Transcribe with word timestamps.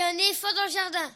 y 0.00 0.02
a 0.02 0.06
un 0.06 0.14
éléphant 0.14 0.48
dans 0.56 0.64
le 0.64 0.70
jardin. 0.70 1.06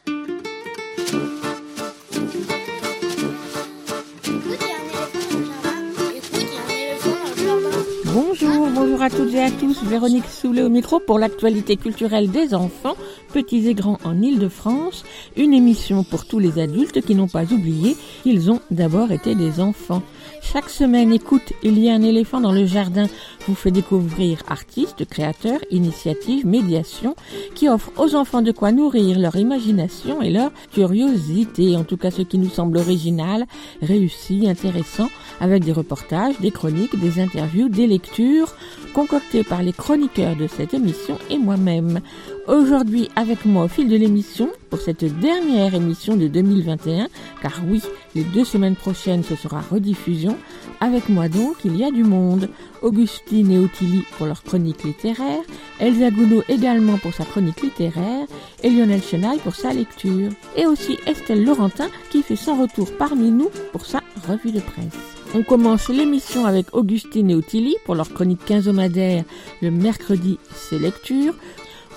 Bonjour, 8.05 8.67
bonjour 8.69 9.01
à 9.01 9.09
toutes 9.09 9.33
et 9.33 9.41
à 9.41 9.49
tous. 9.49 9.83
Véronique 9.85 10.27
Soulet 10.27 10.61
au 10.61 10.69
micro 10.69 10.99
pour 10.99 11.17
l'actualité 11.17 11.77
culturelle 11.77 12.29
des 12.29 12.53
enfants, 12.53 12.95
petits 13.35 13.67
et 13.67 13.73
grands 13.73 13.99
en 14.05 14.21
Ile-de-France. 14.21 15.03
Une 15.35 15.53
émission 15.53 16.05
pour 16.05 16.25
tous 16.25 16.39
les 16.39 16.57
adultes 16.57 17.01
qui 17.01 17.15
n'ont 17.15 17.27
pas 17.27 17.51
oublié 17.51 17.97
qu'ils 18.23 18.49
ont 18.49 18.61
d'abord 18.71 19.11
été 19.11 19.35
des 19.35 19.59
enfants. 19.59 20.01
Chaque 20.41 20.69
semaine, 20.69 21.11
écoute, 21.11 21.51
il 21.61 21.77
y 21.77 21.89
a 21.89 21.93
un 21.95 22.01
éléphant 22.01 22.39
dans 22.39 22.53
le 22.53 22.65
jardin 22.65 23.07
vous 23.45 23.55
fait 23.55 23.71
découvrir 23.71 24.41
artistes, 24.47 25.03
créateurs, 25.03 25.59
initiatives, 25.69 26.47
médiations 26.47 27.15
qui 27.55 27.67
offrent 27.67 27.91
aux 27.97 28.15
enfants 28.15 28.41
de 28.41 28.53
quoi 28.53 28.71
nourrir 28.71 29.19
leur 29.19 29.35
imagination 29.35 30.21
et 30.21 30.29
leur 30.29 30.51
curiosité, 30.71 31.75
en 31.75 31.83
tout 31.83 31.97
cas 31.97 32.11
ce 32.11 32.21
qui 32.21 32.37
nous 32.37 32.49
semble 32.49 32.77
original, 32.77 33.45
réussi, 33.81 34.47
intéressant, 34.47 35.09
avec 35.41 35.65
des 35.65 35.73
reportages, 35.73 36.39
des 36.39 36.51
chroniques, 36.51 36.97
des 36.97 37.19
interviews, 37.19 37.67
des 37.67 37.87
lectures, 37.87 38.55
concoctées 38.95 39.43
par 39.43 39.61
les 39.61 39.73
chroniqueurs 39.73 40.37
de 40.37 40.47
cette 40.47 40.73
émission 40.73 41.19
et 41.29 41.37
moi-même. 41.37 41.99
Aujourd'hui, 42.47 43.09
avec 43.17 43.43
moi 43.43 43.65
au 43.65 43.67
fil 43.67 43.89
de 43.89 43.97
l'émission, 43.97 44.49
pour 44.69 44.79
cette 44.79 45.03
dernière 45.19 45.75
émission 45.75 46.15
de 46.15 46.27
2021, 46.27 47.09
car 47.41 47.61
oui, 47.67 47.81
les 48.15 48.23
deux 48.23 48.45
semaines 48.45 48.77
prochaines 48.77 49.23
ce 49.23 49.35
sera 49.35 49.59
rediffusion, 49.59 50.37
avec 50.79 51.09
moi 51.09 51.27
donc 51.27 51.57
il 51.65 51.75
y 51.75 51.83
a 51.83 51.91
du 51.91 52.05
monde. 52.05 52.47
Augustine 52.81 53.51
et 53.51 53.59
Ottilie 53.59 54.05
pour 54.17 54.27
leur 54.27 54.43
chronique 54.43 54.83
littéraire, 54.83 55.41
Elsa 55.81 56.09
Gounod 56.09 56.45
également 56.47 56.97
pour 56.97 57.13
sa 57.13 57.25
chronique 57.25 57.63
littéraire, 57.63 58.27
et 58.63 58.69
Lionel 58.69 59.03
Chenaille 59.03 59.39
pour 59.39 59.55
sa 59.55 59.73
lecture. 59.73 60.31
Et 60.55 60.65
aussi 60.67 60.97
Estelle 61.05 61.43
Laurentin 61.43 61.89
qui 62.11 62.23
fait 62.23 62.37
son 62.37 62.61
retour 62.61 62.95
parmi 62.97 63.29
nous 63.29 63.49
pour 63.73 63.85
sa 63.85 64.01
revue 64.25 64.51
de 64.51 64.61
presse. 64.61 65.24
On 65.37 65.43
commence 65.43 65.89
l'émission 65.89 66.45
avec 66.45 66.73
Augustine 66.73 67.29
et 67.29 67.35
Ottilie 67.35 67.75
pour 67.83 67.93
leur 67.93 68.13
chronique 68.13 68.45
quinzomadaire 68.45 69.25
le 69.61 69.69
mercredi, 69.69 70.39
c'est 70.55 70.79
lecture. 70.79 71.33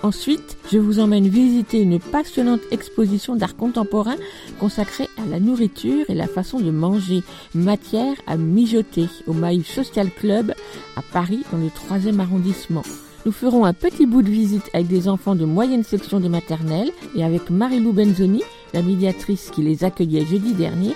Ensuite, 0.03 0.56
je 0.72 0.78
vous 0.78 0.98
emmène 0.98 1.28
visiter 1.28 1.80
une 1.80 2.00
passionnante 2.00 2.62
exposition 2.72 3.36
d'art 3.36 3.55
contemporain 3.55 4.17
consacrée 4.58 5.08
à 5.19 5.30
la 5.30 5.39
nourriture 5.39 6.05
et 6.08 6.17
la 6.17 6.27
façon 6.27 6.58
de 6.58 6.72
manger, 6.72 7.22
matière 7.55 8.17
à 8.27 8.36
mijoter 8.36 9.06
au 9.28 9.34
Maïf 9.34 9.73
Social 9.73 10.11
Club 10.11 10.52
à 10.97 11.02
Paris 11.12 11.45
dans 11.52 11.58
le 11.58 11.69
3e 11.69 12.19
arrondissement. 12.19 12.83
Nous 13.25 13.30
ferons 13.33 13.64
un 13.64 13.73
petit 13.73 14.06
bout 14.06 14.23
de 14.23 14.30
visite 14.30 14.69
avec 14.73 14.89
des 14.89 15.06
enfants 15.06 15.36
de 15.36 15.45
moyenne 15.45 15.84
section 15.84 16.19
de 16.19 16.28
maternelle 16.28 16.91
et 17.14 17.23
avec 17.23 17.50
Marilou 17.50 17.92
Benzoni, 17.92 18.42
la 18.75 18.83
médiatrice 18.83 19.50
qui 19.52 19.62
les 19.62 19.84
accueillait 19.84 20.27
jeudi 20.27 20.55
dernier, 20.55 20.95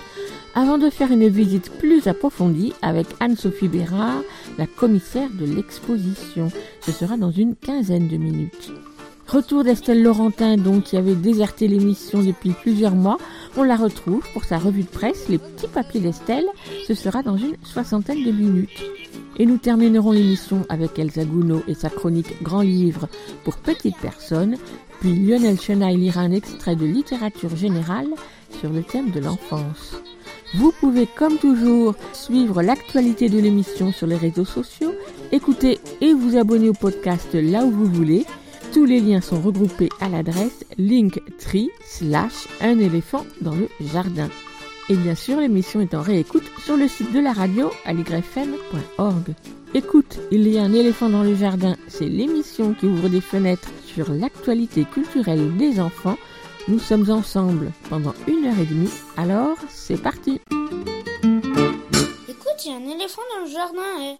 avant 0.55 0.77
de 0.77 0.89
faire 0.89 1.11
une 1.11 1.27
visite 1.27 1.71
plus 1.79 2.07
approfondie 2.07 2.73
avec 2.81 3.07
Anne-Sophie 3.19 3.67
Bérard, 3.67 4.21
la 4.57 4.67
commissaire 4.67 5.29
de 5.31 5.45
l'exposition. 5.45 6.51
Ce 6.81 6.91
sera 6.91 7.17
dans 7.17 7.31
une 7.31 7.55
quinzaine 7.55 8.07
de 8.07 8.17
minutes. 8.17 8.71
Retour 9.27 9.63
d'Estelle 9.63 10.03
Laurentin, 10.03 10.57
donc, 10.57 10.83
qui 10.83 10.97
avait 10.97 11.15
déserté 11.15 11.67
l'émission 11.67 12.21
depuis 12.21 12.51
plusieurs 12.51 12.93
mois. 12.93 13.17
On 13.57 13.63
la 13.63 13.75
retrouve 13.75 14.23
pour 14.33 14.43
sa 14.43 14.59
revue 14.59 14.83
de 14.83 14.87
presse, 14.87 15.27
Les 15.27 15.39
petits 15.39 15.67
papiers 15.67 16.01
d'Estelle. 16.01 16.45
Ce 16.87 16.93
sera 16.93 17.23
dans 17.23 17.37
une 17.37 17.55
soixantaine 17.63 18.23
de 18.23 18.31
minutes. 18.31 18.83
Et 19.37 19.47
nous 19.47 19.57
terminerons 19.57 20.11
l'émission 20.11 20.65
avec 20.69 20.99
Elsa 20.99 21.25
Gounod 21.25 21.63
et 21.67 21.73
sa 21.73 21.89
chronique 21.89 22.43
Grand 22.43 22.61
Livre 22.61 23.07
pour 23.43 23.55
petites 23.57 23.97
personnes. 23.97 24.57
Puis 24.99 25.15
Lionel 25.15 25.59
Chenaille 25.59 25.97
lira 25.97 26.21
un 26.21 26.31
extrait 26.31 26.75
de 26.75 26.85
littérature 26.85 27.55
générale 27.55 28.09
sur 28.59 28.69
le 28.69 28.83
thème 28.83 29.09
de 29.09 29.19
l'enfance. 29.19 29.95
Vous 30.55 30.71
pouvez, 30.71 31.07
comme 31.07 31.37
toujours, 31.37 31.95
suivre 32.13 32.61
l'actualité 32.61 33.27
de 33.27 33.39
l'émission 33.39 33.91
sur 33.91 34.05
les 34.05 34.17
réseaux 34.17 34.45
sociaux, 34.45 34.93
écouter 35.31 35.79
et 36.01 36.13
vous 36.13 36.37
abonner 36.37 36.69
au 36.69 36.73
podcast 36.73 37.33
là 37.33 37.65
où 37.65 37.71
vous 37.71 37.87
voulez. 37.87 38.25
Tous 38.71 38.85
les 38.85 38.99
liens 38.99 39.21
sont 39.21 39.41
regroupés 39.41 39.89
à 39.99 40.09
l'adresse 40.09 40.65
linktree 40.77 41.69
slash 41.85 42.47
un 42.61 42.77
éléphant 42.79 43.25
dans 43.41 43.55
le 43.55 43.67
jardin. 43.79 44.29
Et 44.89 44.95
bien 44.95 45.15
sûr, 45.15 45.39
l'émission 45.39 45.79
est 45.79 45.93
en 45.93 46.01
réécoute 46.01 46.43
sur 46.63 46.77
le 46.77 46.87
site 46.87 47.13
de 47.13 47.19
la 47.19 47.33
radio 47.33 47.71
aligrefm.org. 47.85 49.33
Écoute, 49.73 50.19
il 50.31 50.47
y 50.47 50.59
a 50.59 50.63
un 50.63 50.73
éléphant 50.73 51.09
dans 51.09 51.23
le 51.23 51.33
jardin, 51.35 51.75
c'est 51.87 52.07
l'émission 52.07 52.75
qui 52.75 52.85
ouvre 52.85 53.09
des 53.09 53.21
fenêtres 53.21 53.71
sur 53.87 54.11
l'actualité 54.11 54.83
culturelle 54.83 55.57
des 55.57 55.79
enfants. 55.79 56.17
Nous 56.69 56.79
sommes 56.79 57.09
ensemble 57.09 57.71
pendant 57.89 58.13
une 58.27 58.45
heure 58.45 58.57
et 58.59 58.65
demie, 58.65 58.89
alors 59.17 59.57
c'est 59.67 60.01
parti 60.01 60.39
Écoute, 62.29 62.65
il 62.65 62.71
y 62.71 62.73
a 62.73 62.77
un 62.77 62.95
éléphant 62.95 63.21
dans 63.35 63.45
le 63.45 63.51
jardin. 63.51 63.81
eh. 64.01 64.15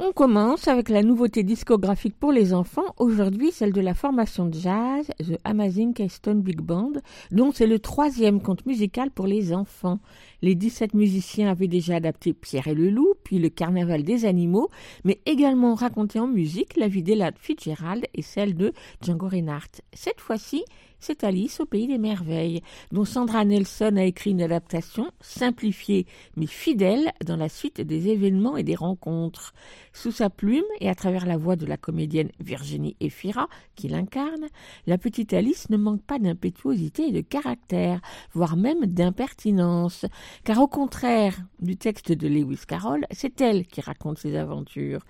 On 0.00 0.12
commence 0.12 0.68
avec 0.68 0.90
la 0.90 1.02
nouveauté 1.02 1.42
discographique 1.42 2.16
pour 2.16 2.30
les 2.30 2.54
enfants, 2.54 2.94
aujourd'hui 2.98 3.50
celle 3.50 3.72
de 3.72 3.80
la 3.80 3.94
formation 3.94 4.46
de 4.46 4.54
jazz 4.54 5.10
The 5.18 5.40
Amazing 5.42 5.92
Keystone 5.92 6.40
Big 6.40 6.60
Band, 6.60 6.92
dont 7.32 7.50
c'est 7.50 7.66
le 7.66 7.80
troisième 7.80 8.40
conte 8.40 8.64
musical 8.64 9.10
pour 9.10 9.26
les 9.26 9.52
enfants. 9.52 9.98
Les 10.40 10.54
17 10.54 10.94
musiciens 10.94 11.50
avaient 11.50 11.66
déjà 11.66 11.96
adapté 11.96 12.32
Pierre 12.32 12.68
et 12.68 12.74
le 12.74 12.90
loup, 12.90 13.14
puis 13.24 13.40
le 13.40 13.48
carnaval 13.48 14.04
des 14.04 14.24
animaux, 14.24 14.68
mais 15.02 15.20
également 15.26 15.74
raconté 15.74 16.20
en 16.20 16.28
musique 16.28 16.76
la 16.76 16.86
vie 16.86 17.02
d'Ella 17.02 17.32
Fitzgerald 17.36 18.06
et 18.14 18.22
celle 18.22 18.54
de 18.54 18.72
Django 19.02 19.26
Reinhardt. 19.26 19.80
Cette 19.92 20.20
fois-ci, 20.20 20.62
c'est 21.00 21.24
Alice 21.24 21.60
au 21.60 21.66
pays 21.66 21.86
des 21.86 21.98
merveilles, 21.98 22.62
dont 22.92 23.04
Sandra 23.04 23.44
Nelson 23.44 23.94
a 23.96 24.04
écrit 24.04 24.30
une 24.30 24.42
adaptation 24.42 25.10
simplifiée 25.20 26.06
mais 26.36 26.46
fidèle 26.46 27.12
dans 27.24 27.36
la 27.36 27.48
suite 27.48 27.80
des 27.80 28.08
événements 28.08 28.56
et 28.56 28.62
des 28.62 28.74
rencontres. 28.74 29.54
Sous 29.92 30.12
sa 30.12 30.30
plume 30.30 30.64
et 30.80 30.88
à 30.88 30.94
travers 30.94 31.26
la 31.26 31.36
voix 31.36 31.56
de 31.56 31.66
la 31.66 31.76
comédienne 31.76 32.30
Virginie 32.40 32.96
Efira, 33.00 33.48
qui 33.74 33.88
l'incarne, 33.88 34.46
la 34.86 34.98
petite 34.98 35.32
Alice 35.32 35.70
ne 35.70 35.76
manque 35.76 36.02
pas 36.02 36.18
d'impétuosité 36.18 37.08
et 37.08 37.12
de 37.12 37.20
caractère, 37.20 38.00
voire 38.32 38.56
même 38.56 38.86
d'impertinence, 38.86 40.06
car 40.44 40.60
au 40.60 40.68
contraire 40.68 41.38
du 41.60 41.76
texte 41.76 42.12
de 42.12 42.28
Lewis 42.28 42.62
Carroll, 42.66 43.06
c'est 43.10 43.40
elle 43.40 43.66
qui 43.66 43.80
raconte 43.80 44.18
ses 44.18 44.36
aventures 44.36 45.00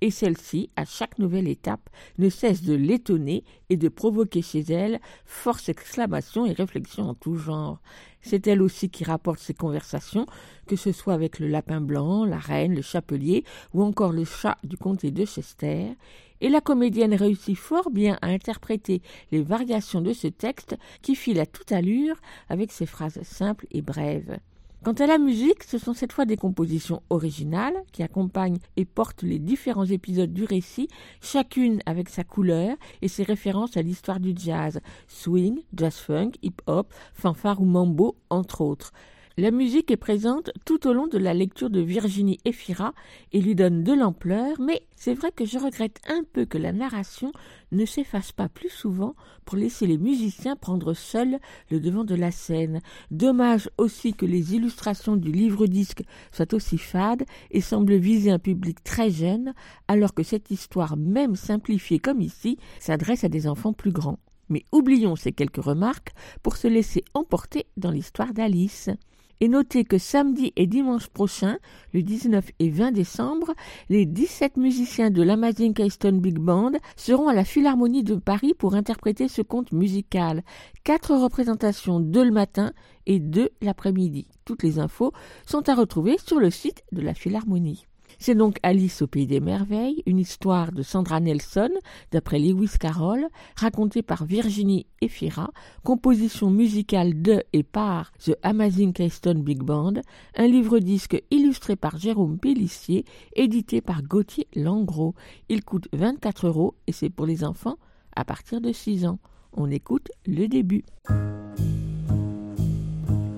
et 0.00 0.10
celle-ci, 0.10 0.70
à 0.76 0.84
chaque 0.84 1.18
nouvelle 1.18 1.48
étape, 1.48 1.90
ne 2.18 2.28
cesse 2.28 2.62
de 2.62 2.74
l'étonner 2.74 3.44
et 3.68 3.76
de 3.76 3.88
provoquer 3.88 4.42
chez 4.42 4.60
elle 4.60 5.00
force 5.24 5.68
exclamations 5.68 6.46
et 6.46 6.52
réflexions 6.52 7.10
en 7.10 7.14
tout 7.14 7.36
genre. 7.36 7.80
C'est 8.20 8.46
elle 8.46 8.62
aussi 8.62 8.90
qui 8.90 9.04
rapporte 9.04 9.38
ses 9.38 9.54
conversations, 9.54 10.26
que 10.66 10.76
ce 10.76 10.92
soit 10.92 11.14
avec 11.14 11.38
le 11.38 11.48
lapin 11.48 11.80
blanc, 11.80 12.24
la 12.24 12.38
reine, 12.38 12.74
le 12.74 12.82
chapelier 12.82 13.44
ou 13.74 13.82
encore 13.82 14.12
le 14.12 14.24
chat 14.24 14.58
du 14.64 14.76
comté 14.76 15.10
de 15.10 15.24
Chester, 15.24 15.96
et 16.40 16.48
la 16.48 16.60
comédienne 16.60 17.14
réussit 17.14 17.56
fort 17.56 17.90
bien 17.90 18.18
à 18.22 18.28
interpréter 18.28 19.02
les 19.32 19.42
variations 19.42 20.00
de 20.00 20.12
ce 20.12 20.28
texte 20.28 20.76
qui 21.02 21.14
file 21.14 21.40
à 21.40 21.46
toute 21.46 21.72
allure 21.72 22.16
avec 22.48 22.70
ses 22.70 22.86
phrases 22.86 23.20
simples 23.22 23.66
et 23.72 23.82
brèves. 23.82 24.38
Quant 24.84 24.92
à 24.92 25.06
la 25.08 25.18
musique, 25.18 25.64
ce 25.64 25.76
sont 25.76 25.92
cette 25.92 26.12
fois 26.12 26.24
des 26.24 26.36
compositions 26.36 27.02
originales 27.10 27.74
qui 27.90 28.04
accompagnent 28.04 28.60
et 28.76 28.84
portent 28.84 29.24
les 29.24 29.40
différents 29.40 29.84
épisodes 29.84 30.32
du 30.32 30.44
récit, 30.44 30.88
chacune 31.20 31.80
avec 31.84 32.08
sa 32.08 32.22
couleur 32.22 32.76
et 33.02 33.08
ses 33.08 33.24
références 33.24 33.76
à 33.76 33.82
l'histoire 33.82 34.20
du 34.20 34.34
jazz, 34.36 34.80
swing, 35.08 35.62
jazz 35.74 35.96
funk, 35.96 36.30
hip-hop, 36.42 36.94
fanfare 37.12 37.60
ou 37.60 37.64
mambo, 37.64 38.16
entre 38.30 38.60
autres. 38.60 38.92
La 39.40 39.52
musique 39.52 39.92
est 39.92 39.96
présente 39.96 40.50
tout 40.64 40.88
au 40.88 40.92
long 40.92 41.06
de 41.06 41.16
la 41.16 41.32
lecture 41.32 41.70
de 41.70 41.78
Virginie 41.78 42.40
Efira 42.44 42.92
et 43.30 43.40
lui 43.40 43.54
donne 43.54 43.84
de 43.84 43.92
l'ampleur, 43.92 44.60
mais 44.60 44.82
c'est 44.96 45.14
vrai 45.14 45.30
que 45.30 45.44
je 45.44 45.60
regrette 45.60 46.00
un 46.08 46.24
peu 46.32 46.44
que 46.44 46.58
la 46.58 46.72
narration 46.72 47.30
ne 47.70 47.84
s'efface 47.86 48.32
pas 48.32 48.48
plus 48.48 48.68
souvent 48.68 49.14
pour 49.44 49.56
laisser 49.56 49.86
les 49.86 49.96
musiciens 49.96 50.56
prendre 50.56 50.92
seuls 50.92 51.38
le 51.70 51.78
devant 51.78 52.02
de 52.02 52.16
la 52.16 52.32
scène. 52.32 52.80
Dommage 53.12 53.70
aussi 53.78 54.12
que 54.12 54.26
les 54.26 54.56
illustrations 54.56 55.14
du 55.14 55.30
livre-disque 55.30 56.02
soient 56.32 56.52
aussi 56.52 56.76
fades 56.76 57.24
et 57.52 57.60
semblent 57.60 57.94
viser 57.94 58.32
un 58.32 58.40
public 58.40 58.82
très 58.82 59.08
jeune, 59.08 59.54
alors 59.86 60.14
que 60.14 60.24
cette 60.24 60.50
histoire, 60.50 60.96
même 60.96 61.36
simplifiée 61.36 62.00
comme 62.00 62.22
ici, 62.22 62.58
s'adresse 62.80 63.22
à 63.22 63.28
des 63.28 63.46
enfants 63.46 63.72
plus 63.72 63.92
grands. 63.92 64.18
Mais 64.48 64.64
oublions 64.72 65.14
ces 65.14 65.30
quelques 65.30 65.62
remarques 65.62 66.12
pour 66.42 66.56
se 66.56 66.66
laisser 66.66 67.04
emporter 67.14 67.66
dans 67.76 67.92
l'histoire 67.92 68.34
d'Alice. 68.34 68.90
Et 69.40 69.48
notez 69.48 69.84
que 69.84 69.98
samedi 69.98 70.52
et 70.56 70.66
dimanche 70.66 71.08
prochain, 71.08 71.58
le 71.92 72.02
19 72.02 72.50
et 72.58 72.70
20 72.70 72.92
décembre, 72.92 73.54
les 73.88 74.04
17 74.04 74.56
musiciens 74.56 75.10
de 75.10 75.22
l'Amazing 75.22 75.74
Keystone 75.74 76.20
Big 76.20 76.38
Band 76.38 76.72
seront 76.96 77.28
à 77.28 77.34
la 77.34 77.44
Philharmonie 77.44 78.02
de 78.02 78.16
Paris 78.16 78.54
pour 78.54 78.74
interpréter 78.74 79.28
ce 79.28 79.42
conte 79.42 79.72
musical. 79.72 80.42
Quatre 80.82 81.14
représentations, 81.14 82.00
deux 82.00 82.24
le 82.24 82.32
matin 82.32 82.72
et 83.06 83.20
deux 83.20 83.50
l'après-midi. 83.62 84.26
Toutes 84.44 84.62
les 84.62 84.78
infos 84.78 85.12
sont 85.46 85.68
à 85.68 85.74
retrouver 85.74 86.16
sur 86.18 86.40
le 86.40 86.50
site 86.50 86.82
de 86.92 87.00
la 87.00 87.14
Philharmonie. 87.14 87.86
C'est 88.18 88.34
donc 88.34 88.58
Alice 88.62 89.00
au 89.02 89.06
Pays 89.06 89.26
des 89.26 89.40
Merveilles, 89.40 90.02
une 90.06 90.18
histoire 90.18 90.72
de 90.72 90.82
Sandra 90.82 91.20
Nelson, 91.20 91.70
d'après 92.10 92.38
Lewis 92.38 92.72
Carroll, 92.78 93.28
racontée 93.56 94.02
par 94.02 94.24
Virginie 94.24 94.86
Efira, 95.00 95.50
composition 95.84 96.50
musicale 96.50 97.22
de 97.22 97.42
et 97.52 97.62
par 97.62 98.12
The 98.24 98.36
Amazing 98.42 98.92
Keystone 98.92 99.42
Big 99.42 99.62
Band, 99.62 99.94
un 100.36 100.46
livre-disque 100.46 101.22
illustré 101.30 101.76
par 101.76 101.96
Jérôme 101.96 102.38
Pellissier, 102.38 103.04
édité 103.36 103.80
par 103.80 104.02
Gauthier 104.02 104.48
Langros. 104.56 105.14
Il 105.48 105.64
coûte 105.64 105.88
24 105.92 106.48
euros 106.48 106.74
et 106.86 106.92
c'est 106.92 107.10
pour 107.10 107.26
les 107.26 107.44
enfants 107.44 107.78
à 108.16 108.24
partir 108.24 108.60
de 108.60 108.72
6 108.72 109.06
ans. 109.06 109.20
On 109.52 109.70
écoute 109.70 110.08
le 110.26 110.46
début. 110.48 110.84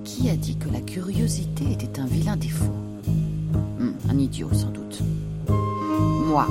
Qui 0.04 0.30
a 0.30 0.36
dit 0.36 0.56
que 0.56 0.70
la 0.70 0.80
curiosité 0.80 1.72
était 1.72 2.00
un 2.00 2.06
vilain 2.06 2.36
défaut? 2.36 2.89
Un 4.08 4.18
idiot 4.18 4.48
sans 4.52 4.68
doute. 4.68 5.02
Moi, 5.48 6.46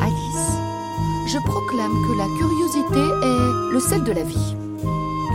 Alice, 0.00 0.52
je 1.26 1.38
proclame 1.38 1.92
que 2.06 2.18
la 2.18 2.26
curiosité 2.38 2.98
est 2.98 3.72
le 3.72 3.80
sel 3.80 4.04
de 4.04 4.12
la 4.12 4.22
vie, 4.22 4.56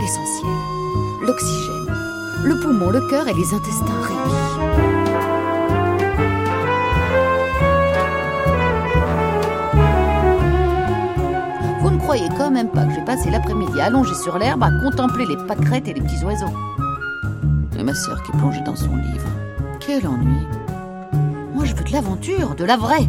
l'essentiel, 0.00 0.52
l'oxygène, 1.22 1.94
le 2.44 2.60
poumon, 2.60 2.90
le 2.90 3.00
cœur 3.08 3.28
et 3.28 3.34
les 3.34 3.54
intestins 3.54 4.00
réunis. 4.02 4.40
Vous 11.80 11.90
ne 11.90 11.98
croyez 11.98 12.28
quand 12.36 12.50
même 12.50 12.68
pas 12.68 12.84
que 12.84 12.94
j'ai 12.94 13.04
passé 13.04 13.30
l'après-midi 13.30 13.80
allongée 13.80 14.14
sur 14.14 14.38
l'herbe 14.38 14.62
à 14.62 14.70
contempler 14.70 15.26
les 15.26 15.36
pâquerettes 15.36 15.88
et 15.88 15.94
les 15.94 16.00
petits 16.00 16.24
oiseaux 16.24 16.54
Et 17.78 17.82
ma 17.82 17.94
sœur 17.94 18.22
qui 18.22 18.32
plongeait 18.32 18.62
dans 18.62 18.76
son 18.76 18.96
livre. 18.96 19.28
Quel 19.80 20.06
ennui 20.06 20.46
L'aventure, 21.92 22.54
de 22.54 22.64
la 22.64 22.76
vraie 22.76 23.00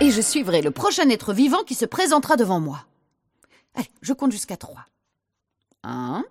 Et 0.00 0.12
je 0.12 0.20
suivrai 0.20 0.62
le 0.62 0.70
prochain 0.70 1.08
être 1.10 1.32
vivant 1.32 1.64
qui 1.64 1.74
se 1.74 1.84
présentera 1.84 2.36
devant 2.36 2.60
moi. 2.60 2.84
Allez, 3.74 3.88
je 4.00 4.12
compte 4.12 4.30
jusqu'à 4.30 4.56
trois. 4.56 4.86
Un. 5.82 6.24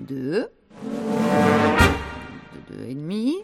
Deux. 0.00 0.48
Deux, 2.70 2.84
et 2.88 2.94
demi. 2.94 3.36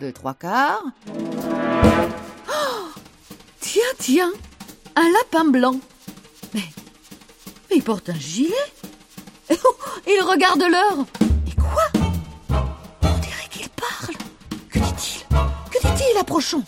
Deux, 0.00 0.12
trois 0.12 0.34
quarts. 0.34 0.82
Oh 2.48 2.88
tiens, 3.60 3.82
tiens, 3.98 4.32
un 4.96 5.08
lapin 5.12 5.44
blanc. 5.44 5.76
Mais, 6.54 6.62
mais 7.70 7.76
il 7.76 7.82
porte 7.82 8.08
un 8.10 8.14
gilet. 8.18 8.54
Oh, 9.50 9.74
il 10.06 10.22
regarde 10.22 10.60
l'heure. 10.60 11.04
Et 11.46 11.54
quoi? 11.54 11.84
On 13.02 13.18
dirait 13.18 13.48
qu'il 13.50 13.68
parle. 13.70 14.14
Que 14.70 14.78
dit-il? 14.78 15.26
Que 15.70 15.78
dit-il, 15.86 16.18
approchons? 16.18 16.64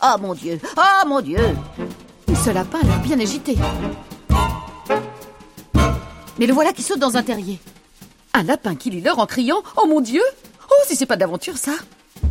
Ah 0.00 0.16
mon 0.18 0.34
Dieu 0.34 0.60
Ah 0.76 1.04
mon 1.06 1.20
Dieu 1.20 1.40
Ce 2.44 2.50
lapin 2.50 2.78
a 2.82 2.86
l'air 2.86 3.00
bien 3.00 3.18
agité. 3.18 3.56
Mais 6.38 6.46
le 6.46 6.52
voilà 6.52 6.72
qui 6.72 6.82
saute 6.82 6.98
dans 6.98 7.16
un 7.16 7.22
terrier. 7.22 7.58
Un 8.38 8.42
lapin 8.42 8.74
qui 8.74 8.90
lit 8.90 9.00
l'heure 9.00 9.18
en 9.18 9.24
criant 9.24 9.62
Oh 9.78 9.86
mon 9.86 10.02
Dieu 10.02 10.20
Oh, 10.70 10.84
si 10.86 10.94
c'est 10.94 11.06
pas 11.06 11.16
d'aventure, 11.16 11.56
ça 11.56 11.72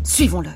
Suivons-le. 0.04 0.52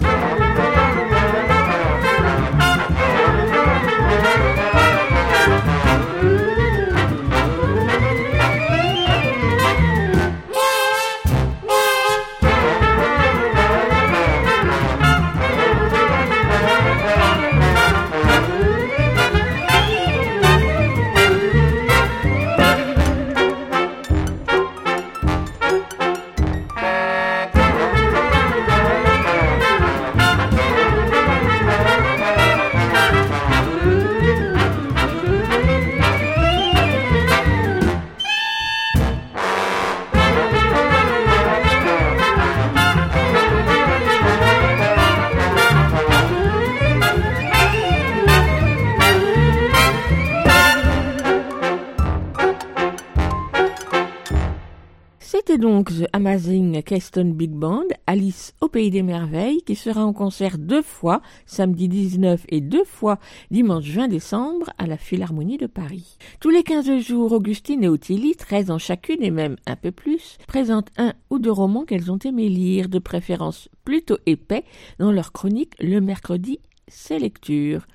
The 55.99 56.07
Amazing 56.13 56.81
Keystone 56.83 57.33
Big 57.33 57.51
Band, 57.51 57.83
Alice 58.07 58.53
au 58.61 58.69
Pays 58.69 58.89
des 58.89 59.03
Merveilles, 59.03 59.61
qui 59.63 59.75
sera 59.75 60.05
en 60.05 60.13
concert 60.13 60.57
deux 60.57 60.81
fois, 60.81 61.21
samedi 61.45 61.89
19 61.89 62.45
et 62.47 62.61
deux 62.61 62.85
fois 62.85 63.19
dimanche 63.51 63.89
20 63.89 64.07
décembre, 64.07 64.69
à 64.77 64.87
la 64.87 64.95
Philharmonie 64.95 65.57
de 65.57 65.67
Paris. 65.67 66.17
Tous 66.39 66.51
les 66.51 66.63
15 66.63 66.99
jours, 66.99 67.33
Augustine 67.33 67.83
et 67.83 67.89
Ottilie, 67.89 68.35
13 68.35 68.71
ans 68.71 68.77
chacune 68.77 69.21
et 69.21 69.31
même 69.31 69.57
un 69.65 69.75
peu 69.75 69.91
plus, 69.91 70.37
présentent 70.47 70.91
un 70.97 71.13
ou 71.29 71.37
deux 71.37 71.51
romans 71.51 71.83
qu'elles 71.83 72.11
ont 72.11 72.19
aimé 72.19 72.47
lire, 72.47 72.87
de 72.87 72.99
préférence 72.99 73.67
plutôt 73.83 74.19
épais, 74.25 74.63
dans 74.99 75.11
leur 75.11 75.33
chronique 75.33 75.73
le 75.81 75.99
mercredi, 75.99 76.59
c'est 76.87 77.19
lecture. 77.19 77.85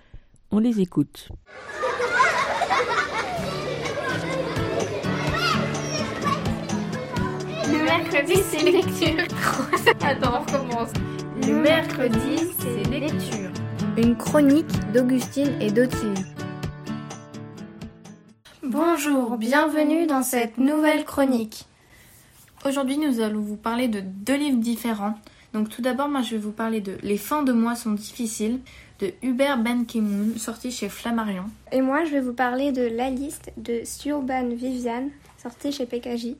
On 0.50 0.58
les 0.58 0.82
écoute. 0.82 1.30
Mercredi, 7.98 8.34
c'est 8.50 8.62
lecture. 8.62 9.24
Attends, 10.02 10.40
on 10.40 10.40
recommence. 10.40 10.90
Le 11.46 11.54
mercredi, 11.54 12.50
c'est 12.58 12.90
lecture. 12.90 13.50
Une 13.96 14.16
chronique 14.16 14.92
d'Augustine 14.92 15.52
et 15.60 15.70
d'Ottilie. 15.70 16.24
Bonjour, 18.64 19.36
bienvenue 19.36 20.06
dans 20.06 20.24
cette 20.24 20.58
nouvelle 20.58 21.04
chronique. 21.04 21.66
Aujourd'hui, 22.66 22.98
nous 22.98 23.20
allons 23.20 23.40
vous 23.40 23.56
parler 23.56 23.86
de 23.86 24.00
deux 24.00 24.36
livres 24.36 24.60
différents. 24.60 25.14
Donc, 25.52 25.68
tout 25.68 25.82
d'abord, 25.82 26.08
moi, 26.08 26.22
je 26.22 26.30
vais 26.30 26.42
vous 26.42 26.50
parler 26.50 26.80
de 26.80 26.96
Les 27.02 27.18
fins 27.18 27.44
de 27.44 27.52
mois 27.52 27.76
sont 27.76 27.92
difficiles 27.92 28.58
de 28.98 29.12
Hubert 29.22 29.58
Ben 29.58 29.86
Kimoun, 29.86 30.36
sorti 30.36 30.72
chez 30.72 30.88
Flammarion. 30.88 31.44
Et 31.70 31.80
moi, 31.80 32.04
je 32.04 32.10
vais 32.10 32.20
vous 32.20 32.32
parler 32.32 32.72
de 32.72 32.82
La 32.82 33.10
liste 33.10 33.52
de 33.56 33.82
Siobhan 33.84 34.48
Viviane, 34.48 35.10
sortie 35.40 35.70
chez 35.70 35.86
PKJ. 35.86 36.34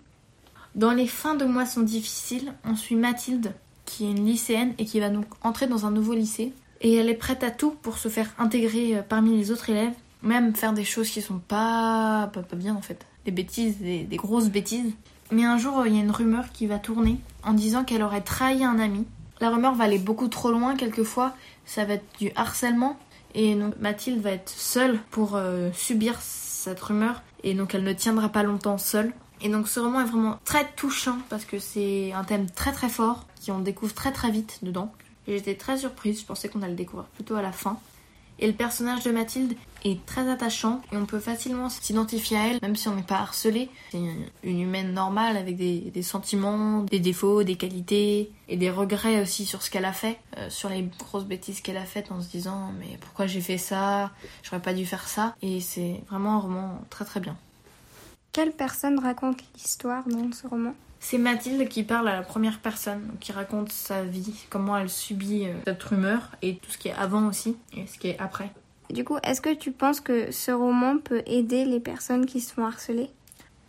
Dans 0.75 0.91
Les 0.91 1.07
fins 1.07 1.37
de 1.37 1.45
mois 1.45 1.67
sont 1.67 1.83
difficiles, 1.83 2.53
on 2.65 2.75
suit 2.75 2.97
Mathilde, 2.97 3.53
qui 3.85 4.07
est 4.07 4.11
une 4.11 4.27
lycéenne 4.27 4.75
et 4.79 4.85
qui 4.85 4.99
va 4.99 5.09
donc 5.09 5.27
entrer 5.43 5.69
dans 5.69 5.87
un 5.87 5.93
nouveau 5.93 6.15
lycée. 6.15 6.53
Et 6.81 6.95
elle 6.95 7.09
est 7.09 7.15
prête 7.15 7.45
à 7.45 7.53
tout 7.53 7.71
pour 7.83 7.97
se 7.97 8.09
faire 8.09 8.29
intégrer 8.39 8.99
euh, 8.99 9.03
parmi 9.09 9.37
les 9.37 9.53
autres 9.53 9.71
élèves, 9.71 9.95
même 10.23 10.55
faire 10.55 10.73
des 10.73 10.85
choses 10.85 11.09
qui 11.11 11.23
sont 11.23 11.39
pas, 11.39 12.31
bien 12.55 12.75
en 12.75 12.83
fait. 12.83 13.07
Des 13.25 13.31
bêtises, 13.31 13.79
des, 13.79 14.03
des 14.03 14.17
grosses 14.17 14.49
bêtises. 14.49 14.93
Mais 15.31 15.45
un 15.45 15.59
jour, 15.59 15.79
euh, 15.79 15.89
il 15.89 15.95
y 15.95 15.99
a 15.99 16.03
une 16.03 16.11
rumeur 16.11 16.51
qui 16.53 16.67
va 16.67 16.79
tourner 16.79 17.19
en 17.45 17.53
disant 17.53 17.85
qu'elle 17.85 18.03
aurait 18.03 18.21
trahi 18.21 18.65
un 18.65 18.81
ami. 18.81 19.07
La 19.41 19.51
rumeur 19.51 19.75
va 19.75 19.85
aller 19.85 19.99
beaucoup 19.99 20.29
trop 20.29 20.51
loin 20.51 20.75
quelquefois, 20.75 21.35
ça 21.65 21.85
va 21.85 21.95
être 21.95 22.19
du 22.19 22.33
harcèlement. 22.35 22.99
Et 23.35 23.55
donc 23.55 23.75
Mathilde 23.81 24.21
va 24.21 24.31
être 24.31 24.49
seule 24.51 24.99
pour 25.11 25.37
euh, 25.37 25.71
subir 25.73 26.21
cette 26.21 26.81
rumeur 26.81 27.23
et 27.43 27.55
donc 27.55 27.75
elle 27.75 27.85
ne 27.85 27.93
tiendra 27.93 28.29
pas 28.29 28.43
longtemps 28.43 28.79
seule. 28.79 29.13
Et 29.45 29.51
donc 29.51 29.69
ce 29.69 29.79
roman 29.79 30.01
est 30.01 30.07
vraiment 30.07 30.39
très 30.47 30.67
touchant 30.73 31.19
parce 31.29 31.45
que 31.45 31.59
c'est 31.59 32.13
un 32.13 32.25
thème 32.25 32.51
très 32.51 32.73
très 32.73 32.89
fort 32.89 33.27
qui 33.39 33.53
on 33.53 33.59
découvre 33.59 33.93
très 33.93 34.11
très 34.11 34.31
vite 34.31 34.61
dedans. 34.63 34.91
J'étais 35.29 35.55
très 35.55 35.77
surprise, 35.77 36.21
je 36.21 36.25
pensais 36.25 36.49
qu'on 36.49 36.63
allait 36.63 36.71
le 36.71 36.77
découvrir 36.77 37.07
plutôt 37.09 37.37
à 37.37 37.43
la 37.43 37.53
fin. 37.53 37.79
Et 38.39 38.47
le 38.47 38.55
personnage 38.55 39.05
de 39.05 39.13
Mathilde 39.13 39.55
est 39.85 40.05
très 40.07 40.29
attachant 40.31 40.81
et 40.93 40.97
on 40.97 41.05
peut 41.05 41.21
facilement 41.21 41.69
s'identifier 41.69 42.37
à 42.39 42.47
elle, 42.49 42.59
même 42.63 42.75
si 42.75 42.89
on 42.89 42.97
n'est 42.97 43.03
pas 43.03 43.19
harcelé. 43.19 43.69
C'est 43.93 44.01
une 44.43 44.61
humaine 44.61 44.95
normale 44.95 45.37
avec 45.37 45.57
des, 45.57 45.79
des 45.93 46.03
sentiments, 46.03 46.81
des 46.81 46.99
défauts, 46.99 47.45
des 47.45 47.57
qualités 47.57 48.33
et 48.49 48.57
des 48.57 48.71
regrets 48.71 49.21
aussi 49.21 49.45
sur 49.45 49.63
ce 49.63 49.71
qu'elle 49.71 49.85
a 49.85 49.93
fait, 49.93 50.19
euh, 50.39 50.49
sur 50.49 50.71
les 50.71 50.89
grosses 50.99 51.27
bêtises 51.27 51.61
qu'elle 51.61 51.77
a 51.77 51.85
faites 51.85 52.11
en 52.11 52.23
se 52.23 52.29
disant 52.29 52.73
mais 52.79 52.97
pourquoi 52.99 53.27
j'ai 53.27 53.43
fait 53.43 53.59
ça, 53.59 54.11
j'aurais 54.43 54.63
pas 54.63 54.73
dû 54.73 54.87
faire 54.87 55.07
ça. 55.07 55.37
Et 55.43 55.61
c'est 55.61 56.03
vraiment 56.09 56.37
un 56.37 56.41
roman 56.41 56.81
très 56.89 57.05
très 57.05 57.21
bien. 57.21 57.37
Quelle 58.35 58.51
personne 58.51 58.99
raconte 58.99 59.39
l'histoire 59.55 60.03
dans 60.09 60.33
ce 60.33 60.49
roman? 60.49 60.75
C'est 60.99 61.19
Mathilde 61.19 61.69
qui 61.69 61.85
parle 61.85 62.09
à 62.09 62.17
la 62.17 62.23
première 62.23 62.59
personne, 62.59 63.13
qui 63.21 63.31
raconte 63.31 63.71
sa 63.71 64.03
vie, 64.03 64.35
comment 64.51 64.77
elle 64.77 64.91
subit 64.91 65.47
euh, 65.47 65.55
cette 65.65 65.81
rumeur 65.85 66.33
et 66.43 66.57
tout 66.57 66.73
ce 66.73 66.77
qui 66.77 66.89
est 66.89 66.95
avant 66.95 67.29
aussi 67.29 67.57
et 67.77 67.87
ce 67.87 67.97
qui 67.97 68.09
est 68.09 68.19
après. 68.19 68.51
Du 68.91 69.05
coup, 69.05 69.19
est-ce 69.23 69.41
que 69.41 69.55
tu 69.55 69.71
penses 69.71 70.01
que 70.01 70.33
ce 70.33 70.51
roman 70.51 70.99
peut 70.99 71.23
aider 71.27 71.65
les 71.65 71.79
personnes 71.79 72.27
qui 72.27 72.41
sont 72.41 72.65
harcelées? 72.65 73.09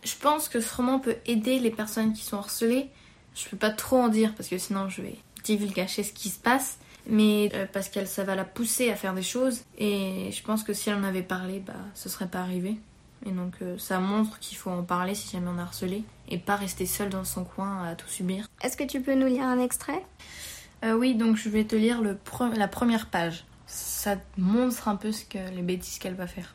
Je 0.02 0.16
pense 0.20 0.48
que 0.48 0.60
ce 0.60 0.74
roman 0.74 0.98
peut 0.98 1.14
aider 1.26 1.60
les 1.60 1.70
personnes 1.70 2.12
qui 2.12 2.24
sont 2.24 2.38
harcelées. 2.38 2.88
Je 3.36 3.48
peux 3.48 3.56
pas 3.56 3.70
trop 3.70 3.98
en 3.98 4.08
dire 4.08 4.34
parce 4.34 4.48
que 4.48 4.58
sinon 4.58 4.88
je 4.88 5.02
vais 5.02 5.14
divulgacher 5.44 6.02
ce 6.02 6.12
qui 6.12 6.28
se 6.28 6.40
passe, 6.40 6.78
mais 7.08 7.50
euh, 7.54 7.66
parce 7.72 7.88
qu'elle 7.88 8.08
ça 8.08 8.24
va 8.24 8.34
la 8.34 8.44
pousser 8.44 8.90
à 8.90 8.96
faire 8.96 9.14
des 9.14 9.22
choses 9.22 9.60
et 9.78 10.30
je 10.32 10.42
pense 10.42 10.64
que 10.64 10.72
si 10.72 10.90
elle 10.90 10.96
en 10.96 11.04
avait 11.04 11.22
parlé, 11.22 11.60
bah 11.60 11.74
ce 11.94 12.08
serait 12.08 12.26
pas 12.26 12.40
arrivé. 12.40 12.78
Et 13.26 13.32
donc 13.32 13.54
euh, 13.60 13.76
ça 13.78 13.98
montre 13.98 14.38
qu'il 14.38 14.56
faut 14.56 14.70
en 14.70 14.82
parler 14.84 15.14
si 15.14 15.30
jamais 15.32 15.48
on 15.52 15.58
est 15.58 15.62
harcelé 15.62 16.04
et 16.28 16.38
pas 16.38 16.56
rester 16.56 16.86
seul 16.86 17.08
dans 17.08 17.24
son 17.24 17.44
coin 17.44 17.84
à 17.84 17.94
tout 17.96 18.08
subir. 18.08 18.48
Est-ce 18.62 18.76
que 18.76 18.84
tu 18.84 19.00
peux 19.00 19.14
nous 19.14 19.26
lire 19.26 19.44
un 19.44 19.58
extrait? 19.58 20.04
Euh, 20.84 20.92
oui, 20.92 21.14
donc 21.14 21.36
je 21.36 21.48
vais 21.48 21.64
te 21.64 21.74
lire 21.74 22.02
le 22.02 22.14
pre- 22.14 22.54
la 22.56 22.68
première 22.68 23.06
page. 23.06 23.44
Ça 23.66 24.16
montre 24.36 24.88
un 24.88 24.96
peu 24.96 25.10
ce 25.10 25.24
que 25.24 25.38
les 25.54 25.62
bêtises 25.62 25.98
qu'elle 25.98 26.14
va 26.14 26.26
faire. 26.26 26.54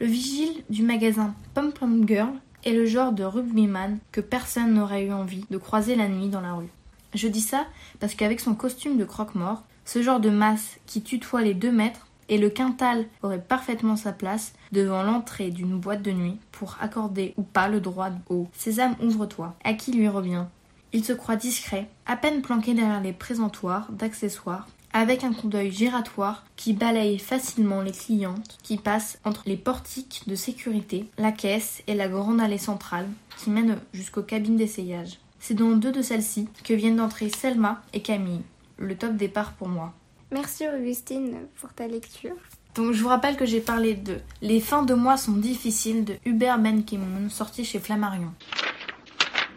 Le 0.00 0.06
vigile 0.06 0.62
du 0.70 0.82
magasin 0.82 1.34
Pom 1.54 1.72
Pom 1.72 2.06
Girl 2.06 2.32
est 2.64 2.72
le 2.72 2.86
genre 2.86 3.12
de 3.12 3.24
rugbyman 3.24 3.98
que 4.12 4.20
personne 4.20 4.74
n'aurait 4.74 5.06
eu 5.06 5.12
envie 5.12 5.44
de 5.50 5.58
croiser 5.58 5.96
la 5.96 6.08
nuit 6.08 6.28
dans 6.28 6.40
la 6.40 6.52
rue. 6.54 6.68
Je 7.14 7.26
dis 7.26 7.40
ça 7.40 7.66
parce 7.98 8.14
qu'avec 8.14 8.38
son 8.38 8.54
costume 8.54 8.98
de 8.98 9.04
croque-mort, 9.04 9.64
ce 9.84 10.02
genre 10.02 10.20
de 10.20 10.30
masse 10.30 10.78
qui 10.86 11.02
tutoie 11.02 11.42
les 11.42 11.54
deux 11.54 11.72
mètres 11.72 12.06
et 12.28 12.38
le 12.38 12.50
quintal 12.50 13.06
aurait 13.22 13.42
parfaitement 13.42 13.96
sa 13.96 14.12
place 14.12 14.52
devant 14.72 15.02
l'entrée 15.02 15.50
d'une 15.50 15.78
boîte 15.78 16.02
de 16.02 16.12
nuit 16.12 16.38
pour 16.52 16.76
accorder 16.80 17.34
ou 17.36 17.42
pas 17.42 17.68
le 17.68 17.80
droit 17.80 18.10
au 18.28 18.48
Sésame 18.52 18.96
ouvre-toi 19.02 19.54
à 19.64 19.74
qui 19.74 19.92
lui 19.92 20.08
revient. 20.08 20.44
Il 20.92 21.04
se 21.04 21.12
croit 21.12 21.36
discret, 21.36 21.88
à 22.06 22.16
peine 22.16 22.40
planqué 22.40 22.72
derrière 22.72 23.02
les 23.02 23.12
présentoirs 23.12 23.92
d'accessoires, 23.92 24.68
avec 24.92 25.22
un 25.22 25.34
coup 25.34 25.48
d'œil 25.48 25.70
giratoire 25.70 26.44
qui 26.56 26.72
balaye 26.72 27.18
facilement 27.18 27.82
les 27.82 27.92
clientes 27.92 28.56
qui 28.62 28.78
passent 28.78 29.18
entre 29.24 29.42
les 29.46 29.56
portiques 29.56 30.22
de 30.26 30.34
sécurité, 30.34 31.06
la 31.18 31.30
caisse 31.30 31.82
et 31.86 31.94
la 31.94 32.08
grande 32.08 32.40
allée 32.40 32.58
centrale 32.58 33.08
qui 33.36 33.50
mène 33.50 33.78
jusqu'aux 33.92 34.22
cabines 34.22 34.56
d'essayage. 34.56 35.18
C'est 35.40 35.54
dans 35.54 35.76
deux 35.76 35.92
de 35.92 36.02
celles-ci 36.02 36.48
que 36.64 36.74
viennent 36.74 36.96
d'entrer 36.96 37.28
Selma 37.28 37.82
et 37.92 38.00
Camille. 38.00 38.42
Le 38.78 38.96
top 38.96 39.14
départ 39.14 39.52
pour 39.52 39.68
moi. 39.68 39.92
Merci 40.30 40.64
Augustine 40.68 41.36
pour 41.60 41.72
ta 41.72 41.86
lecture. 41.86 42.36
Donc 42.74 42.92
je 42.92 43.02
vous 43.02 43.08
rappelle 43.08 43.36
que 43.36 43.46
j'ai 43.46 43.60
parlé 43.60 43.94
de 43.94 44.18
Les 44.42 44.60
fins 44.60 44.82
de 44.82 44.94
mois 44.94 45.16
sont 45.16 45.32
difficiles 45.32 46.04
de 46.04 46.14
Hubert 46.24 46.58
Ben 46.58 46.84
Kimoun, 46.84 47.30
sorti 47.30 47.64
chez 47.64 47.78
Flammarion. 47.78 48.32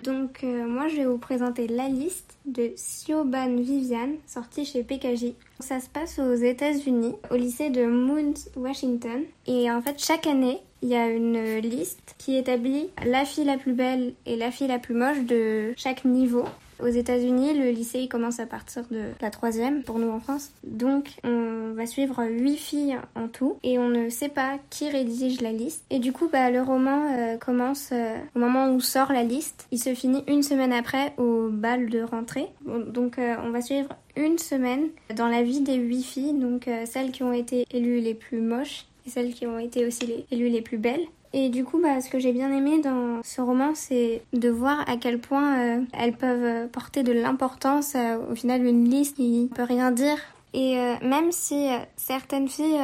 Donc 0.03 0.43
euh, 0.43 0.67
moi 0.67 0.87
je 0.87 0.95
vais 0.95 1.05
vous 1.05 1.19
présenter 1.19 1.67
la 1.67 1.87
liste 1.87 2.37
de 2.45 2.71
Siobhan 2.75 3.57
Vivian, 3.57 4.09
sortie 4.25 4.65
chez 4.65 4.83
PKJ. 4.83 5.33
Ça 5.59 5.79
se 5.79 5.89
passe 5.89 6.17
aux 6.17 6.33
États-Unis, 6.33 7.15
au 7.29 7.35
lycée 7.35 7.69
de 7.69 7.85
Mount 7.85 8.33
Washington. 8.55 9.21
Et 9.45 9.69
en 9.69 9.81
fait 9.81 10.01
chaque 10.03 10.25
année, 10.25 10.59
il 10.81 10.89
y 10.89 10.95
a 10.95 11.07
une 11.07 11.59
liste 11.59 12.15
qui 12.17 12.35
établit 12.35 12.89
la 13.05 13.25
fille 13.25 13.45
la 13.45 13.57
plus 13.57 13.73
belle 13.73 14.13
et 14.25 14.35
la 14.35 14.49
fille 14.49 14.67
la 14.67 14.79
plus 14.79 14.95
moche 14.95 15.19
de 15.19 15.73
chaque 15.77 16.05
niveau. 16.05 16.45
Aux 16.83 16.87
États-Unis, 16.87 17.53
le 17.53 17.69
lycée 17.69 18.07
commence 18.07 18.39
à 18.39 18.45
partir 18.45 18.83
de 18.89 19.11
la 19.21 19.29
troisième 19.29 19.83
pour 19.83 19.99
nous 19.99 20.09
en 20.09 20.19
France. 20.19 20.51
Donc, 20.63 21.11
on 21.23 21.73
va 21.73 21.85
suivre 21.85 22.23
huit 22.23 22.57
filles 22.57 22.97
en 23.15 23.27
tout 23.27 23.57
et 23.63 23.77
on 23.77 23.89
ne 23.89 24.09
sait 24.09 24.29
pas 24.29 24.57
qui 24.69 24.89
rédige 24.89 25.41
la 25.41 25.51
liste. 25.51 25.85
Et 25.89 25.99
du 25.99 26.11
coup, 26.11 26.27
bah, 26.31 26.49
le 26.49 26.61
roman 26.61 27.15
euh, 27.15 27.37
commence 27.37 27.89
euh, 27.91 28.17
au 28.35 28.39
moment 28.39 28.71
où 28.71 28.79
sort 28.79 29.13
la 29.13 29.23
liste. 29.23 29.67
Il 29.71 29.79
se 29.79 29.93
finit 29.93 30.23
une 30.27 30.43
semaine 30.43 30.73
après 30.73 31.13
au 31.17 31.49
bal 31.49 31.89
de 31.89 32.01
rentrée. 32.01 32.47
Donc, 32.65 33.19
euh, 33.19 33.35
on 33.43 33.51
va 33.51 33.61
suivre 33.61 33.89
une 34.15 34.37
semaine 34.37 34.87
dans 35.15 35.27
la 35.27 35.43
vie 35.43 35.61
des 35.61 35.75
huit 35.75 36.03
filles, 36.03 36.33
donc 36.33 36.69
celles 36.85 37.11
qui 37.11 37.23
ont 37.23 37.31
été 37.31 37.65
élues 37.71 38.01
les 38.01 38.13
plus 38.13 38.41
moches 38.41 38.85
et 39.05 39.09
celles 39.09 39.33
qui 39.33 39.47
ont 39.47 39.57
été 39.57 39.85
aussi 39.85 40.05
les, 40.05 40.25
élues 40.31 40.49
les 40.49 40.61
plus 40.61 40.77
belles. 40.77 41.05
Et 41.33 41.49
du 41.49 41.63
coup, 41.63 41.79
bah, 41.81 42.01
ce 42.01 42.09
que 42.09 42.19
j'ai 42.19 42.33
bien 42.33 42.51
aimé 42.51 42.81
dans 42.81 43.21
ce 43.23 43.41
roman, 43.41 43.71
c'est 43.73 44.21
de 44.33 44.49
voir 44.49 44.87
à 44.89 44.97
quel 44.97 45.19
point 45.19 45.59
euh, 45.59 45.81
elles 45.93 46.13
peuvent 46.13 46.43
euh, 46.43 46.67
porter 46.67 47.03
de 47.03 47.13
l'importance. 47.13 47.93
euh, 47.95 48.17
au 48.31 48.35
final, 48.35 48.65
une 48.65 48.89
liste 48.89 49.15
qui 49.15 49.49
peut 49.55 49.63
rien 49.63 49.91
dire. 49.91 50.17
Et 50.53 50.75
même 51.01 51.31
si 51.31 51.69
certaines 51.95 52.49
filles 52.49 52.77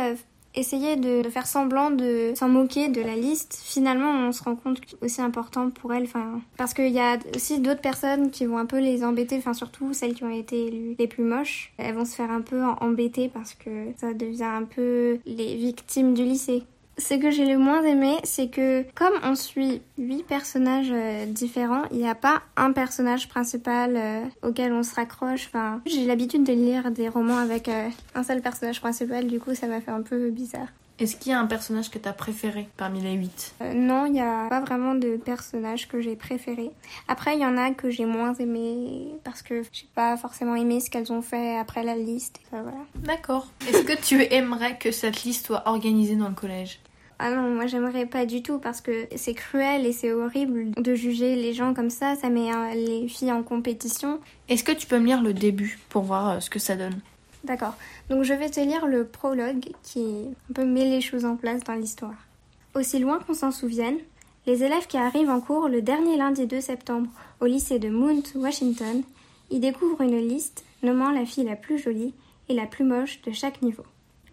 essayaient 0.56 0.96
de, 0.96 1.22
faire 1.30 1.46
semblant 1.46 1.92
de 1.92 2.32
s'en 2.34 2.48
moquer 2.48 2.88
de 2.88 3.02
la 3.02 3.18
liste, 3.18 3.60
finalement, 3.62 4.10
on 4.10 4.32
se 4.32 4.42
rend 4.42 4.56
compte 4.56 4.80
que 4.80 4.88
c'est 4.90 5.04
aussi 5.04 5.22
important 5.22 5.70
pour 5.70 5.94
elles. 5.94 6.08
Parce 6.56 6.74
qu'il 6.74 6.94
y 6.94 7.00
a 7.02 7.18
aussi 7.36 7.60
d'autres 7.60 7.82
personnes 7.82 8.32
qui 8.32 8.46
vont 8.46 8.58
un 8.58 8.66
peu 8.66 8.80
les 8.80 9.04
embêter. 9.04 9.36
Enfin, 9.36 9.54
surtout 9.54 9.94
celles 9.94 10.14
qui 10.14 10.24
ont 10.24 10.30
été 10.30 10.68
élues 10.68 10.96
les 10.98 11.08
plus 11.08 11.26
moches. 11.26 11.74
Elles 11.78 11.94
vont 11.94 12.06
se 12.06 12.16
faire 12.16 12.32
un 12.32 12.40
peu 12.40 12.64
embêter 12.80 13.28
parce 13.28 13.54
que 13.54 13.92
ça 13.98 14.14
devient 14.14 14.44
un 14.44 14.64
peu 14.64 15.20
les 15.26 15.58
victimes 15.58 16.14
du 16.14 16.24
lycée. 16.24 16.64
Ce 17.00 17.14
que 17.14 17.30
j'ai 17.30 17.46
le 17.46 17.60
moins 17.60 17.84
aimé, 17.84 18.18
c'est 18.24 18.48
que 18.48 18.84
comme 18.96 19.14
on 19.24 19.36
suit 19.36 19.84
huit 20.00 20.24
personnages 20.24 20.92
euh, 20.92 21.28
différents, 21.28 21.84
il 21.92 21.98
n'y 21.98 22.10
a 22.10 22.16
pas 22.16 22.42
un 22.56 22.72
personnage 22.72 23.30
principal 23.30 23.96
euh, 23.96 24.22
auquel 24.42 24.74
on 24.74 24.82
se 24.82 24.96
raccroche. 24.96 25.46
Enfin, 25.46 25.80
j'ai 25.86 26.06
l'habitude 26.06 26.44
de 26.44 26.54
lire 26.54 26.90
des 26.90 27.08
romans 27.08 27.38
avec 27.38 27.70
euh, 27.70 27.90
un 28.16 28.24
seul 28.24 28.42
personnage 28.42 28.82
principal, 28.82 29.28
du 29.28 29.40
coup 29.40 29.54
ça 29.54 29.68
m'a 29.68 29.80
fait 29.80 29.92
un 29.92 30.02
peu 30.02 30.32
bizarre. 30.32 30.70
Est-ce 31.00 31.16
qu'il 31.16 31.32
y 31.32 31.36
a 31.36 31.40
un 31.40 31.46
personnage 31.46 31.92
que 31.92 32.00
t'as 32.00 32.14
préféré 32.14 32.68
parmi 32.76 33.02
les 33.02 33.14
huit? 33.14 33.54
Euh, 33.62 33.74
non, 33.74 34.08
il 34.08 34.14
n'y 34.14 34.22
a 34.22 34.48
pas 34.50 34.62
vraiment 34.62 34.96
de 34.96 35.18
personnage 35.18 35.88
que 35.88 36.02
j'ai 36.02 36.16
préféré. 36.16 36.72
Après, 37.08 37.36
il 37.36 37.42
y 37.42 37.46
en 37.46 37.56
a 37.56 37.70
que 37.72 37.92
j'ai 37.92 38.06
moins 38.06 38.34
aimé 38.34 39.10
parce 39.24 39.44
que 39.44 39.62
j'ai 39.72 39.88
pas 39.94 40.18
forcément 40.18 40.56
aimé 40.56 40.80
ce 40.80 40.90
qu'elles 40.90 41.12
ont 41.12 41.22
fait 41.22 41.58
après 41.58 41.84
la 41.84 41.96
liste. 41.96 42.40
Enfin, 42.48 42.64
voilà. 42.64 42.80
D'accord. 42.96 43.48
Est-ce 43.70 43.84
que 43.84 44.02
tu 44.02 44.24
aimerais 44.34 44.78
que 44.80 44.92
cette 44.92 45.24
liste 45.24 45.46
soit 45.46 45.68
organisée 45.68 46.16
dans 46.16 46.30
le 46.30 46.36
collège? 46.36 46.80
Ah 47.20 47.32
non, 47.32 47.50
moi 47.56 47.66
j'aimerais 47.66 48.06
pas 48.06 48.26
du 48.28 48.44
tout 48.44 48.60
parce 48.60 48.80
que 48.80 49.08
c'est 49.16 49.34
cruel 49.34 49.88
et 49.88 49.92
c'est 49.92 50.14
horrible 50.14 50.72
de 50.72 50.94
juger 50.94 51.36
les 51.36 51.54
gens 51.54 51.74
comme 51.74 51.90
ça. 51.90 52.16
Ça 52.16 52.30
met 52.30 52.54
euh, 52.54 52.74
les 52.76 53.08
filles 53.08 53.32
en 53.32 53.42
compétition. 53.42 54.20
Est-ce 54.50 54.64
que 54.64 54.72
tu 54.72 54.86
peux 54.86 55.00
me 55.00 55.06
lire 55.08 55.24
le 55.24 55.34
début 55.34 55.80
pour 55.90 56.04
voir 56.04 56.30
euh, 56.30 56.40
ce 56.40 56.50
que 56.50 56.60
ça 56.60 56.76
donne? 56.76 57.00
D'accord. 57.48 57.76
Donc 58.10 58.24
je 58.24 58.34
vais 58.34 58.50
te 58.50 58.60
lire 58.60 58.86
le 58.88 59.06
prologue 59.06 59.70
qui 59.82 60.26
un 60.50 60.54
peu 60.54 60.66
met 60.66 60.84
les 60.84 61.00
choses 61.00 61.24
en 61.24 61.38
place 61.38 61.64
dans 61.64 61.76
l'histoire. 61.76 62.28
Aussi 62.76 63.00
loin 63.00 63.20
qu'on 63.20 63.34
s'en 63.34 63.52
souvienne, 63.52 63.98
les 64.46 64.64
élèves 64.64 64.88
qui 64.88 64.98
arrivent 64.98 65.30
en 65.30 65.40
cours 65.40 65.70
le 65.70 65.82
dernier 65.82 66.18
lundi 66.18 66.46
2 66.46 66.60
septembre 66.60 67.10
au 67.40 67.46
lycée 67.46 67.80
de 67.80 67.90
Mount, 67.90 68.24
Washington, 68.36 69.02
y 69.50 69.60
découvrent 69.60 70.02
une 70.02 70.20
liste 70.20 70.66
nommant 70.84 71.12
la 71.12 71.26
fille 71.26 71.46
la 71.46 71.56
plus 71.56 71.78
jolie 71.78 72.14
et 72.50 72.54
la 72.54 72.66
plus 72.66 72.84
moche 72.84 73.22
de 73.22 73.32
chaque 73.32 73.62
niveau. 73.62 73.84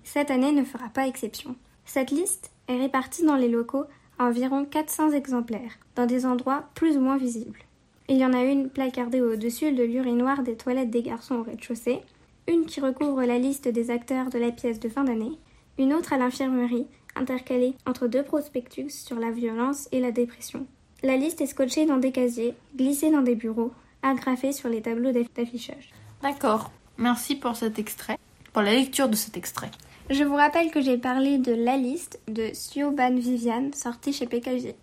Cette 0.02 0.33
année 0.33 0.52
ne 0.52 0.64
fera 0.64 0.88
pas 0.88 1.06
exception. 1.06 1.54
Cette 1.85 2.11
liste 2.11 2.50
est 2.66 2.78
répartie 2.78 3.25
dans 3.25 3.37
les 3.37 3.49
locaux 3.49 3.85
à 4.18 4.25
environ 4.25 4.64
400 4.64 5.12
exemplaires, 5.12 5.78
dans 5.94 6.06
des 6.06 6.26
endroits 6.26 6.64
plus 6.75 6.97
ou 6.97 7.00
moins 7.00 7.16
visibles. 7.16 7.61
Il 8.09 8.16
y 8.16 8.26
en 8.26 8.33
a 8.33 8.42
une 8.42 8.68
placardée 8.68 9.21
au-dessus 9.21 9.73
de 9.73 9.85
l'urinoir 9.85 10.42
des 10.42 10.56
toilettes 10.56 10.90
des 10.90 11.02
garçons 11.02 11.37
au 11.37 11.42
rez-de-chaussée, 11.42 12.00
une 12.48 12.66
qui 12.66 12.80
recouvre 12.80 13.22
la 13.24 13.38
liste 13.38 13.68
des 13.68 13.90
acteurs 13.90 14.30
de 14.30 14.38
la 14.38 14.50
pièce 14.50 14.80
de 14.80 14.88
fin 14.88 15.04
d'année, 15.04 15.38
une 15.78 15.92
autre 15.94 16.12
à 16.12 16.18
l'infirmerie, 16.18 16.86
intercalée 17.16 17.74
entre 17.86 18.06
deux 18.06 18.22
prospectus 18.22 18.90
sur 18.90 19.18
la 19.18 19.30
violence 19.30 19.88
et 19.92 20.00
la 20.00 20.10
dépression. 20.10 20.66
La 21.02 21.16
liste 21.16 21.40
est 21.40 21.46
scotchée 21.46 21.86
dans 21.86 21.96
des 21.98 22.12
casiers, 22.12 22.54
glissée 22.76 23.10
dans 23.10 23.22
des 23.22 23.34
bureaux, 23.34 23.72
agrafée 24.02 24.52
sur 24.52 24.68
les 24.68 24.82
tableaux 24.82 25.12
d'aff- 25.12 25.32
d'affichage. 25.34 25.90
D'accord. 26.22 26.70
Merci 26.98 27.36
pour 27.36 27.56
cet 27.56 27.78
extrait, 27.78 28.18
pour 28.52 28.62
la 28.62 28.72
lecture 28.72 29.08
de 29.08 29.16
cet 29.16 29.36
extrait. 29.36 29.70
Je 30.10 30.22
vous 30.24 30.34
rappelle 30.36 30.70
que 30.70 30.82
j'ai 30.82 30.98
parlé 30.98 31.38
de 31.38 31.52
La 31.52 31.76
liste 31.76 32.20
de 32.28 32.50
Siobhan 32.52 33.14
Vivian, 33.16 33.70
sortie 33.74 34.12
chez 34.12 34.26
PKJ. 34.26 34.74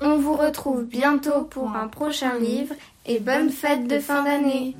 On 0.00 0.16
vous 0.16 0.34
retrouve 0.34 0.84
bientôt 0.84 1.42
pour 1.44 1.70
un 1.70 1.88
prochain 1.88 2.38
livre 2.38 2.74
et 3.04 3.18
bonne 3.18 3.50
fête 3.50 3.86
de 3.86 3.98
fin 3.98 4.22
d'année. 4.24 4.74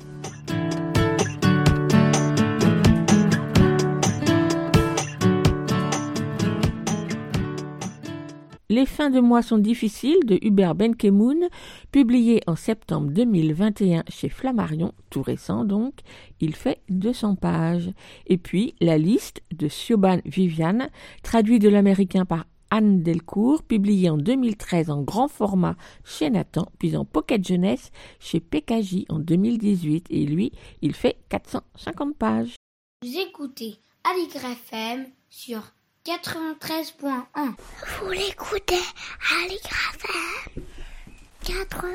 Les 8.71 8.85
fins 8.85 9.09
de 9.09 9.19
mois 9.19 9.41
sont 9.41 9.57
difficiles 9.57 10.19
de 10.25 10.37
Hubert 10.43 10.75
Benkemoun, 10.75 11.47
publié 11.91 12.43
en 12.45 12.55
septembre 12.55 13.09
2021 13.11 14.03
chez 14.09 14.29
Flammarion, 14.29 14.93
tout 15.09 15.23
récent 15.23 15.65
donc. 15.65 15.95
Il 16.39 16.55
fait 16.55 16.79
200 16.89 17.33
pages. 17.33 17.89
Et 18.27 18.37
puis 18.37 18.75
la 18.79 18.99
liste 18.99 19.41
de 19.51 19.67
Siobhan 19.67 20.19
Viviane, 20.23 20.91
traduit 21.23 21.57
de 21.57 21.67
l'américain 21.67 22.25
par 22.25 22.45
Anne 22.69 23.01
Delcourt, 23.01 23.63
publié 23.63 24.11
en 24.11 24.17
2013 24.17 24.91
en 24.91 25.01
grand 25.01 25.29
format 25.29 25.75
chez 26.03 26.29
Nathan, 26.29 26.67
puis 26.77 26.95
en 26.95 27.05
pocket 27.05 27.43
jeunesse 27.43 27.89
chez 28.19 28.39
PKJ 28.39 29.05
en 29.09 29.17
2018. 29.17 30.05
Et 30.11 30.27
lui, 30.27 30.51
il 30.83 30.93
fait 30.93 31.17
450 31.29 32.15
pages. 32.15 32.53
Vous 33.01 33.17
écoutez 33.17 33.79
Aligre 34.03 34.45
FM 34.45 35.07
sur 35.27 35.63
93.1. 36.05 37.21
Vous 38.01 38.11
l'écoutez 38.11 38.75
à 38.75 39.47
l'IGRAFM 39.49 40.63
80 41.43 41.89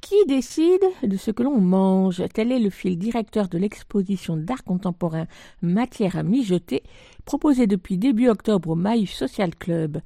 Qui 0.00 0.14
décide 0.26 0.82
de 1.02 1.16
ce 1.18 1.30
que 1.30 1.42
l'on 1.42 1.60
mange? 1.60 2.22
Tel 2.32 2.52
est 2.52 2.58
le 2.58 2.70
fil 2.70 2.96
directeur 2.98 3.48
de 3.48 3.58
l'exposition 3.58 4.36
d'art 4.38 4.64
contemporain 4.64 5.26
Matière 5.60 6.16
à 6.16 6.22
mijoter, 6.22 6.82
proposée 7.26 7.66
depuis 7.66 7.98
début 7.98 8.28
octobre 8.28 8.70
au 8.70 8.76
Maïf 8.76 9.12
Social 9.12 9.54
Club. 9.54 10.00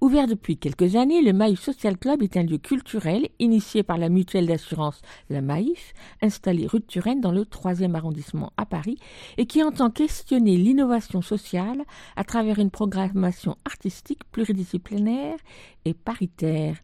Ouvert 0.00 0.28
depuis 0.28 0.56
quelques 0.56 0.94
années, 0.94 1.22
le 1.22 1.32
Maïf 1.32 1.60
Social 1.60 1.98
Club 1.98 2.22
est 2.22 2.36
un 2.36 2.44
lieu 2.44 2.58
culturel 2.58 3.28
initié 3.40 3.82
par 3.82 3.98
la 3.98 4.08
mutuelle 4.08 4.46
d'assurance 4.46 5.02
La 5.28 5.40
Maïf, 5.40 5.92
installée 6.22 6.68
rue 6.68 6.78
de 6.78 6.84
Turenne 6.84 7.20
dans 7.20 7.32
le 7.32 7.42
3e 7.42 7.96
arrondissement 7.96 8.52
à 8.56 8.64
Paris, 8.64 8.98
et 9.38 9.46
qui 9.46 9.60
entend 9.60 9.90
questionner 9.90 10.56
l'innovation 10.56 11.20
sociale 11.20 11.82
à 12.14 12.22
travers 12.22 12.60
une 12.60 12.70
programmation 12.70 13.56
artistique 13.64 14.22
pluridisciplinaire 14.30 15.38
et 15.84 15.94
paritaire. 15.94 16.76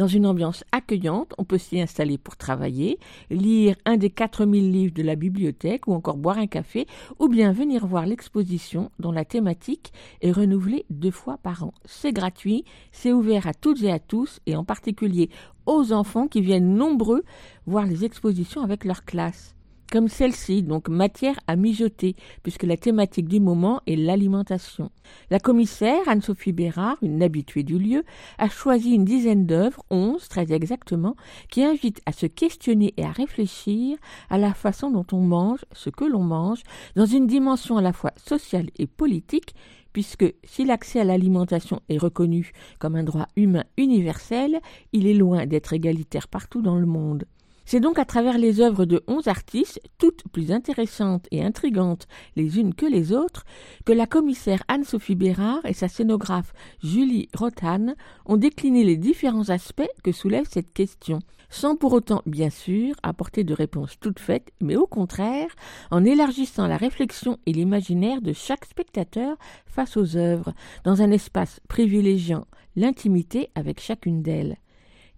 Dans 0.00 0.06
une 0.06 0.24
ambiance 0.24 0.64
accueillante, 0.72 1.34
on 1.36 1.44
peut 1.44 1.58
s'y 1.58 1.78
installer 1.78 2.16
pour 2.16 2.38
travailler, 2.38 2.98
lire 3.28 3.76
un 3.84 3.98
des 3.98 4.08
4000 4.08 4.72
livres 4.72 4.94
de 4.94 5.02
la 5.02 5.14
bibliothèque 5.14 5.86
ou 5.86 5.92
encore 5.92 6.16
boire 6.16 6.38
un 6.38 6.46
café 6.46 6.86
ou 7.18 7.28
bien 7.28 7.52
venir 7.52 7.86
voir 7.86 8.06
l'exposition 8.06 8.90
dont 8.98 9.12
la 9.12 9.26
thématique 9.26 9.92
est 10.22 10.32
renouvelée 10.32 10.86
deux 10.88 11.10
fois 11.10 11.36
par 11.36 11.64
an. 11.64 11.74
C'est 11.84 12.14
gratuit, 12.14 12.64
c'est 12.92 13.12
ouvert 13.12 13.46
à 13.46 13.52
toutes 13.52 13.82
et 13.82 13.92
à 13.92 13.98
tous 13.98 14.40
et 14.46 14.56
en 14.56 14.64
particulier 14.64 15.28
aux 15.66 15.92
enfants 15.92 16.28
qui 16.28 16.40
viennent 16.40 16.76
nombreux 16.76 17.22
voir 17.66 17.84
les 17.84 18.06
expositions 18.06 18.62
avec 18.62 18.86
leur 18.86 19.04
classe 19.04 19.54
comme 19.90 20.08
celle-ci, 20.08 20.62
donc 20.62 20.88
matière 20.88 21.38
à 21.46 21.56
mijoter, 21.56 22.14
puisque 22.42 22.62
la 22.62 22.76
thématique 22.76 23.28
du 23.28 23.40
moment 23.40 23.80
est 23.86 23.96
l'alimentation. 23.96 24.90
La 25.30 25.40
commissaire, 25.40 26.00
Anne-Sophie 26.06 26.52
Bérard, 26.52 26.96
une 27.02 27.22
habituée 27.22 27.62
du 27.62 27.78
lieu, 27.78 28.04
a 28.38 28.48
choisi 28.48 28.92
une 28.92 29.04
dizaine 29.04 29.46
d'œuvres, 29.46 29.82
onze 29.90 30.28
très 30.28 30.52
exactement, 30.52 31.16
qui 31.50 31.64
invitent 31.64 32.00
à 32.06 32.12
se 32.12 32.26
questionner 32.26 32.94
et 32.96 33.04
à 33.04 33.10
réfléchir 33.10 33.98
à 34.28 34.38
la 34.38 34.54
façon 34.54 34.90
dont 34.90 35.06
on 35.12 35.20
mange 35.20 35.64
ce 35.72 35.90
que 35.90 36.04
l'on 36.04 36.22
mange, 36.22 36.62
dans 36.94 37.06
une 37.06 37.26
dimension 37.26 37.76
à 37.76 37.82
la 37.82 37.92
fois 37.92 38.12
sociale 38.16 38.70
et 38.78 38.86
politique, 38.86 39.54
puisque 39.92 40.32
si 40.44 40.64
l'accès 40.64 41.00
à 41.00 41.04
l'alimentation 41.04 41.80
est 41.88 41.98
reconnu 41.98 42.52
comme 42.78 42.94
un 42.94 43.02
droit 43.02 43.26
humain 43.36 43.64
universel, 43.76 44.60
il 44.92 45.06
est 45.06 45.14
loin 45.14 45.46
d'être 45.46 45.72
égalitaire 45.72 46.28
partout 46.28 46.62
dans 46.62 46.76
le 46.76 46.86
monde. 46.86 47.24
C'est 47.70 47.78
donc 47.78 48.00
à 48.00 48.04
travers 48.04 48.36
les 48.36 48.60
œuvres 48.60 48.84
de 48.84 49.00
onze 49.06 49.28
artistes, 49.28 49.80
toutes 49.96 50.24
plus 50.32 50.50
intéressantes 50.50 51.28
et 51.30 51.44
intrigantes 51.44 52.08
les 52.34 52.58
unes 52.58 52.74
que 52.74 52.84
les 52.84 53.12
autres, 53.12 53.44
que 53.84 53.92
la 53.92 54.08
commissaire 54.08 54.64
Anne-Sophie 54.66 55.14
Bérard 55.14 55.64
et 55.64 55.72
sa 55.72 55.86
scénographe 55.86 56.52
Julie 56.82 57.28
Rothan 57.32 57.94
ont 58.26 58.36
décliné 58.36 58.82
les 58.82 58.96
différents 58.96 59.50
aspects 59.50 59.88
que 60.02 60.10
soulève 60.10 60.48
cette 60.50 60.72
question, 60.72 61.20
sans 61.48 61.76
pour 61.76 61.92
autant, 61.92 62.22
bien 62.26 62.50
sûr, 62.50 62.96
apporter 63.04 63.44
de 63.44 63.54
réponses 63.54 64.00
toutes 64.00 64.18
faites, 64.18 64.50
mais 64.60 64.74
au 64.74 64.88
contraire, 64.88 65.54
en 65.92 66.04
élargissant 66.04 66.66
la 66.66 66.76
réflexion 66.76 67.38
et 67.46 67.52
l'imaginaire 67.52 68.20
de 68.20 68.32
chaque 68.32 68.64
spectateur 68.64 69.36
face 69.66 69.96
aux 69.96 70.16
œuvres, 70.16 70.54
dans 70.82 71.02
un 71.02 71.12
espace 71.12 71.60
privilégiant 71.68 72.46
l'intimité 72.74 73.48
avec 73.54 73.80
chacune 73.80 74.22
d'elles 74.22 74.56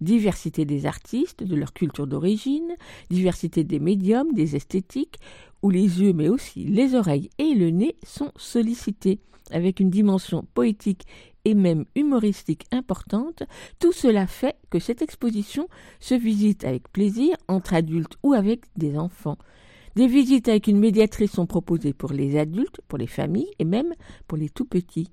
diversité 0.02 0.64
des 0.64 0.86
artistes, 0.86 1.42
de 1.42 1.56
leur 1.56 1.72
culture 1.72 2.06
d'origine, 2.06 2.74
diversité 3.10 3.64
des 3.64 3.78
médiums, 3.78 4.32
des 4.32 4.56
esthétiques, 4.56 5.18
où 5.62 5.70
les 5.70 6.00
yeux 6.02 6.12
mais 6.12 6.28
aussi 6.28 6.64
les 6.64 6.94
oreilles 6.94 7.30
et 7.38 7.54
le 7.54 7.70
nez 7.70 7.96
sont 8.04 8.32
sollicités, 8.36 9.20
avec 9.50 9.80
une 9.80 9.90
dimension 9.90 10.44
poétique 10.54 11.06
et 11.44 11.54
même 11.54 11.84
humoristique 11.94 12.66
importante, 12.70 13.42
tout 13.78 13.92
cela 13.92 14.26
fait 14.26 14.56
que 14.70 14.78
cette 14.78 15.02
exposition 15.02 15.68
se 16.00 16.14
visite 16.14 16.64
avec 16.64 16.88
plaisir 16.92 17.36
entre 17.48 17.74
adultes 17.74 18.16
ou 18.22 18.32
avec 18.32 18.64
des 18.76 18.96
enfants. 18.96 19.38
Des 19.96 20.06
visites 20.06 20.48
avec 20.48 20.68
une 20.68 20.78
médiatrice 20.78 21.32
sont 21.32 21.46
proposées 21.46 21.92
pour 21.92 22.12
les 22.12 22.38
adultes, 22.38 22.80
pour 22.88 22.98
les 22.98 23.06
familles 23.06 23.50
et 23.58 23.64
même 23.64 23.92
pour 24.26 24.38
les 24.38 24.48
tout 24.48 24.64
petits. 24.64 25.10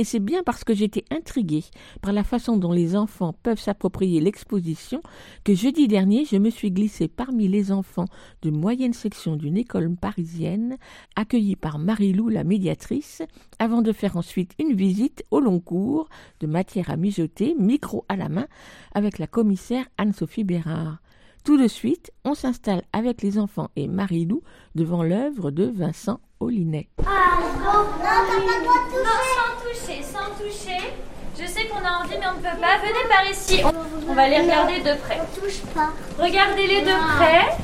Et 0.00 0.04
c'est 0.04 0.18
bien 0.18 0.42
parce 0.42 0.64
que 0.64 0.74
j'étais 0.74 1.04
intriguée 1.10 1.64
par 2.00 2.14
la 2.14 2.24
façon 2.24 2.56
dont 2.56 2.72
les 2.72 2.96
enfants 2.96 3.34
peuvent 3.42 3.60
s'approprier 3.60 4.22
l'exposition 4.22 5.02
que 5.44 5.52
jeudi 5.52 5.88
dernier 5.88 6.24
je 6.24 6.38
me 6.38 6.48
suis 6.48 6.70
glissée 6.70 7.06
parmi 7.06 7.48
les 7.48 7.70
enfants 7.70 8.06
de 8.40 8.50
moyenne 8.50 8.94
section 8.94 9.36
d'une 9.36 9.58
école 9.58 9.94
parisienne, 9.94 10.78
accueillie 11.16 11.54
par 11.54 11.78
Marie-Lou 11.78 12.30
la 12.30 12.44
médiatrice, 12.44 13.20
avant 13.58 13.82
de 13.82 13.92
faire 13.92 14.16
ensuite 14.16 14.54
une 14.58 14.72
visite 14.72 15.22
au 15.30 15.38
long 15.38 15.60
cours 15.60 16.08
de 16.40 16.46
matière 16.46 16.88
à 16.88 16.96
mijoter, 16.96 17.54
micro 17.58 18.06
à 18.08 18.16
la 18.16 18.30
main, 18.30 18.46
avec 18.94 19.18
la 19.18 19.26
commissaire 19.26 19.84
Anne-Sophie 19.98 20.44
Bérard. 20.44 21.02
Tout 21.44 21.56
de 21.56 21.68
suite, 21.68 22.12
on 22.24 22.34
s'installe 22.34 22.82
avec 22.92 23.22
les 23.22 23.38
enfants 23.38 23.70
et 23.74 23.88
Marie-Lou 23.88 24.42
devant 24.74 25.02
l'œuvre 25.02 25.50
de 25.50 25.64
Vincent 25.64 26.20
Olinet. 26.38 26.88
Ah, 26.98 27.38
non, 27.58 27.86
t'as 27.98 28.26
pas 28.26 28.36
le 28.38 28.62
droit 28.62 28.74
de 28.74 28.90
toucher. 28.90 29.04
Non, 29.04 29.18
sans 29.36 29.52
toucher, 29.64 30.02
sans 30.02 30.30
toucher. 30.42 30.92
Je 31.38 31.46
sais 31.46 31.66
qu'on 31.68 31.78
a 31.78 32.04
envie, 32.04 32.16
mais 32.20 32.26
on 32.26 32.36
ne 32.36 32.42
peut 32.42 32.60
pas. 32.60 32.78
Venez 32.78 33.08
par 33.08 33.24
ici. 33.30 33.62
On, 33.64 34.10
on 34.10 34.14
va 34.14 34.28
les 34.28 34.42
regarder 34.42 34.80
de 34.80 35.00
près. 35.00 35.18
On 35.20 35.40
touche 35.40 35.60
pas. 35.74 35.88
Regardez-les 36.18 36.82
de 36.82 36.94
près. 37.16 37.56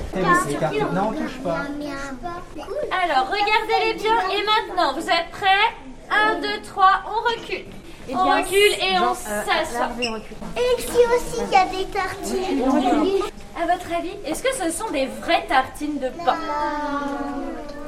Non, 0.94 1.08
on 1.08 1.12
touche 1.12 1.38
pas. 1.42 1.58
Alors, 3.04 3.28
regardez-les 3.30 3.94
bien. 3.94 4.18
Et 4.30 4.42
maintenant, 4.44 4.94
vous 4.94 5.06
êtes 5.06 5.30
prêts? 5.32 5.74
1, 6.10 6.40
2, 6.40 6.48
3, 6.64 7.02
on 7.06 7.40
recule. 7.40 7.66
On 8.12 8.36
recule 8.36 8.72
et 8.80 8.98
on 9.00 9.14
s'assoit. 9.14 9.90
Et 10.00 10.80
ici 10.80 11.00
aussi, 11.14 11.40
il 11.46 11.52
y 11.52 11.56
a 11.56 11.66
des 11.66 11.84
tartines. 11.86 12.62
À 13.60 13.66
votre 13.66 13.92
avis, 13.96 14.12
est-ce 14.24 14.42
que 14.42 14.54
ce 14.54 14.70
sont 14.70 14.90
des 14.90 15.06
vraies 15.06 15.46
tartines 15.48 15.98
de 15.98 16.10
pain? 16.24 16.36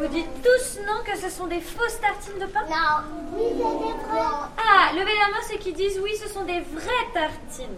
Vous 0.01 0.09
dites 0.09 0.43
tous 0.43 0.79
non 0.87 1.03
que 1.05 1.19
ce 1.19 1.29
sont 1.29 1.47
des 1.47 1.61
fausses 1.61 2.01
tartines 2.01 2.39
de 2.41 2.47
pain? 2.47 2.65
Non. 2.69 3.03
Oui, 3.35 3.45
c'est 3.51 3.57
des 3.57 3.93
vrais. 3.93 4.23
Ah, 4.57 4.93
levez 4.95 5.15
la 5.15 5.29
main 5.29 5.43
ceux 5.51 5.59
qui 5.59 5.73
disent 5.73 6.01
oui, 6.03 6.13
ce 6.23 6.29
sont 6.33 6.45
des 6.45 6.61
vraies 6.61 7.09
tartines. 7.13 7.77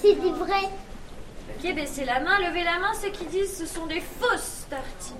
C'est 0.00 0.14
des 0.14 0.30
vrais. 0.30 0.68
Ok, 1.48 1.74
baissez 1.74 2.04
la 2.04 2.20
main, 2.20 2.38
levez 2.40 2.64
la 2.64 2.78
main 2.78 2.92
ceux 3.00 3.10
qui 3.10 3.24
disent 3.24 3.56
ce 3.58 3.66
sont 3.66 3.86
des 3.86 4.02
fausses 4.20 4.66
tartines. 4.68 5.16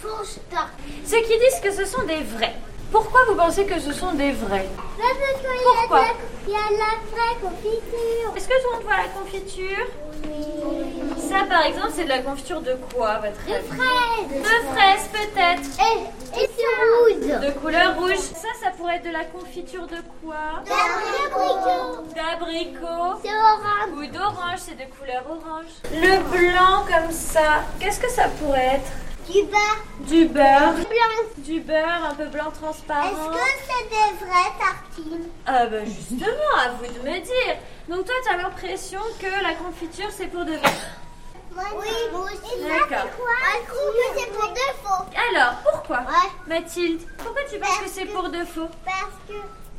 Fausses 0.00 0.40
tartines. 0.50 1.06
Ceux 1.06 1.20
qui 1.22 1.38
disent 1.38 1.60
que 1.62 1.72
ce 1.72 1.84
sont 1.86 2.02
des 2.02 2.22
vraies. 2.22 2.56
Pourquoi 2.92 3.20
vous 3.28 3.34
pensez 3.34 3.64
que 3.64 3.78
ce 3.80 3.92
sont 3.92 4.12
des 4.12 4.32
vraies 4.32 4.68
Là, 4.98 5.04
parce 5.18 5.40
qu'il 5.40 5.50
y, 5.50 5.52
a 5.52 5.74
Pourquoi 5.80 6.04
il 6.46 6.52
y 6.52 6.56
a 6.56 6.68
de 6.68 6.78
la 6.78 6.94
vraie 7.10 7.40
confiture. 7.40 8.36
Est-ce 8.36 8.48
que 8.48 8.54
tout 8.62 8.68
le 8.68 8.76
monde 8.76 8.84
voit 8.84 8.96
la 8.98 9.08
confiture? 9.08 9.86
Ça, 11.18 11.44
par 11.48 11.64
exemple, 11.66 11.90
c'est 11.94 12.04
de 12.04 12.08
la 12.08 12.18
confiture 12.18 12.60
de 12.60 12.76
quoi, 12.94 13.14
votre 13.18 13.40
De 13.46 13.62
fraises. 13.64 14.42
De 14.42 14.74
fraises, 14.74 15.08
peut-être. 15.12 15.62
Et, 15.80 16.42
et 16.42 16.50
c'est 16.54 17.26
rouge. 17.32 17.40
De 17.46 17.50
couleur 17.58 17.96
rouge. 17.96 18.18
Ça, 18.18 18.48
ça 18.62 18.70
pourrait 18.76 18.96
être 18.96 19.04
de 19.06 19.10
la 19.10 19.24
confiture 19.24 19.86
de 19.86 19.96
quoi? 20.22 20.62
D'abricot. 20.66 22.04
D'abricot. 22.14 23.20
C'est 23.22 23.34
orange. 23.34 23.98
Ou 23.98 24.06
d'orange, 24.12 24.58
c'est 24.58 24.76
de 24.76 24.84
couleur 24.98 25.24
orange. 25.28 25.72
Le 25.92 26.18
blanc 26.30 26.84
comme 26.86 27.10
ça, 27.10 27.64
qu'est-ce 27.80 28.00
que 28.00 28.10
ça 28.10 28.24
pourrait 28.40 28.76
être? 28.76 28.90
Du 29.26 29.42
beurre 29.44 29.80
Du 30.00 30.26
beurre. 30.26 30.72
blanc. 30.74 30.84
Du 31.38 31.60
beurre 31.60 32.04
un 32.10 32.14
peu 32.14 32.26
blanc 32.26 32.50
transparent. 32.50 33.08
Est-ce 33.08 33.28
que 33.38 33.44
c'est 33.66 33.88
des 33.88 34.24
vraies 34.24 34.52
tartines 34.58 35.28
Ah 35.46 35.66
bah 35.66 35.84
justement, 35.84 36.54
à 36.64 36.68
vous 36.70 36.86
de 36.86 36.98
me 37.08 37.20
dire. 37.20 37.56
Donc 37.88 38.04
toi, 38.06 38.14
tu 38.26 38.32
as 38.32 38.36
l'impression 38.36 39.00
que 39.20 39.42
la 39.42 39.54
confiture, 39.54 40.08
c'est 40.10 40.26
pour 40.26 40.44
de 40.44 40.52
vrai. 40.56 40.72
Oui, 41.56 41.88
moi 42.12 42.24
aussi. 42.24 42.62
D'accord. 42.62 43.06
Je 43.08 43.66
trouve 43.66 43.92
que 43.94 44.18
c'est 44.20 44.32
pour 44.32 44.48
de 44.48 44.66
faux. 44.82 45.04
Alors, 45.30 45.54
pourquoi 45.70 45.98
Ouais. 45.98 46.30
Mathilde, 46.48 47.00
pourquoi 47.18 47.42
tu 47.50 47.58
penses 47.58 47.78
que 47.78 47.88
c'est 47.88 48.06
pour 48.06 48.28
de 48.28 48.44
faux? 48.44 48.68
Parce 48.84 49.16
que 49.28 49.34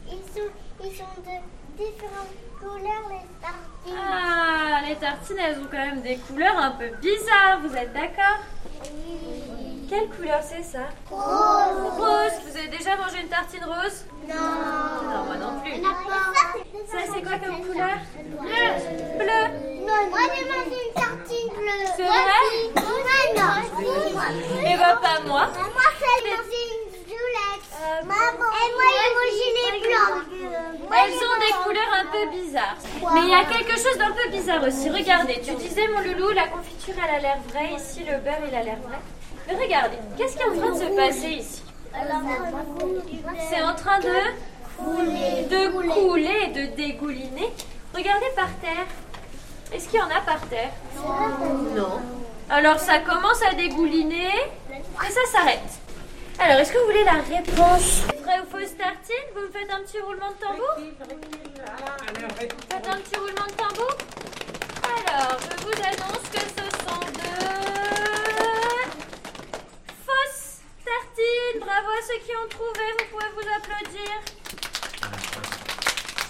ils 0.08 0.23
sont, 0.34 0.49
ils 0.84 0.95
sont 0.95 1.03
de 1.21 1.84
différentes 1.84 2.36
couleurs, 2.60 3.10
les 3.10 3.25
tartines. 3.41 3.74
Ah, 3.88 4.82
les 4.88 4.95
tartines, 4.95 5.38
elles 5.39 5.60
ont 5.60 5.67
quand 5.69 5.78
même 5.78 6.02
des 6.02 6.17
couleurs 6.17 6.58
un 6.58 6.71
peu 6.71 6.88
bizarres, 7.02 7.60
vous 7.62 7.76
êtes 7.76 7.93
d'accord? 7.93 8.39
Quelle 9.88 10.10
couleur 10.10 10.41
c'est 10.41 10.63
ça? 10.63 10.89
Rose. 11.12 11.93
Rose, 11.98 12.34
vous 12.45 12.58
avez 12.58 12.67
déjà 12.69 12.95
mangé 12.98 13.21
une 13.21 13.28
tartine 13.30 13.63
rose? 13.63 14.06
Non. 14.28 14.34
Non, 14.34 15.24
moi 15.26 15.36
non 15.38 15.60
plus. 15.62 15.76
Ça, 16.89 16.98
c'est 17.13 17.21
quoi 17.21 17.38
comme 17.38 17.62
couleur? 17.62 17.98
Bleu. 18.17 18.67
Bleu. 19.19 19.43
Non, 19.86 20.00
moi 20.10 20.19
j'ai 20.36 20.45
mangé 20.45 20.78
une 20.88 20.93
tartine 20.95 21.50
bleue. 21.56 21.86
C'est 21.95 22.04
vrai? 22.04 22.41
Moi 22.76 23.19
non. 23.38 23.54
Et 24.67 24.76
bah 24.76 24.95
pas 25.00 25.19
moi. 25.28 25.45
Moi 25.54 25.88
j'ai 26.00 26.24
mangé 26.32 26.62
une 26.74 26.88
violette. 27.06 27.67
Euh, 27.80 28.02
Maman. 28.06 28.50
Et 28.50 28.69
moi 28.74 28.88
j'ai 28.89 29.10
mangé 29.13 29.48
les 29.56 29.80
blancs. 29.82 29.91
Moi, 29.91 29.95
Elles 30.98 31.13
ont 31.13 31.39
des 31.39 31.54
couleurs 31.63 31.94
un 31.94 32.06
peu 32.06 32.30
bizarres. 32.38 32.78
Mais 33.13 33.22
il 33.22 33.30
y 33.30 33.34
a 33.34 33.46
quelque 33.46 33.74
chose 33.74 33.98
d'un 33.98 34.12
peu 34.12 34.30
bizarre 34.30 34.63
aussi. 34.63 34.89
Regardez, 34.89 35.41
tu 35.41 35.54
disais 35.56 35.88
mon 35.88 36.00
loulou, 36.00 36.32
la 36.32 36.48
confiture 36.48 36.96
elle 37.04 37.15
a 37.15 37.20
l'air 37.20 37.38
vraie, 37.50 37.74
ici 37.76 38.04
le 38.04 38.18
beurre 38.18 38.44
il 38.48 38.56
a 38.56 38.63
l'air 38.63 38.78
vrai. 38.88 38.98
Mais 39.48 39.56
regardez, 39.63 39.98
qu'est-ce 40.18 40.36
qui 40.38 40.41
est 40.44 40.50
en 40.50 40.58
train 40.58 40.72
de 40.72 40.80
se 40.80 40.96
passer 40.96 41.30
ici? 41.30 41.63
C'est 43.50 43.62
en 43.62 43.76
train 43.76 44.00
de 44.00 44.15
de 44.78 45.68
couler, 45.94 46.48
de 46.48 46.76
dégouliner. 46.76 47.54
Regardez 47.96 48.30
par 48.36 48.50
terre. 48.62 48.88
Est-ce 49.74 49.88
qu'il 49.88 50.00
y 50.00 50.04
en 50.04 50.08
a 50.08 50.22
par 50.22 50.41
terre? 50.48 50.72
Non. 51.76 52.02
Alors 52.50 52.80
ça 52.80 53.00
commence 53.00 53.41
à 53.50 53.54
dégouliner 53.54 54.30
et 54.70 55.12
ça 55.12 55.26
s'arrête. 55.32 55.80
Alors, 56.38 56.60
est-ce 56.60 56.71
que 56.74 56.78
vous 56.80 56.86
voulez 56.86 57.04
la 57.04 57.13
réponse 57.13 58.02
Vrai 58.24 58.39
ou 58.41 58.45
fausse 58.52 58.76
tartine 58.78 59.26
Vous 59.34 59.41
me 59.41 59.48
faites 59.48 59.71
un 59.71 59.82
petit 59.82 60.00
roulement 60.00 60.32
de 60.32 60.36
tambour 60.36 60.76
Faites 62.69 62.88
un 62.88 62.98
petit 62.98 63.15
roulement 63.15 63.45
de 63.48 63.54
tambour 63.54 63.98
Alors, 64.84 65.39
je 65.39 65.56
vous 65.63 65.78
annonce 65.82 66.30
que 66.32 66.39
ce 66.39 66.65
sont 66.84 67.06
deux 67.13 67.56
fausses 70.06 70.60
tartines. 70.84 71.60
Bravo 71.60 71.89
à 71.89 72.02
ceux 72.06 72.19
qui 72.26 72.36
ont 72.36 72.50
trouvé, 72.50 72.86
vous 73.00 73.08
pouvez 73.12 73.30
vous 73.36 73.48
applaudir. 73.58 74.12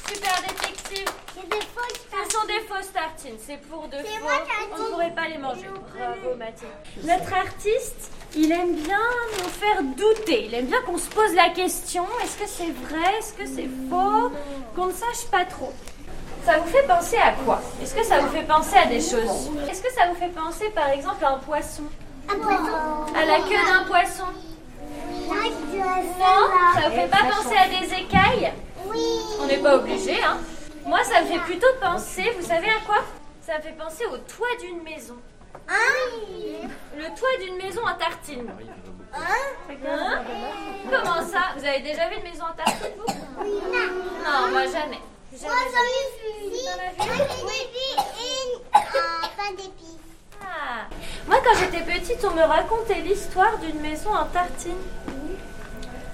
Super 0.08 0.42
détective. 0.42 1.10
Ce 1.36 2.32
sont 2.32 2.46
des 2.48 2.62
fausses 2.62 2.92
tartines, 2.94 3.38
c'est 3.46 3.58
pour 3.70 3.88
de 3.88 3.98
faux. 3.98 4.28
On 4.74 4.78
ne 4.78 4.90
pourrait 4.90 5.14
pas 5.16 5.28
les 5.28 5.38
manger. 5.38 5.68
Bravo 5.96 6.36
Mathilde. 6.38 6.72
Notre 7.04 7.34
artiste, 7.34 8.12
il 8.36 8.52
aime 8.52 8.76
bien 8.76 9.00
nous 9.38 9.50
faire 9.50 9.84
douter. 9.84 10.46
Il 10.46 10.54
aime 10.54 10.66
bien 10.66 10.82
qu'on 10.86 10.98
se 10.98 11.10
pose 11.10 11.34
la 11.36 11.50
question. 11.50 12.06
Est-ce 12.24 12.38
que 12.38 12.48
c'est 12.48 12.72
vrai? 12.72 13.18
Est-ce 13.20 13.34
que 13.34 13.46
c'est 13.46 13.70
faux? 13.90 14.32
Qu'on 14.76 14.88
ne 14.88 14.94
sache 14.94 15.26
pas 15.32 15.46
trop. 15.46 15.74
Ça 16.46 16.58
vous 16.58 16.68
fait 16.70 16.88
penser 16.88 17.18
à 17.18 17.32
quoi? 17.32 17.62
Est-ce 17.82 17.96
que 17.96 18.04
ça 18.04 18.20
vous 18.20 18.30
fait 18.30 18.44
penser 18.44 18.78
à 18.78 18.86
des 18.86 19.02
choses? 19.02 19.50
Est-ce 19.70 19.82
que 19.82 19.92
ça 19.94 20.08
vous 20.08 20.16
fait 20.16 20.30
penser 20.30 20.70
par 20.70 20.90
exemple 20.90 21.24
à 21.26 21.32
un 21.32 21.40
poisson? 21.40 21.84
À 22.30 23.26
la 23.26 23.38
queue 23.40 23.66
d'un 23.68 23.84
poisson? 23.86 24.26
Non? 25.28 25.36
Ça 26.76 26.90
vous 26.90 26.96
fait 26.96 27.08
pas 27.08 27.24
penser 27.30 27.56
à 27.58 27.68
des 27.68 27.94
écailles? 27.94 28.54
On 29.40 29.46
n'est 29.48 29.58
pas 29.58 29.76
obligé, 29.78 30.22
hein. 30.24 30.38
Moi, 30.86 31.04
ça 31.04 31.22
me 31.22 31.28
fait 31.28 31.40
plutôt 31.40 31.74
penser, 31.82 32.32
vous 32.38 32.46
savez 32.46 32.68
à 32.70 32.80
quoi? 32.86 33.04
Ça 33.42 33.58
me 33.58 33.62
fait 33.64 33.78
penser 33.78 34.06
au 34.06 34.18
toit 34.18 34.56
d'une 34.60 34.84
maison. 34.84 35.16
Le 36.96 37.08
toit 37.18 37.38
d'une 37.44 37.58
maison 37.58 37.82
en 37.86 37.96
tartine. 37.96 38.48
Hein? 39.14 40.22
Comment 40.86 41.22
ça? 41.26 41.54
Vous 41.58 41.66
avez 41.66 41.80
déjà 41.80 42.08
vu 42.10 42.18
une 42.18 42.24
maison 42.24 42.44
en 42.46 42.54
tartine, 42.54 42.94
vous? 42.98 43.14
Non, 43.44 44.52
moi 44.52 44.66
jamais. 44.66 45.00
Jamais, 45.32 45.70
jamais. 45.72 46.06
Ah. 50.42 50.88
Moi, 51.28 51.38
quand 51.44 51.56
j'étais 51.60 51.84
petite, 51.84 52.24
on 52.24 52.32
me 52.32 52.44
racontait 52.44 53.02
l'histoire 53.02 53.58
d'une 53.58 53.80
maison 53.82 54.14
en 54.14 54.26
tartine. 54.26 54.78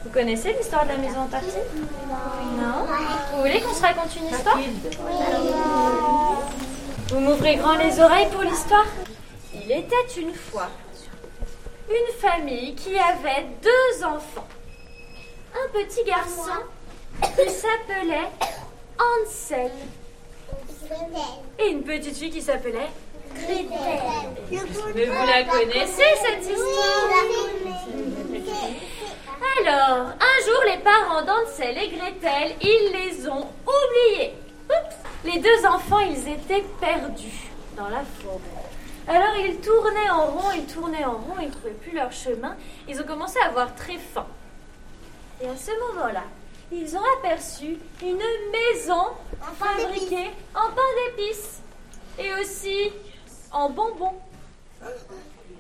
Vous 0.03 0.09
connaissez 0.11 0.53
l'histoire 0.53 0.83
de 0.85 0.89
la 0.89 0.97
maison 0.97 1.21
en 1.21 1.27
tartine? 1.27 1.51
Non. 2.57 2.85
Vous 3.33 3.41
voulez 3.41 3.61
qu'on 3.61 3.73
se 3.73 3.81
raconte 3.81 4.15
une 4.15 4.27
histoire? 4.27 4.59
Vous 7.09 7.19
m'ouvrez 7.19 7.55
grand 7.57 7.75
les 7.75 7.99
oreilles 7.99 8.29
pour 8.31 8.41
l'histoire? 8.41 8.85
Il 9.53 9.71
était 9.71 10.19
une 10.19 10.33
fois 10.33 10.69
une 11.89 12.13
famille 12.19 12.73
qui 12.75 12.97
avait 12.97 13.45
deux 13.61 14.03
enfants. 14.05 14.47
Un 15.53 15.67
petit 15.73 16.03
garçon 16.05 16.63
qui 17.21 17.49
s'appelait 17.49 18.29
Hansel 18.97 19.71
et 21.59 21.67
une 21.67 21.83
petite 21.83 22.17
fille 22.17 22.31
qui 22.31 22.41
s'appelait 22.41 22.89
Mais 24.95 25.05
vous 25.05 25.25
la 25.25 25.43
connaissez 25.43 26.15
cette 26.23 26.43
histoire? 26.43 27.09
Alors, 29.59 30.07
un 30.07 30.45
jour, 30.45 30.63
les 30.67 30.77
parents 30.77 31.23
d'Hansel 31.23 31.77
et 31.77 31.89
Gretel, 31.89 32.55
ils 32.61 32.91
les 32.93 33.27
ont 33.27 33.47
oubliés. 33.65 34.33
Oups 34.69 35.01
les 35.23 35.39
deux 35.39 35.65
enfants, 35.67 35.99
ils 35.99 36.27
étaient 36.27 36.65
perdus 36.79 37.51
dans 37.77 37.87
la 37.89 38.03
forêt. 38.03 38.41
Alors 39.07 39.35
ils 39.37 39.59
tournaient 39.59 40.09
en 40.09 40.27
rond, 40.27 40.51
ils 40.55 40.65
tournaient 40.65 41.05
en 41.05 41.17
rond, 41.17 41.35
ils 41.39 41.47
ne 41.47 41.51
trouvaient 41.51 41.71
plus 41.71 41.91
leur 41.91 42.11
chemin. 42.11 42.55
Ils 42.87 42.99
ont 42.99 43.05
commencé 43.05 43.37
à 43.39 43.47
avoir 43.47 43.75
très 43.75 43.97
faim. 43.97 44.25
Et 45.41 45.47
à 45.47 45.55
ce 45.55 45.71
moment-là, 45.93 46.23
ils 46.71 46.95
ont 46.95 47.03
aperçu 47.19 47.77
une 48.01 48.21
maison 48.51 49.07
fabriquée 49.59 50.31
en 50.55 50.71
pain 50.71 50.81
d'épices 51.15 51.61
et 52.17 52.33
aussi 52.35 52.91
en 53.51 53.69
bonbons 53.69 54.19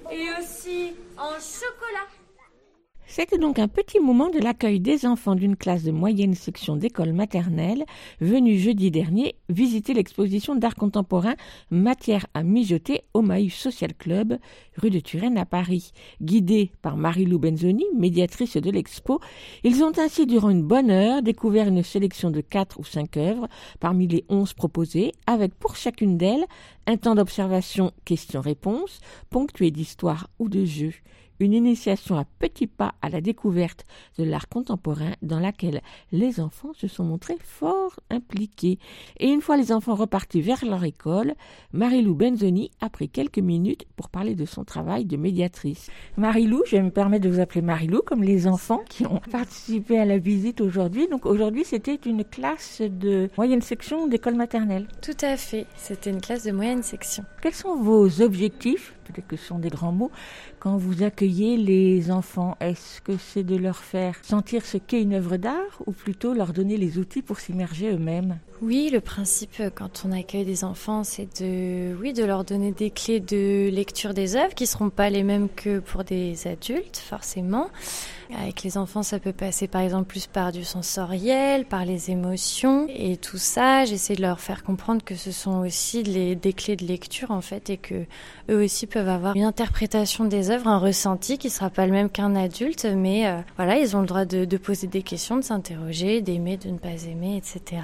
et 0.09 0.27
aussi 0.39 0.95
en 1.17 1.33
chocolat. 1.33 2.07
C'était 3.13 3.37
donc 3.37 3.59
un 3.59 3.67
petit 3.67 3.99
moment 3.99 4.29
de 4.29 4.39
l'accueil 4.39 4.79
des 4.79 5.05
enfants 5.05 5.35
d'une 5.35 5.57
classe 5.57 5.83
de 5.83 5.91
moyenne 5.91 6.33
section 6.33 6.77
d'école 6.77 7.11
maternelle 7.11 7.83
venus 8.21 8.61
jeudi 8.61 8.89
dernier 8.89 9.35
visiter 9.49 9.93
l'exposition 9.93 10.55
d'art 10.55 10.75
contemporain 10.75 11.35
Matière 11.71 12.25
à 12.33 12.41
mijoter 12.41 13.01
au 13.13 13.21
Maïf 13.21 13.53
Social 13.53 13.93
Club, 13.95 14.37
rue 14.77 14.91
de 14.91 15.01
Turenne 15.01 15.37
à 15.37 15.45
Paris. 15.45 15.91
Guidés 16.21 16.71
par 16.81 16.95
Marie-Lou 16.95 17.37
Benzoni, 17.37 17.83
médiatrice 17.97 18.55
de 18.55 18.71
l'expo, 18.71 19.19
ils 19.65 19.83
ont 19.83 19.91
ainsi 19.97 20.25
durant 20.25 20.49
une 20.49 20.63
bonne 20.63 20.89
heure 20.89 21.21
découvert 21.21 21.67
une 21.67 21.83
sélection 21.83 22.31
de 22.31 22.39
quatre 22.39 22.79
ou 22.79 22.85
cinq 22.85 23.17
œuvres 23.17 23.49
parmi 23.81 24.07
les 24.07 24.23
onze 24.29 24.53
proposées, 24.53 25.11
avec 25.27 25.53
pour 25.55 25.75
chacune 25.75 26.17
d'elles 26.17 26.45
un 26.87 26.95
temps 26.95 27.15
d'observation 27.15 27.91
questions-réponses, 28.05 29.01
ponctué 29.29 29.69
d'histoire 29.69 30.29
ou 30.39 30.47
de 30.47 30.63
jeux 30.63 30.93
une 31.41 31.53
initiation 31.53 32.17
à 32.17 32.25
petits 32.39 32.67
pas 32.67 32.93
à 33.01 33.09
la 33.09 33.19
découverte 33.19 33.83
de 34.17 34.23
l'art 34.23 34.47
contemporain 34.47 35.13
dans 35.21 35.39
laquelle 35.39 35.81
les 36.11 36.39
enfants 36.39 36.73
se 36.73 36.87
sont 36.87 37.03
montrés 37.03 37.37
fort 37.43 37.99
impliqués. 38.09 38.77
Et 39.19 39.27
une 39.27 39.41
fois 39.41 39.57
les 39.57 39.71
enfants 39.71 39.95
repartis 39.95 40.41
vers 40.41 40.63
leur 40.63 40.83
école, 40.83 41.33
Marilou 41.73 42.13
Benzoni 42.13 42.71
a 42.79 42.89
pris 42.89 43.09
quelques 43.09 43.39
minutes 43.39 43.85
pour 43.95 44.09
parler 44.09 44.35
de 44.35 44.45
son 44.45 44.63
travail 44.63 45.05
de 45.05 45.17
médiatrice. 45.17 45.89
Marilou, 46.15 46.63
je 46.67 46.77
vais 46.77 46.83
me 46.83 46.91
permettre 46.91 47.25
de 47.25 47.29
vous 47.29 47.39
appeler 47.39 47.61
Marilou, 47.61 48.01
comme 48.05 48.23
les 48.23 48.47
enfants 48.47 48.83
qui 48.87 49.05
ont 49.05 49.21
participé 49.31 49.99
à 49.99 50.05
la 50.05 50.19
visite 50.19 50.61
aujourd'hui. 50.61 51.07
Donc 51.07 51.25
aujourd'hui, 51.25 51.65
c'était 51.65 51.99
une 52.05 52.23
classe 52.23 52.81
de 52.81 53.29
moyenne 53.37 53.61
section 53.61 54.07
d'école 54.07 54.35
maternelle. 54.35 54.87
Tout 55.01 55.17
à 55.21 55.37
fait, 55.37 55.65
c'était 55.75 56.11
une 56.11 56.21
classe 56.21 56.43
de 56.43 56.51
moyenne 56.51 56.83
section. 56.83 57.23
Quels 57.41 57.55
sont 57.55 57.75
vos 57.75 58.21
objectifs 58.21 58.93
Peut-être 59.05 59.27
que 59.27 59.35
ce 59.35 59.47
sont 59.47 59.57
des 59.57 59.69
grands 59.69 59.91
mots 59.91 60.11
quand 60.59 60.77
vous 60.77 61.01
accueillez 61.01 61.57
les 61.57 62.11
enfants? 62.11 62.55
Est-ce 62.59 63.01
que 63.01 63.17
c'est 63.17 63.43
de 63.43 63.55
leur 63.55 63.77
faire 63.77 64.15
sentir 64.21 64.63
ce 64.63 64.77
qu'est 64.77 65.01
une 65.01 65.15
œuvre 65.15 65.37
d'art 65.37 65.81
ou 65.87 65.91
plutôt 65.91 66.33
leur 66.33 66.53
donner 66.53 66.77
les 66.77 66.99
outils 66.99 67.23
pour 67.23 67.39
s'immerger 67.39 67.91
eux-mêmes? 67.91 68.37
Oui, 68.61 68.91
le 68.93 69.01
principe 69.01 69.59
quand 69.73 70.03
on 70.05 70.11
accueille 70.11 70.45
des 70.45 70.63
enfants, 70.63 71.03
c'est 71.03 71.41
de, 71.41 71.95
oui, 71.99 72.13
de 72.13 72.23
leur 72.23 72.43
donner 72.43 72.73
des 72.73 72.91
clés 72.91 73.19
de 73.19 73.69
lecture 73.71 74.13
des 74.13 74.35
œuvres 74.35 74.53
qui 74.53 74.65
ne 74.65 74.69
seront 74.69 74.91
pas 74.91 75.09
les 75.09 75.23
mêmes 75.23 75.49
que 75.49 75.79
pour 75.79 76.03
des 76.03 76.45
adultes, 76.45 76.97
forcément. 76.97 77.71
Avec 78.39 78.63
les 78.63 78.77
enfants, 78.77 79.03
ça 79.03 79.19
peut 79.19 79.33
passer 79.33 79.67
par 79.67 79.81
exemple 79.81 80.05
plus 80.05 80.27
par 80.27 80.51
du 80.51 80.63
sensoriel, 80.63 81.65
par 81.65 81.85
les 81.85 82.11
émotions 82.11 82.87
et 82.89 83.17
tout 83.17 83.37
ça. 83.37 83.85
J'essaie 83.85 84.15
de 84.15 84.21
leur 84.21 84.39
faire 84.39 84.63
comprendre 84.63 85.03
que 85.03 85.15
ce 85.15 85.31
sont 85.31 85.59
aussi 85.59 86.03
les, 86.03 86.35
des 86.35 86.53
clés 86.53 86.75
de 86.75 86.85
lecture 86.85 87.31
en 87.31 87.41
fait 87.41 87.69
et 87.69 87.77
que 87.77 88.05
eux 88.49 88.63
aussi 88.63 88.87
peuvent 88.87 89.09
avoir 89.09 89.35
une 89.35 89.43
interprétation 89.43 90.25
des 90.25 90.49
œuvres, 90.49 90.67
un 90.67 90.77
ressenti 90.77 91.37
qui 91.37 91.49
sera 91.49 91.69
pas 91.69 91.85
le 91.85 91.91
même 91.91 92.09
qu'un 92.09 92.35
adulte, 92.35 92.85
mais 92.85 93.27
euh, 93.27 93.41
voilà, 93.57 93.77
ils 93.77 93.95
ont 93.97 94.01
le 94.01 94.07
droit 94.07 94.25
de, 94.25 94.45
de 94.45 94.57
poser 94.57 94.87
des 94.87 95.03
questions, 95.03 95.37
de 95.37 95.43
s'interroger, 95.43 96.21
d'aimer, 96.21 96.57
de 96.57 96.69
ne 96.69 96.77
pas 96.77 97.05
aimer, 97.09 97.37
etc. 97.37 97.81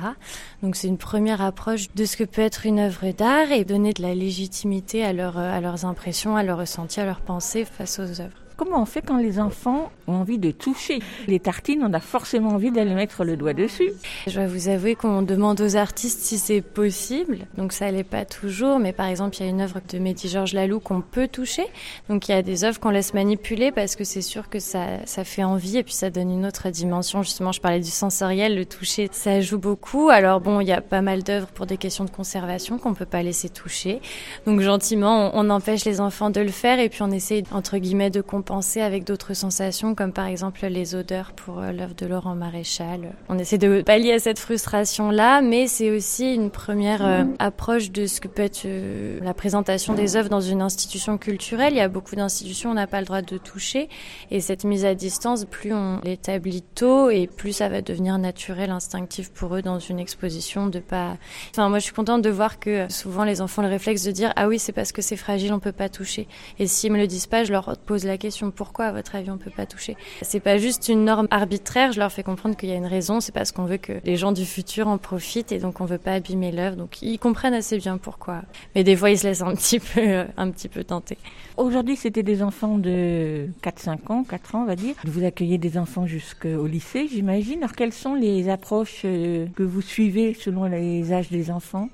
Donc 0.64 0.76
c'est 0.76 0.88
une 0.88 0.98
première 0.98 1.42
approche 1.42 1.94
de 1.94 2.06
ce 2.06 2.16
que 2.16 2.24
peut 2.24 2.42
être 2.42 2.66
une 2.66 2.80
œuvre 2.80 3.12
d'art 3.12 3.52
et 3.52 3.66
donner 3.66 3.94
de 3.94 4.02
la 4.02 4.16
légitimité 4.16 5.04
à, 5.04 5.10
à 5.10 5.62
leurs 5.62 5.86
impressions, 5.86 6.38
à 6.38 6.44
leurs 6.44 6.60
ressentis, 6.60 7.00
à 7.00 7.06
leurs 7.06 7.22
pensées 7.22 7.66
face 7.66 8.00
aux 8.00 8.22
œuvres. 8.22 8.47
Comment 8.58 8.82
on 8.82 8.86
fait 8.86 9.04
quand 9.04 9.17
les 9.17 9.39
enfants 9.39 9.91
ont 10.08 10.13
envie 10.13 10.39
de 10.39 10.50
toucher 10.50 10.98
les 11.28 11.39
tartines 11.39 11.84
On 11.88 11.93
a 11.93 12.00
forcément 12.00 12.50
envie 12.50 12.72
d'aller 12.72 12.96
mettre 12.96 13.24
le 13.24 13.38
doigt 13.38 13.54
dessus. 13.54 13.91
Je 14.26 14.34
dois 14.34 14.48
vous 14.48 14.67
avouer 14.67 14.96
qu'on 14.96 15.22
demande 15.22 15.62
aux 15.62 15.76
artistes 15.76 16.22
si 16.22 16.39
c'est 16.39 16.62
possible. 16.62 17.46
Donc 17.56 17.72
ça 17.72 17.91
l'est 17.91 18.04
pas 18.04 18.26
toujours, 18.26 18.80
mais 18.80 18.93
par 18.93 19.06
exemple 19.06 19.36
il 19.38 19.43
y 19.43 19.46
a 19.46 19.50
une 19.52 19.62
œuvre 19.62 19.80
de 19.88 20.00
Mehdi 20.00 20.28
Georges 20.28 20.54
Laloux 20.54 20.80
qu'on 20.80 21.02
peut 21.02 21.28
toucher. 21.28 21.67
Donc 22.10 22.28
il 22.28 22.32
y 22.32 22.34
a 22.34 22.41
des 22.41 22.63
œuvres 22.63 22.80
qu'on 22.80 22.89
laisse 22.89 23.13
manipuler 23.13 23.72
parce 23.72 23.96
que 23.96 24.04
c'est 24.04 24.24
sûr 24.24 24.50
que 24.50 24.58
ça, 24.58 25.06
ça 25.06 25.24
fait 25.24 25.43
envie 25.43 25.78
et 25.78 25.84
puis 25.84 25.93
ça 25.93 26.10
donne 26.10 26.32
une 26.32 26.48
autre 26.48 26.72
dimension. 26.72 27.22
Justement, 27.22 27.52
je 27.52 27.62
parlais 27.62 27.80
du 27.80 27.91
sensoriel, 27.91 28.56
le 28.56 28.65
toucher, 28.65 29.08
ça 29.12 29.39
joue 29.39 29.60
beaucoup. 29.60 30.10
Alors 30.10 30.41
bon, 30.41 30.62
il 30.62 30.67
y 30.67 30.74
a 30.74 30.82
pas 30.82 31.04
mal 31.04 31.22
d'œuvres 31.22 31.50
pour 31.50 31.67
des 31.67 31.78
questions 31.78 32.06
de 32.06 32.10
conservation 32.10 32.80
qu'on 32.80 32.96
peut 32.96 33.06
pas 33.06 33.22
laisser 33.22 33.50
toucher. 33.50 34.02
Donc 34.48 34.62
gentiment, 34.62 35.32
on, 35.36 35.46
on 35.46 35.50
empêche 35.52 35.86
les 35.86 36.02
enfants 36.02 36.32
de 36.32 36.41
le 36.41 36.50
faire 36.50 36.80
et 36.80 36.89
puis 36.89 37.04
on 37.04 37.12
essaye 37.12 37.43
entre 37.52 37.78
guillemets 37.78 38.10
de 38.10 38.22
compenser 38.22 38.47
compenser 38.48 38.80
avec 38.80 39.04
d'autres 39.04 39.34
sensations, 39.34 39.94
comme 39.94 40.14
par 40.14 40.26
exemple 40.26 40.66
les 40.68 40.96
odeurs 40.96 41.34
pour 41.34 41.60
euh, 41.60 41.74
l'œuvre 41.74 41.96
de 41.96 42.06
Laurent 42.06 42.34
Maréchal. 42.34 43.12
On 43.28 43.38
essaie 43.38 43.58
de 43.58 43.82
pallier 43.82 44.14
à 44.14 44.20
cette 44.20 44.40
frustration-là, 44.40 45.42
mais 45.42 45.68
c'est 45.68 45.92
aussi 45.92 46.34
une 46.34 46.50
première 46.50 47.06
euh, 47.06 47.26
approche 47.40 47.92
de 47.92 48.08
ce 48.08 48.22
que 48.22 48.30
peut 48.30 48.44
être 48.44 48.62
euh, 48.64 49.20
la 49.22 49.34
présentation 49.34 49.96
des 49.96 50.16
œuvres 50.16 50.30
dans 50.30 50.40
une 50.40 50.62
institution 50.62 51.18
culturelle. 51.18 51.74
Il 51.74 51.78
y 51.78 51.82
a 51.82 51.90
beaucoup 51.90 52.16
d'institutions, 52.16 52.72
on 52.72 52.76
n'a 52.76 52.88
pas 52.88 53.02
le 53.02 53.06
droit 53.06 53.22
de 53.22 53.38
toucher, 53.38 53.90
et 54.32 54.40
cette 54.40 54.64
mise 54.64 54.86
à 54.86 54.96
distance, 54.96 55.44
plus 55.44 55.74
on 55.74 56.00
l'établit 56.06 56.62
tôt, 56.62 57.10
et 57.10 57.28
plus 57.28 57.52
ça 57.52 57.68
va 57.68 57.82
devenir 57.82 58.18
naturel, 58.18 58.72
instinctif 58.72 59.30
pour 59.30 59.58
eux 59.58 59.62
dans 59.62 59.80
une 59.80 60.00
exposition 60.00 60.68
de 60.68 60.80
pas. 60.80 61.18
Enfin, 61.52 61.68
moi, 61.68 61.80
je 61.80 61.84
suis 61.84 61.94
contente 61.94 62.22
de 62.22 62.30
voir 62.30 62.62
que 62.62 62.86
souvent 62.90 63.26
les 63.26 63.42
enfants 63.42 63.62
ont 63.62 63.66
le 63.66 63.72
réflexe 63.72 64.04
de 64.04 64.12
dire 64.12 64.32
ah 64.38 64.48
oui, 64.48 64.58
c'est 64.58 64.72
parce 64.72 64.94
que 64.94 65.02
c'est 65.02 65.18
fragile, 65.18 65.52
on 65.52 65.60
peut 65.60 65.74
pas 65.74 65.90
toucher. 65.90 66.30
Et 66.60 66.68
s'ils 66.68 66.94
me 66.94 66.98
le 66.98 67.08
disent 67.08 67.28
pas, 67.28 67.44
je 67.44 67.52
leur 67.52 67.78
pose 67.86 68.06
la 68.06 68.18
question 68.18 68.37
pourquoi 68.52 68.86
à 68.86 68.91
votre 68.91 69.15
avis 69.15 69.30
on 69.30 69.38
peut 69.38 69.52
pas 69.52 69.65
toucher. 69.65 69.97
C'est 70.21 70.39
pas 70.39 70.58
juste 70.58 70.89
une 70.89 71.06
norme 71.06 71.28
arbitraire, 71.32 71.91
je 71.91 72.00
leur 72.00 72.12
fais 72.12 72.23
comprendre 72.23 72.56
qu'il 72.56 72.69
y 72.69 72.71
a 72.71 72.76
une 72.76 72.86
raison, 72.86 73.19
c'est 73.19 73.32
parce 73.32 73.52
qu'on 73.52 73.65
veut 73.65 73.78
que 73.78 73.93
les 74.04 74.15
gens 74.15 74.32
du 74.32 74.45
futur 74.45 74.88
en 74.88 74.97
profitent 74.97 75.52
et 75.52 75.60
donc 75.60 75.82
on 75.82 75.86
veut 75.86 75.97
pas 75.97 76.13
abîmer 76.13 76.52
l'œuvre. 76.52 76.76
Donc 76.76 77.02
ils 77.02 77.17
comprennent 77.17 77.54
assez 77.54 77.78
bien 77.78 77.97
pourquoi. 77.97 78.41
Mais 78.76 78.84
des 78.84 78.95
fois 78.95 79.10
ils 79.10 79.17
se 79.17 79.28
laissent 79.28 79.41
un 79.41 79.56
petit 79.56 79.80
peu, 79.80 80.26
un 80.38 80.52
petit 80.52 80.69
peu 80.69 80.84
tenter. 80.84 81.17
Aujourd'hui, 81.58 81.95
c'était 81.95 82.21
des 82.21 82.43
enfants 82.43 82.78
de 82.78 83.47
4-5 83.63 84.12
ans, 84.12 84.23
4 84.23 84.56
ans, 84.56 84.62
on 84.62 84.65
va 84.65 84.76
dire. 84.76 84.93
Vous 85.06 85.23
accueillez 85.23 85.58
des 85.58 85.80
enfants 85.80 86.06
jusqu'au 86.06 86.67
lycée, 86.67 87.08
j'imagine. 87.12 87.58
Alors, 87.63 87.71
quelles 87.71 87.93
sont 87.93 88.13
les 88.13 88.47
approches 88.47 89.02
euh, 89.06 89.47
que 89.56 89.63
vous 89.63 89.82
suivez 89.82 90.36
selon 90.36 90.65
les 90.65 91.12
âges 91.12 91.30
des 91.30 91.50
enfants? 91.50 91.89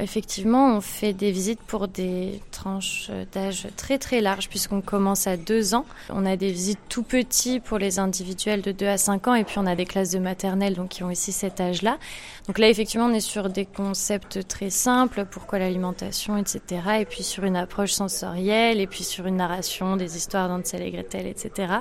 Effectivement, 0.00 0.76
on 0.76 0.80
fait 0.80 1.12
des 1.12 1.30
visites 1.30 1.60
pour 1.60 1.86
des 1.86 2.40
tranches 2.50 3.10
d'âge 3.32 3.66
très 3.76 3.98
très 3.98 4.20
larges 4.20 4.48
puisqu'on 4.48 4.80
commence 4.80 5.26
à 5.26 5.36
2 5.36 5.74
ans. 5.74 5.84
On 6.08 6.24
a 6.24 6.36
des 6.36 6.50
visites 6.50 6.78
tout 6.88 7.02
petits 7.02 7.60
pour 7.60 7.78
les 7.78 7.98
individuels 7.98 8.62
de 8.62 8.72
2 8.72 8.86
à 8.86 8.98
5 8.98 9.28
ans 9.28 9.34
et 9.34 9.44
puis 9.44 9.58
on 9.58 9.66
a 9.66 9.74
des 9.74 9.84
classes 9.84 10.10
de 10.10 10.18
maternelle 10.18 10.74
donc 10.74 10.88
qui 10.90 11.02
ont 11.04 11.08
aussi 11.08 11.32
cet 11.32 11.60
âge-là. 11.60 11.98
Donc 12.46 12.58
là, 12.58 12.68
effectivement, 12.68 13.06
on 13.06 13.12
est 13.12 13.20
sur 13.20 13.50
des 13.50 13.66
concepts 13.66 14.46
très 14.48 14.70
simples, 14.70 15.26
pourquoi 15.30 15.58
l'alimentation, 15.58 16.36
etc. 16.36 16.82
Et 17.00 17.04
puis 17.04 17.22
sur 17.22 17.44
une 17.44 17.56
approche 17.56 17.92
sensorielle 17.92 18.80
et 18.80 18.86
puis 18.86 19.04
sur 19.04 19.26
une 19.26 19.36
narration 19.36 19.96
des 19.96 20.16
histoires 20.16 20.48
d'Ansel 20.48 20.82
et 20.82 20.90
Gretel, 20.90 21.26
etc. 21.26 21.74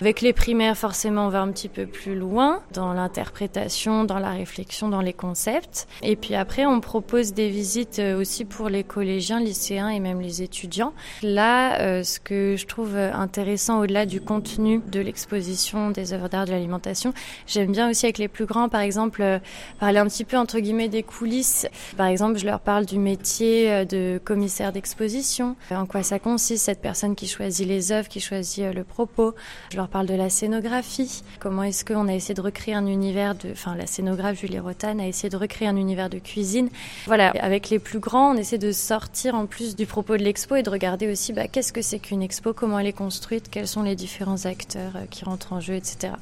Avec 0.00 0.20
les 0.20 0.32
primaires, 0.32 0.76
forcément, 0.76 1.26
on 1.26 1.30
va 1.30 1.40
un 1.40 1.52
petit 1.52 1.68
peu 1.68 1.86
plus 1.86 2.14
loin 2.14 2.60
dans 2.72 2.92
l'interprétation, 2.92 4.04
dans 4.04 4.18
la 4.18 4.30
réflexion, 4.30 4.88
dans 4.88 5.00
les 5.00 5.12
concepts. 5.12 5.86
Et 6.02 6.16
puis 6.16 6.34
après, 6.34 6.66
on 6.66 6.80
propose 6.80 7.32
des 7.32 7.43
visites 7.50 7.98
euh, 7.98 8.20
aussi 8.20 8.44
pour 8.44 8.68
les 8.68 8.84
collégiens, 8.84 9.40
lycéens 9.40 9.88
et 9.88 10.00
même 10.00 10.20
les 10.20 10.42
étudiants. 10.42 10.92
Là, 11.22 11.80
euh, 11.80 12.02
ce 12.02 12.20
que 12.20 12.56
je 12.56 12.66
trouve 12.66 12.96
intéressant 12.96 13.80
au-delà 13.80 14.06
du 14.06 14.20
contenu 14.20 14.80
de 14.90 15.00
l'exposition 15.00 15.90
des 15.90 16.12
œuvres 16.12 16.28
d'art 16.28 16.46
de 16.46 16.50
l'alimentation, 16.50 17.12
j'aime 17.46 17.72
bien 17.72 17.90
aussi 17.90 18.06
avec 18.06 18.18
les 18.18 18.28
plus 18.28 18.46
grands, 18.46 18.68
par 18.68 18.80
exemple, 18.80 19.22
euh, 19.22 19.38
parler 19.80 19.98
un 19.98 20.06
petit 20.06 20.24
peu 20.24 20.36
entre 20.36 20.58
guillemets 20.58 20.88
des 20.88 21.02
coulisses. 21.02 21.66
Par 21.96 22.06
exemple, 22.06 22.38
je 22.38 22.46
leur 22.46 22.60
parle 22.60 22.86
du 22.86 22.98
métier 22.98 23.84
de 23.84 24.20
commissaire 24.22 24.72
d'exposition, 24.72 25.56
en 25.70 25.86
quoi 25.86 26.02
ça 26.02 26.18
consiste, 26.18 26.64
cette 26.64 26.80
personne 26.80 27.14
qui 27.14 27.26
choisit 27.26 27.66
les 27.66 27.92
œuvres, 27.92 28.08
qui 28.08 28.20
choisit 28.20 28.72
le 28.72 28.84
propos. 28.84 29.34
Je 29.70 29.76
leur 29.76 29.88
parle 29.88 30.06
de 30.06 30.14
la 30.14 30.30
scénographie, 30.30 31.22
comment 31.38 31.62
est-ce 31.62 31.84
qu'on 31.84 32.08
a 32.08 32.14
essayé 32.14 32.34
de 32.34 32.40
recréer 32.40 32.74
un 32.74 32.86
univers 32.86 33.34
de, 33.34 33.50
enfin, 33.52 33.74
la 33.76 33.86
scénographe 33.86 34.40
Julie 34.40 34.58
Rotan 34.58 34.98
a 34.98 35.06
essayé 35.06 35.28
de 35.28 35.36
recréer 35.36 35.68
un 35.68 35.76
univers 35.76 36.10
de 36.10 36.18
cuisine. 36.18 36.68
Voilà, 37.06 37.33
avec 37.40 37.70
les 37.70 37.78
plus 37.78 37.98
grands, 37.98 38.32
on 38.32 38.36
essaie 38.36 38.58
de 38.58 38.72
sortir 38.72 39.34
en 39.34 39.46
plus 39.46 39.76
du 39.76 39.86
propos 39.86 40.16
de 40.16 40.22
l'expo 40.22 40.56
et 40.56 40.62
de 40.62 40.70
regarder 40.70 41.10
aussi 41.10 41.32
bah, 41.32 41.48
qu'est-ce 41.48 41.72
que 41.72 41.82
c'est 41.82 41.98
qu'une 41.98 42.22
expo, 42.22 42.52
comment 42.52 42.78
elle 42.78 42.86
est 42.86 42.92
construite, 42.92 43.48
quels 43.50 43.68
sont 43.68 43.82
les 43.82 43.96
différents 43.96 44.46
acteurs 44.46 44.96
euh, 44.96 45.06
qui 45.10 45.24
rentrent 45.24 45.52
en 45.52 45.60
jeu, 45.60 45.74
etc. 45.74 46.14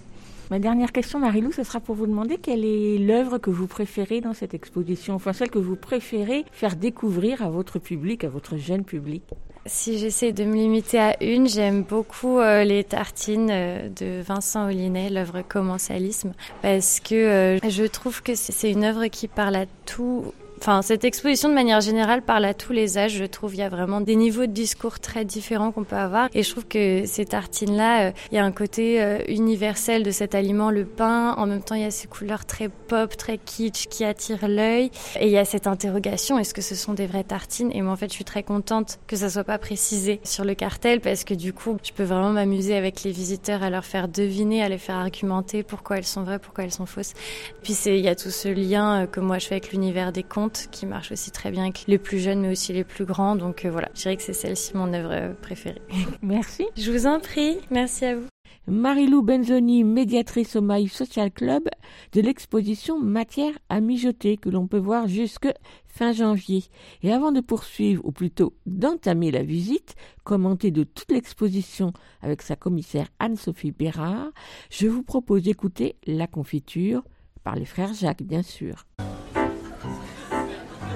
Ma 0.51 0.59
dernière 0.59 0.92
question, 0.92 1.18
Marilou, 1.18 1.51
ce 1.53 1.64
sera 1.64 1.81
pour 1.81 1.94
vous 1.94 2.07
demander 2.07 2.37
quelle 2.37 2.64
est 2.64 2.98
l'œuvre 2.98 3.38
que 3.38 3.48
vous 3.48 3.66
préférez 3.66 4.20
dans 4.20 4.35
cette 4.35 4.53
exposition, 4.53 5.14
enfin 5.14 5.33
celle 5.33 5.51
que 5.51 5.59
vous 5.59 5.77
préférez 5.77 6.44
faire 6.53 6.77
découvrir 6.77 7.42
à 7.42 7.48
votre 7.48 7.79
public, 7.79 8.25
à 8.25 8.29
votre 8.29 8.59
jeune 8.59 8.85
public. 8.85 9.22
Si 9.64 9.96
j'essaie 9.96 10.33
de 10.33 10.44
me 10.44 10.55
limiter 10.55 10.98
à 10.98 11.22
une, 11.22 11.48
j'aime 11.48 11.85
beaucoup 11.85 12.38
euh, 12.38 12.64
les 12.64 12.85
tartines 12.85 13.48
euh, 13.51 13.88
de 13.88 14.20
Vincent 14.20 14.66
Ollinet, 14.66 15.09
l'œuvre 15.09 15.42
Commensalisme, 15.48 16.33
parce 16.61 17.01
que 17.01 17.59
je 17.66 17.85
trouve 17.85 18.22
que 18.22 18.35
c'est 18.35 18.70
une 18.70 18.85
œuvre 18.85 19.07
qui 19.07 19.29
parle 19.29 19.57
à 19.57 19.66
tout 19.87 20.35
Enfin, 20.62 20.81
cette 20.81 21.03
exposition 21.05 21.48
de 21.48 21.55
manière 21.55 21.81
générale 21.81 22.22
parle 22.22 22.44
à 22.44 22.55
tous 22.55 22.72
les 22.72 22.96
âges. 22.96 23.16
Je 23.16 23.25
trouve 23.25 23.53
il 23.53 23.59
y 23.59 23.62
a 23.62 23.68
vraiment 23.68 24.01
des 24.01 24.14
niveaux 24.14 24.46
de 24.46 24.53
discours 24.53 25.01
très 25.01 25.25
différents 25.25 25.72
qu'on 25.72 25.83
peut 25.83 25.96
avoir. 25.96 26.29
Et 26.35 26.44
je 26.44 26.51
trouve 26.53 26.68
que 26.68 27.03
ces 27.05 27.25
tartines-là, 27.25 28.07
euh, 28.07 28.12
il 28.31 28.37
y 28.37 28.38
a 28.38 28.44
un 28.44 28.53
côté 28.53 29.03
euh, 29.03 29.18
universel 29.27 30.05
de 30.05 30.12
cet 30.12 30.37
aliment, 30.37 30.70
le 30.70 30.85
pain. 30.85 31.35
En 31.37 31.46
même 31.46 31.64
temps, 31.64 31.75
il 31.75 31.83
y 31.83 31.85
a 31.85 31.90
ces 31.90 32.07
couleurs 32.07 32.44
très 32.44 32.68
pop, 32.68 33.16
très 33.16 33.38
kitsch 33.38 33.88
qui 33.88 34.05
attirent 34.05 34.46
l'œil. 34.46 34.92
Et 35.18 35.27
il 35.27 35.33
y 35.33 35.37
a 35.37 35.44
cette 35.44 35.66
interrogation 35.66 36.38
est-ce 36.38 36.55
que 36.55 36.62
ce 36.62 36.77
sont 36.77 36.94
des 36.94 37.09
vraies 37.09 37.25
tartines? 37.25 37.72
Et 37.75 37.83
moi, 37.83 37.94
en 37.94 37.96
fait, 37.96 38.07
je 38.07 38.14
suis 38.14 38.25
très 38.25 38.44
contente 38.44 39.01
que 39.09 39.16
ça 39.16 39.31
soit 39.31 39.42
pas 39.42 39.59
précisé 39.59 40.20
sur 40.22 40.44
le 40.44 40.55
cartel 40.55 41.01
parce 41.01 41.25
que 41.25 41.35
du 41.35 41.53
coup, 41.53 41.77
je 41.83 41.90
peux 41.90 42.05
vraiment 42.05 42.31
m'amuser 42.31 42.77
avec 42.77 43.03
les 43.03 43.11
visiteurs 43.11 43.64
à 43.64 43.70
leur 43.70 43.85
faire 43.85 44.07
deviner, 44.07 44.62
à 44.62 44.68
les 44.68 44.79
faire 44.79 44.94
argumenter 44.94 45.64
pourquoi 45.64 45.98
elles 45.98 46.05
sont 46.05 46.22
vraies, 46.22 46.38
pourquoi 46.38 46.62
elles 46.62 46.70
sont 46.70 46.87
fausses. 46.87 47.14
Puis 47.64 47.77
il 47.87 47.96
y 47.96 48.09
a 48.09 48.14
tout 48.14 48.31
ce 48.31 48.46
lien 48.46 49.03
euh, 49.03 49.07
que 49.07 49.18
moi 49.18 49.40
je 49.40 49.48
fais 49.48 49.57
avec 49.57 49.72
l'univers 49.72 50.12
des 50.12 50.22
contes 50.22 50.51
qui 50.70 50.86
marche 50.86 51.12
aussi 51.12 51.30
très 51.30 51.50
bien 51.50 51.64
avec 51.64 51.84
les 51.86 51.98
plus 51.98 52.18
jeunes 52.18 52.40
mais 52.40 52.52
aussi 52.52 52.72
les 52.72 52.84
plus 52.84 53.04
grands. 53.04 53.36
Donc 53.36 53.64
euh, 53.64 53.70
voilà, 53.70 53.88
je 53.94 54.02
dirais 54.02 54.16
que 54.16 54.22
c'est 54.22 54.32
celle-ci 54.32 54.76
mon 54.76 54.92
œuvre 54.92 55.12
euh, 55.12 55.32
préférée. 55.34 55.82
Merci. 56.22 56.66
Je 56.76 56.90
vous 56.90 57.06
en 57.06 57.20
prie, 57.20 57.58
merci 57.70 58.04
à 58.04 58.16
vous. 58.16 58.26
Marilou 58.68 59.22
Benzoni, 59.22 59.82
médiatrice 59.82 60.54
au 60.54 60.60
Maï 60.60 60.86
Social 60.86 61.32
Club, 61.32 61.68
de 62.12 62.20
l'exposition 62.20 63.00
Matière 63.00 63.58
à 63.68 63.80
mijoter 63.80 64.36
que 64.36 64.48
l'on 64.48 64.68
peut 64.68 64.78
voir 64.78 65.08
jusque 65.08 65.48
fin 65.88 66.12
janvier. 66.12 66.64
Et 67.02 67.12
avant 67.12 67.32
de 67.32 67.40
poursuivre, 67.40 68.04
ou 68.04 68.12
plutôt 68.12 68.54
d'entamer 68.66 69.32
la 69.32 69.42
visite, 69.42 69.96
commentée 70.22 70.70
de 70.70 70.84
toute 70.84 71.10
l'exposition 71.10 71.92
avec 72.20 72.40
sa 72.40 72.54
commissaire 72.54 73.08
Anne-Sophie 73.18 73.72
Bérard, 73.72 74.30
je 74.70 74.86
vous 74.86 75.02
propose 75.02 75.42
d'écouter 75.42 75.96
La 76.06 76.28
confiture 76.28 77.02
par 77.42 77.56
les 77.56 77.64
frères 77.64 77.94
Jacques, 77.94 78.22
bien 78.22 78.42
sûr. 78.42 78.86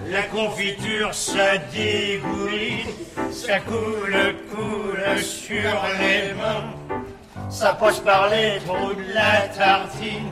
La 0.08 0.22
confiture, 0.22 1.12
ça 1.12 1.58
dégouline, 1.72 2.86
ça 3.32 3.58
coule, 3.58 4.36
coule 4.54 5.18
sur 5.20 5.72
les 5.98 6.32
mains. 6.34 7.50
Ça 7.50 7.74
passe 7.74 7.98
par 7.98 8.28
les 8.28 8.60
trous 8.64 8.94
de 8.94 9.12
la 9.12 9.48
tartine. 9.48 10.30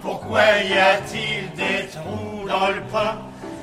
Pourquoi 0.00 0.42
y 0.62 0.78
a-t-il 0.78 1.50
des 1.56 1.88
trous 1.88 2.46
dans 2.46 2.68
le 2.68 2.80
pain? 2.92 3.18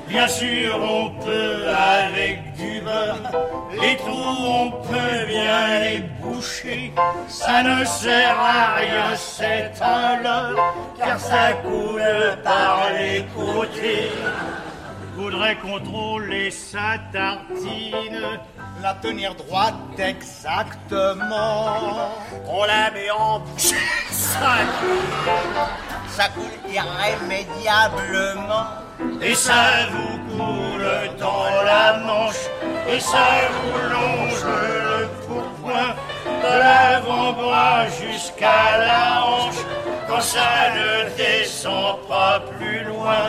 Bien 0.06 0.28
sûr, 0.28 0.78
on 0.82 1.10
peut 1.24 1.64
avec 1.66 2.52
du 2.56 2.82
beurre. 2.82 3.32
Les 3.80 3.96
trous, 3.96 4.12
on 4.12 4.70
peut 4.70 5.26
bien 5.26 5.80
les 5.80 5.98
boucher. 6.20 6.92
Ça 7.26 7.62
ne 7.62 7.84
sert 7.86 8.38
à 8.38 8.74
rien, 8.74 9.16
c'est 9.16 9.72
un 9.80 10.22
leurre, 10.22 10.74
car 10.98 11.18
ça 11.18 11.54
coule 11.62 12.02
par 12.44 12.90
les 12.98 13.24
côtés 13.34 14.10
voudrait 15.16 15.56
contrôler 15.56 16.50
sa 16.50 16.98
tartine, 17.12 18.40
la 18.82 18.94
tenir 18.94 19.34
droite 19.34 19.74
exactement. 19.98 21.66
On 22.46 22.64
la 22.64 22.90
met 22.90 23.10
en 23.10 23.42
ça 24.10 24.58
ça 26.16 26.28
coule 26.28 26.56
irrémédiablement. 26.70 28.66
Et 29.20 29.34
ça 29.34 29.88
vous 29.90 30.18
coule 30.36 30.86
dans 31.18 31.62
la 31.64 31.98
manche, 31.98 32.44
et 32.88 33.00
ça 33.00 33.26
vous 33.52 33.78
longe 33.94 34.44
le 34.44 35.08
pourpoint 35.26 35.94
de 36.24 36.52
l'avant-bras 36.62 37.88
jusqu'à 37.88 38.78
la 38.78 39.24
hanche, 39.24 39.62
quand 40.06 40.20
ça 40.20 40.70
ne 40.76 41.16
descend 41.16 41.98
pas 42.08 42.40
plus 42.56 42.84
loin. 42.84 43.26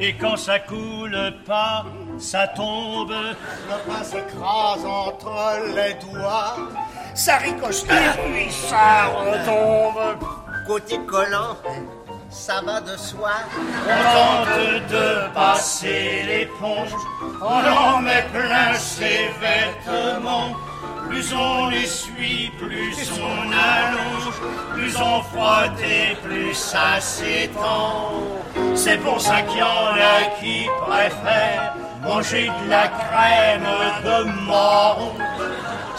Et 0.00 0.14
quand 0.16 0.36
ça 0.36 0.58
coule 0.58 1.16
pas, 1.46 1.84
ça 2.18 2.48
tombe. 2.48 3.10
Le 3.10 3.90
pain 3.90 4.02
s'écrase 4.02 4.84
entre 4.84 5.60
les 5.74 5.94
doigts. 5.94 6.56
Ça 7.14 7.36
ricoche 7.36 7.82
puis 7.84 8.50
ça 8.50 9.06
retombe. 9.06 10.18
Côté 10.66 10.98
collant, 11.06 11.56
ça 12.32 12.60
va 12.64 12.80
de 12.80 12.96
soi. 12.96 13.30
On 13.86 14.02
tente 14.16 14.90
de 14.90 15.34
passer 15.34 16.22
l'éponge. 16.26 16.90
On 17.40 17.44
en 17.44 18.00
met 18.00 18.24
plein 18.32 18.74
ses 18.74 19.30
vêtements. 19.40 20.56
Plus 21.08 21.34
on 21.34 21.70
essuie, 21.70 22.50
plus 22.58 23.10
on 23.20 23.52
allonge, 23.52 24.34
plus 24.72 24.96
on 24.96 25.22
frotte 25.22 25.78
et 25.80 26.16
plus 26.16 26.54
ça 26.54 27.00
s'étend. 27.00 28.12
C'est 28.74 28.96
pour 28.98 29.20
ça 29.20 29.42
qu'il 29.42 29.58
y 29.58 29.62
en 29.62 29.92
a 29.94 30.40
qui 30.40 30.66
préfèrent 30.86 31.74
manger 32.02 32.46
de 32.64 32.70
la 32.70 32.88
crème 32.88 33.68
de 34.04 34.46
marron. 34.48 35.12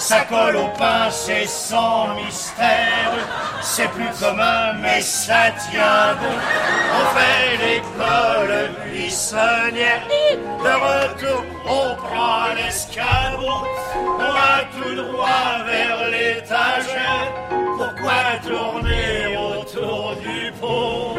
Ça 0.03 0.25
colle 0.25 0.57
au 0.57 0.67
pain, 0.77 1.09
c'est 1.09 1.47
sans 1.47 2.13
mystère. 2.15 3.13
C'est 3.61 3.87
plus 3.91 4.09
commun, 4.19 4.73
mais 4.81 4.99
ça 4.99 5.51
tient 5.71 6.15
bon. 6.19 6.35
On 6.99 7.05
fait 7.15 7.55
l'école 7.63 8.71
buissonnière. 8.83 10.01
De 10.61 10.73
retour, 10.87 11.45
on 11.65 11.95
prend 11.95 12.53
l'escabeau. 12.53 13.65
On 13.95 14.33
va 14.39 14.65
tout 14.75 14.93
droit 14.93 15.63
vers 15.65 16.09
l'étagère. 16.09 17.31
Pourquoi 17.77 18.41
tourner 18.45 19.37
autour 19.37 20.17
du 20.17 20.51
pot? 20.59 21.17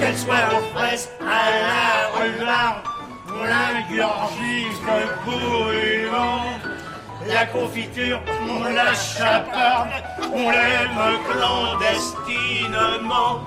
Qu'elle 0.00 0.18
soit 0.18 0.48
aux 0.56 0.76
fraises 0.76 1.08
à 1.20 1.50
la 1.66 2.18
rularde, 2.18 2.82
on 3.28 3.44
l'ingurgite 3.44 4.82
bouillon. 5.24 6.67
La 7.28 7.46
confiture, 7.46 8.20
on 8.48 8.62
la 8.64 8.94
on 10.32 10.50
l'aime 10.50 11.18
clandestinement. 11.28 13.40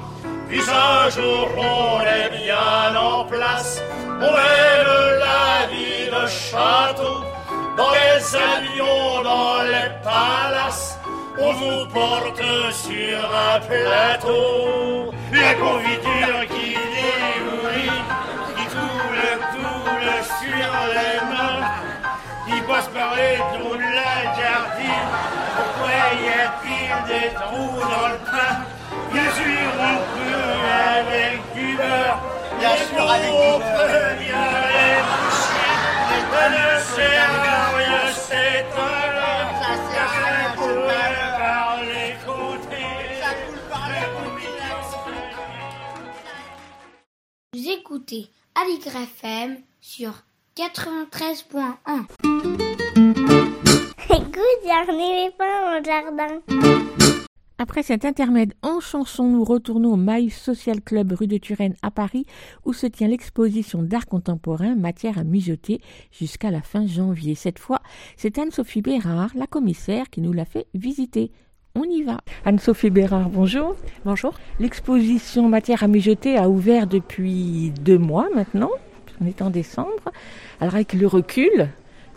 Puis 0.47 0.61
un 0.69 1.09
jour, 1.09 1.49
on 1.57 1.99
est 2.01 2.29
bien 2.43 2.95
en 2.95 3.25
place, 3.25 3.81
on 4.19 4.19
mène 4.19 5.17
la 5.19 5.65
vie 5.71 6.11
de 6.11 6.27
château, 6.27 7.23
dans 7.75 7.91
les 7.91 8.35
avions, 8.35 9.23
dans 9.23 9.63
les 9.63 9.89
palaces. 10.03 10.99
On 11.39 11.51
vous 11.53 11.87
porte 11.87 12.43
sur 12.71 13.19
un 13.49 13.59
plateau, 13.61 15.11
la 15.31 15.55
confiture 15.55 16.45
qui 16.49 16.77
dévouille, 16.95 17.99
qui 18.55 18.65
coule, 18.75 19.25
coule 19.53 20.11
sur 20.39 20.69
les 20.93 21.17
mains 21.31 21.60
qui 22.71 22.77
passe 22.77 22.87
par 22.89 23.15
les 23.15 23.37
trous 23.37 23.75
de. 23.75 23.81
Pourquoi 25.55 25.91
y 26.13 26.29
a-t-il 26.29 26.91
des 27.07 27.29
trous 27.33 27.79
dans 27.79 28.07
le 28.09 28.17
pain 28.31 28.53
Bien 29.11 29.29
sûr, 29.31 29.67
on 29.79 29.97
peut 30.15 30.55
avec 30.97 31.37
du 31.53 31.75
beurre. 31.75 32.19
Bien 32.59 32.75
sûr, 32.77 33.03
on 33.03 33.59
peut 33.59 34.15
bien 34.19 34.47
les 34.71 34.99
boucher. 35.07 35.71
Ça 36.31 36.45
ne 36.49 36.67
sert 36.95 37.33
à 37.43 37.77
rien, 37.77 38.03
c'est 38.13 38.65
un 38.77 39.05
leurre. 39.15 39.51
Ça 39.61 39.71
sert 39.89 40.13
à 40.13 40.23
rien, 40.23 40.49
par 41.39 41.69
les 41.81 42.11
côtés. 42.25 42.99
Ça 43.21 43.31
coule 43.45 43.63
par 43.69 43.85
les 43.89 44.05
Vous 47.53 47.65
écoutez 47.69 48.23
Aligre 48.55 48.95
FM 48.95 49.49
sur 49.81 50.13
93.1. 50.55 52.20
Écoute, 54.13 54.35
j'en 54.65 54.99
ai 54.99 55.31
pas 55.37 55.79
au 55.79 55.83
jardin. 55.85 56.41
Après 57.57 57.81
cet 57.81 58.03
intermède 58.03 58.53
en 58.61 58.81
chanson, 58.81 59.23
nous 59.23 59.45
retournons 59.45 59.93
au 59.93 59.95
Maïs 59.95 60.35
Social 60.35 60.81
Club 60.81 61.13
rue 61.13 61.27
de 61.27 61.37
Turenne 61.37 61.75
à 61.81 61.91
Paris 61.91 62.25
où 62.65 62.73
se 62.73 62.87
tient 62.87 63.07
l'exposition 63.07 63.83
d'art 63.83 64.07
contemporain 64.07 64.75
matière 64.75 65.17
à 65.17 65.23
mijoter 65.23 65.79
jusqu'à 66.11 66.51
la 66.51 66.61
fin 66.61 66.85
janvier. 66.85 67.35
Cette 67.35 67.57
fois, 67.57 67.79
c'est 68.17 68.37
Anne-Sophie 68.37 68.81
Bérard, 68.81 69.31
la 69.33 69.47
commissaire, 69.47 70.09
qui 70.09 70.19
nous 70.19 70.33
l'a 70.33 70.45
fait 70.45 70.67
visiter. 70.73 71.31
On 71.75 71.85
y 71.85 72.03
va. 72.03 72.17
Anne-Sophie 72.43 72.89
Bérard, 72.89 73.29
bonjour. 73.29 73.77
Bonjour. 74.03 74.33
L'exposition 74.59 75.47
matière 75.47 75.83
à 75.83 75.87
mijoter 75.87 76.37
a 76.37 76.49
ouvert 76.49 76.85
depuis 76.85 77.71
deux 77.79 77.97
mois 77.97 78.27
maintenant. 78.35 78.71
On 79.21 79.25
est 79.25 79.41
en 79.41 79.51
décembre. 79.51 80.11
Alors 80.59 80.75
avec 80.75 80.91
le 80.91 81.07
recul, 81.07 81.69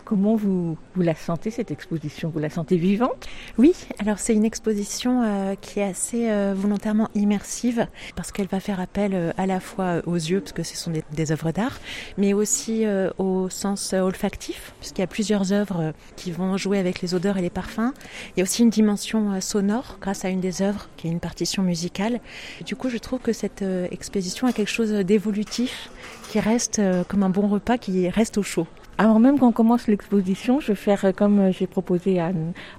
comment 0.05 0.35
vous, 0.35 0.77
vous 0.95 1.01
la 1.01 1.15
sentez 1.15 1.49
cette 1.49 1.71
exposition? 1.71 2.29
Vous 2.29 2.39
la 2.39 2.49
sentez 2.49 2.77
vivante? 2.77 3.27
Oui, 3.57 3.73
alors 3.99 4.19
c'est 4.19 4.33
une 4.33 4.45
exposition 4.45 5.23
euh, 5.23 5.55
qui 5.59 5.79
est 5.79 5.83
assez 5.83 6.29
euh, 6.29 6.53
volontairement 6.55 7.09
immersive 7.15 7.87
parce 8.15 8.31
qu'elle 8.31 8.47
va 8.47 8.59
faire 8.59 8.79
appel 8.79 9.13
euh, 9.13 9.31
à 9.37 9.47
la 9.47 9.59
fois 9.59 10.01
aux 10.05 10.15
yeux, 10.15 10.39
parce 10.39 10.53
que 10.53 10.63
ce 10.63 10.77
sont 10.77 10.91
des, 10.91 11.03
des 11.11 11.31
œuvres 11.31 11.51
d'art, 11.51 11.79
mais 12.17 12.33
aussi 12.33 12.85
au 13.17 13.49
sens 13.49 13.93
olfactif, 13.93 14.73
puisqu'il 14.79 15.01
y 15.01 15.03
a 15.03 15.07
plusieurs 15.07 15.51
œuvres 15.51 15.93
qui 16.15 16.31
vont 16.31 16.55
jouer 16.57 16.77
avec 16.77 17.01
les 17.01 17.15
odeurs 17.15 17.37
et 17.37 17.41
les 17.41 17.49
parfums. 17.49 17.91
Il 18.35 18.39
y 18.39 18.41
a 18.41 18.43
aussi 18.43 18.61
une 18.61 18.69
dimension 18.69 19.41
sonore 19.41 19.97
grâce 19.99 20.23
à 20.23 20.29
une 20.29 20.39
des 20.39 20.61
œuvres 20.61 20.87
qui 20.97 21.07
est 21.07 21.11
une 21.11 21.19
partition 21.19 21.63
musicale. 21.63 22.19
Du 22.65 22.75
coup, 22.75 22.89
je 22.89 22.97
trouve 22.97 23.19
que 23.19 23.33
cette 23.33 23.63
exposition 23.89 24.47
a 24.47 24.53
quelque 24.53 24.69
chose 24.69 24.91
d'évolutif 24.91 25.89
qui 26.29 26.39
reste 26.39 26.79
comme 27.07 27.23
un 27.23 27.29
bon 27.29 27.47
repas 27.47 27.77
qui 27.77 28.07
reste 28.09 28.37
au 28.37 28.43
chaud. 28.43 28.67
Avant 28.97 29.19
même 29.19 29.37
qu'on 29.39 29.51
commence 29.51 29.87
l'exposition, 29.87 30.59
je 30.59 30.67
vais 30.67 30.75
faire 30.75 31.03
euh, 31.05 31.11
comme 31.11 31.39
euh, 31.39 31.51
j'ai 31.51 31.67
proposé 31.67 32.19
à, 32.19 32.31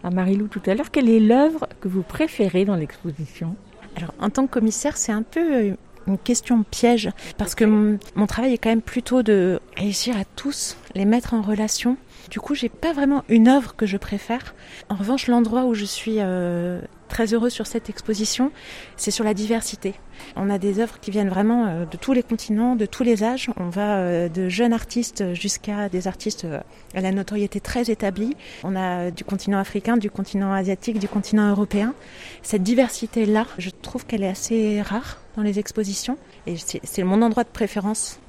à 0.02 0.10
Marilou 0.10 0.48
tout 0.48 0.62
à 0.66 0.74
l'heure. 0.74 0.90
Quelle 0.90 1.10
est 1.10 1.20
l'œuvre 1.20 1.68
que 1.80 1.88
vous 1.88 2.02
préférez 2.02 2.64
dans 2.64 2.76
l'exposition? 2.76 3.54
Alors, 3.96 4.14
en 4.20 4.30
tant 4.30 4.46
que 4.46 4.52
commissaire, 4.52 4.96
c'est 4.96 5.12
un 5.12 5.22
peu 5.22 5.54
euh, 5.54 5.74
une 6.06 6.18
question 6.18 6.62
piège 6.62 7.10
parce 7.36 7.54
que 7.54 7.64
mon, 7.64 7.98
mon 8.14 8.26
travail 8.26 8.54
est 8.54 8.58
quand 8.58 8.70
même 8.70 8.80
plutôt 8.82 9.22
de 9.22 9.60
réussir 9.76 10.16
à 10.16 10.24
tous 10.36 10.76
les 10.94 11.04
mettre 11.04 11.34
en 11.34 11.42
relation. 11.42 11.96
Du 12.30 12.40
coup, 12.40 12.54
j'ai 12.54 12.68
pas 12.68 12.92
vraiment 12.92 13.22
une 13.28 13.48
œuvre 13.48 13.76
que 13.76 13.86
je 13.86 13.96
préfère. 13.96 14.54
En 14.88 14.94
revanche, 14.94 15.28
l'endroit 15.28 15.64
où 15.64 15.74
je 15.74 15.84
suis 15.84 16.16
euh, 16.18 16.80
très 17.06 17.34
heureux 17.34 17.50
sur 17.50 17.66
cette 17.66 17.88
exposition, 17.90 18.50
c'est 18.96 19.10
sur 19.10 19.24
la 19.24 19.34
diversité. 19.34 19.94
On 20.34 20.50
a 20.50 20.58
des 20.58 20.80
œuvres 20.80 20.98
qui 21.00 21.10
viennent 21.10 21.28
vraiment 21.28 21.66
euh, 21.66 21.84
de 21.84 21.96
tous 21.96 22.12
les 22.12 22.22
continents, 22.22 22.76
de 22.76 22.86
tous 22.86 23.02
les 23.02 23.22
âges. 23.22 23.50
On 23.58 23.68
va 23.68 23.98
euh, 23.98 24.28
de 24.28 24.48
jeunes 24.48 24.72
artistes 24.72 25.34
jusqu'à 25.34 25.88
des 25.88 26.08
artistes 26.08 26.44
euh, 26.44 26.60
à 26.94 27.00
la 27.00 27.12
notoriété 27.12 27.60
très 27.60 27.90
établie. 27.90 28.36
On 28.64 28.76
a 28.76 29.10
du 29.10 29.24
continent 29.24 29.58
africain, 29.58 29.96
du 29.96 30.10
continent 30.10 30.52
asiatique, 30.52 30.98
du 30.98 31.08
continent 31.08 31.50
européen. 31.50 31.94
Cette 32.42 32.62
diversité-là, 32.62 33.46
je 33.58 33.70
trouve 33.70 34.06
qu'elle 34.06 34.22
est 34.22 34.28
assez 34.28 34.82
rare 34.82 35.20
dans 35.36 35.42
les 35.42 35.58
expositions 35.58 36.16
et 36.46 36.56
c'est 36.56 36.80
c'est 36.82 37.02
mon 37.02 37.20
endroit 37.22 37.44
de 37.44 37.48
préférence. 37.48 38.20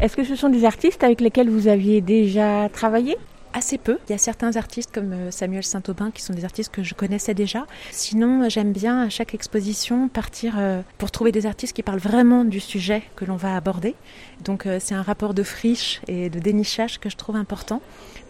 Est-ce 0.00 0.16
que 0.16 0.24
ce 0.24 0.36
sont 0.36 0.50
des 0.50 0.64
artistes 0.64 1.02
avec 1.02 1.20
lesquels 1.20 1.48
vous 1.48 1.68
aviez 1.68 2.00
déjà 2.00 2.68
travaillé? 2.68 3.16
Assez 3.56 3.78
peu. 3.78 3.98
Il 4.06 4.12
y 4.12 4.14
a 4.14 4.18
certains 4.18 4.56
artistes 4.56 4.90
comme 4.92 5.14
euh, 5.14 5.30
Samuel 5.30 5.64
Saint-Aubin 5.64 6.10
qui 6.10 6.20
sont 6.20 6.34
des 6.34 6.44
artistes 6.44 6.70
que 6.70 6.82
je 6.82 6.92
connaissais 6.92 7.32
déjà. 7.32 7.66
Sinon, 7.90 8.42
euh, 8.42 8.50
j'aime 8.50 8.70
bien 8.70 9.00
à 9.00 9.08
chaque 9.08 9.32
exposition 9.32 10.08
partir 10.08 10.56
euh, 10.58 10.82
pour 10.98 11.10
trouver 11.10 11.32
des 11.32 11.46
artistes 11.46 11.74
qui 11.74 11.82
parlent 11.82 11.98
vraiment 11.98 12.44
du 12.44 12.60
sujet 12.60 13.02
que 13.16 13.24
l'on 13.24 13.36
va 13.36 13.56
aborder. 13.56 13.94
Donc 14.44 14.68
c'est 14.78 14.94
un 14.94 15.00
rapport 15.00 15.32
de 15.32 15.42
friche 15.42 16.02
et 16.06 16.28
de 16.28 16.38
dénichage 16.38 17.00
que 17.00 17.08
je 17.08 17.16
trouve 17.16 17.36
important. 17.36 17.80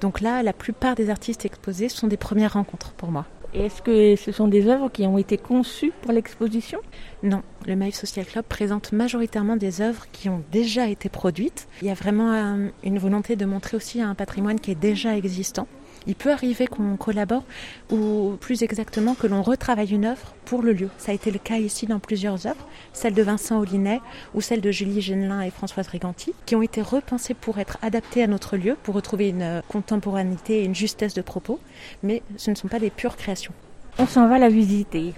Donc 0.01 0.21
là, 0.21 0.45
la 0.45 0.53
plupart 0.53 0.95
des 0.95 1.11
artistes 1.11 1.45
exposés 1.45 1.89
sont 1.89 2.07
des 2.07 2.17
premières 2.17 2.53
rencontres 2.53 2.93
pour 2.93 3.11
moi. 3.11 3.27
Est-ce 3.55 3.83
que 3.83 4.17
ce 4.17 4.33
sont 4.33 4.49
des 4.49 4.69
œuvres 4.69 4.91
qui 4.91 5.07
ont 5.07 5.19
été 5.19 5.39
conçues 5.39 5.93
pour 6.03 6.13
l'exposition? 6.13 6.81
Non, 7.23 7.43
le 7.67 7.77
Maïf 7.77 7.95
Social 7.95 8.27
Club 8.27 8.45
présente 8.45 8.93
majoritairement 8.93 9.57
des 9.57 9.81
œuvres 9.81 10.07
qui 10.13 10.29
ont 10.29 10.43
déjà 10.53 10.89
été 10.89 11.09
produites. 11.09 11.69
Il 11.81 11.89
y 11.89 11.91
a 11.91 11.95
vraiment 11.95 12.33
euh, 12.33 12.69
une 12.85 12.99
volonté 12.99 13.37
de 13.37 13.45
montrer 13.45 13.77
aussi 13.77 14.01
un 14.01 14.15
patrimoine 14.15 14.61
qui 14.61 14.73
est 14.73 14.81
déjà 14.81 15.17
existant. 15.17 15.69
Il 16.07 16.15
peut 16.15 16.31
arriver 16.31 16.67
qu'on 16.67 16.97
collabore 16.97 17.43
ou 17.91 18.37
plus 18.41 18.63
exactement 18.63 19.15
que 19.15 19.27
l'on 19.27 19.43
retravaille 19.43 19.93
une 19.93 20.05
œuvre 20.05 20.35
pour 20.45 20.63
le 20.63 20.73
lieu. 20.73 20.89
Ça 20.99 21.13
a 21.13 21.15
été 21.15 21.31
le 21.31 21.39
cas 21.39 21.57
ici 21.57 21.87
dans 21.87 21.99
plusieurs 21.99 22.47
œuvres, 22.47 22.67
celle 22.93 23.15
de 23.15 23.23
Vincent 23.23 23.59
Aulinet 23.59 24.01
ou 24.35 24.41
celle 24.41 24.61
de 24.61 24.71
Julie 24.71 25.01
Genelin 25.01 25.43
et 25.43 25.51
Françoise 25.51 25.89
Riganti, 25.89 26.33
qui 26.47 26.55
ont 26.55 26.63
été 26.63 26.81
repensées 26.81 27.35
pour 27.35 27.59
être 27.59 27.79
adaptées 27.83 28.23
à 28.23 28.27
notre 28.27 28.57
lieu, 28.57 28.77
pour 28.83 28.95
retrouver 28.95 29.29
une 29.29 29.43
euh, 29.43 29.61
contemporanéité 29.69 30.61
et 30.61 30.65
une 30.65 30.75
justesse 30.75 31.15
de 31.15 31.23
propos, 31.23 31.59
mais 32.03 32.23
ce 32.37 32.51
ne 32.51 32.55
sont 32.55 32.69
pas 32.69 32.79
des 32.79 32.91
pures 32.91 33.17
créations. 33.17 33.53
On 33.99 34.07
s'en 34.07 34.29
va 34.29 34.39
la 34.39 34.49
visiter. 34.49 35.15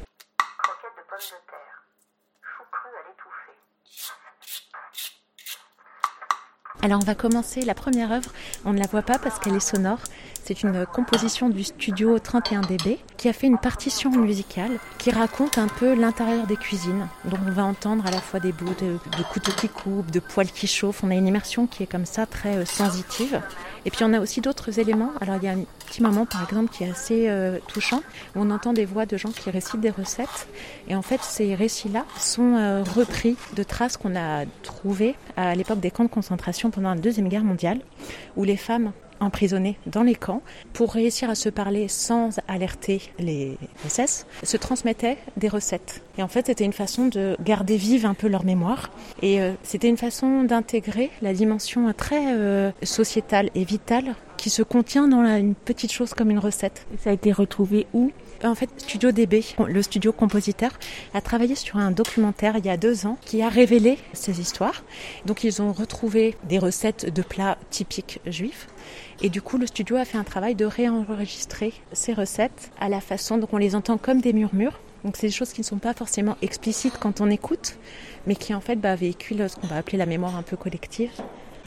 Alors 6.81 7.01
on 7.03 7.05
va 7.05 7.17
commencer 7.17 7.63
la 7.63 7.75
première 7.75 8.13
œuvre, 8.13 8.31
on 8.65 8.73
ne 8.73 8.79
la 8.79 8.87
voit 8.87 9.03
pas 9.03 9.19
parce 9.19 9.41
qu'elle 9.41 9.57
est 9.57 9.61
sonore. 9.61 9.99
C'est 10.49 10.63
une 10.63 10.87
composition 10.87 11.51
du 11.51 11.63
studio 11.63 12.17
31dB 12.17 12.97
qui 13.19 13.29
a 13.29 13.35
fait 13.35 13.47
une 13.47 13.59
partition 13.59 14.11
musicale 14.11 14.79
qui 14.97 15.11
raconte 15.11 15.59
un 15.59 15.67
peu 15.67 15.93
l'intérieur 15.93 16.47
des 16.47 16.57
cuisines. 16.57 17.07
Donc 17.27 17.41
on 17.47 17.51
va 17.51 17.67
entendre 17.67 18.07
à 18.07 18.11
la 18.11 18.17
fois 18.17 18.41
des 18.41 18.53
bouts 18.53 18.75
de, 18.81 18.97
couteaux 19.31 19.53
qui 19.53 19.69
coupent, 19.69 20.11
de 20.11 20.21
poêles 20.21 20.51
qui 20.51 20.67
chauffent. 20.67 21.05
On 21.05 21.11
a 21.11 21.15
une 21.17 21.27
immersion 21.27 21.67
qui 21.67 21.83
est 21.83 21.87
comme 21.87 22.07
ça 22.07 22.25
très 22.25 22.57
euh, 22.57 22.65
sensitive. 22.65 23.43
Et 23.85 23.91
puis 23.91 24.05
on 24.05 24.15
a 24.15 24.21
aussi 24.21 24.41
d'autres 24.41 24.79
éléments. 24.79 25.13
Alors 25.21 25.37
il 25.37 25.45
y 25.45 25.49
a 25.49 25.53
un 25.53 25.65
petit 25.87 26.03
moment 26.03 26.25
par 26.25 26.45
exemple 26.45 26.73
qui 26.73 26.85
est 26.85 26.91
assez 26.91 27.29
euh, 27.29 27.59
touchant 27.69 28.01
où 28.35 28.41
on 28.41 28.51
entend 28.51 28.73
des 28.73 28.87
voix 28.87 29.05
de 29.05 29.19
gens 29.19 29.29
qui 29.29 29.51
récitent 29.51 29.83
des 29.83 29.91
recettes. 29.91 30.49
Et 30.89 30.97
en 30.97 31.03
fait 31.03 31.23
ces 31.23 31.57
récits-là 31.57 32.07
sont 32.17 32.55
euh, 32.55 32.83
repris 32.85 33.37
de 33.55 33.63
traces 33.63 33.99
qu'on 33.99 34.17
a 34.17 34.47
trouvées 34.63 35.15
à 35.37 35.55
l'époque 35.55 35.81
des 35.81 35.91
camps 35.91 36.05
de 36.05 36.09
concentration 36.09 36.71
pendant 36.71 36.95
la 36.95 37.01
Deuxième 37.01 37.29
Guerre 37.29 37.45
mondiale 37.45 37.81
où 38.39 38.45
les 38.45 38.57
femmes 38.57 38.93
emprisonnés 39.21 39.79
dans 39.87 40.03
les 40.03 40.15
camps, 40.15 40.43
pour 40.73 40.93
réussir 40.93 41.31
à 41.31 41.35
se 41.35 41.49
parler 41.49 41.89
sans 41.89 42.31
alerter 42.49 43.01
les 43.19 43.57
SS, 43.89 44.27
se 44.43 44.57
transmettaient 44.57 45.19
des 45.37 45.49
recettes. 45.49 46.03
Et 46.19 46.23
en 46.23 46.29
fait, 46.29 46.47
c'était 46.47 46.65
une 46.65 46.73
façon 46.73 47.07
de 47.07 47.37
garder 47.41 47.77
vive 47.77 48.07
un 48.07 48.15
peu 48.15 48.29
leur 48.29 48.45
mémoire. 48.45 48.91
Et 49.23 49.41
euh, 49.41 49.53
c'était 49.63 49.89
une 49.89 49.97
façon 49.97 50.43
d'intégrer 50.45 51.11
la 51.23 51.33
dimension 51.33 51.93
très 51.93 52.33
euh, 52.35 52.71
sociétale 52.83 53.51
et 53.55 53.65
vitale 53.65 54.15
qui 54.37 54.51
se 54.51 54.63
contient 54.63 55.09
dans 55.09 55.21
la- 55.23 55.39
une 55.39 55.55
petite 55.55 55.93
chose 55.93 56.15
comme 56.15 56.31
une 56.31 56.39
recette. 56.39 56.87
Et 56.95 56.99
ça 56.99 57.11
a 57.11 57.13
été 57.13 57.33
retrouvé 57.33 57.87
où? 57.93 58.13
En 58.45 58.55
fait, 58.55 58.71
Studio 58.77 59.11
DB, 59.11 59.45
le 59.67 59.83
studio 59.83 60.13
compositeur, 60.13 60.71
a 61.13 61.21
travaillé 61.21 61.57
sur 61.57 61.77
un 61.77 61.91
documentaire 61.91 62.55
il 62.57 62.65
y 62.67 62.71
a 62.71 62.77
deux 62.77 63.05
ans 63.05 63.17
qui 63.25 63.43
a 63.43 63.49
révélé 63.49 63.99
ces 64.13 64.41
histoires. 64.41 64.85
Donc 65.27 65.43
ils 65.43 65.61
ont 65.61 65.73
retrouvé 65.73 66.37
des 66.49 66.61
recettes 66.61 67.13
de 67.13 67.23
plats 67.23 67.59
typiques 67.71 68.21
juifs. 68.27 68.69
Et 69.21 69.31
du 69.31 69.43
coup, 69.43 69.59
le 69.59 69.67
studio 69.67 69.97
a 69.97 70.05
fait 70.05 70.17
un 70.17 70.25
travail 70.25 70.55
de 70.55 70.65
réenregistrer 70.65 71.73
ces 71.93 72.13
recettes 72.13 72.71
à 72.79 72.89
la 72.89 73.01
façon 73.01 73.37
dont 73.37 73.49
on 73.53 73.57
les 73.57 73.75
entend 73.75 73.99
comme 73.99 74.21
des 74.21 74.33
murmures. 74.33 74.79
Donc 75.05 75.17
c'est 75.17 75.27
des 75.27 75.33
choses 75.33 75.53
qui 75.53 75.61
ne 75.61 75.67
sont 75.67 75.79
pas 75.79 75.93
forcément 75.93 76.37
explicites 76.41 76.99
quand 77.01 77.21
on 77.21 77.29
écoute, 77.29 77.77
mais 78.27 78.37
qui 78.37 78.55
en 78.55 78.61
fait 78.61 78.77
bah, 78.77 78.95
véhiculent 78.95 79.49
ce 79.49 79.57
qu'on 79.57 79.67
va 79.67 79.77
appeler 79.77 79.99
la 79.99 80.07
mémoire 80.07 80.37
un 80.37 80.43
peu 80.43 80.57
collective. 80.57 81.11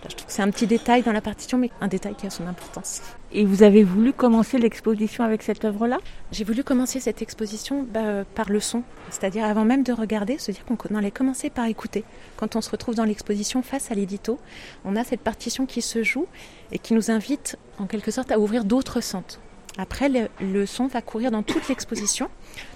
Je 0.10 0.16
trouve 0.16 0.28
que 0.28 0.34
c'est 0.34 0.42
un 0.42 0.50
petit 0.50 0.68
détail 0.68 1.04
dans 1.04 1.12
la 1.12 1.22
partition, 1.22 1.58
mais 1.58 1.70
un 1.80 1.88
détail 1.88 2.16
qui 2.16 2.26
a 2.26 2.30
son 2.30 2.48
importance. 2.48 3.02
Et 3.32 3.46
vous 3.46 3.64
avez 3.64 3.84
voulu 3.84 4.14
commencer 4.14 4.58
l'exposition 4.58 5.24
avec 5.24 5.44
cette 5.44 5.64
œuvre-là? 5.64 6.00
J'ai 6.32 6.44
voulu 6.44 6.64
commencer 6.64 7.00
cette 7.00 7.22
exposition 7.22 7.84
bah, 7.84 8.26
par 8.36 8.50
le 8.50 8.60
son, 8.60 8.84
c'est-à-dire 9.10 9.46
avant 9.46 9.64
même 9.64 9.84
de 9.84 9.94
regarder, 9.94 10.38
se 10.38 10.52
dire 10.52 10.66
qu'on 10.66 10.96
allait 10.96 11.12
commencer 11.12 11.50
par 11.50 11.66
écouter. 11.66 12.04
Quand 12.36 12.56
on 12.56 12.62
se 12.62 12.70
retrouve 12.72 12.96
dans 12.96 13.06
l'exposition 13.06 13.62
face 13.62 13.92
à 13.92 13.96
l'édito, 13.96 14.40
on 14.86 14.96
a 14.96 15.04
cette 15.04 15.22
partition 15.22 15.66
qui 15.66 15.82
se 15.82 16.04
joue 16.04 16.26
et 16.72 16.80
qui 16.80 16.94
nous 16.94 17.12
invite 17.12 17.58
en 17.78 17.86
quelque 17.86 18.12
sorte 18.12 18.32
à 18.32 18.40
ouvrir 18.40 18.66
d'autres 18.66 19.02
sens. 19.02 19.40
Après, 19.78 20.10
le, 20.10 20.28
le 20.42 20.66
son 20.66 20.88
va 20.88 21.02
courir 21.02 21.32
dans 21.32 21.44
toute 21.44 21.70
l'exposition, 21.70 22.30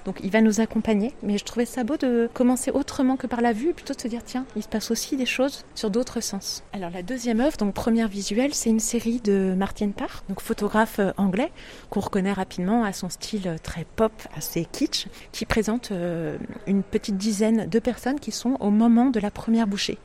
donc 0.05 0.19
il 0.23 0.32
va 0.32 0.41
nous 0.41 0.61
accompagner. 0.61 1.13
Mais 1.23 1.38
je 1.38 1.43
trouvais 1.43 1.65
ça 1.65 1.84
beau 1.84 1.97
de 1.97 2.30
commencer 2.34 2.71
autrement 2.71 3.17
que 3.17 3.28
par 3.28 3.41
la 3.41 3.53
vue, 3.53 3.73
plutôt 3.73 3.93
de 3.93 4.01
se 4.01 4.07
dire 4.07 4.23
tiens, 4.23 4.45
il 4.55 4.63
se 4.63 4.67
passe 4.67 4.91
aussi 4.91 5.17
des 5.17 5.26
choses 5.26 5.65
sur 5.76 5.89
d'autres 5.89 6.21
sens. 6.21 6.63
Alors 6.73 6.89
la 6.89 7.03
deuxième 7.03 7.39
œuvre, 7.39 7.57
donc 7.57 7.73
première 7.73 8.07
visuelle, 8.07 8.53
c'est 8.53 8.69
une 8.69 8.80
série 8.80 9.19
de 9.19 9.53
Martin 9.57 9.89
Parr, 9.89 10.23
donc 10.30 10.41
photographe 10.41 10.99
euh, 10.99 11.11
anglais, 11.17 11.51
qu'on 11.89 11.99
reconnaît 11.99 12.34
rapidement 12.34 12.84
à 12.84 12.93
son 12.93 13.09
style 13.09 13.47
euh, 13.47 13.57
très 13.61 13.86
pop, 13.95 14.11
assez 14.36 14.65
kitsch, 14.65 15.07
qui 15.32 15.45
présente 15.45 15.91
euh, 15.91 16.38
une 16.67 16.84
petite 16.84 17.17
dizaine 17.17 17.67
de 17.67 17.80
personnes 17.80 18.19
qui 18.19 18.32
sont 18.32 18.57
au 18.59 18.69
moment 18.69 19.09
de 19.09 19.19
la 19.19 19.32
première 19.32 19.67
bouchée. 19.67 19.97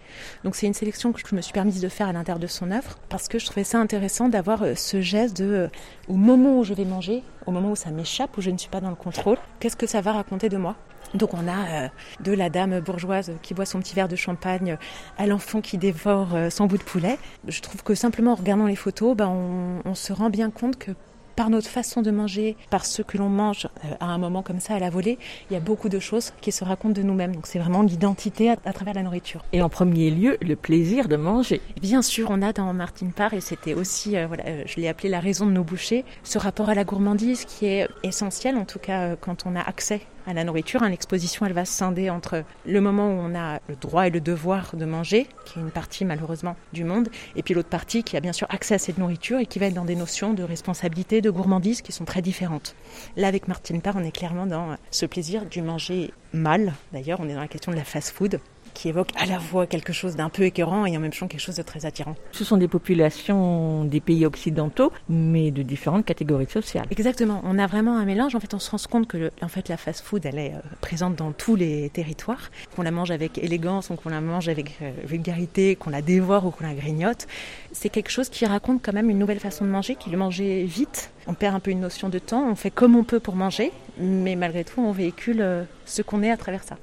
Donc 0.44 0.56
c'est 0.56 0.66
une 0.66 0.74
sélection 0.74 1.12
que 1.12 1.20
je 1.24 1.34
me 1.34 1.40
suis 1.40 1.52
permise 1.52 1.80
de 1.80 1.88
faire 1.88 2.08
à 2.08 2.12
l'intérieur 2.12 2.40
de 2.40 2.46
son 2.46 2.70
œuvre, 2.70 2.98
parce 3.08 3.28
que 3.28 3.38
je 3.38 3.46
trouvais 3.46 3.64
ça 3.64 3.78
intéressant 3.78 4.28
d'avoir 4.28 4.64
ce 4.76 5.00
geste 5.00 5.36
de, 5.36 5.68
au 6.08 6.14
moment 6.14 6.58
où 6.58 6.64
je 6.64 6.74
vais 6.74 6.84
manger, 6.84 7.22
au 7.46 7.52
moment 7.52 7.72
où 7.72 7.76
ça 7.76 7.90
m'échappe, 7.90 8.36
où 8.38 8.40
je 8.40 8.50
ne 8.50 8.58
suis 8.58 8.68
pas 8.68 8.80
dans 8.80 8.90
le 8.90 8.96
contrôle, 8.96 9.38
qu'est-ce 9.60 9.76
que 9.76 9.86
ça 9.86 10.00
va 10.00 10.12
raconter 10.12 10.48
de 10.48 10.56
moi? 10.56 10.74
Donc 11.14 11.34
on 11.34 11.48
a 11.48 11.84
euh, 11.84 11.88
de 12.20 12.32
la 12.32 12.50
dame 12.50 12.80
bourgeoise 12.80 13.32
qui 13.42 13.54
boit 13.54 13.66
son 13.66 13.80
petit 13.80 13.94
verre 13.94 14.08
de 14.08 14.16
champagne 14.16 14.76
à 15.18 15.26
l'enfant 15.26 15.60
qui 15.60 15.76
dévore 15.78 16.34
euh, 16.34 16.50
son 16.50 16.66
bout 16.66 16.78
de 16.78 16.82
poulet. 16.82 17.18
Je 17.46 17.60
trouve 17.60 17.82
que 17.82 17.94
simplement 17.94 18.32
en 18.32 18.36
regardant 18.36 18.66
les 18.66 18.76
photos, 18.76 19.16
on, 19.20 19.80
on 19.84 19.94
se 19.94 20.12
rend 20.12 20.30
bien 20.30 20.50
compte 20.50 20.78
que 20.78 20.92
par 21.40 21.48
notre 21.48 21.70
façon 21.70 22.02
de 22.02 22.10
manger, 22.10 22.54
par 22.68 22.84
ce 22.84 23.00
que 23.00 23.16
l'on 23.16 23.30
mange 23.30 23.66
euh, 23.86 23.94
à 23.98 24.08
un 24.08 24.18
moment 24.18 24.42
comme 24.42 24.60
ça 24.60 24.74
à 24.74 24.78
la 24.78 24.90
volée, 24.90 25.16
il 25.48 25.54
y 25.54 25.56
a 25.56 25.60
beaucoup 25.60 25.88
de 25.88 25.98
choses 25.98 26.34
qui 26.42 26.52
se 26.52 26.64
racontent 26.64 26.92
de 26.92 27.00
nous-mêmes. 27.00 27.34
Donc 27.34 27.46
c'est 27.46 27.58
vraiment 27.58 27.80
l'identité 27.80 28.50
à, 28.50 28.56
à 28.66 28.74
travers 28.74 28.92
la 28.92 29.02
nourriture. 29.02 29.42
Et 29.54 29.62
en 29.62 29.70
premier 29.70 30.10
lieu, 30.10 30.36
le 30.42 30.54
plaisir 30.54 31.08
de 31.08 31.16
manger. 31.16 31.62
Bien 31.80 32.02
sûr, 32.02 32.28
on 32.30 32.42
a 32.42 32.52
dans 32.52 32.70
Martine 32.74 33.12
Parr, 33.12 33.32
et 33.32 33.40
c'était 33.40 33.72
aussi, 33.72 34.18
euh, 34.18 34.26
voilà, 34.26 34.44
euh, 34.48 34.64
je 34.66 34.76
l'ai 34.76 34.88
appelé 34.88 35.08
la 35.08 35.18
raison 35.18 35.46
de 35.46 35.52
nos 35.52 35.64
bouchers, 35.64 36.04
ce 36.24 36.36
rapport 36.36 36.68
à 36.68 36.74
la 36.74 36.84
gourmandise 36.84 37.46
qui 37.46 37.64
est 37.64 37.88
essentiel, 38.02 38.56
en 38.56 38.66
tout 38.66 38.78
cas 38.78 39.16
quand 39.16 39.46
on 39.46 39.56
a 39.56 39.62
accès 39.62 40.02
à 40.26 40.32
la 40.32 40.44
nourriture. 40.44 40.82
L'exposition, 40.82 41.46
elle 41.46 41.52
va 41.52 41.64
scinder 41.64 42.10
entre 42.10 42.44
le 42.66 42.80
moment 42.80 43.08
où 43.08 43.18
on 43.18 43.34
a 43.34 43.60
le 43.68 43.76
droit 43.76 44.06
et 44.06 44.10
le 44.10 44.20
devoir 44.20 44.74
de 44.74 44.84
manger, 44.84 45.26
qui 45.46 45.58
est 45.58 45.62
une 45.62 45.70
partie 45.70 46.04
malheureusement 46.04 46.56
du 46.72 46.84
monde, 46.84 47.08
et 47.36 47.42
puis 47.42 47.54
l'autre 47.54 47.68
partie 47.68 48.02
qui 48.02 48.16
a 48.16 48.20
bien 48.20 48.32
sûr 48.32 48.46
accès 48.50 48.74
à 48.74 48.78
cette 48.78 48.98
nourriture 48.98 49.38
et 49.38 49.46
qui 49.46 49.58
va 49.58 49.66
être 49.66 49.74
dans 49.74 49.84
des 49.84 49.96
notions 49.96 50.32
de 50.32 50.42
responsabilité, 50.42 51.20
de 51.20 51.30
gourmandise 51.30 51.82
qui 51.82 51.92
sont 51.92 52.04
très 52.04 52.22
différentes. 52.22 52.74
Là, 53.16 53.28
avec 53.28 53.48
Martine 53.48 53.80
Parr, 53.80 53.96
on 53.96 54.04
est 54.04 54.10
clairement 54.10 54.46
dans 54.46 54.76
ce 54.90 55.06
plaisir 55.06 55.46
du 55.46 55.62
manger 55.62 56.12
mal. 56.32 56.74
D'ailleurs, 56.92 57.20
on 57.20 57.28
est 57.28 57.34
dans 57.34 57.40
la 57.40 57.48
question 57.48 57.72
de 57.72 57.76
la 57.76 57.84
fast-food 57.84 58.40
qui 58.80 58.88
évoque 58.88 59.10
à 59.16 59.26
la 59.26 59.38
fois 59.38 59.66
quelque 59.66 59.92
chose 59.92 60.16
d'un 60.16 60.30
peu 60.30 60.44
écœurant 60.44 60.86
et 60.86 60.96
en 60.96 61.00
même 61.00 61.12
temps 61.12 61.28
quelque 61.28 61.40
chose 61.40 61.56
de 61.56 61.62
très 61.62 61.84
attirant. 61.84 62.16
Ce 62.32 62.44
sont 62.44 62.56
des 62.56 62.66
populations 62.66 63.84
des 63.84 64.00
pays 64.00 64.24
occidentaux, 64.24 64.90
mais 65.10 65.50
de 65.50 65.62
différentes 65.62 66.06
catégories 66.06 66.48
sociales. 66.48 66.86
Exactement, 66.90 67.42
on 67.44 67.58
a 67.58 67.66
vraiment 67.66 67.98
un 67.98 68.06
mélange. 68.06 68.34
En 68.34 68.40
fait, 68.40 68.54
on 68.54 68.58
se 68.58 68.70
rend 68.70 68.78
compte 68.90 69.06
que 69.06 69.18
le, 69.18 69.30
en 69.42 69.48
fait, 69.48 69.68
la 69.68 69.76
fast-food, 69.76 70.24
elle 70.24 70.38
est 70.38 70.54
euh, 70.54 70.60
présente 70.80 71.14
dans 71.14 71.32
tous 71.32 71.56
les 71.56 71.90
territoires, 71.90 72.50
qu'on 72.74 72.80
la 72.80 72.90
mange 72.90 73.10
avec 73.10 73.36
élégance 73.36 73.90
ou 73.90 73.96
qu'on 73.96 74.08
la 74.08 74.22
mange 74.22 74.48
avec 74.48 74.78
euh, 74.80 74.90
vulgarité, 75.04 75.76
qu'on 75.76 75.90
la 75.90 76.00
dévore 76.00 76.46
ou 76.46 76.50
qu'on 76.50 76.64
la 76.64 76.72
grignote. 76.72 77.26
C'est 77.72 77.90
quelque 77.90 78.10
chose 78.10 78.30
qui 78.30 78.46
raconte 78.46 78.80
quand 78.82 78.94
même 78.94 79.10
une 79.10 79.18
nouvelle 79.18 79.40
façon 79.40 79.66
de 79.66 79.70
manger, 79.70 79.94
qui 79.94 80.08
de 80.08 80.16
manger 80.16 80.64
vite. 80.64 81.10
On 81.26 81.34
perd 81.34 81.54
un 81.54 81.60
peu 81.60 81.70
une 81.70 81.80
notion 81.80 82.08
de 82.08 82.18
temps, 82.18 82.48
on 82.50 82.54
fait 82.54 82.70
comme 82.70 82.96
on 82.96 83.04
peut 83.04 83.20
pour 83.20 83.36
manger, 83.36 83.72
mais 83.98 84.36
malgré 84.36 84.64
tout, 84.64 84.80
on 84.80 84.92
véhicule 84.92 85.42
euh, 85.42 85.64
ce 85.84 86.00
qu'on 86.00 86.22
est 86.22 86.30
à 86.30 86.38
travers 86.38 86.62
ça. 86.62 86.78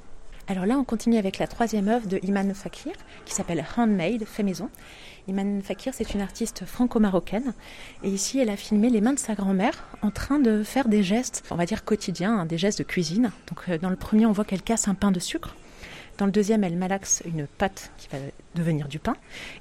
Alors 0.49 0.65
là, 0.65 0.77
on 0.77 0.85
continue 0.85 1.17
avec 1.17 1.39
la 1.39 1.47
troisième 1.47 1.89
œuvre 1.89 2.07
de 2.07 2.19
Iman 2.23 2.53
Fakir, 2.53 2.93
qui 3.25 3.33
s'appelle 3.33 3.65
Handmade, 3.75 4.23
fait 4.23 4.43
maison. 4.43 4.69
Iman 5.27 5.61
Fakir, 5.61 5.93
c'est 5.93 6.13
une 6.13 6.21
artiste 6.21 6.63
franco-marocaine. 6.65 7.53
Et 8.01 8.09
ici, 8.09 8.39
elle 8.39 8.49
a 8.49 8.55
filmé 8.55 8.89
les 8.89 9.01
mains 9.01 9.11
de 9.11 9.19
sa 9.19 9.35
grand-mère 9.35 9.89
en 10.01 10.09
train 10.09 10.39
de 10.39 10.63
faire 10.63 10.87
des 10.87 11.03
gestes, 11.03 11.43
on 11.51 11.55
va 11.55 11.65
dire 11.65 11.83
quotidiens, 11.83 12.39
hein, 12.39 12.45
des 12.45 12.57
gestes 12.57 12.79
de 12.79 12.85
cuisine. 12.85 13.31
Donc 13.49 13.59
euh, 13.67 13.77
dans 13.77 13.89
le 13.89 13.97
premier, 13.97 14.25
on 14.25 14.31
voit 14.31 14.45
qu'elle 14.45 14.61
casse 14.61 14.87
un 14.87 14.95
pain 14.95 15.11
de 15.11 15.19
sucre. 15.19 15.53
Dans 16.17 16.25
le 16.25 16.31
deuxième, 16.31 16.63
elle 16.63 16.77
malaxe 16.77 17.23
une 17.25 17.45
pâte 17.45 17.91
qui 17.97 18.07
va 18.07 18.17
devenir 18.55 18.87
du 18.87 18.99
pain. 18.99 19.17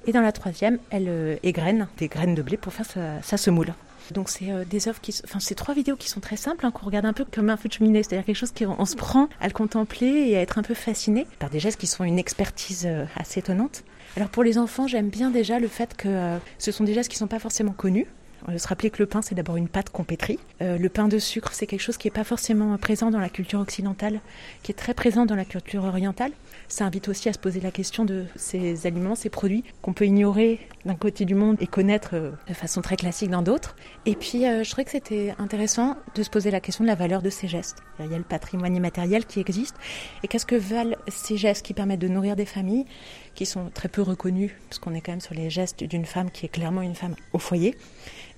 Et 0.07 0.13
dans 0.13 0.23
la 0.23 0.31
troisième, 0.31 0.79
elle 0.91 1.09
euh, 1.09 1.37
égrène 1.43 1.89
des 1.99 2.07
graines 2.07 2.37
de 2.37 2.43
blé 2.43 2.57
pour 2.57 2.73
faire 2.73 2.87
sa, 2.87 3.21
sa 3.23 3.37
semoule. 3.37 3.75
Donc 4.13 4.29
c'est 4.29 4.51
euh, 4.51 4.65
des 4.65 4.89
œuvres 4.89 5.01
qui, 5.01 5.15
enfin 5.25 5.41
c'est 5.41 5.55
trois 5.55 5.75
vidéos 5.75 5.97
qui 5.97 6.09
sont 6.09 6.21
très 6.21 6.37
simples, 6.37 6.65
hein, 6.67 6.71
qu'on 6.71 6.87
regarde 6.87 7.07
un 7.07 7.13
peu 7.13 7.25
comme 7.25 7.51
un 7.51 7.57
feu 7.57 7.69
de 7.69 7.75
cheminée, 7.75 8.03
c'est-à-dire 8.03 8.25
quelque 8.25 8.37
chose 8.37 8.53
qu'on 8.53 8.85
se 8.85 8.97
prend 8.97 9.29
à 9.41 9.47
le 9.47 9.53
contempler 9.53 10.29
et 10.29 10.37
à 10.37 10.41
être 10.41 10.59
un 10.59 10.63
peu 10.63 10.75
fasciné 10.75 11.27
par 11.39 11.51
des 11.51 11.61
gestes 11.61 11.79
qui 11.79 11.87
sont 11.87 12.05
une 12.05 12.19
expertise 12.19 12.85
euh, 12.87 13.05
assez 13.17 13.41
étonnante. 13.41 13.85
Alors 14.17 14.29
pour 14.29 14.43
les 14.43 14.57
enfants, 14.57 14.87
j'aime 14.87 15.09
bien 15.09 15.31
déjà 15.31 15.59
le 15.59 15.69
fait 15.69 15.97
que 15.97 16.09
euh, 16.09 16.39
ce 16.59 16.73
sont 16.73 16.85
des 16.85 16.95
gestes 16.95 17.11
qui 17.11 17.19
sont 17.19 17.27
pas 17.27 17.39
forcément 17.39 17.73
connus. 17.73 18.07
On 18.49 18.53
va 18.53 18.59
se 18.59 18.69
rappeler 18.69 18.91
que 18.91 19.03
le 19.03 19.07
pain, 19.07 19.23
c'est 19.23 19.35
d'abord 19.35 19.57
une 19.57 19.69
pâte 19.69 19.91
qu'on 19.91 20.05
pétrit. 20.05 20.39
Euh, 20.63 20.79
le 20.79 20.89
pain 20.89 21.09
de 21.09 21.19
sucre, 21.19 21.51
c'est 21.53 21.67
quelque 21.67 21.81
chose 21.81 21.97
qui 21.97 22.07
n'est 22.07 22.13
pas 22.13 22.23
forcément 22.23 22.77
présent 22.79 23.11
dans 23.11 23.19
la 23.19 23.29
culture 23.29 23.59
occidentale, 23.59 24.21
qui 24.63 24.71
est 24.71 24.75
très 24.75 24.95
présent 24.95 25.27
dans 25.27 25.35
la 25.35 25.45
culture 25.45 25.85
orientale. 25.85 26.31
Ça 26.69 26.85
invite 26.85 27.09
aussi 27.09 27.29
à 27.29 27.33
se 27.33 27.39
poser 27.39 27.61
la 27.61 27.71
question 27.71 28.05
de 28.05 28.25
ces 28.37 28.87
aliments, 28.87 29.17
ces 29.17 29.31
produits 29.31 29.65
qu'on 29.83 29.93
peut 29.93 30.07
ignorer 30.07 30.61
d'un 30.87 30.95
côté 30.95 31.25
du 31.25 31.35
monde 31.35 31.57
et 31.61 31.67
connaître 31.67 32.11
euh, 32.15 32.31
de 32.49 32.55
façon 32.55 32.81
très 32.81 32.97
classique 32.97 33.31
dans 33.31 33.43
d'autres. 33.43 33.77
Et 34.07 34.15
puis, 34.15 34.47
euh, 34.47 34.65
je 34.65 34.71
trouvais 34.71 34.85
que 34.85 34.91
c'était 34.91 35.35
intéressant 35.39 35.97
de 36.15 36.23
se 36.23 36.31
poser 36.31 36.51
la 36.51 36.61
question 36.61 36.85
de 36.85 36.89
la 36.89 36.95
valeur 36.95 37.23
de 37.23 37.31
ces 37.31 37.49
gestes. 37.49 37.79
Il 38.01 38.11
y 38.11 38.15
a 38.15 38.19
le 38.19 38.25
patrimoine 38.25 38.75
immatériel 38.75 39.27
qui 39.27 39.41
existe. 39.41 39.75
Et 40.23 40.29
qu'est-ce 40.29 40.47
que 40.47 40.57
valent 40.57 40.97
ces 41.09 41.37
gestes 41.37 41.65
qui 41.65 41.75
permettent 41.75 42.01
de 42.01 42.09
nourrir 42.09 42.37
des 42.37 42.47
familles, 42.47 42.87
qui 43.35 43.47
sont 43.47 43.71
très 43.75 43.89
peu 43.89 44.03
reconnus, 44.03 44.53
parce 44.69 44.79
qu'on 44.79 44.95
est 44.95 45.01
quand 45.01 45.13
même 45.13 45.21
sur 45.21 45.35
les 45.35 45.51
gestes 45.51 45.85
d'une 45.85 46.07
femme 46.07 46.31
qui 46.31 46.47
est 46.47 46.51
clairement 46.51 46.83
une 46.83 46.95
femme 46.95 47.17
au 47.33 47.39
foyer, 47.39 47.77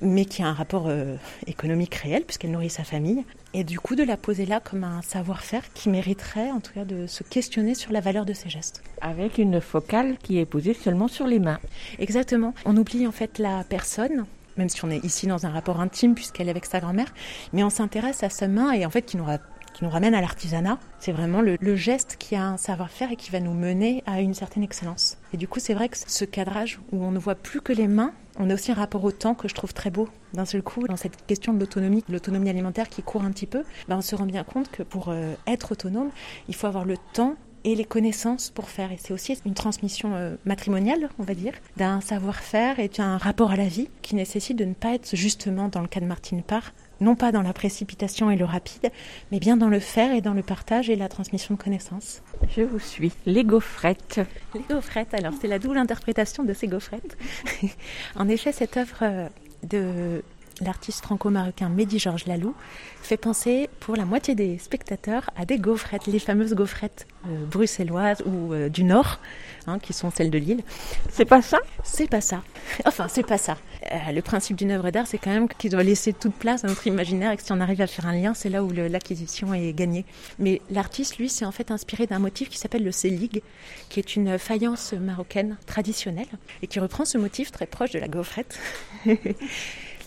mais 0.01 0.25
qui 0.25 0.43
a 0.43 0.47
un 0.47 0.53
rapport 0.53 0.87
euh, 0.89 1.17
économique 1.47 1.95
réel, 1.95 2.25
puisqu'elle 2.25 2.53
nourrit 2.53 2.71
sa 2.71 2.85
famille. 2.85 3.25
Et 3.55 3.65
du 3.65 3.81
coup, 3.81 3.97
de 3.97 4.03
la 4.03 4.17
poser 4.19 4.45
là 4.45 4.61
comme 4.61 4.85
un 4.85 5.01
savoir-faire 5.01 5.73
qui 5.73 5.89
mériterait, 5.89 6.51
en 6.51 6.61
tout 6.61 6.73
cas, 6.75 6.85
de 6.85 7.07
se 7.07 7.23
questionner 7.25 7.75
sur 7.75 7.93
la 7.93 8.01
valeur 8.01 8.27
de 8.27 8.35
ces 8.35 8.51
gestes. 8.51 8.83
Avec 9.01 9.39
une 9.39 9.61
focale 9.61 10.19
qui 10.23 10.39
est 10.39 10.45
posée 10.45 10.75
seulement 10.75 11.09
sur 11.09 11.27
les 11.27 11.39
mains. 11.39 11.59
Exactement. 11.99 12.55
On 12.67 12.77
oublie 12.77 13.07
en 13.07 13.13
fait 13.13 13.39
la 13.39 13.65
personne, 13.65 14.27
même 14.59 14.69
si 14.69 14.85
on 14.85 14.91
est 14.91 15.03
ici 15.05 15.27
dans 15.27 15.47
un 15.47 15.51
rapport 15.51 15.81
intime 15.81 16.15
puisqu'elle 16.15 16.49
est 16.49 16.51
avec 16.51 16.67
sa 16.67 16.81
grand-mère, 16.81 17.13
mais 17.55 17.65
on 17.65 17.71
s'intéresse 17.71 18.23
à 18.23 18.29
sa 18.29 18.49
main 18.49 18.73
et 18.73 18.85
en 18.85 18.91
fait 18.91 19.03
qui 19.03 19.17
nous, 19.17 19.25
ra- 19.25 19.39
qui 19.79 19.85
nous 19.85 19.91
ramène 19.91 20.15
à 20.15 20.21
l'artisanat. 20.21 20.79
C'est 20.99 21.13
vraiment 21.13 21.41
le, 21.41 21.77
geste 21.77 22.17
qui 22.19 22.35
a 22.35 22.45
un 22.45 22.57
savoir-faire 22.57 23.13
et 23.13 23.17
qui 23.17 23.31
va 23.31 23.39
nous 23.39 23.55
mener 23.55 24.03
à 24.07 24.21
une 24.21 24.35
certaine 24.35 24.65
excellence. 24.65 25.19
Et 25.33 25.37
du 25.37 25.47
coup, 25.47 25.61
c'est 25.61 25.75
vrai 25.75 25.89
que 25.89 25.97
ce 25.97 26.25
cadrage 26.25 26.81
où 26.91 27.05
on 27.05 27.13
ne 27.13 27.19
voit 27.19 27.37
plus 27.37 27.61
que 27.61 27.73
les 27.73 27.87
mains, 27.87 28.13
on 28.41 28.51
a 28.51 28.55
aussi 28.55 28.73
un 28.73 28.75
rapport 28.75 29.05
au 29.05 29.13
temps 29.13 29.35
que 29.35 29.47
je 29.47 29.55
trouve 29.55 29.73
très 29.73 29.91
beau. 29.91 30.09
D'un 30.35 30.47
seul 30.47 30.63
coup, 30.63 30.89
dans 30.89 30.97
cette 30.97 31.25
question 31.27 31.53
de 31.53 31.61
l'autonomie, 31.61 32.03
de 32.09 32.13
l'autonomie 32.13 32.51
alimentaire 32.51 32.89
qui 32.89 33.03
court 33.03 33.23
un 33.23 33.31
petit 33.31 33.47
peu, 33.47 33.63
ben 33.87 33.99
on 33.99 34.01
se 34.01 34.17
rend 34.17 34.27
bien 34.27 34.43
compte 34.43 34.69
que 34.69 34.83
pour 34.83 35.11
euh, 35.11 35.35
être 35.47 35.73
autonome, 35.73 36.11
il 36.49 36.57
faut 36.57 36.67
avoir 36.67 36.85
le 36.85 36.97
temps 37.13 37.37
et 37.63 37.77
les 37.77 37.85
connaissances 37.85 38.51
pour 38.51 38.71
faire. 38.71 38.91
Et 38.91 38.99
c'est 38.99 39.13
aussi 39.13 39.39
une 39.47 39.55
transmission 39.55 40.15
euh, 40.15 40.35
matrimoniale, 40.45 41.09
on 41.21 41.23
va 41.23 41.35
dire, 41.35 41.53
d'un 41.77 42.01
savoir-faire 42.01 42.81
et 42.81 42.89
d'un 42.89 43.17
rapport 43.17 43.53
à 43.53 43.57
la 43.57 43.67
vie 43.67 43.89
qui 44.03 44.17
nécessite 44.17 44.59
de 44.59 44.65
ne 44.65 44.75
pas 44.75 44.95
être 44.95 45.15
justement, 45.15 45.69
dans 45.69 45.83
le 45.83 45.89
cas 45.89 46.01
de 46.01 46.07
Martine 46.07 46.43
Parr, 46.43 46.73
non 47.01 47.15
pas 47.15 47.33
dans 47.33 47.43
la 47.43 47.53
précipitation 47.53 48.31
et 48.31 48.37
le 48.37 48.45
rapide, 48.45 48.91
mais 49.31 49.39
bien 49.39 49.57
dans 49.57 49.69
le 49.69 49.81
faire 49.81 50.13
et 50.13 50.21
dans 50.21 50.35
le 50.35 50.43
partage 50.43 50.91
et 50.91 50.97
la 50.97 51.09
transmission 51.09 51.55
de 51.55 51.61
connaissances. 51.61 52.23
Je 52.57 52.63
vous 52.63 52.79
suis. 52.79 53.13
Les 53.27 53.45
gaufrettes. 53.45 54.21
Les 54.55 54.63
gaufrettes, 54.69 55.15
alors 55.15 55.33
c'est 55.41 55.49
la 55.49 55.59
double 55.59 55.79
interprétation 55.79 56.45
de 56.45 56.53
ces 56.53 56.67
gaufrettes. 56.67 57.17
en 58.17 58.29
effet, 58.29 58.53
cette 58.53 58.77
œuvre 58.77 58.99
euh, 59.03 59.29
de 59.63 60.23
l'artiste 60.63 61.03
franco-marocain 61.03 61.69
Mehdi 61.69 61.99
Georges 61.99 62.27
Lalou 62.27 62.55
fait 63.03 63.17
penser 63.17 63.69
pour 63.81 63.97
la 63.97 64.05
moitié 64.05 64.35
des 64.35 64.59
spectateurs 64.59 65.31
à 65.37 65.45
des 65.45 65.59
gaufrettes, 65.59 66.07
les 66.07 66.19
fameuses 66.19 66.55
gaufrettes 66.55 67.07
euh, 67.27 67.45
bruxelloises 67.47 68.23
ou 68.27 68.53
euh, 68.53 68.69
du 68.69 68.85
Nord, 68.85 69.19
hein, 69.67 69.79
qui 69.79 69.93
sont 69.93 70.11
celles 70.11 70.31
de 70.31 70.39
Lille. 70.39 70.63
C'est 71.11 71.25
pas 71.25 71.43
ça? 71.43 71.59
C'est 71.83 72.09
pas 72.09 72.21
ça. 72.21 72.43
Enfin, 72.85 73.09
c'est 73.09 73.27
pas 73.27 73.39
ça. 73.39 73.57
Euh, 73.93 74.13
le 74.13 74.23
principe 74.23 74.57
d'une 74.57 74.71
œuvre 74.71 74.91
d'art, 74.91 75.07
c'est 75.07 75.19
quand 75.19 75.31
même 75.31 75.49
qu'il 75.49 75.71
doit 75.71 75.83
laisser 75.83 76.13
toute 76.13 76.35
place 76.35 76.65
à 76.65 76.69
notre 76.69 76.87
imaginaire 76.87 77.33
et 77.33 77.37
que 77.37 77.43
si 77.43 77.53
on 77.53 77.61
arrive 77.61 77.81
à 77.81 77.87
faire 77.87 78.07
un 78.07 78.13
lien, 78.13 78.35
c'est 78.35 78.49
là 78.49 78.63
où 78.63 78.71
l'acquisition 78.71 79.53
est 79.55 79.73
gagnée. 79.73 80.05
Mais 80.39 80.61
l'artiste, 80.71 81.19
lui, 81.19 81.29
s'est 81.29 81.45
en 81.45 81.53
fait 81.53 81.71
inspiré 81.71 82.07
d'un 82.07 82.19
motif 82.19 82.49
qui 82.49 82.59
s'appelle 82.59 82.85
le 82.85 82.93
selig, 82.93 83.43
qui 83.89 84.01
est 84.01 84.17
une 84.17 84.39
faïence 84.39 84.93
marocaine 84.93 85.57
traditionnelle 85.67 86.29
et 86.63 86.67
qui 86.67 86.81
reprend 86.81 87.05
ce 87.05 87.19
motif 87.19 87.51
très 87.51 87.67
proche 87.67 87.91
de 87.91 87.99
la 87.99 88.09
gaufrette. 88.09 88.59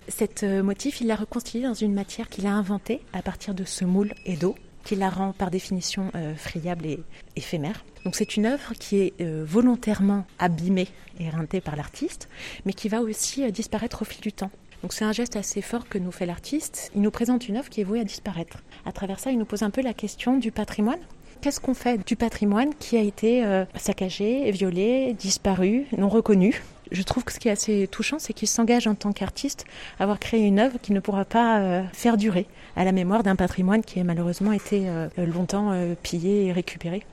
Cet 0.08 0.43
euh, 0.43 0.64
motif, 0.64 1.02
il 1.02 1.08
l'a 1.08 1.16
reconstitué 1.16 1.62
dans 1.62 1.74
une 1.74 1.93
matière 1.93 2.28
qu'il 2.28 2.47
a 2.47 2.52
inventée 2.52 3.02
à 3.14 3.22
partir 3.22 3.54
de 3.54 3.64
ce 3.64 3.86
moule 3.86 4.14
et 4.26 4.36
d'eau, 4.36 4.56
qui 4.84 4.95
la 4.95 5.10
rend 5.10 5.32
par 5.32 5.52
définition 5.52 6.12
euh, 6.16 6.36
friable 6.36 6.88
et 6.88 6.99
éphémère. 7.36 7.86
Donc 8.04 8.16
c'est 8.16 8.36
une 8.36 8.47
œuvre 8.47 8.74
qui 8.74 8.97
est 8.97 9.14
euh, 9.22 9.45
volontairement 9.47 10.26
abîmée 10.39 10.88
et 11.20 11.26
éreintée 11.26 11.62
par 11.62 11.76
l'artiste, 11.76 12.30
mais 12.66 12.74
qui 12.74 12.89
va 12.89 13.02
aussi 13.02 13.49
disparaître 13.52 14.02
au 14.02 14.06
fil 14.06 14.22
du 14.22 14.34
temps. 14.34 14.49
Donc 14.82 14.93
c'est 14.93 15.06
un 15.06 15.12
geste 15.12 15.36
assez 15.36 15.62
fort 15.62 15.88
que 15.88 15.99
nous 15.99 16.12
fait 16.12 16.26
l'artiste. 16.26 16.91
Il 16.95 17.02
nous 17.02 17.12
présente 17.12 17.47
une 17.47 17.58
œuvre 17.58 17.70
qui 17.70 17.82
est 17.82 17.84
vouée 17.84 17.99
à 17.99 18.04
disparaître. 18.04 18.58
À 18.86 18.91
travers 18.91 19.20
ça, 19.20 19.32
il 19.32 19.38
nous 19.38 19.45
pose 19.45 19.62
un 19.62 19.70
peu 19.70 19.84
la 19.84 19.93
question 19.93 20.38
du 20.38 20.52
patrimoine. 20.52 20.99
Qu'est-ce 21.41 21.60
qu'on 21.60 21.76
fait 21.76 22.04
du 22.04 22.16
patrimoine 22.16 22.74
qui 22.80 22.97
a 22.97 23.02
été 23.02 23.43
saccagé, 23.76 24.49
violé, 24.52 25.16
disparu, 25.18 25.86
non 25.97 26.10
reconnu? 26.10 26.62
Je 26.92 27.04
trouve 27.04 27.24
que 27.24 27.32
ce 27.32 27.39
qui 27.39 27.48
est 27.48 27.52
assez 27.52 27.88
touchant, 27.88 28.20
c'est 28.20 28.34
qu'il 28.34 28.48
s'engage 28.48 28.88
en 28.88 28.96
tant 28.96 29.12
qu'artiste 29.12 29.66
à 30.00 30.04
avoir 30.04 30.20
créé 30.20 30.42
une 30.42 30.60
œuvre 30.60 30.78
qui 30.82 30.92
ne 30.92 31.00
pourra 31.00 31.26
pas 31.26 31.60
euh, 31.60 31.84
faire 31.94 32.18
durer 32.18 32.48
à 32.76 32.84
la 32.84 32.92
mémoire 32.92 33.24
d'un 33.24 33.36
patrimoine 33.36 33.82
qui 33.82 34.00
a 34.00 34.04
malheureusement 34.04 34.52
été 34.52 34.89
euh, 34.89 35.08
longtemps 35.18 35.72
euh, 35.72 35.96
pillé 36.02 36.48
et 36.48 36.52
récupéré. 36.52 37.04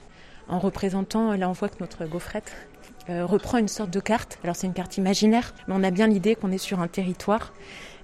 En 0.49 0.59
représentant, 0.59 1.33
là 1.35 1.49
on 1.49 1.53
voit 1.53 1.69
que 1.69 1.77
notre 1.81 2.07
gaufrette 2.07 2.53
reprend 3.09 3.57
une 3.57 3.69
sorte 3.69 3.91
de 3.91 4.01
carte. 4.01 4.39
Alors 4.45 4.55
c'est 4.55 4.67
une 4.67 4.75
carte 4.75 4.99
imaginaire, 4.99 5.55
mais 5.67 5.75
on 5.77 5.83
a 5.83 5.91
bien 5.91 6.07
l'idée 6.07 6.35
qu'on 6.35 6.53
est 6.53 6.59
sur 6.59 6.81
un 6.81 6.89
territoire 6.89 7.55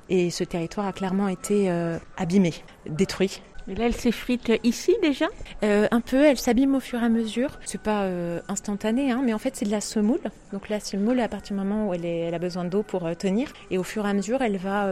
et 0.08 0.30
ce 0.30 0.44
territoire 0.44 0.86
a 0.86 0.92
clairement 0.94 1.28
été 1.28 1.70
abîmé, 2.16 2.54
détruit 2.86 3.42
mais 3.66 3.74
là, 3.74 3.86
elle 3.86 3.94
s'effrite 3.94 4.52
ici 4.62 4.94
déjà 5.02 5.26
euh, 5.62 5.88
Un 5.90 6.00
peu, 6.00 6.24
elle 6.24 6.36
s'abîme 6.36 6.74
au 6.74 6.80
fur 6.80 7.00
et 7.00 7.04
à 7.04 7.08
mesure. 7.08 7.58
C'est 7.64 7.80
pas 7.80 8.02
euh, 8.02 8.40
instantané, 8.48 9.10
hein, 9.10 9.22
mais 9.24 9.32
en 9.32 9.38
fait, 9.38 9.56
c'est 9.56 9.64
de 9.64 9.70
la 9.70 9.80
semoule. 9.80 10.20
Donc 10.52 10.68
la 10.68 10.80
semoule, 10.80 11.20
à 11.20 11.28
partir 11.28 11.56
du 11.56 11.62
moment 11.62 11.88
où 11.88 11.94
elle, 11.94 12.04
est, 12.04 12.20
elle 12.20 12.34
a 12.34 12.38
besoin 12.38 12.64
d'eau 12.64 12.82
pour 12.82 13.06
euh, 13.06 13.14
tenir, 13.14 13.52
et 13.70 13.78
au 13.78 13.82
fur 13.82 14.06
et 14.06 14.10
à 14.10 14.14
mesure, 14.14 14.42
elle 14.42 14.58
va. 14.58 14.88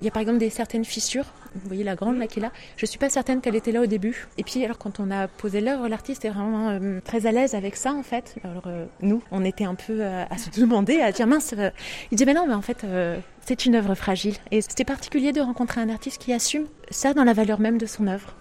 Il 0.00 0.04
y 0.04 0.08
a 0.08 0.10
par 0.10 0.20
exemple 0.20 0.38
des 0.38 0.50
certaines 0.50 0.84
fissures. 0.84 1.26
Vous 1.54 1.66
voyez 1.66 1.84
la 1.84 1.94
grande 1.94 2.18
là 2.18 2.26
qui 2.26 2.38
est 2.38 2.42
là. 2.42 2.52
Je 2.76 2.86
suis 2.86 2.98
pas 2.98 3.10
certaine 3.10 3.40
qu'elle 3.40 3.56
était 3.56 3.72
là 3.72 3.80
au 3.80 3.86
début. 3.86 4.28
Et 4.38 4.44
puis 4.44 4.64
alors, 4.64 4.78
quand 4.78 5.00
on 5.00 5.10
a 5.10 5.28
posé 5.28 5.60
l'œuvre, 5.60 5.88
l'artiste 5.88 6.24
est 6.24 6.30
vraiment 6.30 6.78
très 7.04 7.26
à 7.26 7.32
l'aise 7.32 7.54
avec 7.54 7.76
ça 7.76 7.92
en 7.92 8.02
fait. 8.02 8.36
Alors 8.44 8.68
nous, 9.02 9.22
on 9.30 9.44
était 9.44 9.64
un 9.64 9.74
peu 9.74 10.04
à 10.04 10.36
se 10.38 10.50
demander, 10.60 11.00
à 11.00 11.12
dire 11.12 11.26
mince. 11.26 11.54
il 12.10 12.16
dit 12.16 12.24
mais 12.24 12.34
non, 12.34 12.46
mais 12.46 12.54
en 12.54 12.62
fait 12.62 12.84
c'est 13.50 13.66
une 13.66 13.74
œuvre 13.74 13.96
fragile. 13.96 14.36
Et 14.52 14.60
c'était 14.60 14.84
particulier 14.84 15.32
de 15.32 15.40
rencontrer 15.40 15.80
un 15.80 15.88
artiste 15.88 16.22
qui 16.22 16.32
assume 16.32 16.66
ça 16.88 17.14
dans 17.14 17.24
la 17.24 17.32
valeur 17.32 17.58
même 17.58 17.78
de 17.78 17.86
son 17.86 18.06
œuvre. 18.06 18.36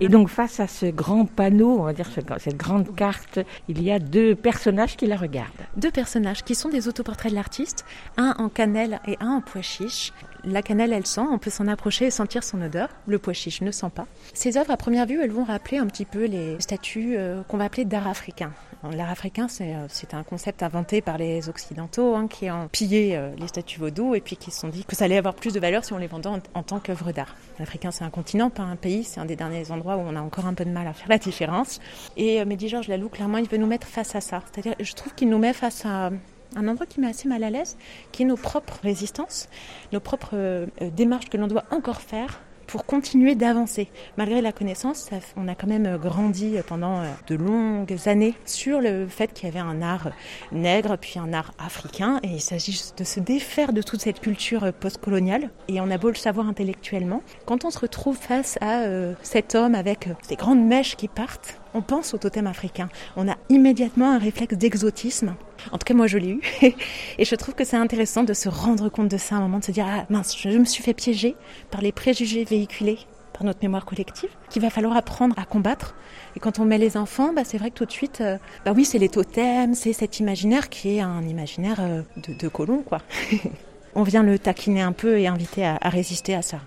Et 0.00 0.08
donc 0.08 0.28
face 0.28 0.58
à 0.58 0.66
ce 0.66 0.86
grand 0.86 1.26
panneau, 1.26 1.78
on 1.78 1.84
va 1.84 1.92
dire 1.92 2.08
cette 2.12 2.56
grande 2.56 2.92
carte, 2.96 3.38
il 3.68 3.80
y 3.80 3.92
a 3.92 4.00
deux 4.00 4.34
personnages 4.34 4.96
qui 4.96 5.06
la 5.06 5.16
regardent. 5.16 5.64
Deux 5.76 5.92
personnages 5.92 6.42
qui 6.42 6.56
sont 6.56 6.70
des 6.70 6.88
autoportraits 6.88 7.30
de 7.30 7.36
l'artiste, 7.36 7.84
un 8.16 8.34
en 8.38 8.48
cannelle 8.48 8.98
et 9.06 9.16
un 9.20 9.36
en 9.36 9.40
pois 9.42 9.62
chiche. 9.62 10.12
La 10.50 10.62
cannelle, 10.62 10.94
elle 10.94 11.06
sent, 11.06 11.20
on 11.30 11.38
peut 11.38 11.50
s'en 11.50 11.68
approcher 11.68 12.06
et 12.06 12.10
sentir 12.10 12.42
son 12.42 12.62
odeur. 12.62 12.88
Le 13.06 13.18
pois 13.18 13.34
chiche 13.34 13.60
ne 13.60 13.70
sent 13.70 13.90
pas. 13.94 14.06
Ces 14.32 14.56
œuvres, 14.56 14.70
à 14.70 14.78
première 14.78 15.04
vue, 15.04 15.20
elles 15.22 15.30
vont 15.30 15.44
rappeler 15.44 15.76
un 15.76 15.86
petit 15.86 16.06
peu 16.06 16.24
les 16.24 16.58
statues 16.58 17.16
euh, 17.18 17.42
qu'on 17.42 17.58
va 17.58 17.64
appeler 17.64 17.84
d'art 17.84 18.08
africain. 18.08 18.52
L'art 18.92 19.10
africain, 19.10 19.48
euh, 19.60 19.86
c'est 19.88 20.14
un 20.14 20.22
concept 20.22 20.62
inventé 20.62 21.02
par 21.02 21.18
les 21.18 21.50
Occidentaux 21.50 22.14
hein, 22.14 22.28
qui 22.28 22.50
ont 22.50 22.68
pillé 22.68 23.16
euh, 23.16 23.30
les 23.36 23.48
statues 23.48 23.78
vaudou 23.78 24.14
et 24.14 24.20
puis 24.20 24.36
qui 24.36 24.50
se 24.50 24.60
sont 24.60 24.68
dit 24.68 24.84
que 24.84 24.96
ça 24.96 25.04
allait 25.04 25.18
avoir 25.18 25.34
plus 25.34 25.52
de 25.52 25.60
valeur 25.60 25.84
si 25.84 25.92
on 25.92 25.98
les 25.98 26.06
vendait 26.06 26.30
en, 26.54 26.62
tant 26.62 26.78
qu'œuvre 26.78 27.12
d'art. 27.12 27.36
L'Africain, 27.58 27.90
c'est 27.90 28.04
un 28.04 28.10
continent, 28.10 28.48
pas 28.48 28.62
un 28.62 28.76
pays. 28.76 29.04
C'est 29.04 29.20
un 29.20 29.26
des 29.26 29.36
derniers 29.36 29.70
endroits 29.70 29.96
où 29.96 30.00
on 30.00 30.16
a 30.16 30.20
encore 30.20 30.46
un 30.46 30.54
peu 30.54 30.64
de 30.64 30.70
mal 30.70 30.86
à 30.86 30.94
faire 30.94 31.08
la 31.08 31.18
différence. 31.18 31.78
Et 32.16 32.42
Mehdi 32.46 32.68
Georges 32.68 32.88
Lalou, 32.88 33.10
clairement, 33.10 33.38
il 33.38 33.48
veut 33.48 33.58
nous 33.58 33.66
mettre 33.66 33.86
face 33.86 34.14
à 34.14 34.22
ça. 34.22 34.42
C'est-à-dire, 34.50 34.74
je 34.80 34.94
trouve 34.94 35.14
qu'il 35.14 35.28
nous 35.28 35.38
met 35.38 35.52
face 35.52 35.84
à 35.84 36.10
un 36.56 36.68
endroit 36.68 36.86
qui 36.86 37.00
met 37.00 37.08
assez 37.08 37.28
mal 37.28 37.42
à 37.44 37.50
l'aise, 37.50 37.76
qui 38.12 38.22
est 38.22 38.26
nos 38.26 38.36
propres 38.36 38.78
résistances, 38.82 39.48
nos 39.92 40.00
propres 40.00 40.34
euh, 40.34 40.66
démarches 40.96 41.28
que 41.28 41.36
l'on 41.36 41.46
doit 41.46 41.64
encore 41.70 42.00
faire 42.00 42.40
pour 42.68 42.84
continuer 42.84 43.34
d'avancer. 43.34 43.88
Malgré 44.18 44.42
la 44.42 44.52
connaissance, 44.52 45.08
on 45.36 45.48
a 45.48 45.54
quand 45.54 45.66
même 45.66 45.96
grandi 45.96 46.56
pendant 46.66 47.00
euh, 47.00 47.06
de 47.26 47.34
longues 47.34 47.96
années 48.06 48.34
sur 48.44 48.80
le 48.80 49.08
fait 49.08 49.32
qu'il 49.32 49.46
y 49.46 49.50
avait 49.50 49.58
un 49.58 49.82
art 49.82 50.10
nègre, 50.52 50.96
puis 50.98 51.18
un 51.18 51.32
art 51.32 51.52
africain, 51.58 52.20
et 52.22 52.28
il 52.28 52.40
s'agit 52.40 52.78
de 52.96 53.04
se 53.04 53.20
défaire 53.20 53.72
de 53.72 53.82
toute 53.82 54.02
cette 54.02 54.20
culture 54.20 54.70
postcoloniale. 54.74 55.50
Et 55.68 55.80
on 55.80 55.90
a 55.90 55.96
beau 55.96 56.08
le 56.08 56.14
savoir 56.14 56.46
intellectuellement, 56.46 57.22
quand 57.46 57.64
on 57.64 57.70
se 57.70 57.78
retrouve 57.78 58.16
face 58.16 58.58
à 58.60 58.82
euh, 58.82 59.14
cet 59.22 59.54
homme 59.54 59.74
avec 59.74 60.10
ces 60.22 60.36
grandes 60.36 60.64
mèches 60.64 60.96
qui 60.96 61.08
partent, 61.08 61.58
on 61.74 61.82
pense 61.82 62.14
au 62.14 62.18
totem 62.18 62.46
africain. 62.46 62.88
On 63.16 63.28
a 63.28 63.36
immédiatement 63.48 64.12
un 64.12 64.18
réflexe 64.18 64.54
d'exotisme. 64.54 65.34
En 65.72 65.78
tout 65.78 65.84
cas, 65.84 65.94
moi, 65.94 66.06
je 66.06 66.18
l'ai 66.18 66.30
eu. 66.30 66.40
Et 67.18 67.24
je 67.24 67.34
trouve 67.34 67.54
que 67.54 67.64
c'est 67.64 67.76
intéressant 67.76 68.24
de 68.24 68.32
se 68.32 68.48
rendre 68.48 68.88
compte 68.88 69.08
de 69.08 69.16
ça 69.16 69.36
à 69.36 69.38
un 69.38 69.42
moment, 69.42 69.58
de 69.58 69.64
se 69.64 69.72
dire, 69.72 69.86
ah 69.88 70.06
mince, 70.10 70.36
je 70.38 70.48
me 70.50 70.64
suis 70.64 70.82
fait 70.82 70.94
piéger 70.94 71.36
par 71.70 71.80
les 71.80 71.92
préjugés 71.92 72.44
véhiculés 72.44 72.98
par 73.32 73.44
notre 73.44 73.60
mémoire 73.62 73.84
collective, 73.84 74.30
qu'il 74.50 74.60
va 74.62 74.68
falloir 74.68 74.96
apprendre 74.96 75.38
à 75.38 75.44
combattre. 75.44 75.94
Et 76.34 76.40
quand 76.40 76.58
on 76.58 76.64
met 76.64 76.78
les 76.78 76.96
enfants, 76.96 77.32
bah, 77.32 77.42
c'est 77.44 77.56
vrai 77.56 77.70
que 77.70 77.76
tout 77.76 77.84
de 77.84 77.92
suite, 77.92 78.20
euh, 78.20 78.36
bah 78.64 78.72
oui, 78.74 78.84
c'est 78.84 78.98
les 78.98 79.08
totems, 79.08 79.74
c'est 79.74 79.92
cet 79.92 80.18
imaginaire 80.18 80.68
qui 80.68 80.96
est 80.96 81.00
un 81.00 81.22
imaginaire 81.22 81.78
euh, 81.78 82.02
de, 82.16 82.34
de 82.34 82.48
colon, 82.48 82.82
quoi. 82.82 82.98
on 83.94 84.02
vient 84.02 84.24
le 84.24 84.40
taquiner 84.40 84.82
un 84.82 84.92
peu 84.92 85.20
et 85.20 85.28
inviter 85.28 85.64
à 85.64 85.88
résister 85.88 86.34
à 86.34 86.42
ça. 86.42 86.60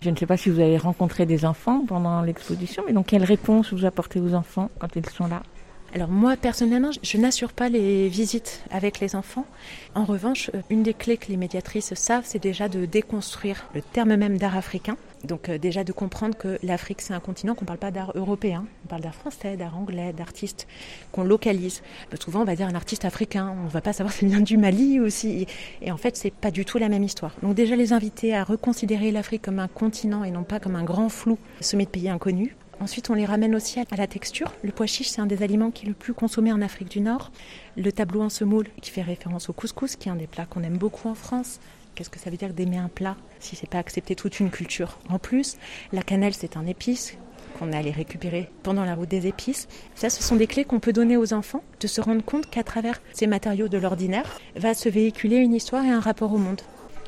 Je 0.00 0.10
ne 0.10 0.16
sais 0.16 0.26
pas 0.26 0.36
si 0.36 0.48
vous 0.48 0.60
avez 0.60 0.78
rencontré 0.78 1.26
des 1.26 1.44
enfants 1.44 1.84
pendant 1.86 2.22
l'exposition, 2.22 2.84
mais 2.86 2.92
donc 2.92 3.06
quelle 3.06 3.24
réponse 3.24 3.72
vous 3.72 3.84
apportez 3.84 4.20
aux 4.20 4.34
enfants 4.34 4.70
quand 4.78 4.94
ils 4.94 5.04
sont 5.06 5.26
là? 5.26 5.42
Alors 5.94 6.08
moi 6.08 6.36
personnellement, 6.36 6.90
je 7.02 7.18
n'assure 7.18 7.52
pas 7.52 7.68
les 7.68 8.08
visites 8.08 8.62
avec 8.70 9.00
les 9.00 9.16
enfants. 9.16 9.46
En 9.94 10.04
revanche, 10.04 10.50
euh, 10.54 10.60
une 10.70 10.82
des 10.82 10.94
clés 10.94 11.16
que 11.16 11.28
les 11.28 11.36
médiatrices 11.36 11.94
savent, 11.94 12.24
c'est 12.26 12.42
déjà 12.42 12.68
de 12.68 12.84
déconstruire 12.84 13.64
le 13.74 13.80
terme 13.80 14.14
même 14.16 14.38
d'art 14.38 14.56
africain. 14.56 14.96
Donc 15.24 15.48
euh, 15.48 15.58
déjà 15.58 15.84
de 15.84 15.92
comprendre 15.92 16.36
que 16.36 16.58
l'Afrique 16.62 17.00
c'est 17.00 17.14
un 17.14 17.20
continent 17.20 17.54
qu'on 17.54 17.64
ne 17.64 17.66
parle 17.66 17.78
pas 17.78 17.90
d'art 17.90 18.12
européen, 18.14 18.64
on 18.84 18.88
parle 18.88 19.02
d'art 19.02 19.14
français, 19.14 19.56
d'art 19.56 19.76
anglais, 19.76 20.12
d'artistes 20.12 20.66
qu'on 21.12 21.24
localise. 21.24 21.82
souvent 22.20 22.42
on 22.42 22.44
va 22.44 22.56
dire 22.56 22.68
un 22.68 22.74
artiste 22.74 23.04
africain, 23.04 23.54
on 23.60 23.64
ne 23.64 23.68
va 23.70 23.80
pas 23.80 23.92
savoir 23.92 24.12
s'il 24.14 24.28
vient 24.28 24.40
du 24.40 24.56
Mali 24.56 25.00
aussi. 25.00 25.46
Et 25.82 25.90
en 25.90 25.96
fait 25.96 26.16
c'est 26.16 26.32
pas 26.32 26.50
du 26.50 26.64
tout 26.64 26.78
la 26.78 26.88
même 26.88 27.02
histoire. 27.02 27.34
Donc 27.42 27.54
déjà 27.54 27.76
les 27.76 27.92
inviter 27.92 28.34
à 28.34 28.44
reconsidérer 28.44 29.10
l'Afrique 29.10 29.42
comme 29.42 29.58
un 29.58 29.68
continent 29.68 30.24
et 30.24 30.30
non 30.30 30.44
pas 30.44 30.60
comme 30.60 30.76
un 30.76 30.84
grand 30.84 31.08
flou 31.08 31.38
semé 31.60 31.84
de 31.84 31.90
pays 31.90 32.08
inconnus. 32.08 32.50
Ensuite, 32.80 33.10
on 33.10 33.14
les 33.14 33.26
ramène 33.26 33.56
aussi 33.56 33.80
à 33.80 33.96
la 33.96 34.06
texture. 34.06 34.54
Le 34.62 34.70
pois 34.70 34.86
chiche, 34.86 35.08
c'est 35.08 35.20
un 35.20 35.26
des 35.26 35.42
aliments 35.42 35.72
qui 35.72 35.84
est 35.84 35.88
le 35.88 35.94
plus 35.94 36.14
consommé 36.14 36.52
en 36.52 36.62
Afrique 36.62 36.88
du 36.88 37.00
Nord. 37.00 37.32
Le 37.76 37.90
tableau 37.90 38.22
en 38.22 38.28
semoule, 38.28 38.68
qui 38.80 38.92
fait 38.92 39.02
référence 39.02 39.48
au 39.48 39.52
couscous, 39.52 39.96
qui 39.96 40.08
est 40.08 40.12
un 40.12 40.16
des 40.16 40.28
plats 40.28 40.46
qu'on 40.46 40.62
aime 40.62 40.78
beaucoup 40.78 41.08
en 41.08 41.14
France. 41.14 41.58
Qu'est-ce 41.98 42.10
que 42.10 42.20
ça 42.20 42.30
veut 42.30 42.36
dire 42.36 42.52
d'aimer 42.52 42.76
un 42.76 42.86
plat 42.86 43.16
si 43.40 43.56
c'est 43.56 43.68
pas 43.68 43.78
accepter 43.78 44.14
toute 44.14 44.38
une 44.38 44.50
culture 44.50 45.00
En 45.08 45.18
plus, 45.18 45.56
la 45.92 46.02
cannelle, 46.02 46.32
c'est 46.32 46.56
un 46.56 46.64
épice 46.64 47.18
qu'on 47.58 47.72
allait 47.72 47.90
récupérer 47.90 48.48
pendant 48.62 48.84
la 48.84 48.94
route 48.94 49.08
des 49.08 49.26
épices. 49.26 49.66
Ça, 49.96 50.08
ce 50.08 50.22
sont 50.22 50.36
des 50.36 50.46
clés 50.46 50.64
qu'on 50.64 50.78
peut 50.78 50.92
donner 50.92 51.16
aux 51.16 51.32
enfants, 51.34 51.64
de 51.80 51.88
se 51.88 52.00
rendre 52.00 52.22
compte 52.24 52.48
qu'à 52.48 52.62
travers 52.62 53.02
ces 53.12 53.26
matériaux 53.26 53.66
de 53.66 53.78
l'ordinaire, 53.78 54.38
va 54.54 54.74
se 54.74 54.88
véhiculer 54.88 55.38
une 55.38 55.54
histoire 55.54 55.84
et 55.84 55.90
un 55.90 55.98
rapport 55.98 56.32
au 56.32 56.38
monde. 56.38 56.60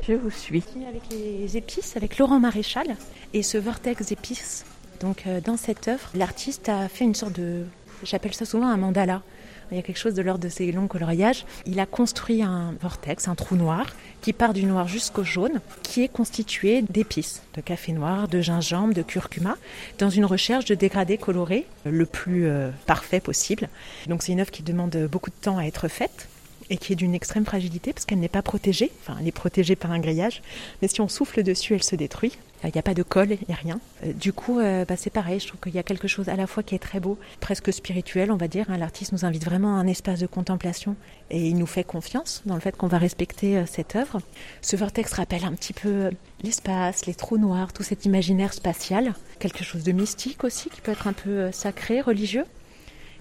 Je 0.08 0.14
vous 0.14 0.32
suis. 0.32 0.64
Avec 0.88 1.02
les 1.12 1.56
épices, 1.56 1.96
avec 1.96 2.18
Laurent 2.18 2.40
Maréchal, 2.40 2.96
et 3.32 3.44
ce 3.44 3.58
vortex 3.58 4.10
épices 4.10 4.64
donc 4.98 5.22
euh, 5.28 5.40
dans 5.40 5.56
cette 5.56 5.86
œuvre, 5.86 6.10
l'artiste 6.16 6.68
a 6.68 6.88
fait 6.88 7.04
une 7.04 7.14
sorte 7.14 7.34
de, 7.34 7.64
j'appelle 8.02 8.34
ça 8.34 8.44
souvent 8.44 8.66
un 8.66 8.76
mandala. 8.76 9.22
Il 9.70 9.76
y 9.76 9.78
a 9.80 9.82
quelque 9.82 9.98
chose 9.98 10.14
de 10.14 10.22
l'ordre 10.22 10.42
de 10.42 10.48
ces 10.48 10.72
longs 10.72 10.88
coloriages. 10.88 11.44
Il 11.64 11.78
a 11.78 11.86
construit 11.86 12.42
un 12.42 12.74
vortex, 12.80 13.28
un 13.28 13.34
trou 13.34 13.56
noir, 13.56 13.86
qui 14.20 14.32
part 14.32 14.52
du 14.52 14.64
noir 14.64 14.88
jusqu'au 14.88 15.22
jaune, 15.22 15.60
qui 15.82 16.02
est 16.02 16.08
constitué 16.08 16.82
d'épices, 16.82 17.42
de 17.54 17.60
café 17.60 17.92
noir, 17.92 18.28
de 18.28 18.40
gingembre, 18.40 18.94
de 18.94 19.02
curcuma, 19.02 19.56
dans 19.98 20.10
une 20.10 20.24
recherche 20.24 20.64
de 20.64 20.74
dégradé 20.74 21.18
coloré 21.18 21.66
le 21.84 22.04
plus 22.06 22.46
euh, 22.46 22.70
parfait 22.86 23.20
possible. 23.20 23.68
Donc 24.08 24.22
c'est 24.22 24.32
une 24.32 24.40
œuvre 24.40 24.50
qui 24.50 24.62
demande 24.62 24.96
beaucoup 25.10 25.30
de 25.30 25.36
temps 25.40 25.58
à 25.58 25.64
être 25.64 25.88
faite. 25.88 26.28
et 26.72 26.76
qui 26.76 26.92
est 26.92 26.96
d'une 26.96 27.16
extrême 27.16 27.44
fragilité 27.44 27.92
parce 27.92 28.06
qu'elle 28.06 28.20
n'est 28.20 28.28
pas 28.28 28.42
protégée. 28.42 28.92
Enfin, 29.02 29.18
elle 29.20 29.26
est 29.26 29.32
protégée 29.32 29.74
par 29.74 29.90
un 29.90 29.98
grillage, 29.98 30.40
mais 30.80 30.86
si 30.86 31.00
on 31.00 31.08
souffle 31.08 31.42
dessus, 31.42 31.74
elle 31.74 31.82
se 31.82 31.96
détruit. 31.96 32.38
Il 32.64 32.72
n'y 32.74 32.78
a 32.78 32.82
pas 32.82 32.94
de 32.94 33.02
colle, 33.02 33.30
il 33.32 33.38
n'y 33.48 33.54
a 33.54 33.56
rien. 33.56 33.80
Euh, 34.04 34.12
du 34.12 34.32
coup, 34.32 34.58
euh, 34.58 34.84
bah, 34.84 34.96
c'est 34.96 35.10
pareil, 35.10 35.40
je 35.40 35.48
trouve 35.48 35.60
qu'il 35.60 35.74
y 35.74 35.78
a 35.78 35.82
quelque 35.82 36.08
chose 36.08 36.28
à 36.28 36.36
la 36.36 36.46
fois 36.46 36.62
qui 36.62 36.74
est 36.74 36.78
très 36.78 37.00
beau, 37.00 37.18
presque 37.40 37.72
spirituel, 37.72 38.30
on 38.30 38.36
va 38.36 38.48
dire. 38.48 38.66
hein. 38.68 38.76
L'artiste 38.76 39.12
nous 39.12 39.24
invite 39.24 39.44
vraiment 39.44 39.76
à 39.76 39.80
un 39.80 39.86
espace 39.86 40.20
de 40.20 40.26
contemplation 40.26 40.94
et 41.30 41.48
il 41.48 41.56
nous 41.56 41.66
fait 41.66 41.84
confiance 41.84 42.42
dans 42.44 42.54
le 42.54 42.60
fait 42.60 42.76
qu'on 42.76 42.86
va 42.86 42.98
respecter 42.98 43.56
euh, 43.56 43.64
cette 43.66 43.96
œuvre. 43.96 44.20
Ce 44.60 44.76
vortex 44.76 45.12
rappelle 45.14 45.44
un 45.44 45.52
petit 45.52 45.72
peu 45.72 45.88
euh, 45.88 46.10
l'espace, 46.42 47.06
les 47.06 47.14
trous 47.14 47.38
noirs, 47.38 47.72
tout 47.72 47.82
cet 47.82 48.04
imaginaire 48.04 48.52
spatial. 48.52 49.14
Quelque 49.38 49.64
chose 49.64 49.82
de 49.82 49.92
mystique 49.92 50.44
aussi, 50.44 50.68
qui 50.68 50.80
peut 50.82 50.92
être 50.92 51.06
un 51.06 51.14
peu 51.14 51.30
euh, 51.30 51.52
sacré, 51.52 52.00
religieux. 52.02 52.44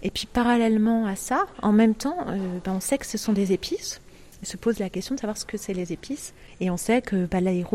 Et 0.03 0.11
puis 0.11 0.27
parallèlement 0.31 1.05
à 1.05 1.15
ça, 1.15 1.45
en 1.61 1.71
même 1.71 1.95
temps, 1.95 2.17
euh, 2.27 2.59
ben, 2.63 2.73
on 2.73 2.79
sait 2.79 2.97
que 2.97 3.05
ce 3.05 3.17
sont 3.17 3.33
des 3.33 3.53
épices. 3.53 4.01
Il 4.41 4.47
se 4.47 4.57
pose 4.57 4.79
la 4.79 4.89
question 4.89 5.15
de 5.15 5.19
savoir 5.19 5.37
ce 5.37 5.45
que 5.45 5.57
c'est 5.57 5.73
les 5.73 5.91
épices. 5.91 6.33
Et 6.61 6.69
on 6.69 6.77
sait 6.77 7.01
que 7.01 7.27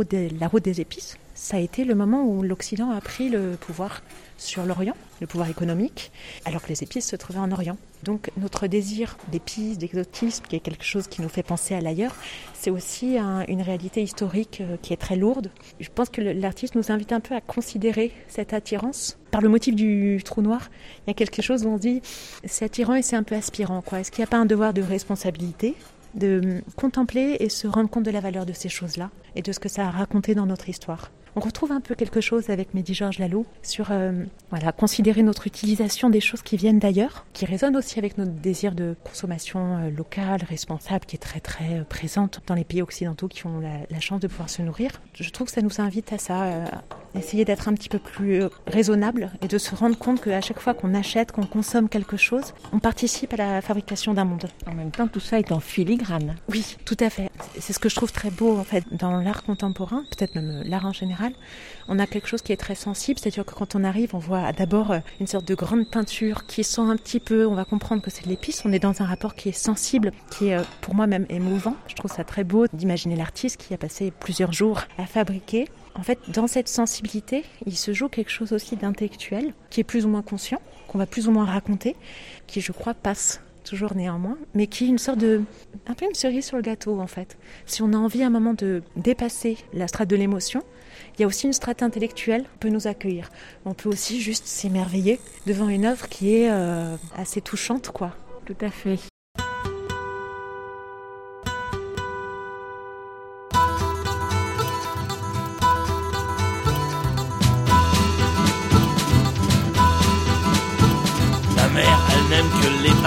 des, 0.09 0.29
la 0.31 0.49
route 0.49 0.65
des 0.65 0.81
épices, 0.81 1.17
ça 1.35 1.57
a 1.57 1.61
été 1.61 1.85
le 1.85 1.95
moment 1.95 2.24
où 2.24 2.43
l'Occident 2.43 2.91
a 2.91 3.01
pris 3.01 3.28
le 3.28 3.53
pouvoir 3.61 4.03
sur 4.39 4.64
l'Orient, 4.64 4.95
le 5.20 5.26
pouvoir 5.26 5.49
économique, 5.49 6.11
alors 6.45 6.62
que 6.62 6.68
les 6.68 6.82
épices 6.82 7.07
se 7.09 7.16
trouvaient 7.16 7.39
en 7.39 7.51
Orient. 7.53 7.76
Donc 8.03 8.30
notre 8.37 8.66
désir 8.66 9.16
d'épices, 9.32 9.78
d'exotisme, 9.78 10.45
qui 10.49 10.57
est 10.57 10.61
quelque 10.61 10.85
chose 10.85 11.07
qui 11.07 11.22
nous 11.22 11.28
fait 11.28 11.43
penser 11.43 11.74
à 11.74 11.80
l'ailleurs, 11.80 12.14
c'est 12.53 12.70
aussi 12.70 13.16
un- 13.18 13.45
une 13.49 13.62
réalité 13.62 14.03
historique 14.03 14.61
euh, 14.61 14.76
qui 14.82 14.93
est 14.93 14.97
très 14.97 15.16
lourde. 15.16 15.51
Je 15.80 15.89
pense 15.95 16.09
que 16.09 16.20
l'artiste 16.20 16.74
nous 16.74 16.93
invite 16.93 17.12
un 17.12 17.20
peu 17.20 17.35
à 17.35 17.41
considérer 17.41 18.12
cette 18.28 18.53
attirance. 18.53 19.16
Par 19.30 19.41
le 19.41 19.49
motif 19.49 19.74
du 19.74 20.20
trou 20.24 20.43
noir, 20.43 20.68
il 21.07 21.09
y 21.09 21.12
a 21.12 21.14
quelque 21.14 21.43
chose 21.43 21.64
où 21.64 21.68
on 21.68 21.76
se 21.76 21.82
dit 21.82 22.03
c'est 22.45 22.64
attirant 22.66 22.95
et 22.95 23.03
c'est 23.03 23.16
un 23.16 23.22
peu 23.22 23.35
aspirant. 23.37 23.80
quoi. 23.82 24.01
Est-ce 24.01 24.11
qu'il 24.11 24.20
n'y 24.22 24.28
a 24.28 24.30
pas 24.30 24.39
un 24.39 24.47
devoir 24.47 24.74
de 24.74 24.82
responsabilité 24.82 25.74
de 26.14 26.62
contempler 26.76 27.37
et 27.41 27.49
se 27.49 27.66
rendre 27.66 27.91
compte 27.91 28.05
de 28.05 28.11
la 28.12 28.20
valeur 28.20 28.47
de 28.47 28.53
ces 28.53 28.68
choses-là 28.68 29.11
et 29.35 29.43
de 29.43 29.51
ce 29.51 29.59
que 29.59 29.68
ça 29.68 29.87
a 29.87 29.91
raconté 29.91 30.35
dans 30.37 30.47
notre 30.47 30.68
histoire? 30.68 31.11
On 31.37 31.41
retrouve 31.41 31.72
un 31.72 31.80
peu 31.80 31.97
quelque 31.97 32.20
chose 32.20 32.49
avec 32.49 32.74
Mehdi 32.74 32.95
Georges 32.95 33.18
Lalo 33.18 33.45
sur 33.62 33.91
euh, 33.91 34.12
voilà, 34.51 34.70
considérer 34.70 35.24
notre 35.24 35.49
utilisation 35.49 36.09
des 36.09 36.20
choses 36.20 36.43
qui 36.43 36.57
viennent 36.57 36.78
d'ailleurs, 36.78 37.26
qui 37.32 37.45
résonne 37.45 37.76
aussi 37.76 37.99
avec 37.99 38.18
notre 38.18 38.30
désir 38.30 38.72
de 38.72 38.95
consommation 39.03 39.78
euh, 39.78 39.91
locale, 39.91 40.45
responsable, 40.49 41.07
qui 41.07 41.16
est 41.16 41.18
très 41.18 41.41
très 41.41 41.80
euh, 41.80 41.85
présente 41.85 42.41
dans 42.47 42.55
les 42.55 42.62
pays 42.62 42.82
occidentaux 42.82 43.26
qui 43.26 43.47
ont 43.47 43.61
la, 43.61 44.01
chance 44.01 44.20
de 44.20 44.28
pouvoir 44.28 44.49
se 44.49 44.62
nourrir. 44.62 45.03
Je 45.14 45.28
trouve 45.30 45.49
que 45.49 45.53
ça 45.53 45.62
nous 45.62 45.80
invite 45.80 46.12
à 46.12 46.18
ça, 46.18 46.45
euh, 46.45 46.66
essayer 47.19 47.45
d'être 47.45 47.69
un 47.69 47.75
petit 47.75 47.89
peu 47.89 47.99
plus 47.99 48.43
euh, 48.43 48.49
raisonnable 48.67 49.31
et 49.43 49.49
de 49.49 49.59
se 49.59 49.75
rendre 49.75 49.97
compte 49.97 50.23
qu'à 50.23 50.41
chaque 50.41 50.61
fois 50.61 50.75
qu'on 50.75 50.95
achète, 50.95 51.33
qu'on 51.33 51.47
consomme 51.47 51.89
quelque 51.89 52.17
chose, 52.17 52.55
on 52.73 52.79
participe 52.79 53.33
à 53.35 53.37
la 53.37 53.61
fabrication 53.62 54.15
d'un 54.15 54.25
monde. 54.25 54.47
En 54.67 54.75
même 54.75 54.91
temps, 54.91 55.09
tout 55.09 55.21
ça 55.21 55.39
est 55.39 55.53
en 55.53 55.61
filigrane. 55.61 56.37
Oui, 56.49 56.77
tout 56.85 56.97
à 57.01 57.11
fait. 57.11 57.31
C'est 57.59 57.73
ce 57.73 57.79
que 57.79 57.89
je 57.89 57.95
trouve 57.95 58.12
très 58.12 58.31
beau 58.31 58.57
en 58.57 58.65
fait 58.65 58.85
dans 58.93 59.21
l'art 59.21 59.43
contemporain, 59.43 60.05
peut-être 60.11 60.35
même 60.35 60.51
euh, 60.51 60.62
l'art 60.65 60.87
en 60.87 60.93
général. 60.93 61.33
On 61.89 61.99
a 61.99 62.07
quelque 62.07 62.29
chose 62.29 62.43
qui 62.43 62.53
est 62.53 62.57
très 62.57 62.75
sensible, 62.75 63.19
c'est-à-dire 63.19 63.45
que 63.45 63.55
quand 63.55 63.75
on 63.75 63.85
arrive, 63.85 64.15
on 64.15 64.19
voit 64.19 64.53
d'abord 64.53 64.91
euh, 64.91 64.99
une 65.21 65.27
sorte 65.27 65.47
de 65.47 65.55
grande 65.55 65.89
peinture 65.89 66.47
qui 66.47 66.65
sent 66.65 66.81
un 66.81 66.97
petit 66.97 67.21
peu, 67.21 67.47
on 67.47 67.55
va 67.55 67.65
comprendre 67.65 68.03
que 68.03 68.11
c'est 68.11 68.25
de 68.25 68.29
l'épice. 68.29 68.62
On 68.65 68.73
est 68.73 68.79
dans 68.79 69.03
un 69.03 69.05
rapport 69.05 69.35
qui 69.35 69.49
est 69.49 69.53
sensible, 69.53 70.12
qui 70.31 70.49
est 70.49 70.59
pour 70.81 70.95
moi 70.95 71.07
même 71.07 71.27
émouvant. 71.29 71.77
Je 71.89 71.95
trouve 71.95 72.11
ça 72.11 72.25
très 72.25 72.45
beau 72.45 72.67
d'imaginer 72.73 73.17
l'artiste 73.17 73.57
qui 73.59 73.75
a 73.75 73.79
passé 73.79 74.12
plusieurs 74.19 74.53
jours 74.53 74.81
à 74.99 75.07
fabriquer. 75.07 75.69
En 75.95 76.03
fait, 76.03 76.18
dans 76.28 76.47
cette 76.47 76.68
sensibilité, 76.68 77.45
il 77.66 77.76
se 77.76 77.92
joue 77.92 78.09
quelque 78.09 78.30
chose 78.30 78.53
aussi 78.53 78.76
d'intellectuel, 78.76 79.55
qui 79.70 79.80
est 79.80 79.84
plus 79.84 80.05
ou 80.05 80.09
moins 80.09 80.22
conscient, 80.22 80.61
qu'on 80.88 80.99
va 80.99 81.07
plus 81.07 81.28
ou 81.28 81.30
moins 81.30 81.45
raconter, 81.45 81.95
qui 82.47 82.61
je 82.61 82.72
crois 82.72 82.95
passe 82.95 83.40
toujours 83.64 83.95
néanmoins, 83.95 84.36
mais 84.55 84.66
qui 84.66 84.84
est 84.84 84.88
une 84.88 84.99
sorte 84.99 85.18
de... 85.18 85.42
un 85.86 85.95
peu 85.95 86.05
une 86.05 86.14
cerise 86.14 86.45
sur 86.45 86.57
le 86.57 86.62
gâteau 86.62 87.01
en 87.01 87.07
fait. 87.07 87.38
Si 87.64 87.82
on 87.82 87.92
a 87.92 87.97
envie 87.97 88.22
à 88.22 88.26
un 88.26 88.30
moment 88.30 88.55
de 88.55 88.82
dépasser 88.97 89.57
la 89.72 89.88
strate 89.88 90.09
de 90.11 90.16
l'émotion, 90.16 90.62
il 91.16 91.22
y 91.22 91.24
a 91.24 91.26
aussi 91.26 91.47
une 91.47 91.53
strate 91.53 91.82
intellectuelle 91.82 92.42
qui 92.42 92.59
peut 92.61 92.68
nous 92.68 92.86
accueillir. 92.86 93.30
On 93.64 93.74
peut 93.74 93.88
aussi 93.88 94.20
juste 94.20 94.47
s'émerveiller 94.47 95.18
devant 95.47 95.68
une 95.68 95.86
œuvre 95.86 96.09
qui 96.09 96.34
est 96.34 96.51
euh, 96.51 96.97
assez 97.16 97.40
touchante, 97.40 97.88
quoi. 97.88 98.14
Tout 98.45 98.57
à 98.61 98.70
fait. 98.70 98.99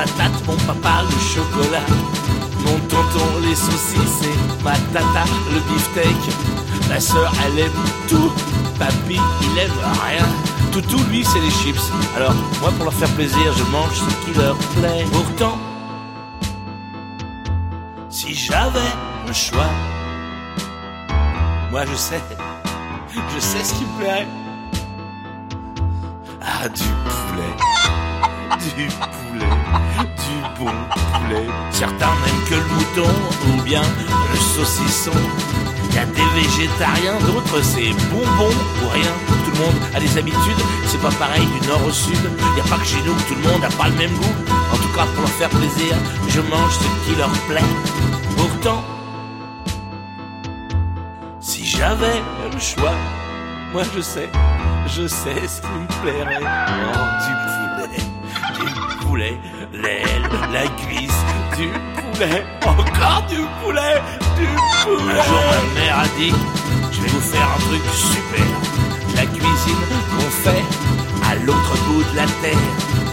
Patates, 0.08 0.47
mon 0.47 0.55
papa 0.66 1.03
le 1.03 1.20
chocolat. 1.20 1.86
Mon 2.66 2.80
tonton 2.88 3.39
les 3.41 3.55
saucisses 3.55 4.24
et 4.24 4.64
ma 4.64 4.74
tata 4.93 5.26
le 5.53 5.60
beefsteak. 5.72 6.36
Ma 6.89 6.99
sœur, 6.99 7.32
elle 7.45 7.60
aime 7.60 7.72
tout. 8.08 8.32
Papy, 8.80 9.20
il 9.41 9.60
aime 9.60 9.72
rien. 10.05 10.26
Toutou, 10.72 10.99
lui, 11.10 11.26
c'est 11.26 11.39
les 11.39 11.49
chips. 11.49 11.91
Alors, 12.16 12.34
moi, 12.62 12.72
pour 12.72 12.86
leur 12.86 12.93
faire 12.93 13.10
plaisir, 13.16 13.53
je 13.58 13.64
mange 13.72 13.95
ce 13.95 14.26
qui 14.26 14.38
leur 14.38 14.55
plaît. 14.76 15.05
Pourtant, 15.12 15.58
si 18.10 18.34
j'avais 18.36 18.91
le 19.26 19.34
choix, 19.34 19.70
moi, 21.72 21.86
je 21.86 21.95
sais, 21.95 22.22
je 23.34 23.39
sais 23.39 23.64
ce 23.64 23.74
qui 23.74 23.86
me 23.86 23.99
plairait. 23.99 24.28
Ah, 26.41 26.70
du 26.70 26.84
poulet, 26.84 27.55
du 28.56 28.88
poulet, 28.88 29.54
du 30.00 30.38
bon 30.58 30.72
poulet. 31.14 31.48
Certains 31.72 31.95
n'aiment 31.95 32.45
que 32.50 32.56
le 32.56 32.68
mouton 32.76 33.14
ou 33.48 33.62
bien 33.64 33.82
le 33.82 34.38
saucisson. 34.38 35.12
Il 35.89 35.95
y 35.95 36.00
a 36.00 36.06
des 36.06 36.30
végétariens, 36.36 37.20
d'autres 37.26 37.62
c'est 37.64 37.91
bonbon 38.12 38.52
ou 38.84 38.88
rien. 38.89 39.12
Tout 39.45 39.52
le 39.52 39.58
monde 39.66 39.76
a 39.95 40.00
des 40.00 40.18
habitudes, 40.18 40.62
c'est 40.88 41.02
pas 41.02 41.12
pareil 41.12 41.45
du 41.45 41.68
nord 41.68 41.86
au 41.88 41.91
sud. 41.91 42.20
Y 42.56 42.60
a 42.60 42.64
pas 42.64 42.78
que 42.78 42.86
chez 42.86 43.02
nous 43.06 43.16
tout 43.28 43.36
le 43.36 43.50
monde 43.50 43.64
a 43.64 43.70
pas 43.70 43.89
le 43.89 43.95
même 43.95 44.14
goût. 44.14 44.36
En 44.74 44.78
tout 44.78 44.89
cas, 44.95 45.06
pour 45.14 45.22
leur 45.22 45.32
faire 45.32 45.50
plaisir, 45.50 45.95
je 46.30 46.41
mange 46.41 46.74
ce 46.74 47.10
qui 47.10 47.16
leur 47.18 47.32
plaît. 47.48 47.62
Pourtant, 48.36 48.84
si 51.39 51.66
j'avais 51.66 52.22
le 52.54 52.60
choix, 52.60 52.93
moi 53.74 53.84
je 53.95 54.02
sais, 54.02 54.30
je 54.88 55.08
sais 55.08 55.48
ce 55.48 55.62
qui 55.62 55.68
me 55.68 55.88
plairait. 56.02 56.43
Poulet, 59.28 59.38
l'aile, 59.73 60.30
la 60.51 60.67
cuisse, 60.67 61.25
du 61.57 61.67
poulet, 61.95 62.45
encore 62.65 63.23
du 63.30 63.41
poulet, 63.63 64.01
du 64.38 64.47
poulet. 64.84 65.19
Un 65.19 65.23
jour 65.23 65.41
ma 65.51 65.80
mère 65.80 65.99
a 65.99 66.07
dit, 66.17 66.34
je 66.91 67.01
vais 67.01 67.09
vous 67.09 67.21
faire 67.21 67.47
un 67.55 67.59
truc 67.59 67.82
super. 67.93 68.45
La 69.15 69.25
cuisine 69.25 69.86
qu'on 70.11 70.30
fait 70.30 70.63
à 71.30 71.36
l'autre 71.45 71.75
bout 71.88 72.03
de 72.11 72.15
la 72.15 72.25
terre. 72.41 72.57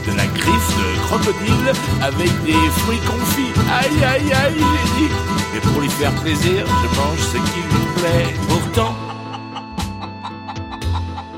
De 0.07 0.15
la 0.19 0.27
griffe 0.27 0.77
de 0.77 1.01
crocodile 1.07 1.73
avec 2.03 2.45
des 2.45 2.53
fruits 2.53 3.01
confits. 3.07 3.53
Aïe 3.73 4.05
aïe 4.05 4.33
aïe, 4.35 4.55
j'ai 4.59 5.07
dit. 5.07 5.13
Mais 5.55 5.61
pour 5.61 5.81
lui 5.81 5.89
faire 5.89 6.13
plaisir, 6.17 6.67
je 6.67 6.97
mange 6.99 7.19
ce 7.21 7.39
qui 7.39 7.61
lui 7.61 7.87
plaît. 7.97 8.35
Pourtant, 8.49 8.95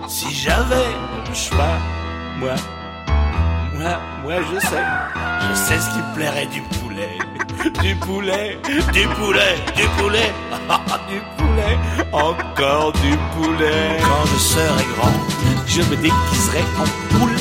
si 0.09 0.35
j'avais 0.35 0.89
le 1.29 1.35
choix, 1.35 1.79
moi, 2.41 2.55
moi, 3.79 4.01
moi 4.22 4.35
je 4.53 4.61
sais, 4.61 4.85
je 5.49 5.55
sais 5.55 5.79
ce 5.79 5.91
qui 5.91 6.01
plairait 6.14 6.47
du 6.47 6.62
poulet. 6.62 7.18
Du 7.83 7.97
poulet, 7.97 8.59
du 8.64 8.81
poulet, 9.16 9.55
du 9.74 9.89
poulet, 9.99 10.33
du 11.09 11.20
poulet, 11.37 11.79
encore 12.12 12.93
du 12.93 13.16
poulet. 13.35 13.97
Quand 14.01 14.27
je 14.33 14.39
serai 14.39 14.85
grand, 14.95 15.12
je 15.66 15.83
me 15.83 15.97
déguiserai 15.97 16.62
en 16.79 17.18
poule 17.18 17.37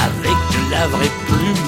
avec 0.00 0.36
de 0.54 0.70
la 0.70 0.86
vraie 0.86 1.10
plume. 1.26 1.66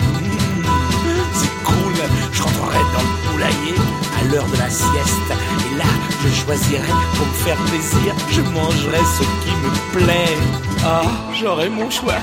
C'est 1.35 1.65
cool, 1.65 1.95
je 2.33 2.43
rentrerai 2.43 2.79
dans 2.95 3.03
le 3.03 3.31
poulailler 3.31 3.75
à 4.19 4.25
l'heure 4.33 4.47
de 4.47 4.57
la 4.57 4.71
sieste. 4.71 5.31
Et 5.71 5.77
là, 5.77 5.85
je 6.25 6.29
choisirai 6.45 6.93
pour 7.17 7.27
me 7.27 7.33
faire 7.33 7.59
plaisir, 7.69 8.15
je 8.31 8.41
mangerai 8.41 9.01
ce 9.19 9.23
qui 9.45 9.53
me 9.63 10.01
plaît. 10.01 10.37
Ah, 10.85 11.03
j'aurai 11.35 11.69
mon 11.69 11.91
choix, 11.91 12.21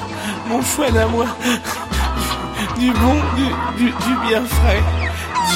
mon 0.48 0.62
choix 0.62 0.90
d'amour. 0.90 1.28
Du 2.80 2.92
bon, 2.92 3.16
du, 3.38 3.46
du, 3.78 3.92
du 3.92 4.28
bien 4.28 4.44
frais, 4.46 4.84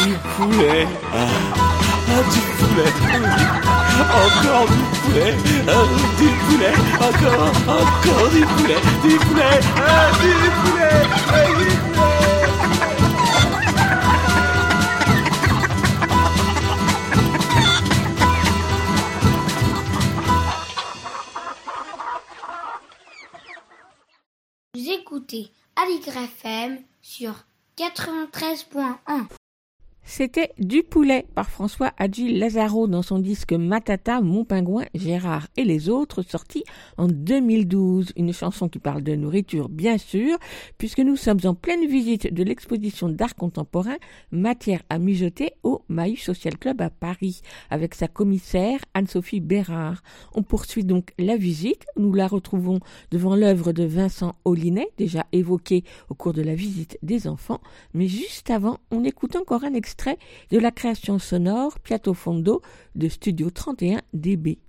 du 0.03 0.13
poulet. 0.35 0.87
Ah, 1.13 1.27
ah, 2.07 2.23
du 2.31 2.39
poulet. 2.57 2.91
Encore 3.99 4.67
du 4.67 4.83
poulet, 5.01 5.33
ah, 5.67 5.85
du 6.17 6.27
poulet, 6.45 6.75
encore, 6.95 7.51
encore 7.67 8.29
du 8.29 8.41
poulet, 8.45 8.79
du 9.03 9.17
poulet, 9.25 9.59
ah, 9.77 10.11
du 10.21 10.31
poulet, 10.61 11.01
ah, 11.27 11.47
du 11.47 11.65
poulet. 11.65 12.09
Vous 24.75 24.89
écoutez 24.89 25.51
Aligre 25.75 26.17
FM 26.17 26.79
sur 27.09 27.33
93.1. 27.75 29.38
C'était 30.11 30.53
Du 30.57 30.81
poulet 30.81 31.27
par 31.35 31.51
François 31.51 31.93
Adji 31.99 32.35
Lazaro 32.35 32.87
dans 32.87 33.03
son 33.03 33.19
disque 33.19 33.53
Matata, 33.53 34.21
Mon 34.21 34.43
pingouin, 34.43 34.85
Gérard 34.95 35.47
et 35.55 35.63
les 35.63 35.87
autres, 35.87 36.23
sorti 36.23 36.63
en 36.97 37.07
2012. 37.07 38.13
Une 38.17 38.33
chanson 38.33 38.67
qui 38.69 38.79
parle 38.79 39.03
de 39.03 39.13
nourriture, 39.13 39.69
bien 39.69 39.99
sûr, 39.99 40.39
puisque 40.79 40.97
nous 40.97 41.15
sommes 41.15 41.41
en 41.43 41.53
pleine 41.53 41.85
visite 41.85 42.33
de 42.33 42.43
l'exposition 42.43 43.07
d'art 43.07 43.35
contemporain 43.35 43.97
Matière 44.31 44.81
à 44.89 44.97
mijoter 44.97 45.53
au 45.61 45.83
Maï 45.89 46.17
Social 46.17 46.57
Club 46.57 46.81
à 46.81 46.89
Paris, 46.89 47.41
avec 47.69 47.93
sa 47.93 48.07
commissaire 48.07 48.79
Anne-Sophie 48.95 49.41
Bérard. 49.41 50.01
On 50.33 50.41
poursuit 50.41 50.85
donc 50.85 51.11
la 51.19 51.37
visite. 51.37 51.85
Nous 51.97 52.13
la 52.13 52.27
retrouvons 52.27 52.79
devant 53.11 53.35
l'œuvre 53.35 53.73
de 53.73 53.83
Vincent 53.83 54.33
Ollinet, 54.43 54.89
déjà 54.97 55.27
évoquée 55.33 55.83
au 56.09 56.15
cours 56.15 56.33
de 56.33 56.41
la 56.41 56.55
visite 56.55 56.97
des 57.03 57.27
enfants. 57.27 57.61
Mais 57.93 58.07
juste 58.07 58.49
avant, 58.49 58.79
on 58.89 59.03
écoute 59.03 59.35
encore 59.35 59.63
un 59.63 59.75
extrait 59.75 59.98
de 60.49 60.59
la 60.59 60.71
création 60.71 61.19
sonore 61.19 61.79
Piatto 61.79 62.13
Fondo 62.13 62.61
de 62.95 63.09
Studio 63.09 63.49
31 63.49 64.01
DB. 64.13 64.59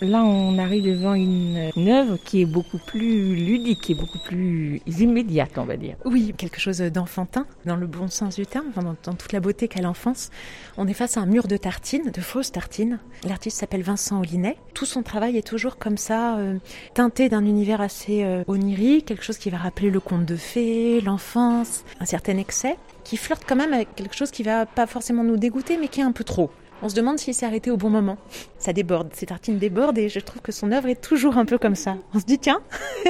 Là, 0.00 0.22
on 0.22 0.58
arrive 0.58 0.84
devant 0.84 1.14
une, 1.14 1.70
œuvre 1.88 2.18
qui 2.24 2.42
est 2.42 2.46
beaucoup 2.46 2.78
plus 2.78 3.34
ludique, 3.34 3.80
qui 3.80 3.92
est 3.92 3.94
beaucoup 3.96 4.18
plus 4.18 4.80
immédiate, 4.86 5.58
on 5.58 5.64
va 5.64 5.76
dire. 5.76 5.96
Oui, 6.04 6.34
quelque 6.36 6.60
chose 6.60 6.78
d'enfantin, 6.78 7.46
dans 7.64 7.74
le 7.74 7.86
bon 7.88 8.08
sens 8.08 8.36
du 8.36 8.46
terme, 8.46 8.66
dans, 8.76 9.14
toute 9.14 9.32
la 9.32 9.40
beauté 9.40 9.66
qu'a 9.66 9.82
l'enfance. 9.82 10.30
On 10.76 10.86
est 10.86 10.92
face 10.92 11.16
à 11.16 11.20
un 11.20 11.26
mur 11.26 11.48
de 11.48 11.56
tartines, 11.56 12.10
de 12.12 12.20
fausses 12.20 12.52
tartines. 12.52 13.00
L'artiste 13.26 13.58
s'appelle 13.58 13.82
Vincent 13.82 14.20
Ollinet. 14.20 14.56
Tout 14.72 14.86
son 14.86 15.02
travail 15.02 15.36
est 15.36 15.46
toujours 15.46 15.78
comme 15.78 15.96
ça, 15.96 16.38
euh, 16.38 16.58
teinté 16.94 17.28
d'un 17.28 17.44
univers 17.44 17.80
assez 17.80 18.22
euh, 18.22 18.44
onirique, 18.46 19.06
quelque 19.06 19.24
chose 19.24 19.38
qui 19.38 19.50
va 19.50 19.58
rappeler 19.58 19.90
le 19.90 19.98
conte 19.98 20.24
de 20.24 20.36
fées, 20.36 21.00
l'enfance, 21.00 21.84
un 21.98 22.04
certain 22.04 22.36
excès, 22.36 22.76
qui 23.02 23.16
flirte 23.16 23.42
quand 23.48 23.56
même 23.56 23.72
avec 23.72 23.94
quelque 23.96 24.14
chose 24.14 24.30
qui 24.30 24.44
va 24.44 24.64
pas 24.64 24.86
forcément 24.86 25.24
nous 25.24 25.36
dégoûter, 25.36 25.76
mais 25.76 25.88
qui 25.88 26.00
est 26.00 26.04
un 26.04 26.12
peu 26.12 26.24
trop. 26.24 26.50
On 26.80 26.88
se 26.88 26.94
demande 26.94 27.18
s'il 27.18 27.34
s'est 27.34 27.46
arrêté 27.46 27.72
au 27.72 27.76
bon 27.76 27.90
moment. 27.90 28.18
Ça 28.58 28.72
déborde, 28.72 29.10
ces 29.12 29.26
tartines 29.26 29.58
débordent 29.58 29.98
et 29.98 30.08
je 30.08 30.20
trouve 30.20 30.40
que 30.42 30.52
son 30.52 30.70
œuvre 30.70 30.88
est 30.88 31.00
toujours 31.00 31.36
un 31.36 31.44
peu 31.44 31.58
comme 31.58 31.74
ça. 31.74 31.96
On 32.14 32.20
se 32.20 32.24
dit 32.24 32.38
tiens, 32.38 32.60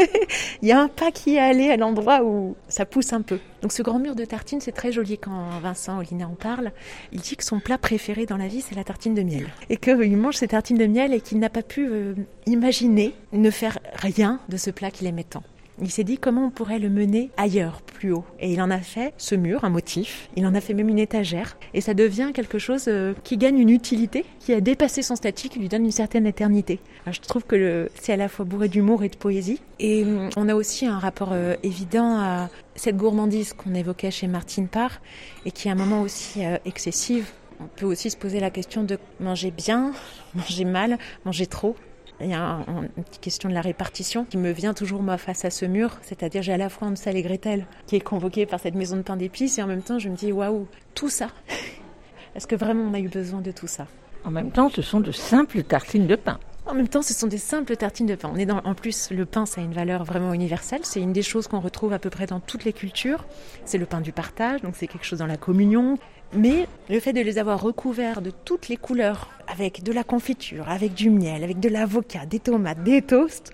il 0.62 0.68
y 0.68 0.72
a 0.72 0.80
un 0.80 0.88
pas 0.88 1.10
qui 1.10 1.36
est 1.36 1.38
allé 1.38 1.70
à 1.70 1.76
l'endroit 1.76 2.22
où 2.22 2.56
ça 2.68 2.86
pousse 2.86 3.12
un 3.12 3.20
peu. 3.20 3.38
Donc 3.60 3.72
ce 3.72 3.82
grand 3.82 3.98
mur 3.98 4.14
de 4.14 4.24
tartines, 4.24 4.62
c'est 4.62 4.72
très 4.72 4.90
joli 4.90 5.18
quand 5.18 5.60
Vincent 5.62 5.98
Olina 5.98 6.26
en 6.26 6.34
parle. 6.34 6.72
Il 7.12 7.20
dit 7.20 7.36
que 7.36 7.44
son 7.44 7.60
plat 7.60 7.76
préféré 7.76 8.24
dans 8.24 8.38
la 8.38 8.48
vie, 8.48 8.62
c'est 8.62 8.74
la 8.74 8.84
tartine 8.84 9.14
de 9.14 9.22
miel. 9.22 9.46
Et 9.68 9.76
qu'il 9.76 10.16
mange 10.16 10.36
ces 10.36 10.48
tartines 10.48 10.78
de 10.78 10.86
miel 10.86 11.12
et 11.12 11.20
qu'il 11.20 11.38
n'a 11.38 11.50
pas 11.50 11.62
pu 11.62 11.86
euh, 11.88 12.14
imaginer 12.46 13.14
ne 13.32 13.50
faire 13.50 13.78
rien 13.94 14.40
de 14.48 14.56
ce 14.56 14.70
plat 14.70 14.90
qu'il 14.90 15.06
aimait 15.06 15.24
tant. 15.24 15.42
Il 15.80 15.90
s'est 15.90 16.04
dit 16.04 16.18
comment 16.18 16.46
on 16.46 16.50
pourrait 16.50 16.78
le 16.78 16.88
mener 16.88 17.30
ailleurs, 17.36 17.82
plus 17.82 18.12
haut. 18.12 18.24
Et 18.40 18.52
il 18.52 18.60
en 18.60 18.70
a 18.70 18.78
fait 18.78 19.14
ce 19.16 19.34
mur, 19.34 19.64
un 19.64 19.70
motif. 19.70 20.28
Il 20.36 20.46
en 20.46 20.54
a 20.54 20.60
fait 20.60 20.74
même 20.74 20.88
une 20.88 20.98
étagère. 20.98 21.56
Et 21.74 21.80
ça 21.80 21.94
devient 21.94 22.30
quelque 22.34 22.58
chose 22.58 22.84
euh, 22.88 23.14
qui 23.24 23.36
gagne 23.36 23.58
une 23.58 23.70
utilité, 23.70 24.24
qui 24.40 24.52
a 24.52 24.60
dépassé 24.60 25.02
son 25.02 25.16
statut, 25.16 25.48
qui 25.48 25.58
lui 25.58 25.68
donne 25.68 25.84
une 25.84 25.92
certaine 25.92 26.26
éternité. 26.26 26.80
je 27.10 27.20
trouve 27.20 27.44
que 27.44 27.88
c'est 27.94 28.12
à 28.12 28.16
la 28.16 28.28
fois 28.28 28.44
bourré 28.44 28.68
d'humour 28.68 29.04
et 29.04 29.08
de 29.08 29.16
poésie. 29.16 29.60
Et 29.78 30.04
hum, 30.04 30.30
on 30.36 30.48
a 30.48 30.54
aussi 30.54 30.86
un 30.86 30.98
rapport 30.98 31.30
euh, 31.32 31.54
évident 31.62 32.18
à 32.18 32.48
cette 32.74 32.96
gourmandise 32.96 33.52
qu'on 33.52 33.74
évoquait 33.74 34.10
chez 34.10 34.26
Martine 34.26 34.68
Parr 34.68 35.00
et 35.44 35.50
qui 35.50 35.68
est 35.68 35.70
un 35.70 35.76
moment 35.76 36.02
aussi 36.02 36.44
euh, 36.44 36.58
excessive. 36.64 37.30
On 37.60 37.66
peut 37.66 37.86
aussi 37.86 38.10
se 38.10 38.16
poser 38.16 38.40
la 38.40 38.50
question 38.50 38.84
de 38.84 38.98
manger 39.20 39.50
bien, 39.50 39.92
manger 40.34 40.64
mal, 40.64 40.98
manger 41.24 41.46
trop. 41.46 41.76
Il 42.20 42.30
y 42.30 42.34
a 42.34 42.64
une 42.66 43.04
petite 43.04 43.20
question 43.20 43.48
de 43.48 43.54
la 43.54 43.60
répartition 43.60 44.24
qui 44.24 44.38
me 44.38 44.50
vient 44.50 44.74
toujours 44.74 45.02
moi 45.02 45.18
face 45.18 45.44
à 45.44 45.50
ce 45.50 45.64
mur, 45.64 45.98
c'est-à-dire 46.02 46.42
j'ai 46.42 46.52
à 46.52 46.56
la 46.56 46.68
fois 46.68 46.88
Hansel 46.88 47.16
et 47.16 47.22
Gretel 47.22 47.66
qui 47.86 47.94
est 47.94 48.00
convoqué 48.00 48.44
par 48.44 48.58
cette 48.58 48.74
maison 48.74 48.96
de 48.96 49.02
pain 49.02 49.16
d'épices 49.16 49.58
et 49.58 49.62
en 49.62 49.68
même 49.68 49.82
temps 49.82 50.00
je 50.00 50.08
me 50.08 50.16
dis 50.16 50.32
waouh, 50.32 50.66
tout 50.94 51.08
ça. 51.08 51.28
Est-ce 52.34 52.48
que 52.48 52.56
vraiment 52.56 52.84
on 52.90 52.94
a 52.94 52.98
eu 52.98 53.08
besoin 53.08 53.40
de 53.40 53.52
tout 53.52 53.68
ça? 53.68 53.86
En 54.24 54.32
même 54.32 54.50
temps, 54.50 54.68
ce 54.68 54.82
sont 54.82 55.00
de 55.00 55.12
simples 55.12 55.62
tartines 55.62 56.06
de 56.06 56.16
pain. 56.16 56.38
En 56.66 56.74
même 56.74 56.88
temps, 56.88 57.00
ce 57.00 57.14
sont 57.14 57.28
des 57.28 57.38
simples 57.38 57.76
tartines 57.76 58.06
de 58.06 58.14
pain. 58.14 58.30
On 58.30 58.36
est 58.36 58.44
dans, 58.44 58.58
en 58.58 58.74
plus, 58.74 59.10
le 59.10 59.24
pain, 59.24 59.46
ça 59.46 59.62
a 59.62 59.64
une 59.64 59.72
valeur 59.72 60.04
vraiment 60.04 60.34
universelle. 60.34 60.80
C'est 60.82 61.00
une 61.00 61.14
des 61.14 61.22
choses 61.22 61.48
qu'on 61.48 61.60
retrouve 61.60 61.94
à 61.94 61.98
peu 61.98 62.10
près 62.10 62.26
dans 62.26 62.40
toutes 62.40 62.64
les 62.64 62.74
cultures. 62.74 63.24
C'est 63.64 63.78
le 63.78 63.86
pain 63.86 64.02
du 64.02 64.12
partage, 64.12 64.60
donc 64.60 64.74
c'est 64.76 64.86
quelque 64.86 65.06
chose 65.06 65.20
dans 65.20 65.26
la 65.26 65.38
communion. 65.38 65.98
Mais 66.34 66.66
le 66.90 67.00
fait 67.00 67.12
de 67.12 67.20
les 67.20 67.38
avoir 67.38 67.60
recouverts 67.60 68.20
de 68.20 68.30
toutes 68.30 68.68
les 68.68 68.76
couleurs, 68.76 69.30
avec 69.46 69.82
de 69.82 69.92
la 69.92 70.04
confiture, 70.04 70.68
avec 70.68 70.92
du 70.92 71.08
miel, 71.10 71.42
avec 71.42 71.58
de 71.58 71.68
l'avocat, 71.68 72.26
des 72.26 72.38
tomates, 72.38 72.82
des 72.82 73.00
toasts, 73.00 73.50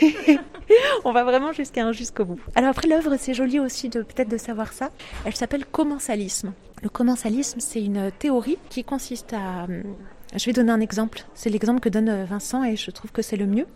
on 1.04 1.12
va 1.12 1.24
vraiment 1.24 1.52
jusqu'à 1.52 1.90
jusqu'au 1.92 2.24
bout. 2.24 2.40
Alors 2.54 2.70
après 2.70 2.88
l'œuvre, 2.88 3.16
c'est 3.18 3.34
joli 3.34 3.60
aussi 3.60 3.88
de 3.90 4.02
peut-être 4.02 4.30
de 4.30 4.38
savoir 4.38 4.72
ça. 4.72 4.90
Elle 5.24 5.36
s'appelle 5.36 5.66
commensalisme. 5.66 6.52
Le 6.82 6.88
commensalisme, 6.88 7.60
c'est 7.60 7.82
une 7.82 8.10
théorie 8.18 8.58
qui 8.70 8.82
consiste 8.84 9.32
à 9.34 9.66
je 10.34 10.44
vais 10.44 10.52
donner 10.52 10.72
un 10.72 10.80
exemple. 10.80 11.24
C'est 11.34 11.50
l'exemple 11.50 11.80
que 11.80 11.88
donne 11.88 12.24
Vincent 12.24 12.64
et 12.64 12.76
je 12.76 12.90
trouve 12.90 13.12
que 13.12 13.22
c'est 13.22 13.36
le 13.36 13.46
mieux. 13.46 13.66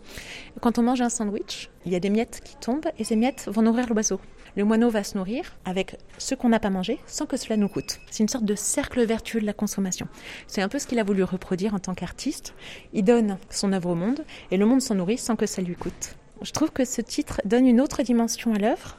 Quand 0.59 0.77
on 0.77 0.83
mange 0.83 1.01
un 1.01 1.09
sandwich, 1.09 1.69
il 1.85 1.93
y 1.93 1.95
a 1.95 1.99
des 1.99 2.09
miettes 2.09 2.41
qui 2.43 2.55
tombent 2.57 2.87
et 2.99 3.03
ces 3.03 3.15
miettes 3.15 3.47
vont 3.47 3.61
nourrir 3.61 3.87
l'oiseau. 3.89 4.19
Le 4.57 4.65
moineau 4.65 4.89
va 4.89 5.03
se 5.03 5.17
nourrir 5.17 5.55
avec 5.63 5.97
ce 6.17 6.35
qu'on 6.35 6.49
n'a 6.49 6.59
pas 6.59 6.69
mangé 6.69 6.99
sans 7.07 7.25
que 7.25 7.37
cela 7.37 7.55
nous 7.55 7.69
coûte. 7.69 7.99
C'est 8.09 8.23
une 8.23 8.29
sorte 8.29 8.43
de 8.43 8.55
cercle 8.55 9.05
vertueux 9.05 9.39
de 9.39 9.45
la 9.45 9.53
consommation. 9.53 10.07
C'est 10.47 10.61
un 10.61 10.67
peu 10.67 10.77
ce 10.77 10.87
qu'il 10.87 10.99
a 10.99 11.03
voulu 11.03 11.23
reproduire 11.23 11.73
en 11.73 11.79
tant 11.79 11.93
qu'artiste. 11.93 12.53
Il 12.91 13.05
donne 13.05 13.37
son 13.49 13.71
œuvre 13.71 13.91
au 13.91 13.95
monde 13.95 14.25
et 14.51 14.57
le 14.57 14.65
monde 14.65 14.81
s'en 14.81 14.95
nourrit 14.95 15.17
sans 15.17 15.37
que 15.37 15.45
ça 15.45 15.61
lui 15.61 15.75
coûte. 15.75 16.15
Je 16.41 16.51
trouve 16.51 16.71
que 16.71 16.83
ce 16.83 17.01
titre 17.01 17.39
donne 17.45 17.65
une 17.65 17.79
autre 17.79 18.03
dimension 18.03 18.53
à 18.53 18.57
l'œuvre. 18.57 18.97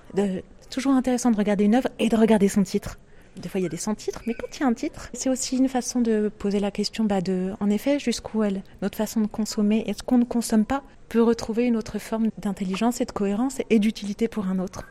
Toujours 0.70 0.92
intéressant 0.92 1.30
de 1.30 1.36
regarder 1.36 1.64
une 1.64 1.74
œuvre 1.74 1.90
et 1.98 2.08
de 2.08 2.16
regarder 2.16 2.48
son 2.48 2.62
titre. 2.62 2.98
Des 3.36 3.48
fois, 3.48 3.60
il 3.60 3.64
y 3.64 3.66
a 3.66 3.70
des 3.70 3.76
sans-titres, 3.76 4.22
mais 4.26 4.34
quand 4.34 4.56
il 4.56 4.60
y 4.60 4.62
a 4.62 4.66
un 4.66 4.74
titre, 4.74 5.10
c'est 5.12 5.28
aussi 5.28 5.56
une 5.56 5.68
façon 5.68 6.00
de 6.00 6.30
poser 6.38 6.60
la 6.60 6.70
question 6.70 7.04
bah, 7.04 7.20
de, 7.20 7.52
en 7.60 7.70
effet, 7.70 7.98
jusqu'où 7.98 8.42
elle, 8.42 8.62
notre 8.82 8.96
façon 8.96 9.20
de 9.20 9.26
consommer, 9.26 9.84
est-ce 9.86 10.02
qu'on 10.02 10.18
ne 10.18 10.24
consomme 10.24 10.66
pas? 10.66 10.82
Peut 11.08 11.22
retrouver 11.22 11.64
une 11.64 11.76
autre 11.76 11.98
forme 11.98 12.28
d'intelligence 12.38 13.00
et 13.00 13.04
de 13.04 13.12
cohérence 13.12 13.58
et 13.70 13.78
d'utilité 13.78 14.28
pour 14.28 14.46
un 14.46 14.58
autre. 14.58 14.84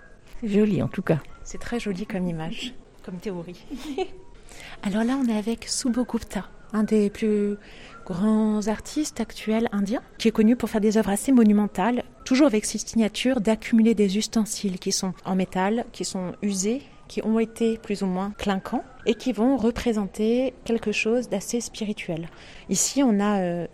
Joli 0.43 0.81
en 0.81 0.87
tout 0.87 1.01
cas. 1.01 1.19
C'est 1.43 1.59
très 1.59 1.79
joli 1.79 2.05
comme 2.05 2.27
image, 2.27 2.73
comme 3.03 3.17
théorie. 3.17 3.63
Alors 4.83 5.03
là, 5.03 5.17
on 5.21 5.27
est 5.27 5.37
avec 5.37 5.65
Subhogupta, 5.67 6.49
un 6.73 6.83
des 6.83 7.09
plus 7.09 7.57
grands 8.05 8.67
artistes 8.67 9.19
actuels 9.19 9.69
indiens, 9.71 10.01
qui 10.17 10.27
est 10.27 10.31
connu 10.31 10.55
pour 10.55 10.69
faire 10.69 10.81
des 10.81 10.97
œuvres 10.97 11.09
assez 11.09 11.31
monumentales, 11.31 12.03
toujours 12.25 12.47
avec 12.47 12.65
cette 12.65 12.87
signature 12.87 13.41
d'accumuler 13.41 13.93
des 13.93 14.17
ustensiles 14.17 14.79
qui 14.79 14.91
sont 14.91 15.13
en 15.25 15.35
métal, 15.35 15.85
qui 15.91 16.05
sont 16.05 16.33
usés, 16.41 16.81
qui 17.07 17.23
ont 17.23 17.39
été 17.39 17.77
plus 17.77 18.01
ou 18.03 18.07
moins 18.07 18.31
clinquants 18.37 18.83
et 19.05 19.15
qui 19.15 19.31
vont 19.31 19.57
représenter 19.57 20.53
quelque 20.65 20.91
chose 20.91 21.29
d'assez 21.29 21.61
spirituel. 21.61 22.29
Ici, 22.69 23.03
on 23.03 23.19
a 23.19 23.41
euh, 23.41 23.67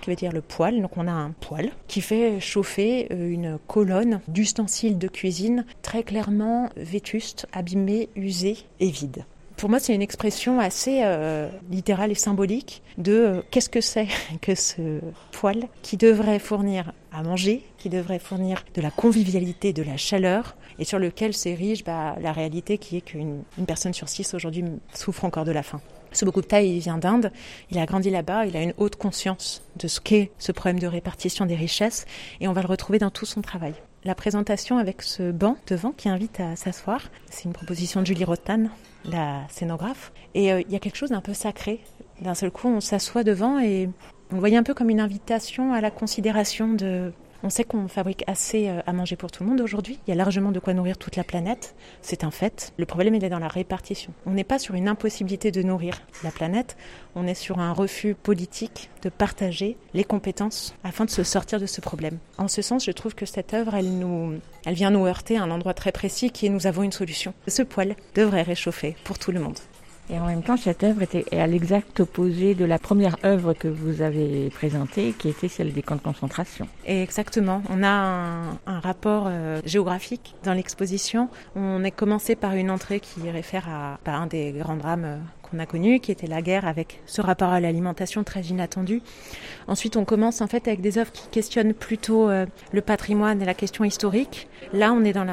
qui 0.00 0.10
veut 0.10 0.16
dire 0.16 0.32
le 0.32 0.40
poêle, 0.40 0.80
donc 0.80 0.96
on 0.96 1.06
a 1.06 1.12
un 1.12 1.30
poêle 1.30 1.70
qui 1.86 2.00
fait 2.00 2.40
chauffer 2.40 3.08
euh, 3.10 3.30
une 3.30 3.58
colonne 3.66 4.20
d'ustensiles 4.28 4.98
de 4.98 5.08
cuisine 5.08 5.64
très 5.82 6.02
clairement 6.02 6.68
vétuste, 6.76 7.46
abîmée, 7.52 8.08
usée 8.16 8.58
et 8.80 8.90
vide 8.90 9.24
pour 9.58 9.68
moi, 9.68 9.80
c'est 9.80 9.94
une 9.94 10.02
expression 10.02 10.60
assez 10.60 11.00
euh, 11.02 11.48
littérale 11.68 12.12
et 12.12 12.14
symbolique 12.14 12.82
de 12.96 13.12
euh, 13.12 13.42
qu'est-ce 13.50 13.68
que 13.68 13.80
c'est 13.80 14.06
que 14.40 14.54
ce 14.54 15.00
poêle 15.32 15.68
qui 15.82 15.96
devrait 15.96 16.38
fournir 16.38 16.92
à 17.12 17.22
manger, 17.22 17.64
qui 17.76 17.88
devrait 17.88 18.20
fournir 18.20 18.64
de 18.74 18.80
la 18.80 18.90
convivialité, 18.90 19.72
de 19.72 19.82
la 19.82 19.96
chaleur, 19.96 20.56
et 20.78 20.84
sur 20.84 21.00
lequel 21.00 21.34
s'érige 21.34 21.82
bah, 21.84 22.16
la 22.20 22.32
réalité 22.32 22.78
qui 22.78 22.98
est 22.98 23.00
qu'une 23.00 23.42
personne 23.66 23.92
sur 23.92 24.08
six 24.08 24.32
aujourd'hui 24.32 24.64
souffre 24.94 25.24
encore 25.24 25.44
de 25.44 25.52
la 25.52 25.64
faim. 25.64 25.80
Ce 26.12 26.24
Bokupta, 26.24 26.62
il 26.62 26.78
vient 26.78 26.98
d'Inde, 26.98 27.32
il 27.70 27.78
a 27.78 27.84
grandi 27.84 28.10
là-bas, 28.10 28.46
il 28.46 28.56
a 28.56 28.62
une 28.62 28.74
haute 28.78 28.96
conscience 28.96 29.62
de 29.76 29.88
ce 29.88 30.00
qu'est 30.00 30.30
ce 30.38 30.52
problème 30.52 30.78
de 30.78 30.86
répartition 30.86 31.46
des 31.46 31.56
richesses, 31.56 32.06
et 32.40 32.46
on 32.46 32.52
va 32.52 32.62
le 32.62 32.68
retrouver 32.68 33.00
dans 33.00 33.10
tout 33.10 33.26
son 33.26 33.42
travail. 33.42 33.74
La 34.04 34.14
présentation 34.14 34.78
avec 34.78 35.02
ce 35.02 35.32
banc 35.32 35.56
devant 35.66 35.90
qui 35.90 36.08
invite 36.08 36.38
à 36.38 36.54
s'asseoir, 36.54 37.02
c'est 37.30 37.44
une 37.44 37.52
proposition 37.52 38.00
de 38.00 38.06
Julie 38.06 38.24
Rotan, 38.24 38.66
la 39.04 39.42
scénographe. 39.48 40.12
Et 40.34 40.52
euh, 40.52 40.60
il 40.60 40.72
y 40.72 40.76
a 40.76 40.78
quelque 40.78 40.96
chose 40.96 41.10
d'un 41.10 41.20
peu 41.20 41.34
sacré. 41.34 41.80
D'un 42.20 42.34
seul 42.34 42.50
coup, 42.50 42.68
on 42.68 42.80
s'assoit 42.80 43.24
devant 43.24 43.58
et 43.58 43.88
on 44.30 44.34
le 44.34 44.40
voyait 44.40 44.56
un 44.56 44.62
peu 44.62 44.74
comme 44.74 44.90
une 44.90 45.00
invitation 45.00 45.72
à 45.72 45.80
la 45.80 45.90
considération 45.90 46.68
de 46.68 47.12
On 47.44 47.50
sait 47.50 47.62
qu'on 47.62 47.86
fabrique 47.86 48.24
assez 48.26 48.68
euh, 48.68 48.80
à 48.86 48.92
manger 48.92 49.14
pour 49.14 49.30
tout 49.30 49.44
le 49.44 49.48
monde 49.48 49.60
aujourd'hui. 49.60 50.00
Il 50.06 50.10
y 50.10 50.12
a 50.12 50.16
largement 50.16 50.50
de 50.50 50.58
quoi 50.58 50.74
nourrir 50.74 50.98
toute 50.98 51.14
la 51.14 51.22
planète. 51.22 51.76
C'est 52.02 52.24
un 52.24 52.32
fait. 52.32 52.72
Le 52.78 52.86
problème, 52.86 53.14
il 53.14 53.24
est 53.24 53.28
dans 53.28 53.38
la 53.38 53.46
répartition. 53.46 54.12
On 54.26 54.32
n'est 54.32 54.42
pas 54.42 54.58
sur 54.58 54.74
une 54.74 54.88
impossibilité 54.88 55.52
de 55.52 55.62
nourrir 55.62 56.02
la 56.24 56.32
planète. 56.32 56.76
On 57.14 57.28
est 57.28 57.34
sur 57.34 57.60
un 57.60 57.72
refus 57.72 58.14
politique 58.14 58.90
de 59.02 59.08
partager 59.08 59.76
les 59.94 60.04
compétences 60.04 60.74
afin 60.82 61.04
de 61.04 61.10
se 61.10 61.22
sortir 61.22 61.60
de 61.60 61.66
ce 61.66 61.80
problème. 61.80 62.18
En 62.38 62.48
ce 62.48 62.60
sens, 62.60 62.84
je 62.84 62.90
trouve 62.90 63.14
que 63.14 63.26
cette 63.26 63.54
œuvre, 63.54 63.76
elle 63.76 64.74
vient 64.74 64.90
nous 64.90 65.06
heurter 65.06 65.36
à 65.36 65.42
un 65.42 65.50
endroit 65.50 65.74
très 65.74 65.92
précis 65.92 66.30
qui 66.30 66.46
est 66.46 66.50
nous 66.50 66.66
avons 66.66 66.82
une 66.82 66.92
solution. 66.92 67.34
Ce 67.46 67.62
poêle 67.62 67.94
devrait 68.16 68.42
réchauffer 68.42 68.96
pour 69.04 69.18
tout 69.18 69.30
le 69.30 69.40
monde. 69.40 69.58
Et 70.10 70.18
en 70.18 70.26
même 70.26 70.42
temps, 70.42 70.56
cette 70.56 70.82
œuvre 70.84 71.02
était 71.02 71.24
à 71.36 71.46
l'exact 71.46 72.00
opposé 72.00 72.54
de 72.54 72.64
la 72.64 72.78
première 72.78 73.16
œuvre 73.24 73.52
que 73.52 73.68
vous 73.68 74.00
avez 74.00 74.48
présentée, 74.50 75.12
qui 75.18 75.28
était 75.28 75.48
celle 75.48 75.72
des 75.72 75.82
camps 75.82 75.96
de 75.96 76.00
concentration. 76.00 76.66
Et 76.86 77.02
exactement. 77.02 77.62
On 77.68 77.82
a 77.82 77.88
un, 78.66 78.80
rapport 78.80 79.24
euh, 79.26 79.60
géographique 79.66 80.34
dans 80.44 80.54
l'exposition. 80.54 81.28
On 81.56 81.84
est 81.84 81.90
commencé 81.90 82.36
par 82.36 82.54
une 82.54 82.70
entrée 82.70 83.00
qui 83.00 83.28
réfère 83.30 83.68
à, 83.68 83.98
à 84.06 84.16
un 84.16 84.26
des 84.26 84.52
grands 84.52 84.76
drames 84.76 85.04
euh, 85.04 85.18
qu'on 85.48 85.58
a 85.58 85.66
connu, 85.66 86.00
qui 86.00 86.12
était 86.12 86.26
la 86.26 86.42
guerre 86.42 86.66
avec 86.66 87.00
ce 87.06 87.20
rapport 87.20 87.50
à 87.50 87.60
l'alimentation 87.60 88.24
très 88.24 88.42
inattendu. 88.42 89.02
Ensuite, 89.66 89.96
on 89.96 90.04
commence 90.04 90.40
en 90.40 90.46
fait 90.46 90.66
avec 90.68 90.80
des 90.80 90.98
œuvres 90.98 91.12
qui 91.12 91.28
questionnent 91.28 91.74
plutôt 91.74 92.28
euh, 92.28 92.46
le 92.72 92.80
patrimoine 92.80 93.42
et 93.42 93.44
la 93.44 93.54
question 93.54 93.84
historique. 93.84 94.48
Là, 94.72 94.92
on 94.92 95.04
est 95.04 95.12
dans 95.12 95.26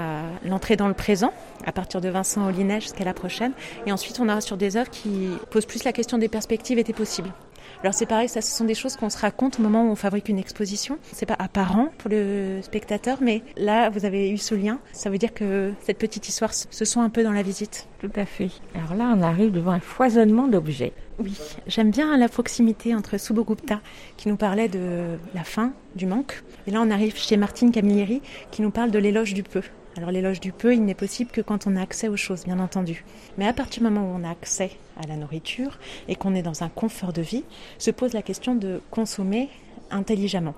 l'entrée 0.46 0.76
dans 0.76 0.88
le 0.88 0.94
présent, 0.94 1.34
à 1.66 1.72
partir 1.72 2.02
de 2.02 2.10
Vincent 2.10 2.48
Olinet 2.48 2.82
jusqu'à 2.82 3.04
la 3.04 3.14
prochaine. 3.14 3.52
Et 3.86 3.92
ensuite, 3.92 4.20
on 4.20 4.30
a 4.30 4.42
sur 4.42 4.58
des 4.58 4.78
œuvres 4.78 4.92
qui 4.92 5.30
posent 5.52 5.66
plus 5.66 5.84
la 5.84 5.94
question 5.94 6.18
des 6.18 6.30
perspectives 6.30 6.80
et 6.80 6.84
des 6.84 6.94
possibles. 6.94 7.32
Alors 7.86 7.94
c'est 7.94 8.08
pareil, 8.08 8.28
ça, 8.28 8.42
ce 8.42 8.52
sont 8.52 8.66
des 8.66 8.74
choses 8.74 8.96
qu'on 8.96 9.12
se 9.12 9.18
raconte 9.20 9.60
au 9.60 9.62
moment 9.62 9.84
où 9.84 9.92
on 9.92 9.96
fabrique 9.96 10.28
une 10.28 10.40
exposition. 10.40 10.98
C'est 11.12 11.28
pas 11.28 11.36
apparent 11.38 11.90
pour 12.00 12.10
le 12.10 12.58
spectateur, 12.64 13.20
mais 13.22 13.44
là, 13.58 13.92
vous 13.92 14.06
avez 14.06 14.32
eu 14.32 14.40
ce 14.40 14.56
lien. 14.56 14.80
Ça 14.92 15.12
veut 15.12 15.20
dire 15.20 15.36
que 15.36 15.72
cette 15.82 16.00
petite 16.00 16.28
histoire 16.28 16.52
se 16.52 16.84
sent 16.84 17.00
un 17.00 17.12
peu 17.12 17.24
dans 17.24 17.32
la 17.32 17.44
visite. 17.44 17.88
Tout 18.00 18.10
à 18.16 18.26
fait. 18.26 18.50
Alors 18.74 18.96
là, 18.96 19.14
on 19.16 19.22
arrive 19.22 19.52
devant 19.52 19.70
un 19.70 19.80
foisonnement 19.80 20.48
d'objets. 20.48 20.94
Oui, 21.20 21.38
j'aime 21.68 21.92
bien 21.92 22.18
la 22.18 22.28
proximité 22.28 22.96
entre 22.96 23.20
Subhogupta, 23.20 23.82
qui 24.18 24.30
nous 24.30 24.36
parlait 24.36 24.68
de 24.68 25.20
la 25.36 25.44
faim, 25.44 25.72
du 25.96 26.08
manque. 26.08 26.42
Et 26.66 26.72
là, 26.72 26.82
on 26.82 26.90
arrive 26.90 27.16
chez 27.16 27.38
Martine 27.38 27.72
Camilleri, 27.72 28.24
qui 28.50 28.64
nous 28.64 28.72
parle 28.72 28.90
de 28.90 28.98
l'éloge 28.98 29.36
du 29.36 29.44
peu. 29.44 29.62
Alors 29.98 30.12
l'éloge 30.12 30.42
du 30.42 30.52
peu, 30.52 30.74
il 30.74 30.84
n'est 30.84 30.94
possible 30.94 31.32
que 31.32 31.40
quand 31.40 31.68
on 31.68 31.76
a 31.78 31.82
accès 31.82 32.10
aux 32.10 32.18
choses, 32.18 32.44
bien 32.44 32.60
entendu. 32.60 33.06
Mais 33.38 33.48
à 33.48 33.54
partir 33.54 33.82
du 33.82 33.90
moment 33.90 34.12
où 34.12 34.20
on 34.20 34.26
a 34.26 34.30
accès 34.30 34.72
à 35.02 35.08
la 35.08 35.16
nourriture 35.16 35.80
et 36.10 36.16
qu'on 36.16 36.36
est 36.36 36.42
dans 36.42 36.64
un 36.64 36.70
confort 36.70 37.14
de 37.14 37.22
vie, 37.22 37.46
se 37.78 37.92
pose 37.92 38.14
la 38.14 38.22
question 38.22 38.56
de 38.56 38.82
consommer 38.92 39.50
intelligemment. 39.92 40.56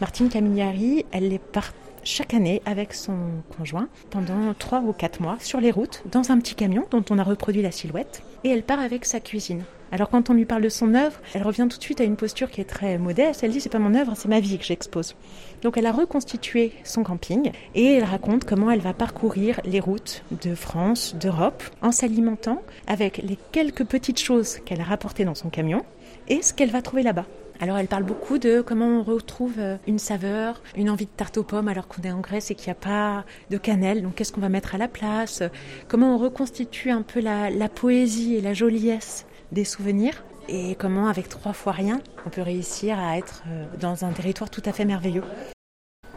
Martine 0.00 0.28
Camilleri, 0.28 1.04
elle 1.10 1.32
est 1.32 1.40
part 1.40 1.72
chaque 2.04 2.32
année 2.32 2.62
avec 2.64 2.94
son 2.94 3.16
conjoint 3.56 3.88
pendant 4.10 4.54
trois 4.54 4.80
ou 4.80 4.92
quatre 4.92 5.20
mois 5.20 5.36
sur 5.40 5.60
les 5.60 5.70
routes 5.70 6.02
dans 6.10 6.30
un 6.30 6.38
petit 6.38 6.54
camion 6.54 6.86
dont 6.90 7.04
on 7.10 7.18
a 7.18 7.24
reproduit 7.24 7.62
la 7.62 7.72
silhouette 7.72 8.22
et 8.44 8.50
elle 8.50 8.62
part 8.62 8.80
avec 8.80 9.04
sa 9.04 9.20
cuisine. 9.20 9.64
Alors 9.92 10.08
quand 10.08 10.30
on 10.30 10.34
lui 10.34 10.44
parle 10.44 10.62
de 10.62 10.68
son 10.68 10.94
œuvre, 10.94 11.18
elle 11.34 11.42
revient 11.42 11.66
tout 11.68 11.78
de 11.78 11.82
suite 11.82 12.00
à 12.00 12.04
une 12.04 12.16
posture 12.16 12.50
qui 12.50 12.60
est 12.60 12.64
très 12.64 12.96
modeste. 12.96 13.42
Elle 13.42 13.50
dit 13.50 13.60
c'est 13.60 13.68
pas 13.68 13.78
mon 13.78 13.94
œuvre, 13.94 14.12
c'est 14.14 14.28
ma 14.28 14.40
vie 14.40 14.58
que 14.58 14.64
j'expose. 14.64 15.16
Donc 15.62 15.76
elle 15.76 15.86
a 15.86 15.92
reconstitué 15.92 16.72
son 16.84 17.02
camping 17.02 17.50
et 17.74 17.94
elle 17.94 18.04
raconte 18.04 18.44
comment 18.44 18.70
elle 18.70 18.80
va 18.80 18.92
parcourir 18.92 19.60
les 19.64 19.80
routes 19.80 20.22
de 20.42 20.54
France, 20.54 21.16
d'Europe, 21.20 21.62
en 21.82 21.90
s'alimentant 21.90 22.62
avec 22.86 23.18
les 23.18 23.38
quelques 23.50 23.84
petites 23.84 24.20
choses 24.20 24.58
qu'elle 24.64 24.80
a 24.80 24.84
rapportées 24.84 25.24
dans 25.24 25.34
son 25.34 25.50
camion 25.50 25.84
et 26.28 26.42
ce 26.42 26.54
qu'elle 26.54 26.70
va 26.70 26.82
trouver 26.82 27.02
là-bas. 27.02 27.26
Alors 27.62 27.76
elle 27.76 27.88
parle 27.88 28.04
beaucoup 28.04 28.38
de 28.38 28.62
comment 28.62 28.86
on 28.86 29.02
retrouve 29.02 29.56
euh, 29.58 29.76
une 29.86 29.98
saveur, 29.98 30.62
une 30.76 30.88
envie 30.88 31.04
de 31.04 31.10
tarte 31.14 31.36
aux 31.36 31.42
pommes 31.42 31.68
alors 31.68 31.88
qu'on 31.88 32.00
est 32.02 32.10
en 32.10 32.20
Grèce 32.20 32.50
et 32.50 32.54
qu'il 32.54 32.68
n'y 32.68 32.72
a 32.72 32.74
pas 32.74 33.26
de 33.50 33.58
cannelle. 33.58 34.00
Donc 34.00 34.14
qu'est-ce 34.14 34.32
qu'on 34.32 34.40
va 34.40 34.48
mettre 34.48 34.74
à 34.74 34.78
la 34.78 34.88
place? 34.88 35.42
Comment 35.86 36.14
on 36.14 36.18
reconstitue 36.18 36.90
un 36.90 37.02
peu 37.02 37.20
la, 37.20 37.50
la 37.50 37.68
poésie 37.68 38.36
et 38.36 38.40
la 38.40 38.54
joliesse 38.54 39.26
des 39.52 39.64
souvenirs 39.64 40.24
et 40.48 40.74
comment 40.74 41.08
avec 41.08 41.28
trois 41.28 41.52
fois 41.52 41.72
rien 41.72 42.00
on 42.26 42.30
peut 42.30 42.42
réussir 42.42 42.98
à 42.98 43.18
être 43.18 43.42
euh, 43.48 43.64
dans 43.80 44.04
un 44.04 44.12
territoire 44.12 44.50
tout 44.50 44.62
à 44.64 44.72
fait 44.72 44.84
merveilleux. 44.84 45.24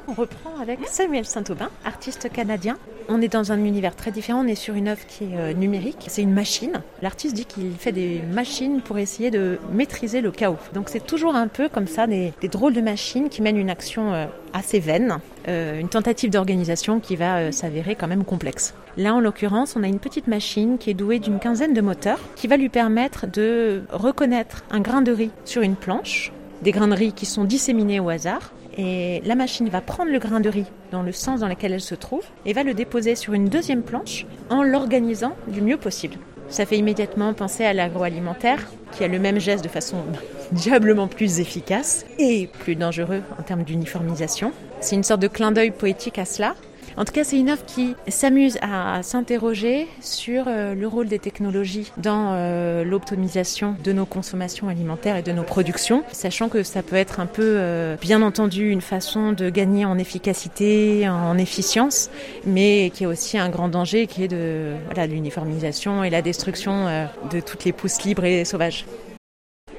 On 0.07 0.13
reprend 0.13 0.51
avec 0.61 0.79
Samuel 0.85 1.23
Saint-Aubin, 1.23 1.69
artiste 1.85 2.29
canadien. 2.29 2.77
On 3.07 3.21
est 3.21 3.29
dans 3.29 3.53
un 3.53 3.63
univers 3.63 3.95
très 3.95 4.11
différent, 4.11 4.43
on 4.43 4.47
est 4.47 4.55
sur 4.55 4.75
une 4.75 4.89
œuvre 4.89 5.05
qui 5.07 5.23
est 5.23 5.37
euh, 5.37 5.53
numérique, 5.53 6.05
c'est 6.07 6.21
une 6.21 6.33
machine. 6.33 6.81
L'artiste 7.01 7.35
dit 7.35 7.45
qu'il 7.45 7.73
fait 7.75 7.93
des 7.93 8.21
machines 8.33 8.81
pour 8.81 8.97
essayer 8.97 9.31
de 9.31 9.59
maîtriser 9.71 10.19
le 10.19 10.31
chaos. 10.31 10.57
Donc 10.73 10.89
c'est 10.89 11.05
toujours 11.05 11.35
un 11.35 11.47
peu 11.47 11.69
comme 11.69 11.87
ça, 11.87 12.05
des, 12.05 12.33
drôles 12.51 12.73
de 12.73 12.81
machines 12.81 13.29
qui 13.29 13.41
mènent 13.41 13.57
une 13.57 13.69
action 13.69 14.13
euh, 14.13 14.25
assez 14.51 14.79
vaine, 14.79 15.19
euh, 15.47 15.79
une 15.79 15.89
tentative 15.89 16.29
d'organisation 16.29 16.99
qui 16.99 17.15
va 17.15 17.53
s'avérer 17.53 17.95
quand 17.95 18.07
même 18.07 18.25
complexe. 18.25 18.73
Là, 18.97 19.15
en 19.15 19.21
l'occurrence, 19.21 19.75
on 19.77 19.83
a 19.83 19.87
une 19.87 19.99
petite 19.99 20.27
machine 20.27 20.77
qui 20.77 20.89
est 20.89 20.95
douée 20.95 21.19
d'une 21.19 21.39
quinzaine 21.39 21.73
de 21.73 21.81
moteurs 21.81 22.19
qui 22.35 22.47
va 22.47 22.57
lui 22.57 22.69
permettre 22.69 23.25
de 23.25 23.83
reconnaître 23.89 24.63
un 24.69 24.81
grain 24.81 25.01
de 25.01 25.13
riz 25.13 25.31
sur 25.45 25.61
une 25.61 25.75
planche, 25.75 26.33
des 26.61 26.71
grains 26.71 26.89
de 26.89 26.95
riz 26.95 27.13
qui 27.13 27.25
sont 27.25 27.45
disséminés 27.45 27.99
au 27.99 28.09
hasard, 28.09 28.51
et 28.77 29.21
la 29.25 29.35
machine 29.35 29.69
va 29.69 29.81
prendre 29.81 30.11
le 30.11 30.19
grain 30.19 30.39
de 30.39 30.49
riz 30.49 30.65
dans 30.91 31.03
le 31.03 31.11
sens 31.11 31.41
dans 31.41 31.47
lequel 31.47 31.73
elle 31.73 31.81
se 31.81 31.95
trouve 31.95 32.23
et 32.45 32.53
va 32.53 32.63
le 32.63 32.73
déposer 32.73 33.15
sur 33.15 33.33
une 33.33 33.49
deuxième 33.49 33.83
planche 33.83 34.25
en 34.49 34.63
l'organisant 34.63 35.35
du 35.47 35.61
mieux 35.61 35.77
possible. 35.77 36.15
Ça 36.49 36.65
fait 36.65 36.77
immédiatement 36.77 37.33
penser 37.33 37.65
à 37.65 37.73
l'agroalimentaire 37.73 38.67
qui 38.91 39.03
a 39.03 39.07
le 39.07 39.19
même 39.19 39.39
geste 39.39 39.63
de 39.63 39.69
façon 39.69 39.97
diablement 40.51 41.07
plus 41.07 41.39
efficace 41.39 42.05
et 42.19 42.47
plus 42.59 42.75
dangereux 42.75 43.21
en 43.39 43.43
termes 43.43 43.63
d'uniformisation. 43.63 44.51
C'est 44.79 44.95
une 44.95 45.03
sorte 45.03 45.21
de 45.21 45.27
clin 45.27 45.51
d'œil 45.51 45.71
poétique 45.71 46.19
à 46.19 46.25
cela. 46.25 46.55
En 46.95 47.05
tout 47.05 47.13
cas, 47.13 47.23
c'est 47.23 47.39
une 47.39 47.49
œuvre 47.49 47.65
qui 47.65 47.95
s'amuse 48.07 48.57
à 48.61 49.01
s'interroger 49.01 49.87
sur 49.99 50.45
euh, 50.47 50.75
le 50.75 50.87
rôle 50.87 51.07
des 51.07 51.19
technologies 51.19 51.91
dans 51.97 52.33
euh, 52.33 52.83
l'optimisation 52.83 53.75
de 53.83 53.93
nos 53.93 54.05
consommations 54.05 54.67
alimentaires 54.67 55.15
et 55.15 55.23
de 55.23 55.31
nos 55.31 55.43
productions, 55.43 56.03
sachant 56.11 56.49
que 56.49 56.61
ça 56.61 56.83
peut 56.83 56.95
être 56.95 57.19
un 57.19 57.25
peu, 57.25 57.55
euh, 57.57 57.95
bien 57.99 58.21
entendu, 58.21 58.69
une 58.69 58.81
façon 58.81 59.31
de 59.31 59.49
gagner 59.49 59.85
en 59.85 59.97
efficacité, 59.97 61.09
en 61.09 61.37
efficience, 61.37 62.09
mais 62.45 62.91
qui 62.93 63.05
est 63.05 63.07
aussi 63.07 63.37
un 63.37 63.49
grand 63.49 63.69
danger 63.69 64.05
qui 64.07 64.23
est 64.23 64.27
de 64.27 64.73
l'uniformisation 65.07 66.03
et 66.03 66.09
la 66.09 66.21
destruction 66.21 67.07
de 67.31 67.39
toutes 67.39 67.65
les 67.65 67.71
pousses 67.71 68.03
libres 68.03 68.25
et 68.25 68.45
sauvages. 68.45 68.85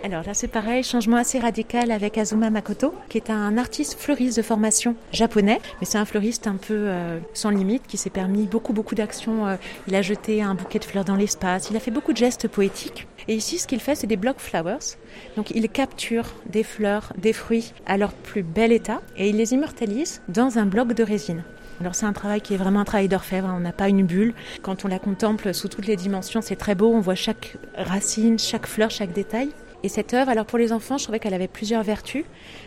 Alors 0.05 0.23
là, 0.23 0.35
c'est 0.35 0.49
pareil, 0.49 0.83
changement 0.83 1.17
assez 1.17 1.39
radical 1.39 1.91
avec 1.91 2.19
Azuma 2.19 2.51
Makoto, 2.51 2.95
qui 3.09 3.17
est 3.17 3.31
un 3.31 3.57
artiste 3.57 3.99
fleuriste 3.99 4.37
de 4.37 4.43
formation 4.43 4.97
japonais, 5.13 5.63
mais 5.81 5.87
c'est 5.87 5.97
un 5.97 6.05
fleuriste 6.05 6.47
un 6.47 6.57
peu 6.57 6.75
euh, 6.75 7.19
sans 7.33 7.49
limite 7.49 7.87
qui 7.87 7.97
s'est 7.97 8.11
permis 8.11 8.45
beaucoup, 8.45 8.75
beaucoup 8.75 8.95
d'actions. 8.95 9.47
Euh, 9.47 9.57
il 9.89 9.95
a 9.95 10.03
jeté 10.03 10.43
un 10.43 10.55
bouquet 10.55 10.79
de 10.79 10.85
fleurs 10.85 11.07
dans 11.07 11.17
l'espace, 11.17 11.71
il 11.71 11.77
a 11.79 11.81
fait 11.81 11.91
beaucoup 11.91 12.13
de 12.13 12.19
gestes 12.19 12.49
poétiques. 12.49 13.07
Et 13.29 13.35
ici, 13.35 13.59
ce 13.59 13.67
qu'il 13.67 13.81
fait, 13.81 13.95
c'est 13.95 14.07
des 14.07 14.19
block 14.19 14.41
flowers. 14.41 14.99
Donc, 15.37 15.51
il 15.53 15.67
capture 15.71 16.27
des 16.45 16.65
fleurs, 16.65 17.15
des 17.17 17.33
fruits 17.33 17.73
à 17.87 17.97
leur 17.97 18.13
plus 18.13 18.43
bel 18.43 18.73
état 18.73 19.01
et 19.17 19.31
il 19.31 19.39
les 19.39 19.55
immortalise 19.55 20.21
dans 20.29 20.59
un 20.59 20.67
bloc 20.67 20.93
de 20.93 21.03
résine. 21.03 21.45
Alors 21.81 21.95
c'est 21.95 22.07
un 22.07 22.13
travail 22.13 22.41
qui 22.41 22.55
est 22.55 22.57
vraiment 22.57 22.81
un 22.81 22.85
travail 22.85 23.09
d'orfèvre, 23.09 23.49
hein. 23.49 23.55
on 23.57 23.61
n'a 23.61 23.73
pas 23.73 23.89
une 23.89 24.05
bulle. 24.05 24.35
Quand 24.63 24.85
on 24.85 24.89
la 24.89 25.01
contemple 25.01 25.53
sous 25.53 25.69
toutes 25.69 25.87
les 25.87 25.97
dimensions, 25.97 26.41
c'est 26.41 26.55
très 26.55 26.77
beau, 26.77 26.93
on 26.93 27.01
voit 27.01 27.17
chaque 27.17 27.57
racine, 27.75 28.39
chaque 28.39 28.67
fleur, 28.67 28.91
chaque 28.91 29.13
détail. 29.13 29.49
Et 29.85 29.91
cette 29.91 30.15
œuvre, 30.15 30.31
alors 30.31 30.47
pour 30.47 30.59
les 30.59 30.73
enfants, 30.73 30.97
je 30.97 31.03
trouvais 31.03 31.19
qu'elle 31.19 31.35
avait 31.35 31.47
plusieurs 31.47 31.83
vertus. 31.83 32.25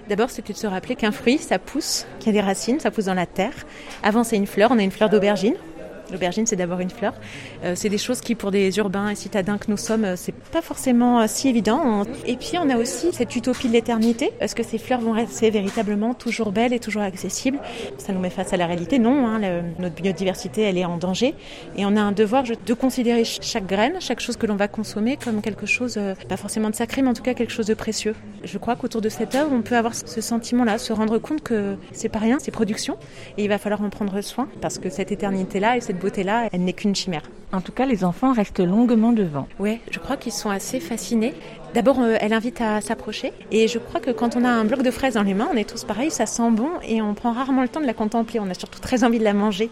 D'abord, 0.07 0.29
c'était 0.29 0.53
de 0.53 0.57
se 0.57 0.67
rappeler 0.67 0.95
qu'un 0.95 1.11
fruit, 1.11 1.39
ça 1.39 1.57
pousse, 1.57 2.05
qu'il 2.19 2.27
y 2.27 2.37
a 2.37 2.41
des 2.41 2.45
racines, 2.45 2.79
ça 2.79 2.91
pousse 2.91 3.05
dans 3.05 3.15
la 3.15 3.25
terre. 3.25 3.55
Avant, 4.03 4.23
c'est 4.23 4.35
une 4.35 4.45
fleur, 4.45 4.69
on 4.71 4.77
a 4.77 4.83
une 4.83 4.91
fleur 4.91 5.09
d'aubergine. 5.09 5.55
L'aubergine, 6.11 6.45
c'est 6.45 6.55
d'abord 6.55 6.79
une 6.79 6.89
fleur. 6.89 7.13
Euh, 7.63 7.73
c'est 7.75 7.89
des 7.89 7.97
choses 7.97 8.21
qui, 8.21 8.35
pour 8.35 8.51
des 8.51 8.77
urbains 8.77 9.09
et 9.09 9.15
citadins 9.15 9.57
que 9.57 9.69
nous 9.69 9.77
sommes, 9.77 10.05
euh, 10.05 10.15
c'est 10.15 10.33
pas 10.33 10.61
forcément 10.61 11.19
euh, 11.21 11.25
si 11.27 11.49
évident. 11.49 11.81
On- 11.83 12.03
Et 12.25 12.35
puis, 12.37 12.53
on 12.61 12.69
a 12.69 12.77
aussi 12.77 13.09
cette 13.11 13.35
utopie 13.35 13.67
de 13.67 13.73
l'éternité. 13.73 14.31
Est-ce 14.39 14.55
que 14.55 14.63
ces 14.63 14.77
fleurs 14.77 14.99
vont 15.01 15.11
rester 15.11 15.49
véritablement 15.49 16.13
toujours 16.13 16.51
belles 16.51 16.73
et 16.73 16.79
toujours 16.79 17.01
accessibles? 17.01 17.59
Ça 17.97 18.13
nous 18.13 18.19
met 18.19 18.29
face 18.29 18.53
à 18.53 18.57
la 18.57 18.65
réalité. 18.67 18.99
Non, 18.99 19.27
hein, 19.27 19.41
notre 19.79 19.95
biodiversité, 19.95 20.61
elle 20.61 20.77
est 20.77 20.85
en 20.85 20.97
danger. 20.97 21.35
Et 21.75 21.85
on 21.85 21.95
a 21.95 22.01
un 22.01 22.11
devoir 22.11 22.43
de 22.43 22.73
considérer 22.73 23.25
ch- 23.25 23.39
chaque 23.41 23.67
graine, 23.67 23.95
chaque 23.99 24.19
chose 24.19 24.37
que 24.37 24.45
l'on 24.45 24.55
va 24.55 24.67
consommer 24.67 25.17
comme 25.17 25.41
quelque 25.41 25.65
chose, 25.65 25.99
pas 26.29 26.37
forcément 26.37 26.69
de 26.69 26.75
sacré, 26.75 27.01
mais 27.01 27.09
en 27.09 27.13
tout 27.13 27.23
cas 27.23 27.33
quelque 27.33 27.51
chose 27.53 27.65
de 27.67 27.73
précieux. 27.73 28.15
Je 28.43 28.57
crois 28.57 28.75
qu'autour 28.75 29.01
de 29.01 29.09
cette 29.09 29.35
œuvre, 29.35 29.51
on 29.53 29.61
peut 29.61 29.75
avoir 29.75 29.93
ce 29.95 30.21
sentiment-là, 30.21 30.77
se 30.77 30.93
rendre 30.93 31.17
compte 31.17 31.41
que 31.41 31.75
c'est 31.91 32.09
pas 32.09 32.19
rien, 32.19 32.37
c'est 32.39 32.51
production. 32.51 32.97
Et 33.37 33.43
il 33.43 33.49
va 33.49 33.57
falloir 33.57 33.81
en 33.81 33.89
prendre 33.89 34.19
soin 34.21 34.47
parce 34.61 34.77
que 34.79 34.89
cette 34.89 35.11
éternité-là 35.11 35.77
et 35.77 35.81
cette 35.81 35.96
beauté-là, 35.97 36.49
elle 36.51 36.63
n'est 36.63 36.73
qu'une 36.73 36.95
chimère. 36.95 37.23
En 37.53 37.61
tout 37.61 37.71
cas, 37.71 37.85
les 37.85 38.03
enfants 38.03 38.33
restent 38.33 38.59
longuement 38.59 39.13
devant. 39.13 39.47
Ouais, 39.59 39.79
je 39.89 39.99
crois 39.99 40.17
qu'ils 40.17 40.33
sont 40.33 40.49
assez 40.49 40.79
fascinés. 40.79 41.33
D'abord, 41.73 42.01
euh, 42.01 42.15
elle 42.19 42.33
invite 42.33 42.59
à 42.59 42.81
s'approcher. 42.81 43.31
Et 43.51 43.67
je 43.67 43.79
crois 43.79 44.01
que 44.01 44.11
quand 44.11 44.35
on 44.35 44.43
a 44.43 44.49
un 44.49 44.65
bloc 44.65 44.81
de 44.81 44.91
fraises 44.91 45.13
dans 45.13 45.23
les 45.23 45.33
mains, 45.33 45.47
on 45.51 45.55
est 45.55 45.69
tous 45.69 45.83
pareils, 45.83 46.11
ça 46.11 46.25
sent 46.25 46.51
bon 46.51 46.69
et 46.87 47.01
on 47.01 47.13
prend 47.13 47.31
rarement 47.31 47.61
le 47.61 47.69
temps 47.69 47.79
de 47.79 47.85
la 47.85 47.93
contempler. 47.93 48.39
On 48.39 48.49
a 48.49 48.53
surtout 48.53 48.79
très 48.79 49.03
envie 49.03 49.19
de 49.19 49.23
la 49.23 49.33
manger. 49.33 49.69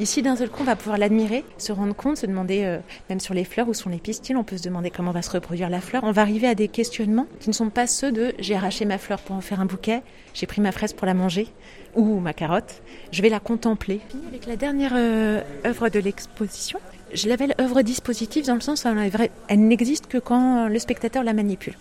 Ici, 0.00 0.22
d'un 0.22 0.36
seul 0.36 0.48
coup, 0.48 0.62
on 0.62 0.64
va 0.64 0.76
pouvoir 0.76 0.96
l'admirer, 0.96 1.44
se 1.58 1.72
rendre 1.72 1.92
compte, 1.92 2.18
se 2.18 2.26
demander, 2.26 2.62
euh, 2.62 2.78
même 3.10 3.18
sur 3.18 3.34
les 3.34 3.42
fleurs, 3.42 3.68
où 3.68 3.74
sont 3.74 3.90
les 3.90 3.98
pistils, 3.98 4.36
on 4.36 4.44
peut 4.44 4.56
se 4.56 4.62
demander 4.62 4.90
comment 4.90 5.10
va 5.10 5.22
se 5.22 5.30
reproduire 5.30 5.68
la 5.68 5.80
fleur. 5.80 6.04
On 6.04 6.12
va 6.12 6.22
arriver 6.22 6.46
à 6.46 6.54
des 6.54 6.68
questionnements 6.68 7.26
qui 7.40 7.48
ne 7.48 7.54
sont 7.54 7.68
pas 7.68 7.88
ceux 7.88 8.12
de 8.12 8.32
j'ai 8.38 8.54
arraché 8.54 8.84
ma 8.84 8.98
fleur 8.98 9.18
pour 9.18 9.34
en 9.34 9.40
faire 9.40 9.60
un 9.60 9.66
bouquet, 9.66 10.02
j'ai 10.34 10.46
pris 10.46 10.60
ma 10.60 10.70
fraise 10.70 10.92
pour 10.92 11.06
la 11.06 11.14
manger, 11.14 11.48
ou 11.96 12.20
ma 12.20 12.32
carotte, 12.32 12.80
je 13.10 13.22
vais 13.22 13.28
la 13.28 13.40
contempler. 13.40 14.00
Avec 14.28 14.46
la 14.46 14.54
dernière 14.54 14.92
euh, 14.94 15.42
œuvre 15.66 15.88
de 15.88 15.98
l'exposition, 15.98 16.78
je 17.12 17.28
l'appelle 17.28 17.54
œuvre 17.60 17.82
dispositive 17.82 18.46
dans 18.46 18.54
le 18.54 18.60
sens 18.60 18.84
où 18.84 18.88
elle 19.48 19.60
n'existe 19.60 20.06
que 20.06 20.18
quand 20.18 20.68
le 20.68 20.78
spectateur 20.78 21.24
la 21.24 21.32
manipule. 21.32 21.74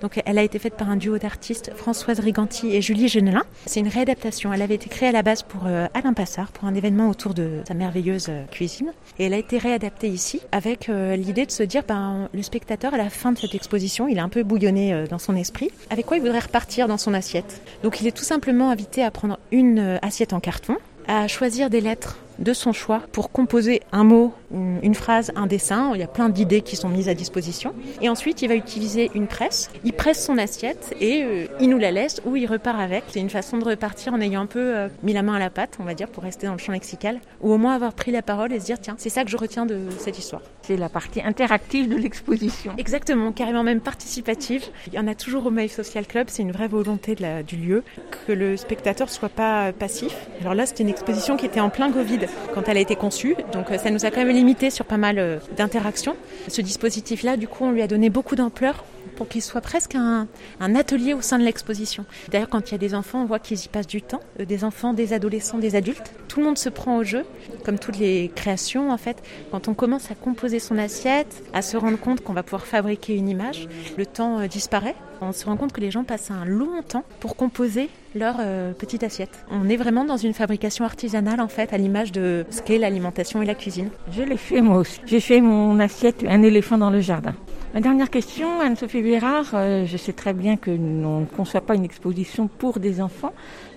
Donc 0.00 0.20
elle 0.24 0.38
a 0.38 0.42
été 0.42 0.58
faite 0.58 0.74
par 0.74 0.90
un 0.90 0.96
duo 0.96 1.18
d'artistes, 1.18 1.72
Françoise 1.74 2.20
Riganti 2.20 2.74
et 2.74 2.82
Julie 2.82 3.08
Genelin. 3.08 3.44
C'est 3.66 3.80
une 3.80 3.88
réadaptation. 3.88 4.52
Elle 4.52 4.62
avait 4.62 4.74
été 4.74 4.88
créée 4.88 5.08
à 5.08 5.12
la 5.12 5.22
base 5.22 5.42
pour 5.42 5.62
euh, 5.66 5.86
Alain 5.94 6.12
Passard, 6.12 6.52
pour 6.52 6.68
un 6.68 6.74
événement 6.74 7.08
autour 7.08 7.34
de 7.34 7.60
sa 7.66 7.74
merveilleuse 7.74 8.26
euh, 8.28 8.44
cuisine. 8.50 8.92
Et 9.18 9.26
elle 9.26 9.34
a 9.34 9.38
été 9.38 9.58
réadaptée 9.58 10.08
ici 10.08 10.40
avec 10.52 10.88
l'idée 10.88 11.46
de 11.46 11.50
se 11.50 11.62
dire, 11.62 11.82
ben, 11.86 12.28
le 12.34 12.42
spectateur 12.42 12.94
à 12.94 12.96
la 12.96 13.10
fin 13.10 13.32
de 13.32 13.38
cette 13.38 13.54
exposition, 13.54 14.08
il 14.08 14.18
est 14.18 14.20
un 14.20 14.28
peu 14.28 14.42
bouillonné 14.42 15.04
dans 15.08 15.18
son 15.18 15.36
esprit. 15.36 15.70
Avec 15.90 16.06
quoi 16.06 16.16
il 16.16 16.20
voudrait 16.20 16.40
repartir 16.40 16.88
dans 16.88 16.98
son 16.98 17.14
assiette? 17.14 17.62
Donc 17.82 18.00
il 18.00 18.06
est 18.06 18.16
tout 18.16 18.24
simplement 18.24 18.70
invité 18.70 19.04
à 19.04 19.10
prendre 19.10 19.38
une 19.52 19.98
assiette 20.02 20.32
en 20.32 20.40
carton, 20.40 20.76
à 21.06 21.28
choisir 21.28 21.70
des 21.70 21.80
lettres 21.80 22.18
de 22.38 22.52
son 22.52 22.72
choix 22.72 23.02
pour 23.12 23.30
composer 23.30 23.82
un 23.92 24.04
mot, 24.04 24.34
une 24.82 24.94
phrase, 24.94 25.32
un 25.36 25.46
dessin. 25.46 25.92
Il 25.94 26.00
y 26.00 26.02
a 26.02 26.08
plein 26.08 26.28
d'idées 26.28 26.62
qui 26.62 26.76
sont 26.76 26.88
mises 26.88 27.08
à 27.08 27.14
disposition. 27.14 27.74
Et 28.00 28.08
ensuite, 28.08 28.42
il 28.42 28.48
va 28.48 28.54
utiliser 28.54 29.10
une 29.14 29.26
presse. 29.26 29.70
Il 29.84 29.92
presse 29.92 30.24
son 30.24 30.38
assiette 30.38 30.94
et 31.00 31.22
euh, 31.22 31.46
il 31.60 31.68
nous 31.68 31.78
la 31.78 31.90
laisse 31.90 32.20
ou 32.24 32.36
il 32.36 32.46
repart 32.46 32.80
avec. 32.80 33.04
C'est 33.08 33.20
une 33.20 33.30
façon 33.30 33.58
de 33.58 33.64
repartir 33.64 34.14
en 34.14 34.20
ayant 34.20 34.42
un 34.42 34.46
peu 34.46 34.60
euh, 34.60 34.88
mis 35.02 35.12
la 35.12 35.22
main 35.22 35.34
à 35.34 35.38
la 35.38 35.50
pâte, 35.50 35.76
on 35.80 35.84
va 35.84 35.94
dire, 35.94 36.08
pour 36.08 36.22
rester 36.22 36.46
dans 36.46 36.52
le 36.52 36.58
champ 36.58 36.72
lexical. 36.72 37.20
Ou 37.40 37.52
au 37.52 37.58
moins 37.58 37.74
avoir 37.74 37.92
pris 37.92 38.10
la 38.10 38.22
parole 38.22 38.52
et 38.52 38.60
se 38.60 38.64
dire, 38.64 38.80
tiens, 38.80 38.94
c'est 38.98 39.10
ça 39.10 39.24
que 39.24 39.30
je 39.30 39.36
retiens 39.36 39.66
de 39.66 39.80
cette 39.98 40.18
histoire. 40.18 40.42
C'est 40.62 40.76
la 40.76 40.88
partie 40.88 41.20
interactive 41.20 41.88
de 41.88 41.96
l'exposition. 41.96 42.72
Exactement, 42.78 43.32
carrément 43.32 43.62
même 43.62 43.80
participative. 43.80 44.64
Il 44.86 44.94
y 44.94 44.98
en 44.98 45.06
a 45.06 45.14
toujours 45.14 45.46
au 45.46 45.50
Maïf 45.50 45.72
Social 45.72 46.06
Club. 46.06 46.28
C'est 46.30 46.42
une 46.42 46.52
vraie 46.52 46.68
volonté 46.68 47.14
de 47.14 47.22
la, 47.22 47.42
du 47.42 47.56
lieu 47.56 47.82
que 48.26 48.32
le 48.32 48.56
spectateur 48.56 49.10
soit 49.10 49.28
pas 49.28 49.72
passif. 49.72 50.14
Alors 50.40 50.54
là, 50.54 50.66
c'était 50.66 50.82
une 50.82 50.88
exposition 50.88 51.36
qui 51.36 51.46
était 51.46 51.60
en 51.60 51.70
plein 51.70 51.90
Covid 51.90 52.20
quand 52.54 52.68
elle 52.68 52.76
a 52.76 52.80
été 52.80 52.96
conçue. 52.96 53.36
Donc 53.52 53.70
euh, 53.70 53.78
ça 53.78 53.90
nous 53.90 54.04
a 54.04 54.10
quand 54.10 54.24
même 54.24 54.43
limité 54.44 54.68
sur 54.68 54.84
pas 54.84 54.98
mal 54.98 55.18
euh, 55.18 55.38
d'interactions. 55.56 56.16
Ce 56.48 56.60
dispositif-là, 56.60 57.38
du 57.38 57.48
coup, 57.48 57.64
on 57.64 57.70
lui 57.70 57.80
a 57.80 57.86
donné 57.86 58.10
beaucoup 58.10 58.36
d'ampleur 58.36 58.84
pour 59.16 59.28
qu'il 59.28 59.42
soit 59.42 59.60
presque 59.60 59.94
un, 59.94 60.26
atelier 60.60 61.14
au 61.14 61.20
sein 61.20 61.38
de 61.38 61.44
l'exposition. 61.44 62.04
D'ailleurs, 62.30 62.48
quand 62.48 62.70
il 62.70 62.72
y 62.72 62.74
a 62.74 62.78
des 62.78 62.94
enfants, 62.94 63.22
on 63.22 63.26
voit 63.26 63.38
qu'ils 63.38 63.64
y 63.64 63.68
passent 63.68 63.86
du 63.86 64.02
temps, 64.02 64.20
euh, 64.40 64.44
des 64.44 64.64
enfants, 64.64 64.92
des 64.92 65.12
adolescents, 65.12 65.58
des 65.58 65.76
adultes. 65.76 66.12
Tout 66.28 66.40
le 66.40 66.46
monde 66.46 66.58
se 66.58 66.68
prend 66.68 66.96
au 66.96 67.04
jeu, 67.04 67.24
comme 67.64 67.78
toutes 67.78 67.98
les 67.98 68.30
créations 68.34 68.90
en 68.90 68.96
fait. 68.96 69.22
Quand 69.50 69.68
on 69.68 69.74
commence 69.74 70.10
à 70.10 70.14
composer 70.14 70.58
son 70.58 70.78
assiette, 70.78 71.42
à 71.52 71.62
se 71.62 71.76
rendre 71.76 71.98
compte 71.98 72.22
qu'on 72.22 72.32
va 72.32 72.42
pouvoir 72.42 72.66
fabriquer 72.66 73.14
une 73.14 73.28
image, 73.28 73.68
le 73.96 74.06
temps 74.06 74.46
disparaît. 74.46 74.96
On 75.20 75.32
se 75.32 75.46
rend 75.46 75.56
compte 75.56 75.72
que 75.72 75.80
les 75.80 75.90
gens 75.90 76.04
passent 76.04 76.30
un 76.30 76.44
long 76.44 76.82
temps 76.82 77.04
pour 77.20 77.36
composer 77.36 77.88
leur 78.14 78.36
euh, 78.40 78.72
petite 78.72 79.02
assiette. 79.02 79.44
On 79.50 79.68
est 79.68 79.76
vraiment 79.76 80.04
dans 80.04 80.16
une 80.16 80.34
fabrication 80.34 80.84
artisanale 80.84 81.40
en 81.40 81.48
fait, 81.48 81.72
à 81.72 81.78
l'image 81.78 82.12
de 82.12 82.44
ce 82.50 82.62
qu'est 82.62 82.78
l'alimentation 82.78 83.42
et 83.42 83.46
la 83.46 83.54
cuisine. 83.54 83.90
Je 84.12 84.22
l'ai 84.22 84.36
fait 84.36 84.60
moi 84.60 84.78
aussi. 84.78 85.00
J'ai 85.06 85.20
fait 85.20 85.40
mon 85.40 85.78
assiette 85.80 86.24
un 86.28 86.42
éléphant 86.42 86.78
dans 86.78 86.90
le 86.90 87.00
jardin. 87.00 87.34
Ma 87.74 87.80
dernière 87.80 88.08
question, 88.08 88.60
Anne-Sophie 88.60 89.02
Bérard, 89.02 89.50
euh, 89.54 89.84
je 89.84 89.96
sais 89.96 90.12
très 90.12 90.32
bien 90.32 90.56
que 90.56 90.70
l'on 90.70 91.22
ne 91.22 91.26
conçoit 91.26 91.60
pas 91.60 91.74
une 91.74 91.84
exposition 91.84 92.46
pour 92.46 92.78
des 92.78 93.00
enfants, 93.00 93.32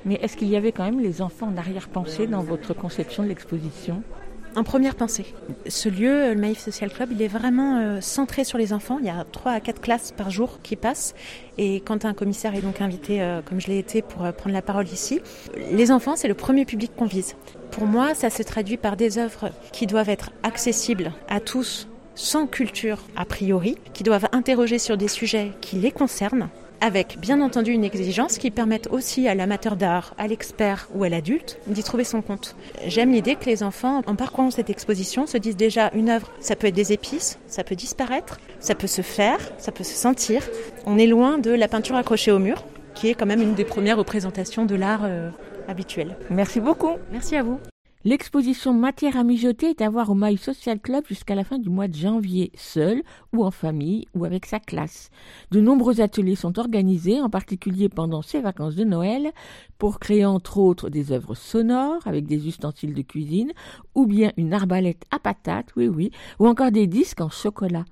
mais 0.06 0.20
est-ce 0.22 0.38
qu'il 0.38 0.50
y 0.50 0.56
avait 0.56 0.72
quand 0.72 0.84
même 0.84 1.00
les 1.00 1.24
enfants 1.24 1.48
en 1.48 1.58
arrière-pensée 1.58 2.28
dans 2.28 2.42
votre 2.42 2.76
conception 2.76 3.24
de 3.24 3.30
l'exposition? 3.30 4.04
En 4.56 4.64
première 4.64 4.96
pensée. 4.96 5.26
Ce 5.68 5.90
lieu, 5.90 6.34
le 6.34 6.40
Maïf 6.40 6.60
Social 6.60 6.92
Club, 6.92 7.10
il 7.12 7.22
est 7.24 7.28
vraiment 7.28 7.78
euh, 7.78 8.02
centré 8.02 8.44
sur 8.44 8.60
les 8.60 8.72
enfants. 8.72 8.98
Il 9.00 9.06
y 9.06 9.10
a 9.10 9.24
3 9.24 9.52
à 9.52 9.60
4 9.60 9.82
classes 9.82 10.12
par 10.12 10.30
jour 10.30 10.60
qui 10.62 10.76
passent. 10.76 11.16
Et 11.58 11.82
quand 11.82 12.06
un 12.06 12.14
commissaire 12.14 12.54
est 12.54 12.62
donc 12.62 12.82
invité, 12.82 13.22
euh, 13.22 13.42
comme 13.44 13.60
je 13.60 13.68
l'ai 13.68 13.80
été, 13.80 14.04
pour 14.04 14.26
euh, 14.26 14.32
prendre 14.32 14.54
la 14.54 14.62
parole 14.62 14.88
ici, 14.88 15.22
les 15.72 15.92
enfants, 15.92 16.16
c'est 16.16 16.28
le 16.28 16.36
premier 16.36 16.66
public 16.66 16.92
qu'on 16.96 17.06
vise. 17.06 17.36
Pour 17.72 17.86
moi, 17.86 18.14
ça 18.14 18.30
se 18.30 18.42
traduit 18.44 18.78
par 18.78 18.96
des 18.96 19.18
œuvres 19.18 19.50
qui 19.74 19.88
doivent 19.88 20.10
être 20.10 20.32
accessibles 20.44 21.14
à 21.30 21.40
tous 21.40 21.88
sans 22.18 22.48
culture 22.48 23.00
a 23.16 23.24
priori, 23.24 23.78
qui 23.94 24.04
doivent 24.04 24.28
interroger 24.34 24.80
sur 24.80 24.98
des 24.98 25.08
sujets 25.08 25.52
qui 25.62 25.78
les 25.78 25.92
concernent, 25.92 26.50
avec 26.82 27.18
bien 27.20 27.42
entendu 27.42 27.72
une 27.72 27.84
exigence 27.84 28.38
qui 28.38 28.52
permette 28.52 28.88
aussi 28.92 29.28
à 29.28 29.36
l'amateur 29.36 29.76
d'art, 29.76 30.14
à 30.18 30.28
l'expert 30.28 30.90
ou 30.94 31.04
à 31.04 31.10
l'adulte 31.10 31.60
d'y 31.68 31.84
trouver 31.84 32.04
son 32.04 32.22
compte. 32.22 32.56
J'aime 32.86 33.12
l'idée 33.12 33.36
que 33.36 33.46
les 33.46 33.64
enfants, 33.64 34.02
en 34.06 34.16
parcourant 34.16 34.52
cette 34.52 34.70
exposition, 34.70 35.28
se 35.28 35.38
disent 35.38 35.56
déjà 35.56 35.92
une 35.94 36.10
œuvre, 36.10 36.32
ça 36.40 36.56
peut 36.56 36.68
être 36.68 36.76
des 36.76 36.92
épices, 36.92 37.40
ça 37.48 37.64
peut 37.64 37.76
disparaître, 37.76 38.40
ça 38.60 38.76
peut 38.76 38.88
se 38.88 39.02
faire, 39.02 39.40
ça 39.58 39.72
peut 39.72 39.84
se 39.84 39.96
sentir. 39.96 40.44
On 40.86 40.98
est 40.98 41.08
loin 41.08 41.38
de 41.38 41.52
la 41.52 41.68
peinture 41.68 41.96
accrochée 41.96 42.32
au 42.32 42.40
mur, 42.40 42.64
qui 42.96 43.10
est 43.10 43.14
quand 43.14 43.28
même 43.28 43.42
une 43.42 43.54
des 43.54 43.66
premières 43.66 43.98
représentations 43.98 44.66
de 44.66 44.76
l'art 44.76 45.02
euh, 45.04 45.30
habituel. 45.68 46.18
Merci 46.30 46.60
beaucoup. 46.60 46.94
Merci 47.12 47.36
à 47.36 47.44
vous. 47.44 47.60
L'exposition 48.04 48.74
Matière 48.74 49.18
à 49.18 49.24
mijoter 49.24 49.72
est 49.72 49.82
à 49.82 49.90
voir 49.90 50.12
au 50.12 50.14
Maï 50.14 50.38
Social 50.38 50.80
Club 50.80 51.04
jusqu'à 51.08 51.34
la 51.34 51.44
fin 51.44 51.58
du 51.58 51.70
mois 51.70 51.88
de 51.88 51.96
janvier, 51.96 52.52
seul 52.56 53.02
ou 53.34 53.44
en 53.44 53.50
famille 53.50 54.06
ou 54.14 54.24
avec 54.24 54.46
sa 54.46 54.60
classe. 54.60 55.10
De 55.50 55.60
nombreux 55.60 56.00
ateliers 56.00 56.36
sont 56.36 56.60
organisés, 56.60 57.20
en 57.20 57.30
particulier 57.32 57.90
pendant 57.90 58.22
ces 58.22 58.40
vacances 58.40 58.76
de 58.76 58.84
Noël, 58.84 59.32
pour 59.80 59.98
créer 60.00 60.26
entre 60.26 60.60
autres 60.60 60.90
des 60.90 61.12
œuvres 61.12 61.34
sonores 61.34 62.06
avec 62.06 62.28
des 62.28 62.48
ustensiles 62.48 62.94
de 62.94 63.02
cuisine, 63.02 63.52
ou 63.96 64.06
bien 64.06 64.32
une 64.38 64.54
arbalète 64.54 65.04
à 65.10 65.18
patates, 65.18 65.76
oui 65.76 65.88
oui, 65.88 66.12
ou 66.40 66.48
encore 66.48 66.72
des 66.72 66.86
disques 66.86 67.22
en 67.22 67.30
chocolat. 67.30 67.86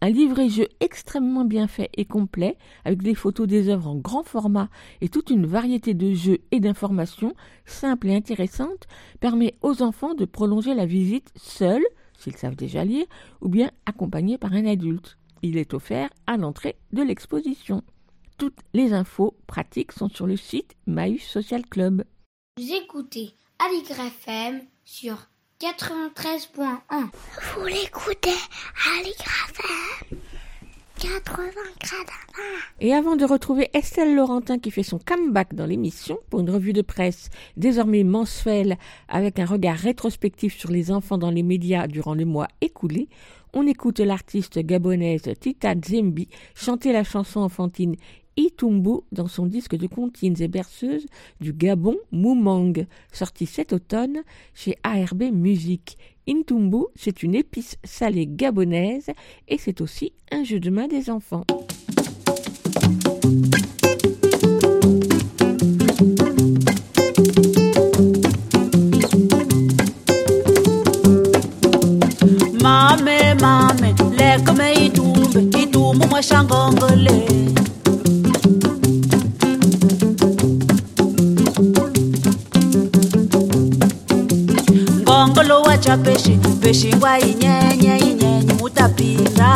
Un 0.00 0.10
livret-jeu 0.10 0.68
extrêmement 0.78 1.44
bien 1.44 1.66
fait 1.66 1.90
et 1.96 2.04
complet, 2.04 2.56
avec 2.84 3.02
des 3.02 3.16
photos 3.16 3.48
des 3.48 3.68
œuvres 3.68 3.88
en 3.88 3.96
grand 3.96 4.22
format 4.22 4.68
et 5.00 5.08
toute 5.08 5.30
une 5.30 5.46
variété 5.46 5.94
de 5.94 6.14
jeux 6.14 6.38
et 6.52 6.60
d'informations 6.60 7.34
simples 7.66 8.08
et 8.08 8.14
intéressantes, 8.14 8.86
permet 9.18 9.56
aux 9.60 9.82
enfants 9.82 10.14
de 10.14 10.24
prolonger 10.24 10.74
la 10.74 10.86
visite 10.86 11.32
seuls, 11.34 11.84
s'ils 12.16 12.36
savent 12.36 12.54
déjà 12.54 12.84
lire, 12.84 13.06
ou 13.40 13.48
bien 13.48 13.70
accompagnés 13.86 14.38
par 14.38 14.52
un 14.52 14.66
adulte. 14.66 15.18
Il 15.42 15.56
est 15.56 15.74
offert 15.74 16.10
à 16.26 16.36
l'entrée 16.36 16.76
de 16.92 17.02
l'exposition. 17.02 17.82
Toutes 18.38 18.58
les 18.74 18.92
infos 18.92 19.34
pratiques 19.48 19.92
sont 19.92 20.08
sur 20.08 20.28
le 20.28 20.36
site 20.36 20.76
Maïs 20.86 21.22
Social 21.22 21.66
Club. 21.66 22.04
Vous 22.56 22.72
écoutez 22.72 23.34
FM 23.60 24.60
sur 24.84 25.28
93.1. 25.60 27.08
Vous 27.56 27.66
l'écoutez 27.66 28.30
à 28.30 29.02
80 31.00 31.50
Et 32.80 32.94
avant 32.94 33.16
de 33.16 33.24
retrouver 33.24 33.68
Estelle 33.74 34.14
Laurentin 34.14 34.60
qui 34.60 34.70
fait 34.70 34.84
son 34.84 35.00
comeback 35.00 35.54
dans 35.54 35.66
l'émission 35.66 36.20
pour 36.30 36.38
une 36.40 36.50
revue 36.50 36.72
de 36.72 36.82
presse 36.82 37.30
désormais 37.56 38.04
mensuelle 38.04 38.78
avec 39.08 39.40
un 39.40 39.46
regard 39.46 39.76
rétrospectif 39.76 40.56
sur 40.56 40.70
les 40.70 40.92
enfants 40.92 41.18
dans 41.18 41.32
les 41.32 41.42
médias 41.42 41.88
durant 41.88 42.14
le 42.14 42.24
mois 42.24 42.46
écoulé, 42.60 43.08
on 43.52 43.66
écoute 43.66 43.98
l'artiste 43.98 44.60
gabonaise 44.60 45.22
Tita 45.40 45.74
Zembi 45.74 46.28
chanter 46.54 46.92
la 46.92 47.02
chanson 47.02 47.40
enfantine 47.40 47.96
Itumbu 48.38 49.00
dans 49.10 49.26
son 49.26 49.46
disque 49.46 49.74
de 49.76 49.88
comptines 49.88 50.40
et 50.40 50.46
berceuses 50.46 51.06
du 51.40 51.52
Gabon 51.52 51.96
Moumang, 52.12 52.86
sorti 53.12 53.46
cet 53.46 53.72
automne 53.72 54.22
chez 54.54 54.76
ARB 54.84 55.24
Musique. 55.32 55.98
Intumbu, 56.28 56.84
c'est 56.94 57.24
une 57.24 57.34
épice 57.34 57.76
salée 57.82 58.28
gabonaise 58.28 59.10
et 59.48 59.58
c'est 59.58 59.80
aussi 59.80 60.12
un 60.30 60.44
jeu 60.44 60.60
de 60.60 60.70
main 60.70 60.86
des 60.86 61.10
enfants. 61.10 61.44
Mame, 72.62 73.34
mame, 73.40 73.78
cha 85.88 85.96
peshi 85.96 86.32
peshi 86.62 86.88
ngwa 86.96 87.12
inyenye 87.28 87.92
inyenye 88.08 88.52
mutapinda. 88.60 89.50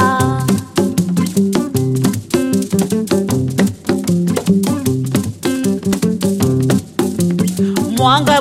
Mwanga 7.98 8.40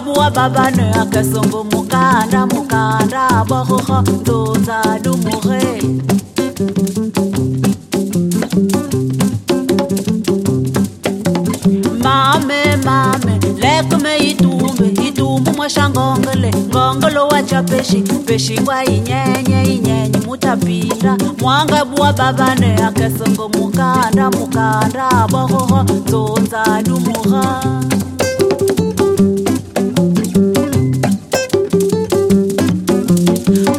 mukanda 1.64 2.40
mukanda 2.52 3.46
bohoho 3.50 4.02
ndoza 4.02 4.78
dumure 5.04 5.64
wachacha 15.72 15.90
ngongole 15.90 16.52
ngongolo 16.70 17.28
wacha 17.28 17.64
peshi 17.64 18.02
peshi 18.26 18.60
wa 18.68 18.84
inyenye 18.86 19.64
inyenye 19.76 20.20
babane 22.14 22.76
akesongo 22.88 23.50
mukanda 23.50 24.30
mukanda 24.32 25.28
bohoho 25.32 25.86
zonza 26.10 26.64
dumuha 26.84 27.62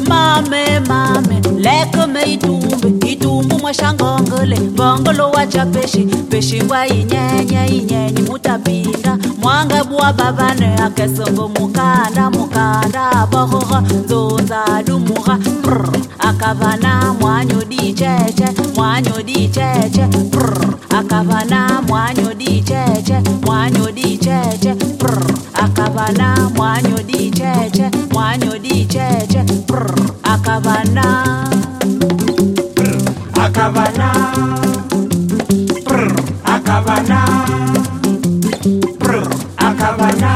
mame 0.08 0.80
mame 0.88 1.40
leke 1.64 2.06
meitu 2.06 2.61
mwashangongole 3.76 4.60
ngongolo 4.60 5.30
wacha 5.30 5.66
peshi 5.66 6.04
peshi 6.30 6.62
ngwa 6.62 6.86
inyenye 6.88 7.66
inyenye 7.66 8.20
mutapinda 8.30 9.18
mwanga 9.42 9.84
bwa 9.84 10.12
babane 10.12 10.74
akesongo 10.76 11.48
mukanda 11.48 12.30
mukanda 12.30 13.26
bohoho 13.30 13.80
nzonza 13.80 14.64
dumuha 14.86 15.38
akavana 16.18 17.14
mwanyo 17.20 17.64
dicheche 17.64 18.46
mwanyo 18.76 19.22
dicheche 19.22 20.06
akavana 20.98 21.82
mwanyo 21.88 22.34
dicheche 22.34 23.20
mwanyo 23.46 23.90
dicheche 23.92 24.74
akavana 25.54 26.50
mwanyo 26.56 26.98
dicheche 27.02 27.90
mwanyo 28.12 28.58
dicheche 28.58 29.44
akavana 30.22 31.04
Akavana, 33.54 34.10
prr, 35.84 36.08
akavana, 36.54 37.20
prr, 38.98 39.28
akavana, 39.58 40.32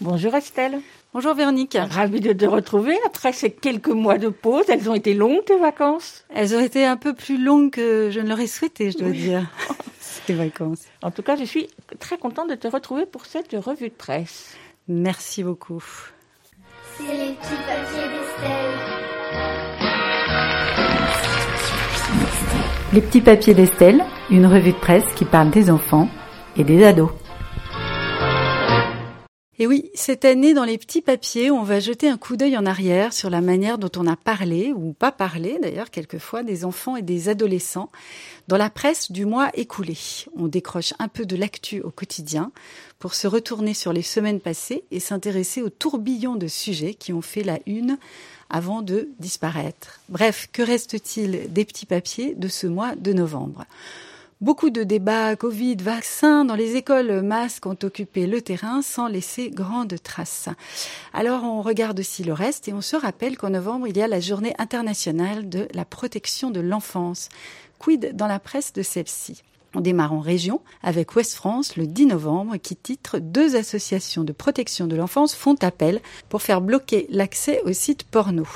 Bonjour 0.00 0.34
Estelle. 0.34 0.80
Bonjour 1.12 1.34
Véronique. 1.34 1.76
Ravie 1.80 2.20
de 2.20 2.32
te 2.32 2.44
retrouver 2.44 2.96
après 3.06 3.32
ces 3.32 3.50
quelques 3.50 3.88
mois 3.88 4.18
de 4.18 4.28
pause. 4.28 4.64
Elles 4.68 4.90
ont 4.90 4.94
été 4.94 5.14
longues 5.14 5.44
tes 5.44 5.58
vacances? 5.58 6.24
Elles 6.34 6.54
ont 6.56 6.60
été 6.60 6.84
un 6.84 6.96
peu 6.96 7.14
plus 7.14 7.42
longues 7.42 7.70
que 7.70 8.10
je 8.10 8.20
ne 8.20 8.28
l'aurais 8.28 8.46
souhaité, 8.46 8.90
je 8.90 8.98
dois 8.98 9.08
Oui. 9.08 9.18
dire. 9.18 9.46
Ces 10.00 10.32
vacances. 10.34 10.82
En 11.02 11.10
tout 11.10 11.22
cas, 11.22 11.36
je 11.36 11.44
suis 11.44 11.68
très 12.00 12.16
contente 12.18 12.48
de 12.48 12.54
te 12.54 12.66
retrouver 12.66 13.04
pour 13.06 13.26
cette 13.26 13.52
revue 13.52 13.88
de 13.90 13.94
presse. 13.94 14.54
Merci 14.88 15.42
beaucoup. 15.44 15.82
C'est 16.96 17.02
les 17.02 17.32
petits 17.32 17.56
papiers 17.66 18.08
d'Estelle. 18.08 18.74
Les 22.92 23.00
petits 23.00 23.20
papiers 23.20 23.54
d'Estelle, 23.54 24.04
une 24.30 24.46
revue 24.46 24.72
de 24.72 24.78
presse 24.78 25.04
qui 25.16 25.24
parle 25.24 25.50
des 25.50 25.70
enfants 25.70 26.08
et 26.56 26.62
des 26.62 26.84
ados. 26.84 27.10
Et 29.58 29.68
oui, 29.68 29.90
cette 29.94 30.24
année, 30.24 30.52
dans 30.52 30.64
les 30.64 30.78
petits 30.78 31.00
papiers, 31.00 31.50
on 31.52 31.62
va 31.62 31.78
jeter 31.78 32.08
un 32.08 32.16
coup 32.16 32.36
d'œil 32.36 32.56
en 32.56 32.66
arrière 32.66 33.12
sur 33.12 33.30
la 33.30 33.40
manière 33.40 33.78
dont 33.78 33.90
on 33.96 34.06
a 34.08 34.16
parlé, 34.16 34.72
ou 34.72 34.92
pas 34.92 35.12
parlé 35.12 35.58
d'ailleurs, 35.62 35.90
quelquefois, 35.90 36.42
des 36.42 36.64
enfants 36.64 36.96
et 36.96 37.02
des 37.02 37.28
adolescents 37.28 37.90
dans 38.48 38.56
la 38.56 38.68
presse 38.68 39.12
du 39.12 39.26
mois 39.26 39.50
écoulé. 39.54 39.96
On 40.36 40.48
décroche 40.48 40.92
un 40.98 41.06
peu 41.06 41.24
de 41.24 41.36
l'actu 41.36 41.80
au 41.82 41.90
quotidien 41.90 42.50
pour 43.04 43.14
se 43.14 43.26
retourner 43.26 43.74
sur 43.74 43.92
les 43.92 44.00
semaines 44.00 44.40
passées 44.40 44.84
et 44.90 44.98
s'intéresser 44.98 45.60
au 45.60 45.68
tourbillon 45.68 46.36
de 46.36 46.46
sujets 46.46 46.94
qui 46.94 47.12
ont 47.12 47.20
fait 47.20 47.42
la 47.42 47.58
une 47.66 47.98
avant 48.48 48.80
de 48.80 49.10
disparaître. 49.18 50.00
Bref, 50.08 50.48
que 50.50 50.62
reste-t-il 50.62 51.52
des 51.52 51.66
petits 51.66 51.84
papiers 51.84 52.34
de 52.34 52.48
ce 52.48 52.66
mois 52.66 52.94
de 52.96 53.12
novembre? 53.12 53.66
Beaucoup 54.40 54.70
de 54.70 54.84
débats 54.84 55.36
Covid, 55.36 55.76
vaccins 55.82 56.46
dans 56.46 56.54
les 56.54 56.76
écoles, 56.76 57.20
masques 57.20 57.66
ont 57.66 57.76
occupé 57.82 58.26
le 58.26 58.40
terrain 58.40 58.80
sans 58.80 59.06
laisser 59.06 59.50
grande 59.50 59.96
trace. 60.02 60.48
Alors 61.12 61.44
on 61.44 61.60
regarde 61.60 62.00
aussi 62.00 62.24
le 62.24 62.32
reste 62.32 62.68
et 62.68 62.72
on 62.72 62.80
se 62.80 62.96
rappelle 62.96 63.36
qu'en 63.36 63.50
novembre, 63.50 63.86
il 63.86 63.98
y 63.98 64.02
a 64.02 64.08
la 64.08 64.20
journée 64.20 64.54
internationale 64.56 65.50
de 65.50 65.68
la 65.74 65.84
protection 65.84 66.50
de 66.50 66.60
l'enfance. 66.60 67.28
Quid 67.78 68.16
dans 68.16 68.28
la 68.28 68.38
presse 68.38 68.72
de 68.72 68.82
celle-ci? 68.82 69.42
On 69.74 69.80
démarre 69.80 70.12
en 70.12 70.20
région 70.20 70.60
avec 70.82 71.14
Ouest 71.16 71.34
France 71.34 71.76
le 71.76 71.86
10 71.86 72.06
novembre 72.06 72.56
qui 72.56 72.76
titre 72.76 73.18
Deux 73.18 73.56
associations 73.56 74.24
de 74.24 74.32
protection 74.32 74.86
de 74.86 74.96
l'enfance 74.96 75.34
font 75.34 75.56
appel 75.62 76.00
pour 76.28 76.42
faire 76.42 76.60
bloquer 76.60 77.06
l'accès 77.10 77.60
aux 77.64 77.72
sites 77.72 78.04
porno. 78.04 78.46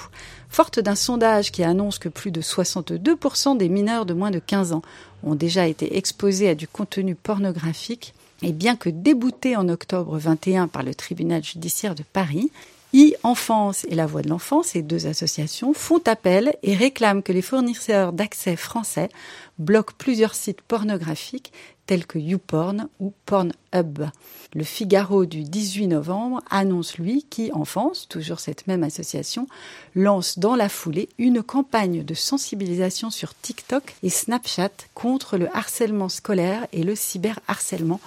Forte 0.48 0.80
d'un 0.80 0.94
sondage 0.94 1.52
qui 1.52 1.62
annonce 1.62 1.98
que 1.98 2.08
plus 2.08 2.30
de 2.30 2.40
62% 2.40 3.56
des 3.56 3.68
mineurs 3.68 4.06
de 4.06 4.14
moins 4.14 4.30
de 4.30 4.38
15 4.38 4.72
ans 4.72 4.82
ont 5.22 5.34
déjà 5.34 5.66
été 5.66 5.96
exposés 5.96 6.48
à 6.48 6.54
du 6.54 6.66
contenu 6.66 7.14
pornographique, 7.14 8.14
et 8.42 8.52
bien 8.52 8.76
que 8.76 8.88
déboutés 8.88 9.56
en 9.56 9.68
octobre 9.68 10.16
21 10.16 10.68
par 10.68 10.82
le 10.82 10.94
tribunal 10.94 11.42
judiciaire 11.42 11.94
de 11.94 12.04
Paris, 12.04 12.50
e-Enfance 12.94 13.84
et 13.90 13.94
La 13.94 14.06
Voix 14.06 14.22
de 14.22 14.30
l'Enfant, 14.30 14.62
ces 14.62 14.80
deux 14.80 15.06
associations, 15.06 15.74
font 15.74 16.00
appel 16.06 16.56
et 16.62 16.74
réclament 16.74 17.22
que 17.22 17.32
les 17.32 17.42
fournisseurs 17.42 18.14
d'accès 18.14 18.56
français 18.56 19.10
bloquent 19.58 19.94
plusieurs 19.98 20.34
sites 20.34 20.62
pornographiques 20.62 21.52
tels 21.88 22.06
que 22.06 22.18
YouPorn 22.18 22.88
ou 23.00 23.14
Pornhub. 23.24 24.10
Le 24.54 24.62
Figaro 24.64 25.24
du 25.24 25.42
18 25.42 25.88
novembre 25.88 26.42
annonce, 26.50 26.98
lui, 26.98 27.24
qu'e-Enfance, 27.24 28.08
toujours 28.08 28.40
cette 28.40 28.66
même 28.66 28.84
association, 28.84 29.48
lance 29.94 30.38
dans 30.38 30.54
la 30.54 30.68
foulée 30.68 31.08
une 31.18 31.42
campagne 31.42 32.04
de 32.04 32.14
sensibilisation 32.14 33.10
sur 33.10 33.34
TikTok 33.34 33.94
et 34.02 34.10
Snapchat 34.10 34.70
contre 34.94 35.38
le 35.38 35.54
harcèlement 35.56 36.10
scolaire 36.10 36.66
et 36.72 36.82
le 36.82 36.94
cyberharcèlement. 36.94 38.00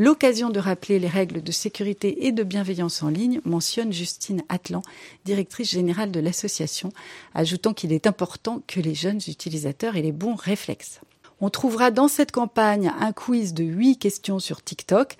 L'occasion 0.00 0.50
de 0.50 0.60
rappeler 0.60 1.00
les 1.00 1.08
règles 1.08 1.42
de 1.42 1.50
sécurité 1.50 2.26
et 2.26 2.30
de 2.30 2.44
bienveillance 2.44 3.02
en 3.02 3.08
ligne, 3.08 3.40
mentionne 3.44 3.92
Justine 3.92 4.44
Atlan, 4.48 4.80
directrice 5.24 5.72
générale 5.72 6.12
de 6.12 6.20
l'association, 6.20 6.92
ajoutant 7.34 7.74
qu'il 7.74 7.92
est 7.92 8.06
important 8.06 8.62
que 8.68 8.78
les 8.78 8.94
jeunes 8.94 9.20
utilisateurs 9.26 9.96
aient 9.96 10.02
les 10.02 10.12
bons 10.12 10.36
réflexes. 10.36 11.00
On 11.40 11.50
trouvera 11.50 11.90
dans 11.90 12.06
cette 12.06 12.30
campagne 12.30 12.92
un 13.00 13.10
quiz 13.12 13.54
de 13.54 13.64
8 13.64 13.96
questions 13.96 14.38
sur 14.38 14.62
TikTok. 14.62 15.16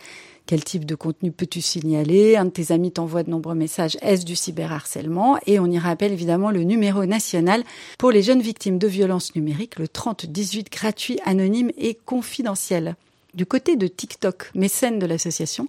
Quel 0.46 0.62
type 0.62 0.84
de 0.84 0.94
contenu 0.94 1.32
peux-tu 1.32 1.60
signaler? 1.60 2.36
Un 2.36 2.44
de 2.44 2.50
tes 2.50 2.70
amis 2.70 2.92
t'envoie 2.92 3.24
de 3.24 3.30
nombreux 3.30 3.56
messages. 3.56 3.98
Est-ce 4.00 4.24
du 4.24 4.36
cyberharcèlement? 4.36 5.38
Et 5.46 5.58
on 5.58 5.66
y 5.66 5.78
rappelle 5.78 6.12
évidemment 6.12 6.52
le 6.52 6.62
numéro 6.62 7.04
national 7.04 7.64
pour 7.98 8.12
les 8.12 8.22
jeunes 8.22 8.42
victimes 8.42 8.78
de 8.78 8.86
violences 8.86 9.34
numériques, 9.34 9.78
le 9.78 9.88
3018 9.88 10.70
gratuit, 10.70 11.18
anonyme 11.24 11.72
et 11.76 11.94
confidentiel. 11.94 12.94
Du 13.38 13.46
côté 13.46 13.76
de 13.76 13.86
TikTok, 13.86 14.50
mécène 14.56 14.98
de 14.98 15.06
l'association, 15.06 15.68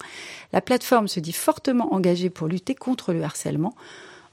la 0.54 0.60
plateforme 0.60 1.08
se 1.08 1.20
dit 1.20 1.34
fortement 1.34 1.94
engagée 1.94 2.32
pour 2.32 2.48
lutter 2.48 2.74
contre 2.74 3.14
le 3.14 3.22
harcèlement. 3.22 3.76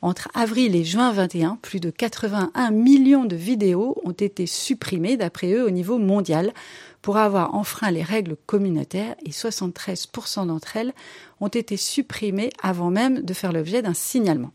Entre 0.00 0.30
avril 0.32 0.74
et 0.74 0.84
juin 0.84 1.12
21, 1.12 1.58
plus 1.60 1.78
de 1.78 1.90
81 1.90 2.70
millions 2.70 3.26
de 3.26 3.36
vidéos 3.36 4.00
ont 4.04 4.12
été 4.12 4.46
supprimées, 4.46 5.18
d'après 5.18 5.52
eux, 5.52 5.66
au 5.66 5.70
niveau 5.70 5.98
mondial, 5.98 6.54
pour 7.02 7.18
avoir 7.18 7.54
enfreint 7.54 7.90
les 7.90 8.02
règles 8.02 8.38
communautaires 8.46 9.16
et 9.26 9.32
73% 9.32 10.46
d'entre 10.46 10.78
elles 10.78 10.94
ont 11.42 11.48
été 11.48 11.76
supprimées 11.76 12.48
avant 12.62 12.88
même 12.88 13.20
de 13.20 13.34
faire 13.34 13.52
l'objet 13.52 13.82
d'un 13.82 13.92
signalement. 13.92 14.52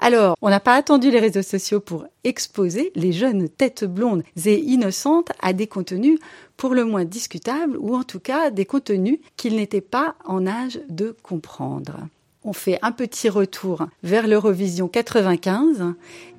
Alors, 0.00 0.36
on 0.42 0.50
n'a 0.50 0.60
pas 0.60 0.74
attendu 0.74 1.10
les 1.10 1.20
réseaux 1.20 1.42
sociaux 1.42 1.80
pour 1.80 2.04
exposer 2.24 2.92
les 2.94 3.12
jeunes 3.12 3.48
têtes 3.48 3.84
blondes 3.84 4.22
et 4.44 4.58
innocentes 4.60 5.30
à 5.40 5.52
des 5.52 5.66
contenus 5.66 6.18
pour 6.56 6.74
le 6.74 6.84
moins 6.84 7.04
discutables 7.04 7.76
ou 7.76 7.94
en 7.94 8.04
tout 8.04 8.20
cas 8.20 8.50
des 8.50 8.64
contenus 8.64 9.18
qu'ils 9.36 9.56
n'étaient 9.56 9.80
pas 9.80 10.14
en 10.24 10.46
âge 10.46 10.80
de 10.88 11.16
comprendre. 11.22 12.08
On 12.44 12.52
fait 12.52 12.78
un 12.82 12.92
petit 12.92 13.28
retour 13.28 13.86
vers 14.02 14.26
l'Eurovision 14.26 14.86
95 14.86 15.94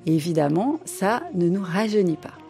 et 0.06 0.14
évidemment, 0.14 0.78
ça 0.84 1.22
ne 1.34 1.48
nous 1.48 1.62
rajeunit 1.62 2.16
pas. 2.16 2.45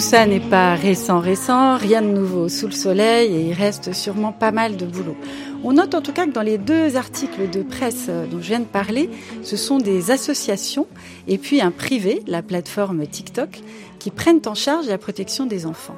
Tout 0.00 0.06
ça 0.06 0.24
n'est 0.24 0.40
pas 0.40 0.76
récent 0.76 1.20
récent, 1.20 1.76
rien 1.76 2.00
de 2.00 2.06
nouveau 2.06 2.48
sous 2.48 2.64
le 2.64 2.72
soleil 2.72 3.36
et 3.36 3.48
il 3.48 3.52
reste 3.52 3.92
sûrement 3.92 4.32
pas 4.32 4.50
mal 4.50 4.78
de 4.78 4.86
boulot. 4.86 5.14
On 5.62 5.74
note 5.74 5.94
en 5.94 6.00
tout 6.00 6.14
cas 6.14 6.24
que 6.24 6.30
dans 6.30 6.40
les 6.40 6.56
deux 6.56 6.96
articles 6.96 7.50
de 7.50 7.62
presse 7.62 8.06
euh, 8.08 8.24
dont 8.26 8.40
je 8.40 8.46
viens 8.46 8.60
de 8.60 8.64
parler, 8.64 9.10
ce 9.42 9.58
sont 9.58 9.76
des 9.76 10.10
associations 10.10 10.86
et 11.28 11.36
puis 11.36 11.60
un 11.60 11.70
privé, 11.70 12.22
la 12.26 12.40
plateforme 12.40 13.06
TikTok, 13.06 13.60
qui 13.98 14.10
prennent 14.10 14.40
en 14.46 14.54
charge 14.54 14.86
la 14.86 14.96
protection 14.96 15.44
des 15.44 15.66
enfants. 15.66 15.96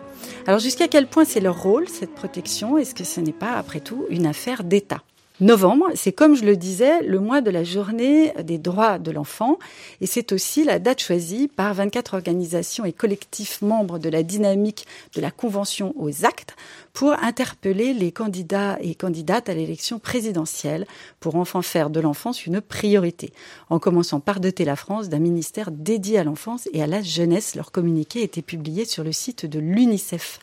Alors 0.48 0.58
jusqu'à 0.58 0.88
quel 0.88 1.06
point 1.06 1.24
c'est 1.24 1.38
leur 1.38 1.62
rôle, 1.62 1.88
cette 1.88 2.12
protection? 2.12 2.78
Est-ce 2.78 2.96
que 2.96 3.04
ce 3.04 3.20
n'est 3.20 3.30
pas, 3.30 3.52
après 3.52 3.78
tout, 3.78 4.06
une 4.10 4.26
affaire 4.26 4.64
d'État? 4.64 4.98
Novembre, 5.42 5.86
c'est 5.96 6.12
comme 6.12 6.36
je 6.36 6.44
le 6.44 6.56
disais, 6.56 7.02
le 7.02 7.18
mois 7.18 7.40
de 7.40 7.50
la 7.50 7.64
journée 7.64 8.32
des 8.44 8.58
droits 8.58 9.00
de 9.00 9.10
l'enfant 9.10 9.58
et 10.00 10.06
c'est 10.06 10.30
aussi 10.30 10.62
la 10.62 10.78
date 10.78 11.02
choisie 11.02 11.48
par 11.48 11.74
24 11.74 12.14
organisations 12.14 12.84
et 12.84 12.92
collectifs 12.92 13.60
membres 13.60 13.98
de 13.98 14.08
la 14.08 14.22
dynamique 14.22 14.86
de 15.16 15.20
la 15.20 15.32
Convention 15.32 15.94
aux 15.98 16.24
actes 16.24 16.54
pour 16.92 17.12
interpeller 17.24 17.92
les 17.92 18.12
candidats 18.12 18.78
et 18.80 18.94
candidates 18.94 19.48
à 19.48 19.54
l'élection 19.54 19.98
présidentielle 19.98 20.86
pour 21.18 21.34
enfin 21.34 21.60
faire 21.60 21.90
de 21.90 21.98
l'enfance 21.98 22.46
une 22.46 22.60
priorité, 22.60 23.32
en 23.68 23.80
commençant 23.80 24.20
par 24.20 24.38
doter 24.38 24.64
la 24.64 24.76
France 24.76 25.08
d'un 25.08 25.18
ministère 25.18 25.72
dédié 25.72 26.18
à 26.18 26.24
l'enfance 26.24 26.68
et 26.72 26.84
à 26.84 26.86
la 26.86 27.02
jeunesse. 27.02 27.56
Leur 27.56 27.72
communiqué 27.72 28.20
a 28.20 28.24
été 28.24 28.42
publié 28.42 28.84
sur 28.84 29.02
le 29.02 29.10
site 29.10 29.44
de 29.46 29.58
l'UNICEF. 29.58 30.38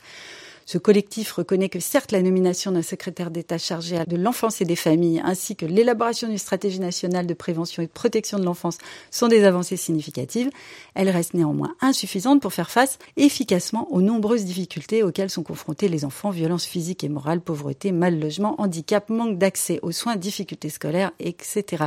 Ce 0.69 0.77
collectif 0.77 1.31
reconnaît 1.31 1.67
que 1.67 1.79
certes 1.79 2.11
la 2.11 2.21
nomination 2.21 2.71
d'un 2.71 2.83
secrétaire 2.83 3.31
d'État 3.31 3.57
chargé 3.57 4.03
de 4.05 4.15
l'enfance 4.15 4.61
et 4.61 4.65
des 4.65 4.75
familles, 4.75 5.19
ainsi 5.25 5.55
que 5.55 5.65
l'élaboration 5.65 6.27
d'une 6.27 6.37
stratégie 6.37 6.79
nationale 6.79 7.25
de 7.25 7.33
prévention 7.33 7.81
et 7.81 7.87
de 7.87 7.91
protection 7.91 8.37
de 8.37 8.43
l'enfance 8.43 8.77
sont 9.09 9.27
des 9.27 9.45
avancées 9.45 9.77
significatives, 9.77 10.51
elles 10.93 11.09
restent 11.09 11.33
néanmoins 11.33 11.73
insuffisantes 11.81 12.39
pour 12.39 12.53
faire 12.53 12.69
face 12.69 12.99
efficacement 13.17 13.91
aux 13.91 14.03
nombreuses 14.03 14.45
difficultés 14.45 15.01
auxquelles 15.01 15.31
sont 15.31 15.41
confrontés 15.41 15.87
les 15.87 16.05
enfants, 16.05 16.29
violences 16.29 16.67
physiques 16.67 17.03
et 17.03 17.09
morales, 17.09 17.41
pauvreté, 17.41 17.91
mal 17.91 18.19
logement, 18.19 18.61
handicap, 18.61 19.09
manque 19.09 19.39
d'accès 19.39 19.79
aux 19.81 19.91
soins, 19.91 20.17
difficultés 20.17 20.69
scolaires, 20.69 21.13
etc. 21.19 21.85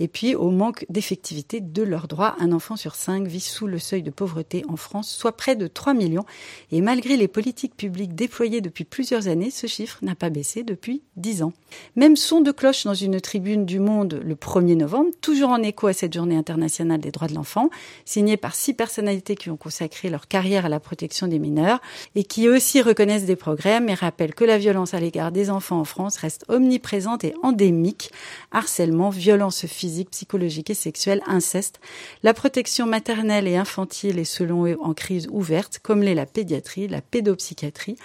Et 0.00 0.08
puis 0.08 0.34
au 0.34 0.50
manque 0.50 0.84
d'effectivité 0.88 1.60
de 1.60 1.84
leurs 1.84 2.08
droits. 2.08 2.34
Un 2.40 2.50
enfant 2.50 2.74
sur 2.74 2.96
cinq 2.96 3.28
vit 3.28 3.38
sous 3.38 3.68
le 3.68 3.78
seuil 3.78 4.02
de 4.02 4.10
pauvreté 4.10 4.64
en 4.68 4.74
France, 4.74 5.08
soit 5.08 5.36
près 5.36 5.54
de 5.54 5.68
3 5.68 5.94
millions. 5.94 6.26
Et 6.72 6.80
malgré 6.80 7.16
les 7.16 7.28
politiques 7.28 7.76
publiques 7.76 8.07
déployé 8.08 8.60
depuis 8.60 8.84
plusieurs 8.84 9.28
années, 9.28 9.50
ce 9.50 9.66
chiffre 9.66 9.98
n'a 10.02 10.14
pas 10.14 10.30
baissé 10.30 10.62
depuis 10.62 11.02
dix 11.16 11.42
ans. 11.42 11.52
Même 11.96 12.16
son 12.16 12.40
de 12.40 12.50
cloche 12.50 12.84
dans 12.84 12.94
une 12.94 13.20
tribune 13.20 13.66
du 13.66 13.78
Monde 13.78 14.20
le 14.24 14.34
1er 14.34 14.76
novembre, 14.76 15.10
toujours 15.20 15.50
en 15.50 15.62
écho 15.62 15.86
à 15.86 15.92
cette 15.92 16.14
journée 16.14 16.36
internationale 16.36 17.00
des 17.00 17.10
droits 17.10 17.28
de 17.28 17.34
l'enfant, 17.34 17.70
signée 18.04 18.36
par 18.36 18.54
six 18.54 18.74
personnalités 18.74 19.36
qui 19.36 19.50
ont 19.50 19.56
consacré 19.56 20.08
leur 20.08 20.26
carrière 20.28 20.64
à 20.64 20.68
la 20.68 20.80
protection 20.80 21.28
des 21.28 21.38
mineurs 21.38 21.80
et 22.14 22.24
qui 22.24 22.48
aussi 22.48 22.80
reconnaissent 22.80 23.26
des 23.26 23.36
progrès, 23.36 23.80
mais 23.80 23.94
rappellent 23.94 24.34
que 24.34 24.44
la 24.44 24.58
violence 24.58 24.94
à 24.94 25.00
l'égard 25.00 25.30
des 25.30 25.50
enfants 25.50 25.80
en 25.80 25.84
France 25.84 26.16
reste 26.16 26.44
omniprésente 26.48 27.24
et 27.24 27.34
endémique. 27.42 28.10
Harcèlement, 28.52 29.10
violence 29.10 29.66
physique, 29.66 30.10
psychologique 30.10 30.70
et 30.70 30.74
sexuelle, 30.74 31.20
inceste. 31.26 31.80
La 32.22 32.32
protection 32.32 32.86
maternelle 32.86 33.46
et 33.46 33.56
infantile 33.56 34.18
est 34.18 34.24
selon 34.24 34.66
eux 34.66 34.78
en 34.80 34.94
crise 34.94 35.28
ouverte, 35.30 35.78
comme 35.82 36.02
l'est 36.02 36.14
la 36.14 36.26
pédiatrie, 36.26 36.88
la 36.88 37.02
pédopsychiatrie. 37.02 37.97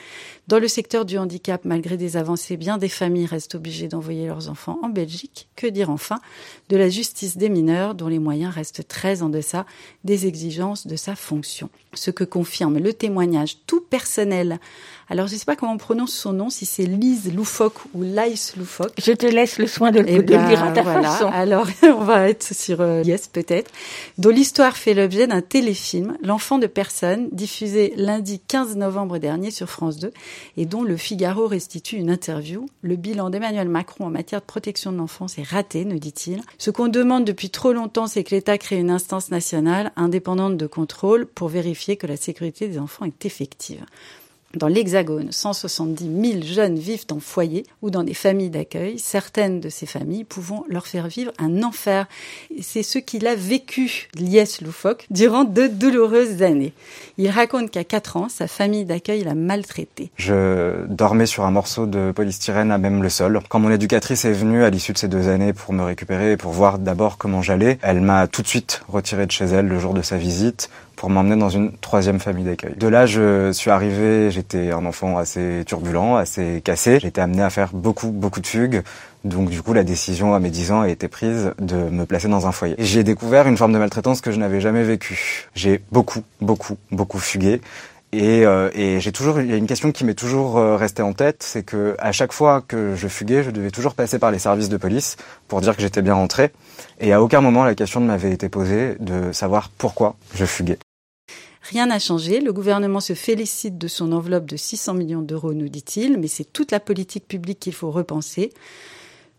Dans 0.48 0.60
le 0.60 0.68
secteur 0.68 1.06
du 1.06 1.18
handicap, 1.18 1.64
malgré 1.64 1.96
des 1.96 2.18
avancées, 2.18 2.58
bien 2.58 2.78
des 2.78 2.90
familles 2.90 3.28
restent 3.28 3.56
obligées 3.56 3.88
d'envoyer 3.88 4.28
leurs 4.28 4.50
enfants 4.50 4.78
en 4.84 4.90
Belgique. 4.90 5.48
Que 5.56 5.68
dire 5.68 5.90
enfin 5.90 6.20
de 6.70 6.76
la 6.76 6.90
justice 6.90 7.38
des 7.38 7.48
mineurs, 7.48 7.96
dont 7.96 8.10
les 8.10 8.20
moyens 8.20 8.54
restent 8.54 8.88
très 8.88 9.22
en 9.22 9.30
deçà 9.30 9.66
des 10.04 10.28
exigences 10.28 10.86
de 10.86 10.98
sa 10.98 11.16
fonction? 11.16 11.70
Ce 11.94 12.12
que 12.12 12.26
confirme 12.26 12.78
le 12.78 12.94
témoignage 12.94 13.58
tout 13.68 13.82
personnel 13.82 14.60
alors, 15.10 15.28
je 15.28 15.34
ne 15.34 15.40
sais 15.40 15.46
pas 15.46 15.56
comment 15.56 15.74
on 15.74 15.78
prononce 15.78 16.14
son 16.14 16.34
nom, 16.34 16.50
si 16.50 16.66
c'est 16.66 16.86
Lise 16.86 17.34
Loufoque 17.34 17.78
ou 17.94 18.04
Laïs 18.04 18.56
Loufoque. 18.58 18.94
Je 18.98 19.12
te 19.12 19.26
laisse 19.26 19.58
le 19.58 19.68
soin 19.68 19.92
de, 19.92 20.00
le, 20.00 20.06
eh 20.08 20.22
ben, 20.22 20.48
lire 20.48 20.64
à 20.64 20.72
ta 20.72 20.82
voilà. 20.82 21.10
façon. 21.10 21.28
Alors, 21.28 21.68
on 21.84 22.04
va 22.04 22.30
être 22.30 22.54
sur 22.54 22.82
euh, 22.82 23.02
Yes, 23.04 23.28
peut-être. 23.28 23.72
Dont 24.18 24.30
l'histoire 24.30 24.78
fait 24.78 24.94
l'objet 24.94 25.28
d'un 25.28 25.42
téléfilm, 25.42 26.18
L'enfant 26.24 26.58
de 26.58 26.68
personne, 26.68 27.28
diffusé 27.32 27.94
lundi 27.98 28.40
15 28.48 28.78
novembre 28.78 29.18
dernier 29.18 29.52
sur 29.52 29.70
France 29.70 29.98
2, 29.98 30.12
et 30.58 30.66
dont 30.66 30.84
le 30.84 30.96
Figaro 30.98 31.48
restitue 31.48 31.98
une 31.98 32.10
interview. 32.10 32.66
Le 32.82 32.96
bilan 32.96 33.30
d'Emmanuel 33.30 33.68
Macron 33.68 34.06
en 34.06 34.10
matière 34.10 34.42
de 34.42 34.46
protection 34.46 34.92
de 34.92 34.98
l'enfance 34.98 35.38
est 35.38 35.48
raté, 35.48 35.86
nous 35.86 36.00
dit-il. 36.00 36.42
Ce 36.58 36.72
qu'on 36.72 36.88
demande 36.88 37.26
depuis 37.26 37.50
trop 37.50 37.74
longtemps, 37.74 38.08
c'est 38.08 38.24
que 38.24 38.34
l'État 38.34 38.58
crée 38.58 38.78
une 38.78 38.90
instance 38.90 39.32
nationale 39.32 39.92
indépendante 39.96 40.58
de 40.58 40.68
contrôle 40.68 41.26
pour 41.26 41.50
vérifier 41.50 41.98
que 41.98 42.08
la 42.08 42.18
sécurité 42.18 42.68
des 42.68 42.80
enfants 42.80 43.06
est 43.06 43.26
effective. 43.26 43.84
Dans 44.56 44.68
l'Hexagone, 44.68 45.32
170 45.32 46.32
000 46.32 46.44
jeunes 46.44 46.78
vivent 46.78 47.08
en 47.12 47.20
foyer 47.20 47.66
ou 47.82 47.90
dans 47.90 48.04
des 48.04 48.14
familles 48.14 48.52
d'accueil. 48.52 49.00
Certaines 49.00 49.60
de 49.60 49.70
ces 49.70 49.88
familles 49.88 50.26
pouvant 50.26 50.64
leur 50.70 50.86
faire 50.86 51.08
vivre 51.08 51.32
un 51.40 51.64
enfer. 51.64 52.06
C'est 52.62 52.84
ce 52.84 53.00
qu'il 53.00 53.26
a 53.26 53.34
vécu, 53.34 54.10
Lies 54.14 54.60
Loufoque, 54.62 55.08
durant 55.10 55.44
de 55.44 55.66
douloureuses 55.66 56.44
années. 56.44 56.74
Il 57.18 57.32
raconte 57.32 57.72
qu'à 57.72 57.84
4 57.84 58.18
ans, 58.18 58.30
sa 58.30 58.48
famille 58.48 58.86
d'accueil 58.86 59.24
l'a 59.24 59.34
maltraité. 59.34 60.12
Je 60.18 60.86
dormais 60.86 61.26
sur 61.26 61.46
un 61.46 61.52
morceau 61.52 61.88
de 61.88 62.12
polystyrène 62.12 62.72
à 62.72 62.78
même 62.78 63.02
le 63.02 63.10
sol. 63.10 63.40
Quand 63.50 63.58
mon 63.60 63.72
éducatrice 63.72 64.24
est 64.26 64.34
venue 64.34 64.64
à 64.64 64.70
l'issue 64.70 64.94
de 64.94 65.00
ces 65.00 65.08
deux 65.08 65.30
années 65.30 65.54
pour 65.54 65.74
me 65.74 65.82
récupérer 65.82 66.34
et 66.34 66.38
pour 66.38 66.52
voir 66.52 66.78
d'abord 66.78 67.18
comment 67.18 67.42
j'allais, 67.42 67.80
elle 67.82 68.02
m'a 68.02 68.28
tout 68.28 68.44
de 68.44 68.48
suite 68.48 68.84
retiré 68.88 69.26
de 69.26 69.32
chez 69.32 69.46
elle 69.46 69.68
le 69.68 69.80
jour 69.80 69.96
de 69.96 70.04
sa 70.04 70.18
visite 70.18 70.70
pour 70.96 71.10
m'emmener 71.10 71.36
dans 71.36 71.50
une 71.50 71.72
troisième 71.78 72.20
famille 72.20 72.46
d'accueil. 72.46 72.76
De 72.78 72.88
là, 72.88 73.06
je 73.06 73.52
suis 73.52 73.70
arrivé, 73.70 74.32
j'étais 74.32 74.72
un 74.72 74.86
enfant 74.86 75.18
assez 75.18 75.64
turbulent, 75.66 76.16
assez 76.16 76.62
cassé. 76.64 77.00
J'étais 77.00 77.22
amené 77.22 77.42
à 77.42 77.50
faire 77.50 77.70
beaucoup, 77.74 78.12
beaucoup 78.12 78.40
de 78.40 78.48
fugues. 78.48 78.84
Donc 79.24 79.50
du 79.50 79.62
coup, 79.62 79.74
la 79.74 79.84
décision 79.84 80.34
à 80.34 80.40
mes 80.40 80.50
10 80.50 80.72
ans 80.72 80.82
a 80.82 80.90
été 80.90 81.08
prise 81.08 81.52
de 81.60 81.76
me 81.76 82.06
placer 82.06 82.28
dans 82.28 82.46
un 82.46 82.52
foyer. 82.52 82.76
J'ai 82.78 83.04
découvert 83.04 83.48
une 83.48 83.58
forme 83.58 83.74
de 83.74 83.78
maltraitance 83.78 84.22
que 84.22 84.32
je 84.32 84.40
n'avais 84.40 84.60
jamais 84.60 84.84
vécue. 84.84 85.48
J'ai 85.56 85.82
beaucoup, 85.92 86.24
beaucoup, 86.42 86.78
beaucoup 86.92 87.20
fugué. 87.20 87.62
Et, 88.14 88.46
euh, 88.46 88.70
et 88.76 89.00
j'ai 89.00 89.12
toujours, 89.12 89.42
il 89.42 89.50
y 89.50 89.54
a 89.54 89.58
une 89.58 89.66
question 89.66 89.92
qui 89.92 90.06
m'est 90.06 90.14
toujours 90.14 90.60
euh, 90.60 90.76
restée 90.76 91.02
en 91.02 91.14
tête, 91.14 91.42
c'est 91.42 91.64
que 91.64 91.96
à 91.98 92.12
chaque 92.12 92.32
fois 92.32 92.62
que 92.62 92.94
je 92.96 93.08
fuguais, 93.08 93.42
je 93.42 93.50
devais 93.50 93.72
toujours 93.72 93.96
passer 93.96 94.20
par 94.20 94.30
les 94.30 94.38
services 94.38 94.70
de 94.70 94.78
police 94.78 95.18
pour 95.48 95.62
dire 95.62 95.76
que 95.76 95.82
j'étais 95.82 96.04
bien 96.04 96.14
rentré. 96.14 96.52
Et 97.00 97.12
à 97.12 97.24
aucun 97.24 97.42
moment 97.42 97.64
la 97.64 97.74
question 97.74 98.02
ne 98.02 98.06
m'avait 98.06 98.32
été 98.32 98.50
posée 98.50 98.98
de 99.00 99.32
savoir 99.32 99.72
pourquoi 99.80 100.16
je 100.36 100.46
fuguais. 100.46 100.78
Rien 101.64 101.88
n'a 101.88 102.00
changé. 102.00 102.42
Le 102.42 102.52
gouvernement 102.52 103.00
se 103.00 103.14
félicite 103.14 103.78
de 103.78 103.88
son 103.88 104.12
enveloppe 104.12 104.46
de 104.46 104.58
600 104.58 104.94
millions 104.96 105.22
d'euros, 105.22 105.54
nous 105.54 105.70
dit-il, 105.70 106.18
mais 106.18 106.28
c'est 106.28 106.52
toute 106.52 106.72
la 106.72 106.82
politique 106.82 107.28
publique 107.28 107.60
qu'il 107.60 107.74
faut 107.74 107.90
repenser. 107.90 108.52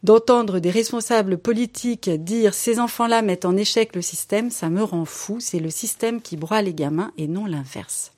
D'entendre 0.03 0.59
des 0.59 0.71
responsables 0.71 1.39
politiques 1.39 2.11
dire 2.11 2.55
ces 2.55 2.79
enfants-là 2.79 3.23
mettent 3.23 3.45
en 3.45 3.57
échec 3.57 3.95
le 3.95 4.03
système, 4.03 4.51
ça 4.51 4.71
me 4.71 4.83
rend 4.83 5.05
fou. 5.05 5.37
C'est 5.39 5.61
le 5.61 5.71
système 5.71 6.21
qui 6.21 6.37
broie 6.37 6.63
les 6.63 6.75
gamins 6.75 7.13
et 7.19 7.29
non 7.29 7.47
l'inverse. 7.47 8.13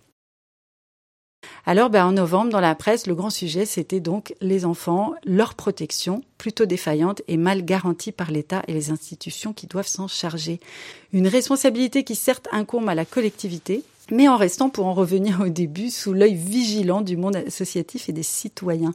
Alors, 1.64 1.90
ben, 1.90 2.06
en 2.06 2.12
novembre, 2.12 2.50
dans 2.50 2.60
la 2.60 2.74
presse, 2.74 3.06
le 3.06 3.14
grand 3.14 3.30
sujet, 3.30 3.66
c'était 3.66 4.00
donc 4.00 4.34
les 4.40 4.64
enfants, 4.64 5.14
leur 5.24 5.54
protection, 5.54 6.22
plutôt 6.38 6.64
défaillante 6.64 7.22
et 7.28 7.36
mal 7.36 7.64
garantie 7.64 8.12
par 8.12 8.30
l'État 8.30 8.62
et 8.68 8.72
les 8.72 8.90
institutions 8.90 9.52
qui 9.52 9.66
doivent 9.66 9.86
s'en 9.86 10.08
charger. 10.08 10.60
Une 11.12 11.28
responsabilité 11.28 12.04
qui 12.04 12.14
certes 12.14 12.48
incombe 12.52 12.88
à 12.88 12.94
la 12.94 13.04
collectivité, 13.04 13.82
mais 14.10 14.28
en 14.28 14.36
restant, 14.36 14.70
pour 14.70 14.86
en 14.86 14.94
revenir 14.94 15.40
au 15.40 15.48
début, 15.48 15.90
sous 15.90 16.12
l'œil 16.12 16.34
vigilant 16.34 17.00
du 17.00 17.16
monde 17.16 17.36
associatif 17.36 18.08
et 18.08 18.12
des 18.12 18.22
citoyens. 18.22 18.94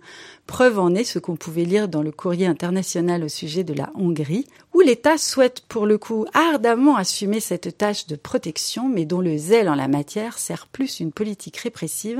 Preuve 0.52 0.80
en 0.80 0.94
est 0.96 1.06
ce 1.06 1.18
qu'on 1.18 1.38
pouvait 1.38 1.64
lire 1.64 1.88
dans 1.88 2.02
le 2.02 2.12
courrier 2.12 2.46
international 2.46 3.24
au 3.24 3.30
sujet 3.30 3.64
de 3.64 3.74
la 3.74 3.90
Hongrie, 3.96 4.46
où 4.74 4.82
l'État 4.82 5.18
souhaite 5.18 5.62
pour 5.62 5.86
le 5.86 5.98
coup 5.98 6.26
ardemment 6.34 6.98
assumer 6.98 7.40
cette 7.40 7.78
tâche 7.78 8.06
de 8.08 8.18
protection, 8.18 8.90
mais 8.90 9.06
dont 9.06 9.22
le 9.22 9.38
zèle 9.38 9.70
en 9.70 9.76
la 9.76 9.88
matière 9.88 10.38
sert 10.38 10.68
plus 10.68 11.00
une 11.00 11.14
politique 11.14 11.56
répressive, 11.56 12.20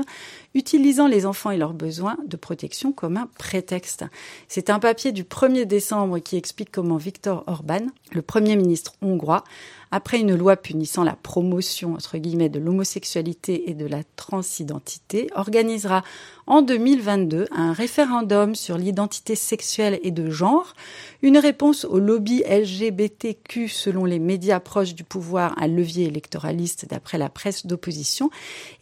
utilisant 0.54 1.08
les 1.08 1.26
enfants 1.26 1.50
et 1.50 1.58
leurs 1.58 1.74
besoins 1.74 2.16
de 2.26 2.38
protection 2.38 2.90
comme 2.90 3.18
un 3.18 3.28
prétexte. 3.36 4.06
C'est 4.48 4.70
un 4.70 4.78
papier 4.78 5.12
du 5.12 5.24
1er 5.24 5.66
décembre 5.66 6.18
qui 6.18 6.36
explique 6.36 6.72
comment 6.72 6.96
Viktor 6.96 7.44
Orban, 7.46 7.86
le 8.12 8.22
Premier 8.22 8.56
ministre 8.56 8.94
hongrois, 9.02 9.44
après 9.90 10.20
une 10.20 10.34
loi 10.34 10.56
punissant 10.56 11.04
la 11.04 11.16
promotion 11.16 11.94
entre 11.94 12.16
guillemets 12.16 12.48
de 12.48 12.58
l'homosexualité 12.58 13.68
et 13.68 13.74
de 13.74 13.86
la 13.86 14.02
transidentité, 14.16 15.28
organisera 15.34 16.02
en 16.46 16.62
2022 16.62 17.46
un 17.52 17.74
référendum 17.74 18.21
sur 18.54 18.78
l'identité 18.78 19.34
sexuelle 19.34 19.98
et 20.02 20.10
de 20.10 20.30
genre, 20.30 20.74
une 21.22 21.38
réponse 21.38 21.84
au 21.84 21.98
lobby 21.98 22.42
LGBTQ 22.48 23.68
selon 23.68 24.04
les 24.04 24.18
médias 24.18 24.60
proches 24.60 24.94
du 24.94 25.04
pouvoir, 25.04 25.54
un 25.60 25.66
levier 25.66 26.06
électoraliste 26.06 26.86
d'après 26.88 27.18
la 27.18 27.28
presse 27.28 27.66
d'opposition, 27.66 28.30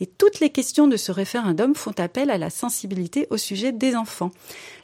et 0.01 0.07
toutes 0.07 0.41
les 0.41 0.51
questions 0.51 0.89
de 0.89 0.97
ce 0.97 1.13
référendum 1.13 1.75
font 1.75 1.95
appel 1.99 2.31
à 2.31 2.39
la 2.39 2.51
sensibilité 2.51 3.27
au 3.31 3.37
sujet 3.37 3.73
des 3.73 3.97
enfants. 3.97 4.31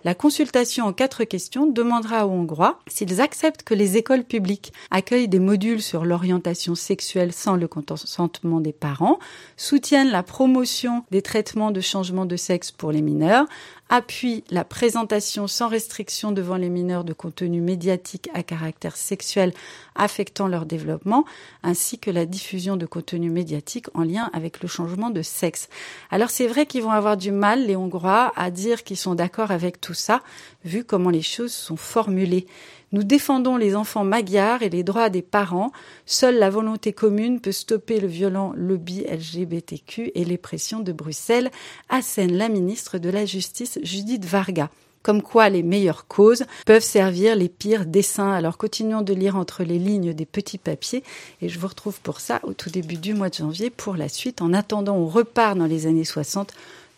La 0.05 0.15
consultation 0.15 0.87
en 0.87 0.93
quatre 0.93 1.25
questions 1.25 1.67
demandera 1.67 2.27
aux 2.27 2.31
Hongrois 2.31 2.79
s'ils 2.87 3.21
acceptent 3.21 3.65
que 3.65 3.75
les 3.75 3.97
écoles 3.97 4.23
publiques 4.23 4.73
accueillent 4.93 5.27
des 5.27 5.41
modules 5.41 5.83
sur 5.83 6.05
l'orientation 6.05 6.77
sexuelle 6.77 7.33
sans 7.33 7.57
le 7.57 7.67
consentement 7.67 8.61
des 8.61 8.73
parents, 8.73 9.19
soutiennent 9.57 10.11
la 10.11 10.23
promotion 10.23 11.05
des 11.11 11.23
traitements 11.23 11.73
de 11.73 11.81
changement 11.81 12.25
de 12.25 12.37
sexe 12.37 12.71
pour 12.71 12.93
les 12.93 13.03
mineurs, 13.03 13.47
appuie 13.89 14.43
la 14.51 14.65
présentation 14.65 15.47
sans 15.47 15.69
restriction 15.69 16.33
devant 16.33 16.57
les 16.57 16.69
mineurs 16.69 17.05
de 17.05 17.13
contenu 17.13 17.61
médiatique 17.61 18.29
à 18.35 18.43
caractère 18.43 18.97
sexuel 18.97 19.53
affectant 19.95 20.49
leur 20.49 20.67
développement, 20.67 21.25
ainsi 21.63 21.99
que 21.99 22.11
la 22.11 22.27
diffusion 22.27 22.77
de 22.77 22.87
contenu 22.87 23.31
médiatique 23.31 23.87
en 23.95 24.03
lien 24.03 24.29
avec 24.33 24.61
le 24.63 24.69
changement 24.69 25.11
de 25.11 25.23
sexe. 25.23 25.69
Alors 26.11 26.31
c'est 26.31 26.47
vrai 26.47 26.67
qu'ils 26.67 26.83
vont 26.83 26.91
avoir 26.91 27.17
du 27.17 27.31
mal, 27.31 27.67
les 27.67 27.77
Hongrois, 27.77 28.33
à 28.37 28.51
dire 28.51 28.83
qu'ils 28.83 28.97
sont 28.97 29.15
d'accord 29.15 29.51
avec 29.51 29.81
tout 29.81 29.95
ça, 29.95 30.23
vu 30.65 30.85
comment 30.85 31.11
les 31.11 31.23
choses 31.23 31.53
sont 31.53 31.77
formulées. 31.77 32.47
Nous 32.93 33.03
défendons 33.03 33.57
les 33.57 33.75
enfants 33.75 34.05
magyars 34.05 34.63
et 34.63 34.71
les 34.71 34.85
droits 34.85 35.11
des 35.11 35.23
parents. 35.23 35.73
Seule 36.07 36.39
la 36.39 36.51
volonté 36.51 36.93
commune 36.93 37.41
peut 37.41 37.53
stopper 37.53 38.01
le 38.01 38.07
violent 38.07 38.53
lobby 38.57 39.05
LGBTQ 39.09 40.13
et 40.15 40.25
les 40.25 40.39
pressions 40.39 40.81
de 40.81 40.93
Bruxelles, 40.93 41.51
assène 41.89 42.37
la 42.37 42.49
ministre 42.49 42.99
de 42.99 43.11
la 43.11 43.27
Justice 43.27 43.79
Judith 43.83 44.25
Varga 44.25 44.71
comme 45.07 45.23
quoi 45.23 45.49
les 45.51 45.63
meilleures 45.63 46.09
causes 46.09 46.47
peuvent 46.65 46.83
servir 46.83 47.37
les 47.37 47.49
pires 47.49 47.87
dessins. 47.87 48.33
Alors 48.33 48.59
continuons 48.59 49.03
de 49.03 49.15
lire 49.15 49.37
entre 49.37 49.63
les 49.63 49.79
lignes 49.79 50.13
des 50.13 50.27
petits 50.27 50.59
papiers 50.59 51.05
et 51.41 51.49
je 51.49 51.61
vous 51.61 51.69
retrouve 51.69 52.01
pour 52.01 52.19
ça 52.19 52.41
au 52.43 52.55
tout 52.55 52.71
début 52.71 52.97
du 52.97 53.15
mois 53.15 53.29
de 53.29 53.35
janvier 53.35 53.71
pour 53.71 53.95
la 53.97 54.09
suite. 54.09 54.43
En 54.43 54.53
attendant, 54.53 54.97
on 54.97 55.07
repart 55.07 55.57
dans 55.57 55.67
les 55.67 55.87
années 55.87 56.05
60, 56.05 56.53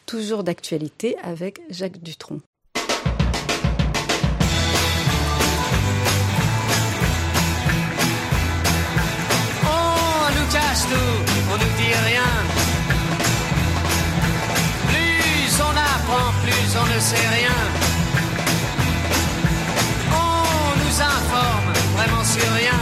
toujours 0.06 0.42
d'actualité 0.42 1.18
avec 1.22 1.60
Jacques 1.68 2.02
Dutronc. 2.02 2.40
On 10.86 11.56
nous 11.58 11.74
dit 11.76 11.94
rien. 12.06 12.30
Plus 14.88 15.60
on 15.60 15.70
apprend, 15.70 16.32
plus 16.44 16.76
on 16.80 16.94
ne 16.94 17.00
sait 17.00 17.28
rien. 17.38 17.58
On 20.12 20.78
nous 20.82 21.00
informe 21.00 21.72
vraiment 21.96 22.24
sur 22.24 22.52
rien. 22.52 22.80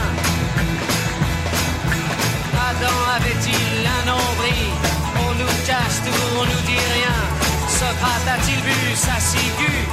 Adam 2.69 2.97
avait-il 3.15 3.87
un 3.97 4.05
nombril? 4.05 4.69
On 5.25 5.33
nous 5.39 5.55
cache 5.65 5.99
tout, 6.05 6.25
on 6.39 6.45
nous 6.45 6.63
dit 6.67 6.85
rien. 6.97 7.17
Socrate 7.67 8.27
a-t-il 8.35 8.61
vu 8.61 8.95
sa 8.95 9.19
ciguë? 9.19 9.87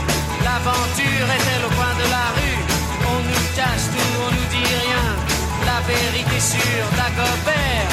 L'aventure 0.45 1.29
est-elle 1.37 1.65
au 1.65 1.75
coin 1.79 1.95
de 2.03 2.07
la 2.11 2.27
rue? 2.37 2.61
On 3.13 3.21
nous 3.31 3.47
cache 3.57 3.87
tout, 3.93 4.13
on 4.27 4.31
nous 4.35 4.49
dit 4.51 4.67
rien 4.67 5.35
la 5.67 5.81
vérité 5.81 6.41
sur 6.41 6.85
Dagobert, 6.97 7.89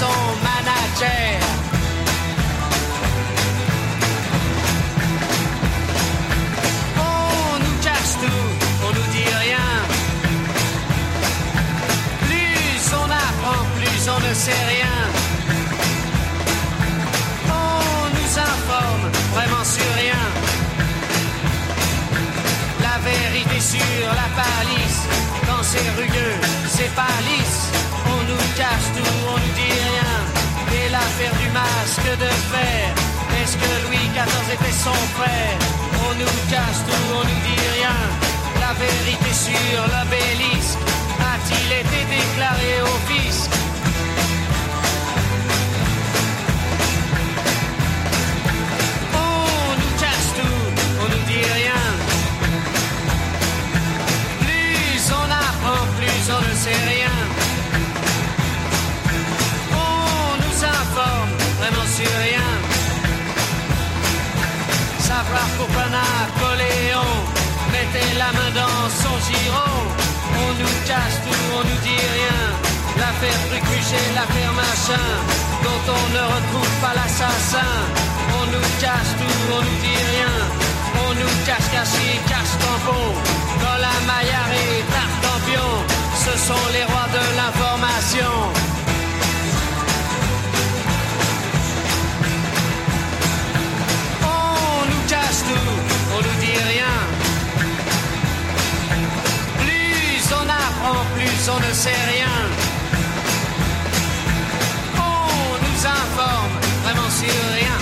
son 0.00 0.18
manager. 0.42 1.38
On 6.98 7.58
nous 7.64 7.76
cache 7.86 8.14
tout, 8.22 8.46
on 8.86 8.90
nous 8.96 9.08
dit 9.16 9.30
rien. 9.44 9.70
Plus 12.26 12.82
on 13.02 13.08
apprend, 13.26 13.62
plus 13.78 14.02
on 14.14 14.20
ne 14.28 14.34
sait 14.34 14.64
rien. 14.74 14.96
On 17.48 18.04
nous 18.16 18.32
informe 18.50 19.06
vraiment 19.34 19.64
sur 19.64 19.90
rien. 20.02 20.24
La 22.86 22.96
vérité 23.10 23.60
sur 23.60 24.08
la 24.20 24.28
palisse 24.40 25.02
quand 25.46 25.62
c'est 25.62 25.88
rugueux, 26.00 26.36
c'est 26.68 26.92
pas 26.96 27.14
lisse. 27.28 27.62
On 28.06 28.20
nous 28.30 28.44
cache 28.56 28.88
tout, 28.96 29.13
masque 31.54 32.10
de 32.24 32.30
fer, 32.52 32.84
est-ce 33.40 33.56
que 33.56 33.72
Louis 33.86 34.06
XIV 34.16 34.46
était 34.56 34.78
son 34.86 34.98
frère? 35.16 35.56
On 36.06 36.12
nous 36.20 36.36
cache 36.50 36.80
tout, 36.86 37.06
on 37.18 37.24
nous 37.30 37.42
dit 37.46 37.62
rien. 37.78 37.98
La 38.60 38.72
vérité 38.84 39.32
sur 39.46 39.80
l'obélisque, 39.92 40.78
la 68.24 68.32
main 68.38 68.50
dans 68.62 68.84
son 69.02 69.14
giron. 69.26 69.74
On 70.44 70.50
nous 70.60 70.76
cache 70.90 71.18
tout, 71.24 71.44
on 71.58 71.62
nous 71.68 71.80
dit 71.88 72.04
rien. 72.16 72.40
L'affaire 73.00 73.40
Trucuche 73.48 73.96
l'affaire 74.16 74.52
Machin, 74.62 75.06
dont 75.64 75.84
on 75.98 76.04
ne 76.16 76.22
retrouve 76.34 76.74
pas 76.82 76.94
l'assassin. 76.98 77.72
On 78.38 78.44
nous 78.52 78.68
cache 78.84 79.12
tout, 79.20 79.38
on 79.56 79.62
nous 79.68 79.78
dit 79.86 80.02
rien. 80.12 80.34
On 81.04 81.10
nous 81.20 81.34
cache 81.48 81.68
caché, 81.74 82.06
cache 82.30 82.54
tampon. 82.62 83.04
Dans 83.64 83.78
la 83.86 83.96
maillard 84.08 84.52
et 84.62 84.74
tartampion 84.94 85.70
ce 86.24 86.32
sont 86.48 86.66
les 86.72 86.84
rois 86.90 87.08
de 87.16 87.24
l'information. 87.38 88.34
On 94.22 94.80
nous 94.90 95.02
cache 95.12 95.40
tout, 95.48 95.72
on 96.14 96.20
nous 96.26 96.36
dit 96.44 96.58
rien. 96.72 97.13
Apprend, 100.94 101.04
plus 101.14 101.48
on 101.48 101.56
ne 101.56 101.72
sait 101.72 101.90
rien. 101.90 102.26
On 104.96 105.54
nous 105.62 105.86
informe 105.86 106.52
vraiment 106.82 107.10
sur 107.10 107.54
rien. 107.54 107.78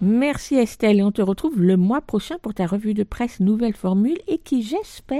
Merci 0.00 0.56
Estelle 0.56 0.98
et 0.98 1.02
on 1.02 1.12
te 1.12 1.22
retrouve 1.22 1.60
le 1.60 1.78
mois 1.78 2.02
prochain 2.02 2.36
pour 2.42 2.52
ta 2.52 2.66
revue 2.66 2.92
de 2.92 3.04
presse 3.04 3.40
Nouvelle 3.40 3.74
Formule 3.74 4.18
et 4.28 4.38
qui, 4.38 4.62
j'espère, 4.62 5.18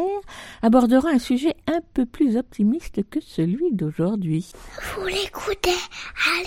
abordera 0.61 1.09
un 1.09 1.19
sujet 1.19 1.55
un 1.67 1.81
peu 1.95 2.05
plus 2.05 2.37
optimiste 2.37 3.09
que 3.09 3.21
celui 3.21 3.73
d'aujourd'hui. 3.73 4.53
Vous 4.97 5.07
l'écoutez 5.07 5.71
à 5.71 6.45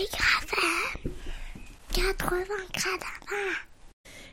80 1.94 2.44
grades 2.74 3.67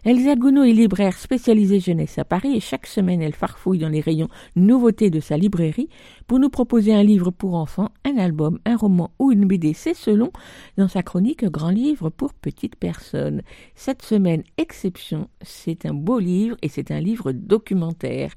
Elsa 0.04 0.36
Gounod 0.36 0.66
est 0.66 0.72
libraire 0.72 1.16
spécialisée 1.16 1.80
jeunesse 1.80 2.18
à 2.18 2.26
Paris 2.26 2.54
et 2.54 2.60
chaque 2.60 2.86
semaine 2.86 3.22
elle 3.22 3.32
farfouille 3.32 3.78
dans 3.78 3.88
les 3.88 4.02
rayons 4.02 4.28
nouveautés 4.54 5.08
de 5.08 5.18
sa 5.18 5.38
librairie 5.38 5.88
pour 6.26 6.38
nous 6.38 6.50
proposer 6.50 6.94
un 6.94 7.02
livre 7.02 7.30
pour 7.30 7.54
enfants, 7.54 7.88
un 8.04 8.18
album, 8.18 8.58
un 8.66 8.76
roman 8.76 9.12
ou 9.18 9.32
une 9.32 9.46
BD, 9.46 9.72
c'est 9.72 9.94
selon, 9.94 10.30
dans 10.76 10.88
sa 10.88 11.02
chronique 11.02 11.46
Grand 11.46 11.70
livre 11.70 12.10
pour 12.10 12.34
petites 12.34 12.76
personnes. 12.76 13.40
Cette 13.74 14.02
semaine, 14.02 14.42
exception, 14.58 15.30
c'est 15.40 15.86
un 15.86 15.94
beau 15.94 16.18
livre 16.18 16.58
et 16.60 16.68
c'est 16.68 16.90
un 16.90 17.00
livre 17.00 17.32
documentaire. 17.32 18.32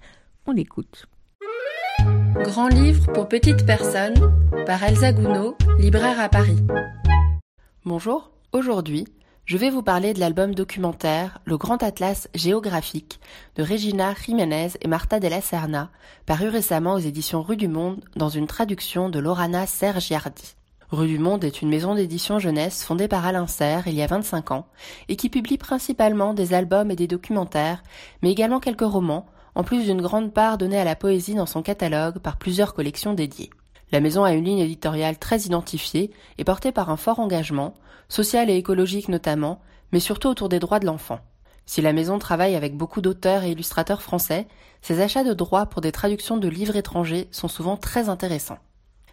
On 0.46 0.54
l'écoute. 0.54 1.08
Grand 2.46 2.70
livre 2.70 3.12
pour 3.12 3.28
petites 3.28 3.66
personnes 3.66 4.16
par 4.66 4.82
Elsa 4.84 5.12
Gounod, 5.12 5.56
libraire 5.80 6.22
à 6.22 6.30
Paris. 6.30 6.60
Bonjour, 7.84 8.32
aujourd'hui 8.54 9.04
je 9.48 9.56
vais 9.56 9.70
vous 9.70 9.82
parler 9.82 10.14
de 10.14 10.20
l'album 10.20 10.54
documentaire 10.54 11.40
Le 11.46 11.58
Grand 11.58 11.82
Atlas 11.82 12.28
géographique 12.36 13.22
de 13.56 13.64
Regina 13.64 14.14
Jiménez 14.14 14.72
et 14.82 14.90
Marta 14.90 15.22
Della 15.22 15.40
Serna, 15.40 15.90
paru 16.26 16.50
récemment 16.50 16.96
aux 16.96 17.00
éditions 17.00 17.42
Rue 17.42 17.56
du 17.56 17.70
Monde 17.70 18.04
dans 18.18 18.28
une 18.28 18.46
traduction 18.46 19.10
de 19.10 19.20
Lorana 19.20 19.66
Sergiardi. 19.66 20.56
Rue 20.92 21.08
du 21.08 21.18
Monde 21.18 21.46
est 21.46 21.62
une 21.62 21.70
maison 21.70 21.96
d'édition 21.96 22.40
jeunesse 22.40 22.84
fondée 22.84 23.08
par 23.08 23.26
Alain 23.26 23.48
Serre 23.48 23.88
il 23.88 23.94
y 23.94 24.02
a 24.02 24.08
25 24.08 24.52
ans 24.52 24.68
et 25.08 25.16
qui 25.16 25.30
publie 25.30 25.58
principalement 25.58 26.34
des 26.34 26.54
albums 26.54 26.92
et 26.92 26.98
des 26.98 27.08
documentaires, 27.08 27.84
mais 28.22 28.32
également 28.32 28.60
quelques 28.60 28.82
romans, 28.82 29.28
en 29.56 29.64
plus 29.64 29.86
d'une 29.86 30.02
grande 30.02 30.34
part 30.34 30.58
donnée 30.58 30.78
à 30.78 30.84
la 30.84 30.98
poésie 30.98 31.36
dans 31.36 31.46
son 31.46 31.62
catalogue 31.62 32.20
par 32.20 32.36
plusieurs 32.36 32.74
collections 32.74 33.14
dédiées. 33.14 33.52
La 33.94 34.02
maison 34.02 34.26
a 34.26 34.34
une 34.34 34.44
ligne 34.44 34.60
éditoriale 34.60 35.18
très 35.18 35.40
identifiée 35.44 36.12
et 36.38 36.44
portée 36.44 36.74
par 36.74 36.90
un 36.90 36.98
fort 36.98 37.22
engagement, 37.22 37.76
social 38.10 38.50
et 38.50 38.56
écologique 38.56 39.10
notamment, 39.10 39.62
mais 39.92 40.00
surtout 40.00 40.28
autour 40.28 40.50
des 40.50 40.60
droits 40.60 40.80
de 40.80 40.86
l'enfant. 40.86 41.20
Si 41.66 41.82
la 41.82 41.94
maison 41.94 42.18
travaille 42.18 42.56
avec 42.56 42.76
beaucoup 42.76 43.02
d'auteurs 43.02 43.44
et 43.44 43.52
illustrateurs 43.52 44.02
français, 44.02 44.48
ses 44.82 45.02
achats 45.02 45.26
de 45.26 45.34
droits 45.34 45.66
pour 45.66 45.82
des 45.82 45.92
traductions 45.92 46.38
de 46.38 46.48
livres 46.48 46.78
étrangers 46.78 47.28
sont 47.32 47.50
souvent 47.50 47.76
très 47.76 48.08
intéressants. 48.08 48.60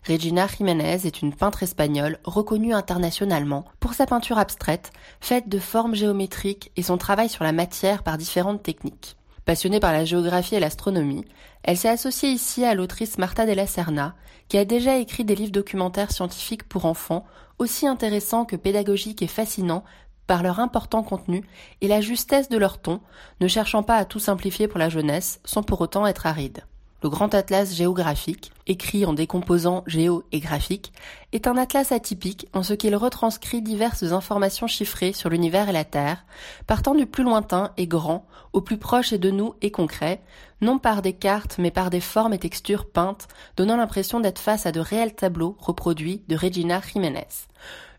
Regina 0.06 0.46
Jiménez 0.46 1.06
est 1.06 1.22
une 1.22 1.34
peintre 1.34 1.62
espagnole 1.62 2.18
reconnue 2.24 2.74
internationalement 2.74 3.64
pour 3.80 3.94
sa 3.94 4.06
peinture 4.06 4.38
abstraite, 4.38 4.92
faite 5.20 5.48
de 5.48 5.58
formes 5.58 5.94
géométriques 5.94 6.70
et 6.76 6.82
son 6.82 6.98
travail 6.98 7.30
sur 7.30 7.42
la 7.42 7.52
matière 7.52 8.02
par 8.02 8.18
différentes 8.18 8.62
techniques. 8.62 9.16
Passionnée 9.46 9.80
par 9.80 9.92
la 9.92 10.04
géographie 10.04 10.54
et 10.54 10.60
l'astronomie, 10.60 11.24
elle 11.64 11.78
s'est 11.78 11.88
associée 11.88 12.28
ici 12.28 12.64
à 12.64 12.74
l'autrice 12.74 13.16
Marta 13.16 13.46
Della 13.46 13.66
Serna, 13.66 14.14
qui 14.48 14.58
a 14.58 14.66
déjà 14.66 14.98
écrit 14.98 15.24
des 15.24 15.34
livres 15.34 15.50
documentaires 15.50 16.12
scientifiques 16.12 16.68
pour 16.68 16.84
enfants 16.84 17.24
aussi 17.58 17.86
intéressants 17.86 18.44
que 18.44 18.56
pédagogiques 18.56 19.22
et 19.22 19.26
fascinants 19.26 19.84
par 20.26 20.42
leur 20.42 20.60
important 20.60 21.02
contenu 21.02 21.42
et 21.80 21.88
la 21.88 22.02
justesse 22.02 22.50
de 22.50 22.58
leur 22.58 22.80
ton, 22.80 23.00
ne 23.40 23.48
cherchant 23.48 23.82
pas 23.82 23.96
à 23.96 24.04
tout 24.04 24.18
simplifier 24.18 24.68
pour 24.68 24.78
la 24.78 24.90
jeunesse 24.90 25.40
sans 25.44 25.62
pour 25.62 25.80
autant 25.80 26.06
être 26.06 26.26
aride. 26.26 26.64
Le 27.04 27.10
Grand 27.10 27.34
Atlas 27.34 27.74
géographique, 27.74 28.50
écrit 28.66 29.04
en 29.04 29.12
décomposant 29.12 29.84
géo 29.86 30.24
et 30.32 30.40
graphique, 30.40 30.90
est 31.32 31.46
un 31.46 31.58
atlas 31.58 31.92
atypique 31.92 32.48
en 32.54 32.62
ce 32.62 32.72
qu'il 32.72 32.96
retranscrit 32.96 33.60
diverses 33.60 34.04
informations 34.04 34.66
chiffrées 34.66 35.12
sur 35.12 35.28
l'univers 35.28 35.68
et 35.68 35.72
la 35.72 35.84
Terre, 35.84 36.24
partant 36.66 36.94
du 36.94 37.04
plus 37.04 37.22
lointain 37.22 37.72
et 37.76 37.86
grand 37.86 38.26
au 38.54 38.62
plus 38.62 38.78
proche 38.78 39.12
et 39.12 39.18
de 39.18 39.30
nous 39.30 39.54
et 39.60 39.70
concret, 39.70 40.22
non 40.62 40.78
par 40.78 41.02
des 41.02 41.12
cartes 41.12 41.58
mais 41.58 41.70
par 41.70 41.90
des 41.90 42.00
formes 42.00 42.32
et 42.32 42.38
textures 42.38 42.86
peintes, 42.86 43.28
donnant 43.58 43.76
l'impression 43.76 44.20
d'être 44.20 44.38
face 44.38 44.64
à 44.64 44.72
de 44.72 44.80
réels 44.80 45.14
tableaux 45.14 45.58
reproduits 45.60 46.22
de 46.28 46.36
Regina 46.36 46.80
Jiménez. 46.80 47.28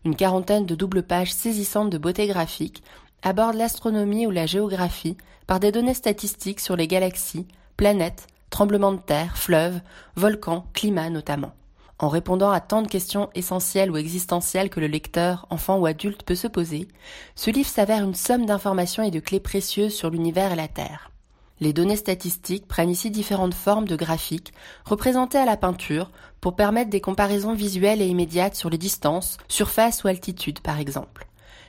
Une 0.04 0.16
quarantaine 0.16 0.66
de 0.66 0.74
doubles 0.74 1.04
pages 1.04 1.32
saisissantes 1.32 1.90
de 1.90 1.98
beauté 1.98 2.26
graphique 2.26 2.82
abordent 3.22 3.54
l'astronomie 3.54 4.26
ou 4.26 4.32
la 4.32 4.46
géographie 4.46 5.16
par 5.46 5.60
des 5.60 5.70
données 5.70 5.94
statistiques 5.94 6.58
sur 6.58 6.74
les 6.74 6.88
galaxies, 6.88 7.46
planètes, 7.76 8.26
tremblements 8.50 8.92
de 8.92 9.00
terre, 9.00 9.36
fleuves, 9.36 9.80
volcans, 10.16 10.66
climat 10.72 11.10
notamment. 11.10 11.52
En 11.98 12.08
répondant 12.08 12.50
à 12.50 12.60
tant 12.60 12.82
de 12.82 12.88
questions 12.88 13.30
essentielles 13.34 13.90
ou 13.90 13.96
existentielles 13.96 14.68
que 14.68 14.80
le 14.80 14.86
lecteur, 14.86 15.46
enfant 15.48 15.78
ou 15.78 15.86
adulte, 15.86 16.24
peut 16.24 16.34
se 16.34 16.46
poser, 16.46 16.88
ce 17.34 17.50
livre 17.50 17.68
s'avère 17.68 18.04
une 18.04 18.14
somme 18.14 18.44
d'informations 18.44 19.02
et 19.02 19.10
de 19.10 19.20
clés 19.20 19.40
précieuses 19.40 19.94
sur 19.94 20.10
l'univers 20.10 20.52
et 20.52 20.56
la 20.56 20.68
Terre. 20.68 21.10
Les 21.58 21.72
données 21.72 21.96
statistiques 21.96 22.68
prennent 22.68 22.90
ici 22.90 23.10
différentes 23.10 23.54
formes 23.54 23.88
de 23.88 23.96
graphiques, 23.96 24.52
représentées 24.84 25.38
à 25.38 25.46
la 25.46 25.56
peinture, 25.56 26.10
pour 26.42 26.54
permettre 26.54 26.90
des 26.90 27.00
comparaisons 27.00 27.54
visuelles 27.54 28.02
et 28.02 28.06
immédiates 28.06 28.56
sur 28.56 28.68
les 28.68 28.76
distances, 28.76 29.38
surface 29.48 30.04
ou 30.04 30.08
altitude 30.08 30.60
par 30.60 30.78
exemple. 30.78 31.26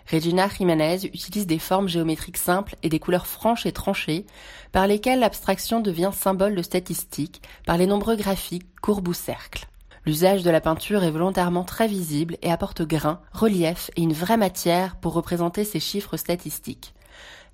Regina 0.10 0.48
Jiménez 0.48 1.06
utilise 1.06 1.48
des 1.48 1.60
formes 1.60 1.90
géométriques 1.90 2.38
simples 2.38 2.76
et 2.82 2.90
des 2.90 3.00
couleurs 3.00 3.28
franches 3.28 3.66
et 3.66 3.74
tranchées, 3.74 4.26
par 4.72 4.88
lesquelles 4.88 5.20
l'abstraction 5.20 5.82
devient 5.82 6.12
symbole 6.14 6.56
de 6.56 6.62
statistique 6.62 7.42
par 7.66 7.78
les 7.78 7.88
nombreux 7.88 8.16
graphiques, 8.16 8.68
courbes 8.82 9.10
ou 9.10 9.14
cercles. 9.14 9.68
L'usage 10.06 10.44
de 10.44 10.50
la 10.50 10.62
peinture 10.62 11.04
est 11.04 11.12
volontairement 11.12 11.66
très 11.66 11.88
visible 11.88 12.38
et 12.42 12.50
apporte 12.50 12.82
grain, 12.84 13.20
relief 13.34 13.92
et 13.98 14.02
une 14.02 14.14
vraie 14.14 14.38
matière 14.38 14.96
pour 14.96 15.12
représenter 15.12 15.66
ces 15.66 15.82
chiffres 15.82 16.16
statistiques. 16.16 16.94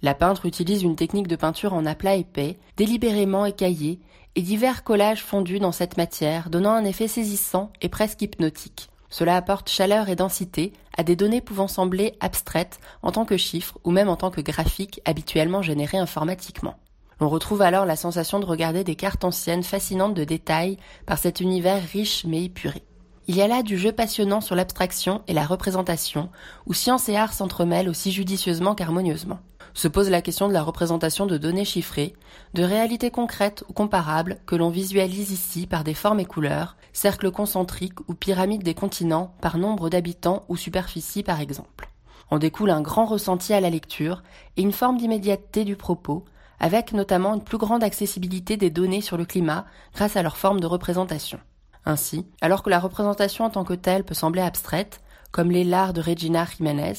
La 0.04 0.14
peintre 0.14 0.46
utilise 0.46 0.84
une 0.84 0.96
technique 0.96 1.28
de 1.28 1.36
peinture 1.36 1.74
en 1.74 1.88
aplat 1.88 2.16
épais, 2.16 2.60
délibérément 2.78 3.46
écaillé, 3.46 4.00
et 4.36 4.42
divers 4.44 4.84
collages 4.84 5.24
fondus 5.24 5.60
dans 5.60 5.72
cette 5.72 5.98
matière, 5.98 6.52
donnant 6.52 6.74
un 6.74 6.86
effet 6.86 7.08
saisissant 7.08 7.72
et 7.82 7.90
presque 7.90 8.22
hypnotique. 8.22 8.90
Cela 9.10 9.36
apporte 9.36 9.70
chaleur 9.70 10.10
et 10.10 10.16
densité 10.16 10.74
à 10.98 11.04
des 11.04 11.16
données 11.16 11.42
pouvant 11.42 11.68
sembler 11.68 12.14
abstraites 12.20 12.80
en 13.02 13.12
tant 13.12 13.26
que 13.26 13.38
chiffres 13.38 13.78
ou 13.84 13.92
même 13.92 14.10
en 14.10 14.16
tant 14.16 14.32
que 14.32 14.42
graphiques 14.42 15.02
habituellement 15.06 15.62
générés 15.62 15.98
informatiquement. 15.98 16.76
On 17.20 17.30
retrouve 17.30 17.62
alors 17.62 17.86
la 17.86 17.96
sensation 17.96 18.40
de 18.40 18.46
regarder 18.46 18.84
des 18.84 18.96
cartes 18.96 19.24
anciennes 19.24 19.64
fascinantes 19.64 20.14
de 20.14 20.24
détails 20.24 20.78
par 21.06 21.18
cet 21.18 21.40
univers 21.40 21.82
riche 21.92 22.26
mais 22.26 22.44
épuré. 22.46 22.84
Il 23.28 23.36
y 23.36 23.42
a 23.42 23.48
là 23.48 23.64
du 23.64 23.78
jeu 23.78 23.94
passionnant 23.94 24.42
sur 24.42 24.56
l'abstraction 24.56 25.22
et 25.28 25.34
la 25.34 25.46
représentation, 25.46 26.30
où 26.66 26.74
science 26.74 27.08
et 27.08 27.16
art 27.16 27.32
s'entremêlent 27.32 27.88
aussi 27.88 28.12
judicieusement 28.12 28.76
qu'harmonieusement 28.76 29.40
se 29.74 29.88
pose 29.88 30.10
la 30.10 30.22
question 30.22 30.48
de 30.48 30.54
la 30.54 30.62
représentation 30.62 31.26
de 31.26 31.38
données 31.38 31.66
chiffrées, 31.66 32.14
de 32.54 32.64
réalités 32.64 33.12
concrètes 33.12 33.64
ou 33.70 33.74
comparables 33.74 34.38
que 34.46 34.56
l'on 34.56 34.70
visualise 34.70 35.32
ici 35.32 35.68
par 35.68 35.84
des 35.84 35.94
formes 35.94 36.20
et 36.20 36.26
couleurs, 36.26 36.76
cercles 36.94 37.32
concentriques 37.32 38.00
ou 38.08 38.14
pyramides 38.14 38.64
des 38.64 38.74
continents 38.74 39.36
par 39.42 39.58
nombre 39.58 39.90
d'habitants 39.90 40.44
ou 40.48 40.56
superficie 40.56 41.24
par 41.24 41.42
exemple. 41.42 41.90
En 42.30 42.40
découle 42.40 42.70
un 42.70 42.82
grand 42.82 43.06
ressenti 43.06 43.54
à 43.54 43.60
la 43.60 43.70
lecture 43.70 44.24
et 44.58 44.62
une 44.62 44.72
forme 44.72 44.98
d'immédiateté 44.98 45.66
du 45.66 45.76
propos, 45.76 46.26
avec 46.60 46.94
notamment 46.94 47.34
une 47.34 47.44
plus 47.44 47.58
grande 47.58 47.84
accessibilité 47.84 48.58
des 48.58 48.70
données 48.70 49.02
sur 49.02 49.18
le 49.18 49.26
climat 49.26 49.66
grâce 49.94 50.16
à 50.16 50.24
leur 50.24 50.38
forme 50.38 50.60
de 50.60 50.66
représentation. 50.66 51.40
Ainsi, 51.86 52.26
alors 52.42 52.64
que 52.64 52.70
la 52.70 52.80
représentation 52.80 53.46
en 53.46 53.50
tant 53.50 53.66
que 53.66 53.74
telle 53.74 54.06
peut 54.06 54.14
sembler 54.14 54.42
abstraite, 54.42 55.02
comme 55.32 55.52
l'est 55.52 55.64
l'art 55.64 55.94
de 55.94 56.02
Regina 56.02 56.46
Jiménez, 56.46 56.94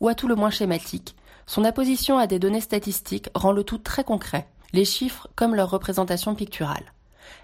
ou 0.00 0.08
à 0.08 0.14
tout 0.14 0.28
le 0.28 0.34
moins 0.34 0.50
schématique, 0.50 1.16
son 1.46 1.64
apposition 1.64 2.18
à 2.18 2.26
des 2.26 2.38
données 2.38 2.60
statistiques 2.60 3.30
rend 3.34 3.52
le 3.52 3.64
tout 3.64 3.78
très 3.78 4.04
concret, 4.04 4.48
les 4.72 4.84
chiffres 4.84 5.28
comme 5.36 5.54
leur 5.54 5.70
représentation 5.70 6.34
picturale. 6.34 6.92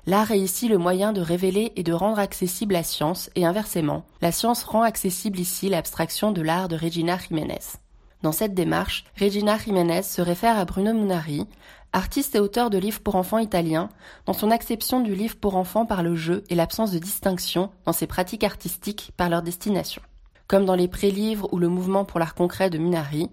L'art 0.06 0.30
est 0.30 0.40
ici 0.40 0.68
le 0.68 0.78
moyen 0.78 1.12
de 1.12 1.20
révéler 1.20 1.72
et 1.76 1.82
de 1.82 1.92
rendre 1.92 2.18
accessible 2.18 2.74
la 2.74 2.82
science, 2.82 3.30
et 3.34 3.46
inversement, 3.46 4.04
la 4.20 4.32
science 4.32 4.64
rend 4.64 4.82
accessible 4.82 5.38
ici 5.38 5.68
l'abstraction 5.68 6.32
de 6.32 6.42
l'art 6.42 6.68
de 6.68 6.76
Regina 6.76 7.18
Jiménez. 7.18 7.78
Dans 8.22 8.32
cette 8.32 8.54
démarche, 8.54 9.04
Regina 9.20 9.58
Jiménez 9.58 10.02
se 10.02 10.22
réfère 10.22 10.58
à 10.58 10.64
Bruno 10.64 10.92
Munari, 10.92 11.46
artiste 11.92 12.34
et 12.34 12.40
auteur 12.40 12.70
de 12.70 12.78
livres 12.78 13.00
pour 13.00 13.16
enfants 13.16 13.38
italiens, 13.38 13.88
dans 14.26 14.32
son 14.32 14.50
acception 14.50 15.00
du 15.00 15.14
livre 15.14 15.36
pour 15.36 15.56
enfants 15.56 15.86
par 15.86 16.02
le 16.02 16.14
jeu 16.16 16.44
et 16.48 16.54
l'absence 16.54 16.92
de 16.92 16.98
distinction 16.98 17.70
dans 17.84 17.92
ses 17.92 18.06
pratiques 18.06 18.44
artistiques 18.44 19.12
par 19.16 19.28
leur 19.28 19.42
destination. 19.42 20.02
Comme 20.46 20.64
dans 20.64 20.74
les 20.74 20.88
pré-livres 20.88 21.48
ou 21.52 21.58
le 21.58 21.68
mouvement 21.68 22.04
pour 22.04 22.20
l'art 22.20 22.34
concret 22.34 22.70
de 22.70 22.78
Munari, 22.78 23.30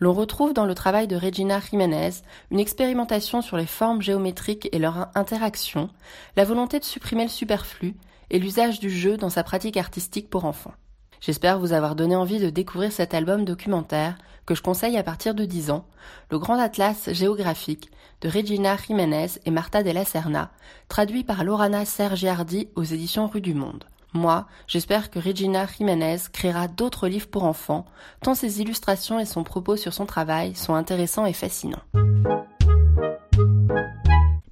l'on 0.00 0.14
retrouve 0.14 0.54
dans 0.54 0.64
le 0.64 0.74
travail 0.74 1.06
de 1.06 1.16
Regina 1.16 1.60
Jiménez 1.60 2.10
une 2.50 2.58
expérimentation 2.58 3.42
sur 3.42 3.56
les 3.56 3.66
formes 3.66 4.02
géométriques 4.02 4.68
et 4.72 4.78
leur 4.78 5.08
interaction, 5.14 5.90
la 6.36 6.44
volonté 6.44 6.80
de 6.80 6.84
supprimer 6.84 7.24
le 7.24 7.28
superflu 7.28 7.94
et 8.30 8.38
l'usage 8.38 8.80
du 8.80 8.90
jeu 8.90 9.18
dans 9.18 9.30
sa 9.30 9.44
pratique 9.44 9.76
artistique 9.76 10.30
pour 10.30 10.46
enfants. 10.46 10.74
J'espère 11.20 11.58
vous 11.58 11.74
avoir 11.74 11.96
donné 11.96 12.16
envie 12.16 12.38
de 12.38 12.48
découvrir 12.48 12.92
cet 12.92 13.12
album 13.12 13.44
documentaire 13.44 14.16
que 14.46 14.54
je 14.54 14.62
conseille 14.62 14.96
à 14.96 15.02
partir 15.02 15.34
de 15.34 15.44
10 15.44 15.70
ans, 15.70 15.84
le 16.30 16.38
Grand 16.38 16.58
Atlas 16.58 17.12
géographique 17.12 17.90
de 18.22 18.28
Regina 18.30 18.76
Jiménez 18.76 19.26
et 19.44 19.50
Marta 19.50 19.82
Della 19.82 20.06
Serna, 20.06 20.50
traduit 20.88 21.24
par 21.24 21.44
Lorana 21.44 21.84
Sergiardi 21.84 22.68
aux 22.74 22.84
éditions 22.84 23.26
Rue 23.26 23.42
du 23.42 23.52
Monde. 23.52 23.84
Moi, 24.12 24.46
j'espère 24.66 25.10
que 25.10 25.18
Regina 25.18 25.66
Jiménez 25.66 26.16
créera 26.32 26.66
d'autres 26.66 27.08
livres 27.08 27.28
pour 27.28 27.44
enfants, 27.44 27.86
tant 28.22 28.34
ses 28.34 28.60
illustrations 28.60 29.20
et 29.20 29.24
son 29.24 29.44
propos 29.44 29.76
sur 29.76 29.92
son 29.92 30.06
travail 30.06 30.54
sont 30.54 30.74
intéressants 30.74 31.26
et 31.26 31.32
fascinants. 31.32 31.82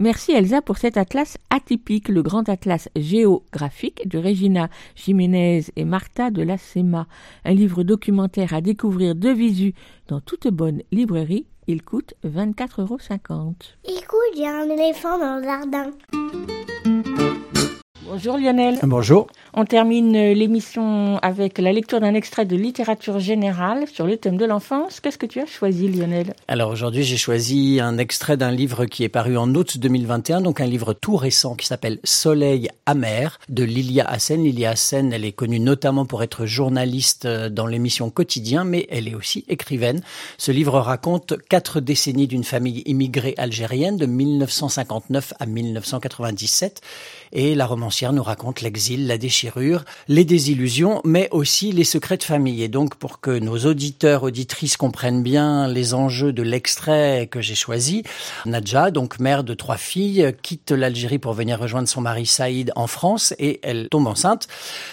Merci 0.01 0.31
Elsa 0.31 0.63
pour 0.63 0.79
cet 0.79 0.97
atlas 0.97 1.39
atypique, 1.51 2.09
le 2.09 2.23
grand 2.23 2.49
atlas 2.49 2.89
géographique 2.95 4.09
de 4.09 4.19
Regina 4.19 4.69
Jiménez 4.95 5.65
et 5.75 5.85
Martha 5.85 6.31
de 6.31 6.43
la 6.43 6.57
SEMA. 6.57 7.09
Un 7.45 7.53
livre 7.53 7.83
documentaire 7.83 8.55
à 8.55 8.61
découvrir 8.61 9.17
de 9.17 9.31
visu 9.31 9.75
dans 10.07 10.21
toute 10.21 10.47
bonne 10.47 10.83
librairie. 10.93 11.47
Il 11.67 11.83
coûte 11.83 12.15
24,50 12.25 12.81
euros. 12.81 12.99
Écoute, 13.85 14.19
il 14.37 14.43
y 14.43 14.47
a 14.47 14.57
un 14.57 14.71
éléphant 14.71 15.19
dans 15.19 15.37
le 15.37 15.43
jardin. 15.43 15.91
Bonjour 18.11 18.39
Lionel. 18.39 18.79
Bonjour. 18.85 19.27
On 19.53 19.67
termine 19.67 20.17
euh, 20.17 20.33
l'émission 20.33 21.19
avec 21.19 21.59
la 21.59 21.73
lecture 21.73 22.01
d'un 22.01 22.15
extrait 22.15 22.47
de 22.47 22.57
littérature 22.57 23.19
générale 23.19 23.87
sur 23.87 24.07
le 24.07 24.17
thème 24.17 24.39
de 24.39 24.47
l'enfance. 24.47 25.01
Qu'est-ce 25.01 25.19
que 25.19 25.27
tu 25.27 25.41
as 25.41 25.47
choisi 25.47 25.89
Lionel 25.89 26.33
Alors 26.49 26.71
aujourd'hui 26.71 27.03
j'ai 27.03 27.19
choisi 27.19 27.81
un 27.83 27.99
extrait 27.99 28.39
d'un 28.39 28.51
livre 28.51 28.87
qui 28.87 29.05
est 29.05 29.11
paru 29.11 29.37
en 29.37 29.55
août 29.55 29.77
2021, 29.77 30.41
donc 30.41 30.63
un 30.63 30.67
livre 30.67 30.95
tout 30.95 31.17
récent 31.17 31.55
qui 31.55 31.67
s'appelle 31.67 31.99
Soleil 32.03 32.71
amer 32.87 33.39
de 33.51 33.63
Lilia 33.63 34.07
Hassen. 34.07 34.43
Lilia 34.43 34.71
Hassen, 34.71 35.13
elle 35.13 35.27
est 35.27 35.33
connue 35.33 35.61
notamment 35.61 36.07
pour 36.07 36.23
être 36.23 36.47
journaliste 36.47 37.27
euh, 37.27 37.51
dans 37.51 37.67
l'émission 37.67 38.09
Quotidien, 38.09 38.65
mais 38.65 38.87
elle 38.91 39.07
est 39.07 39.15
aussi 39.15 39.45
écrivaine. 39.49 40.01
Ce 40.39 40.51
livre 40.51 40.81
raconte 40.81 41.35
quatre 41.51 41.81
décennies 41.81 42.27
d'une 42.27 42.45
famille 42.45 42.83
immigrée 42.87 43.35
algérienne 43.37 43.99
de 43.99 44.07
1959 44.07 45.35
à 45.39 45.45
1997 45.45 46.81
et 47.33 47.55
la 47.55 47.67
romancière 47.67 47.98
nous 48.13 48.23
raconte 48.23 48.63
l'exil, 48.63 49.07
la 49.07 49.19
déchirure, 49.19 49.85
les 50.09 50.25
désillusions, 50.25 51.03
mais 51.05 51.29
aussi 51.31 51.71
les 51.73 51.85
secrets 51.85 52.17
de 52.17 52.23
famille. 52.23 52.63
Et 52.63 52.69
donc, 52.69 52.97
pour 52.97 53.21
que 53.21 53.39
nos 53.39 53.59
auditeurs, 53.67 54.23
auditrices 54.23 54.77
comprennent 54.77 55.23
bien 55.23 55.69
les 55.69 55.95
enjeux 55.95 56.33
de 56.33 56.43
l'extrait 56.43 57.29
que 57.31 57.41
j'ai 57.41 57.55
choisi, 57.55 58.03
Nadja, 58.47 58.91
donc 58.91 59.19
mère 59.19 59.45
de 59.45 59.55
trois 59.55 59.77
filles, 59.77 60.35
quitte 60.43 60.73
l'Algérie 60.73 61.19
pour 61.19 61.35
venir 61.35 61.61
rejoindre 61.61 61.89
son 61.89 62.01
mari 62.01 62.27
Saïd 62.27 62.73
en 62.75 62.87
France 62.87 63.35
et 63.39 63.61
elle 63.63 63.89
tombe 63.91 64.07
enceinte. 64.07 64.49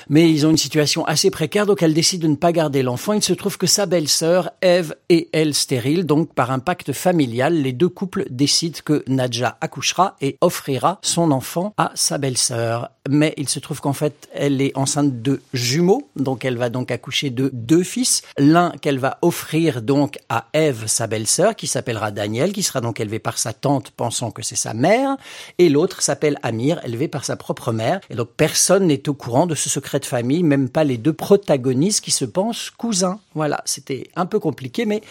Mais 0.09 0.29
ils 0.29 0.45
ont 0.45 0.51
une 0.51 0.57
situation 0.57 1.05
assez 1.05 1.31
précaire, 1.31 1.65
donc 1.65 1.81
elle 1.81 1.93
décide 1.93 2.21
de 2.21 2.27
ne 2.27 2.35
pas 2.35 2.51
garder 2.51 2.83
l'enfant. 2.83 3.13
Il 3.13 3.23
se 3.23 3.33
trouve 3.33 3.57
que 3.57 3.67
sa 3.67 3.85
belle-sœur, 3.85 4.51
Eve, 4.61 4.95
est 5.09 5.29
elle 5.31 5.53
stérile, 5.53 6.05
donc 6.05 6.33
par 6.33 6.51
un 6.51 6.59
pacte 6.59 6.91
familial, 6.91 7.61
les 7.61 7.73
deux 7.73 7.89
couples 7.89 8.25
décident 8.29 8.79
que 8.83 9.03
Nadja 9.07 9.57
accouchera 9.61 10.15
et 10.21 10.37
offrira 10.41 10.99
son 11.01 11.31
enfant 11.31 11.73
à 11.77 11.91
sa 11.95 12.17
belle 12.17 12.25
belle-sœur 12.35 12.94
mais 13.09 13.33
il 13.37 13.49
se 13.49 13.59
trouve 13.59 13.81
qu'en 13.81 13.93
fait, 13.93 14.29
elle 14.33 14.61
est 14.61 14.75
enceinte 14.75 15.21
de 15.21 15.41
jumeaux, 15.53 16.09
donc 16.15 16.45
elle 16.45 16.57
va 16.57 16.69
donc 16.69 16.91
accoucher 16.91 17.29
de 17.29 17.49
deux 17.53 17.83
fils. 17.83 18.21
L'un 18.37 18.71
qu'elle 18.81 18.99
va 18.99 19.17
offrir 19.21 19.81
donc 19.81 20.17
à 20.29 20.45
Ève, 20.53 20.87
sa 20.87 21.07
belle-sœur, 21.07 21.55
qui 21.55 21.67
s'appellera 21.67 22.11
Daniel, 22.11 22.53
qui 22.53 22.63
sera 22.63 22.81
donc 22.81 22.99
élevé 22.99 23.19
par 23.19 23.37
sa 23.37 23.53
tante, 23.53 23.91
pensant 23.91 24.31
que 24.31 24.41
c'est 24.41 24.55
sa 24.55 24.73
mère, 24.73 25.17
et 25.57 25.69
l'autre 25.69 26.01
s'appelle 26.01 26.39
Amir, 26.43 26.83
élevé 26.85 27.07
par 27.07 27.25
sa 27.25 27.35
propre 27.35 27.71
mère. 27.71 27.99
Et 28.09 28.15
donc 28.15 28.29
personne 28.35 28.87
n'est 28.87 29.07
au 29.09 29.13
courant 29.13 29.47
de 29.47 29.55
ce 29.55 29.69
secret 29.69 29.99
de 29.99 30.05
famille, 30.05 30.43
même 30.43 30.69
pas 30.69 30.83
les 30.83 30.97
deux 30.97 31.13
protagonistes 31.13 32.03
qui 32.03 32.11
se 32.11 32.25
pensent 32.25 32.71
cousins. 32.71 33.19
Voilà, 33.33 33.61
c'était 33.65 34.09
un 34.15 34.25
peu 34.25 34.39
compliqué, 34.39 34.85
mais 34.85 35.01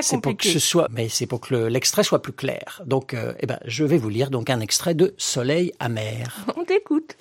c'est 0.00 0.20
pour 0.20 0.36
que 0.36 0.48
ce 0.48 0.58
soit, 0.58 0.88
mais 0.90 1.08
c'est 1.08 1.26
pour 1.26 1.40
que 1.40 1.54
l'extrait 1.54 2.04
soit 2.04 2.22
plus 2.22 2.32
clair. 2.32 2.82
Donc, 2.86 3.14
euh, 3.14 3.34
eh 3.40 3.46
ben, 3.46 3.58
je 3.64 3.84
vais 3.84 3.98
vous 3.98 4.08
lire 4.08 4.30
donc 4.30 4.50
un 4.50 4.60
extrait 4.60 4.94
de 4.94 5.14
Soleil 5.18 5.72
amer. 5.80 6.44
On 6.56 6.64
t'écoute. 6.64 7.16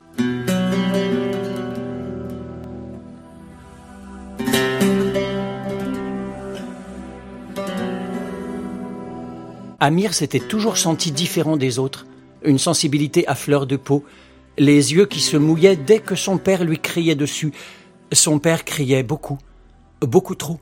Amir 9.83 10.13
s'était 10.13 10.39
toujours 10.39 10.77
senti 10.77 11.11
différent 11.11 11.57
des 11.57 11.79
autres, 11.79 12.05
une 12.45 12.59
sensibilité 12.59 13.27
à 13.27 13.33
fleur 13.33 13.65
de 13.65 13.77
peau, 13.77 14.05
les 14.59 14.93
yeux 14.93 15.07
qui 15.07 15.19
se 15.19 15.37
mouillaient 15.37 15.75
dès 15.75 15.97
que 15.97 16.13
son 16.13 16.37
père 16.37 16.63
lui 16.63 16.77
criait 16.77 17.15
dessus. 17.15 17.51
Son 18.13 18.37
père 18.37 18.63
criait 18.63 19.01
beaucoup, 19.01 19.39
beaucoup 20.01 20.35
trop. 20.35 20.59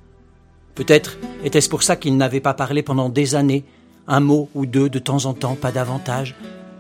Peut-être 0.74 1.18
était-ce 1.44 1.68
pour 1.68 1.84
ça 1.84 1.98
qu'il 1.98 2.16
n'avait 2.16 2.40
pas 2.40 2.54
parlé 2.54 2.82
pendant 2.82 3.10
des 3.10 3.36
années, 3.36 3.66
un 4.08 4.22
mot 4.22 4.50
ou 4.56 4.66
deux 4.66 4.90
de 4.90 5.00
temps 5.00 5.26
en 5.26 5.34
temps, 5.34 5.56
pas 5.56 5.74
davantage, 5.74 6.34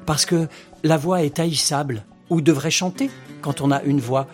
parce 0.06 0.26
que 0.26 0.48
la 0.84 0.96
voix 0.96 1.24
est 1.24 1.40
haïssable, 1.40 2.06
ou 2.30 2.42
devrait 2.42 2.72
chanter 2.72 3.10
quand 3.42 3.62
on 3.62 3.72
a 3.72 3.82
une 3.84 4.00
voix, 4.00 4.28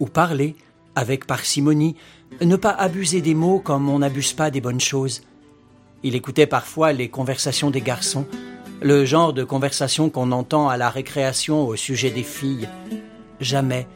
ou 0.00 0.06
parler 0.06 0.56
avec 0.94 1.26
parcimonie, 1.26 1.96
ne 2.40 2.56
pas 2.56 2.70
abuser 2.70 3.20
des 3.20 3.34
mots 3.34 3.60
comme 3.60 3.88
on 3.88 4.00
n'abuse 4.00 4.32
pas 4.32 4.50
des 4.50 4.60
bonnes 4.60 4.80
choses. 4.80 5.22
Il 6.02 6.14
écoutait 6.14 6.46
parfois 6.46 6.92
les 6.92 7.08
conversations 7.08 7.70
des 7.70 7.80
garçons, 7.80 8.26
le 8.80 9.04
genre 9.04 9.32
de 9.32 9.44
conversation 9.44 10.10
qu'on 10.10 10.32
entend 10.32 10.68
à 10.68 10.76
la 10.76 10.90
récréation 10.90 11.66
au 11.66 11.76
sujet 11.76 12.10
des 12.10 12.24
filles. 12.24 12.68
Jamais, 13.40 13.86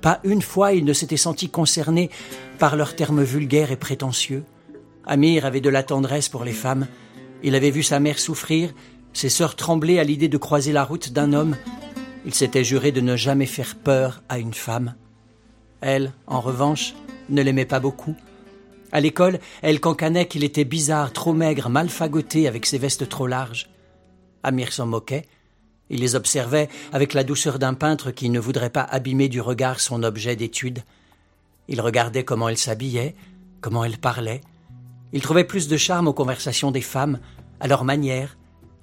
pas 0.00 0.20
une 0.24 0.42
fois 0.42 0.72
il 0.72 0.84
ne 0.84 0.92
s'était 0.92 1.16
senti 1.16 1.48
concerné 1.48 2.10
par 2.58 2.76
leurs 2.76 2.96
termes 2.96 3.22
vulgaires 3.22 3.72
et 3.72 3.76
prétentieux. 3.76 4.44
Amir 5.04 5.46
avait 5.46 5.60
de 5.60 5.68
la 5.68 5.82
tendresse 5.82 6.28
pour 6.28 6.44
les 6.44 6.52
femmes. 6.52 6.86
Il 7.42 7.54
avait 7.54 7.70
vu 7.70 7.82
sa 7.82 8.00
mère 8.00 8.18
souffrir, 8.18 8.72
ses 9.12 9.28
sœurs 9.28 9.56
trembler 9.56 9.98
à 9.98 10.04
l'idée 10.04 10.28
de 10.28 10.38
croiser 10.38 10.72
la 10.72 10.84
route 10.84 11.12
d'un 11.12 11.32
homme. 11.32 11.56
Il 12.26 12.34
s'était 12.34 12.64
juré 12.64 12.90
de 12.90 13.00
ne 13.00 13.14
jamais 13.14 13.46
faire 13.46 13.76
peur 13.76 14.20
à 14.28 14.38
une 14.38 14.52
femme. 14.52 14.94
Elle, 15.80 16.12
en 16.26 16.40
revanche, 16.40 16.94
ne 17.28 17.40
l'aimait 17.40 17.64
pas 17.64 17.78
beaucoup. 17.78 18.16
À 18.90 19.00
l'école, 19.00 19.38
elle 19.62 19.78
cancanait 19.78 20.26
qu'il 20.26 20.42
était 20.42 20.64
bizarre, 20.64 21.12
trop 21.12 21.32
maigre, 21.32 21.68
mal 21.68 21.88
fagoté 21.88 22.48
avec 22.48 22.66
ses 22.66 22.78
vestes 22.78 23.08
trop 23.08 23.28
larges. 23.28 23.70
Amir 24.42 24.72
s'en 24.72 24.86
moquait. 24.86 25.26
Il 25.88 26.00
les 26.00 26.16
observait 26.16 26.68
avec 26.92 27.14
la 27.14 27.22
douceur 27.22 27.60
d'un 27.60 27.74
peintre 27.74 28.10
qui 28.10 28.28
ne 28.28 28.40
voudrait 28.40 28.70
pas 28.70 28.82
abîmer 28.82 29.28
du 29.28 29.40
regard 29.40 29.78
son 29.78 30.02
objet 30.02 30.34
d'étude. 30.34 30.82
Il 31.68 31.80
regardait 31.80 32.24
comment 32.24 32.48
elle 32.48 32.58
s'habillait, 32.58 33.14
comment 33.60 33.84
elle 33.84 33.98
parlait. 33.98 34.40
Il 35.12 35.22
trouvait 35.22 35.44
plus 35.44 35.68
de 35.68 35.76
charme 35.76 36.08
aux 36.08 36.12
conversations 36.12 36.72
des 36.72 36.80
femmes, 36.80 37.20
à 37.60 37.68
leur 37.68 37.84
manière. 37.84 38.36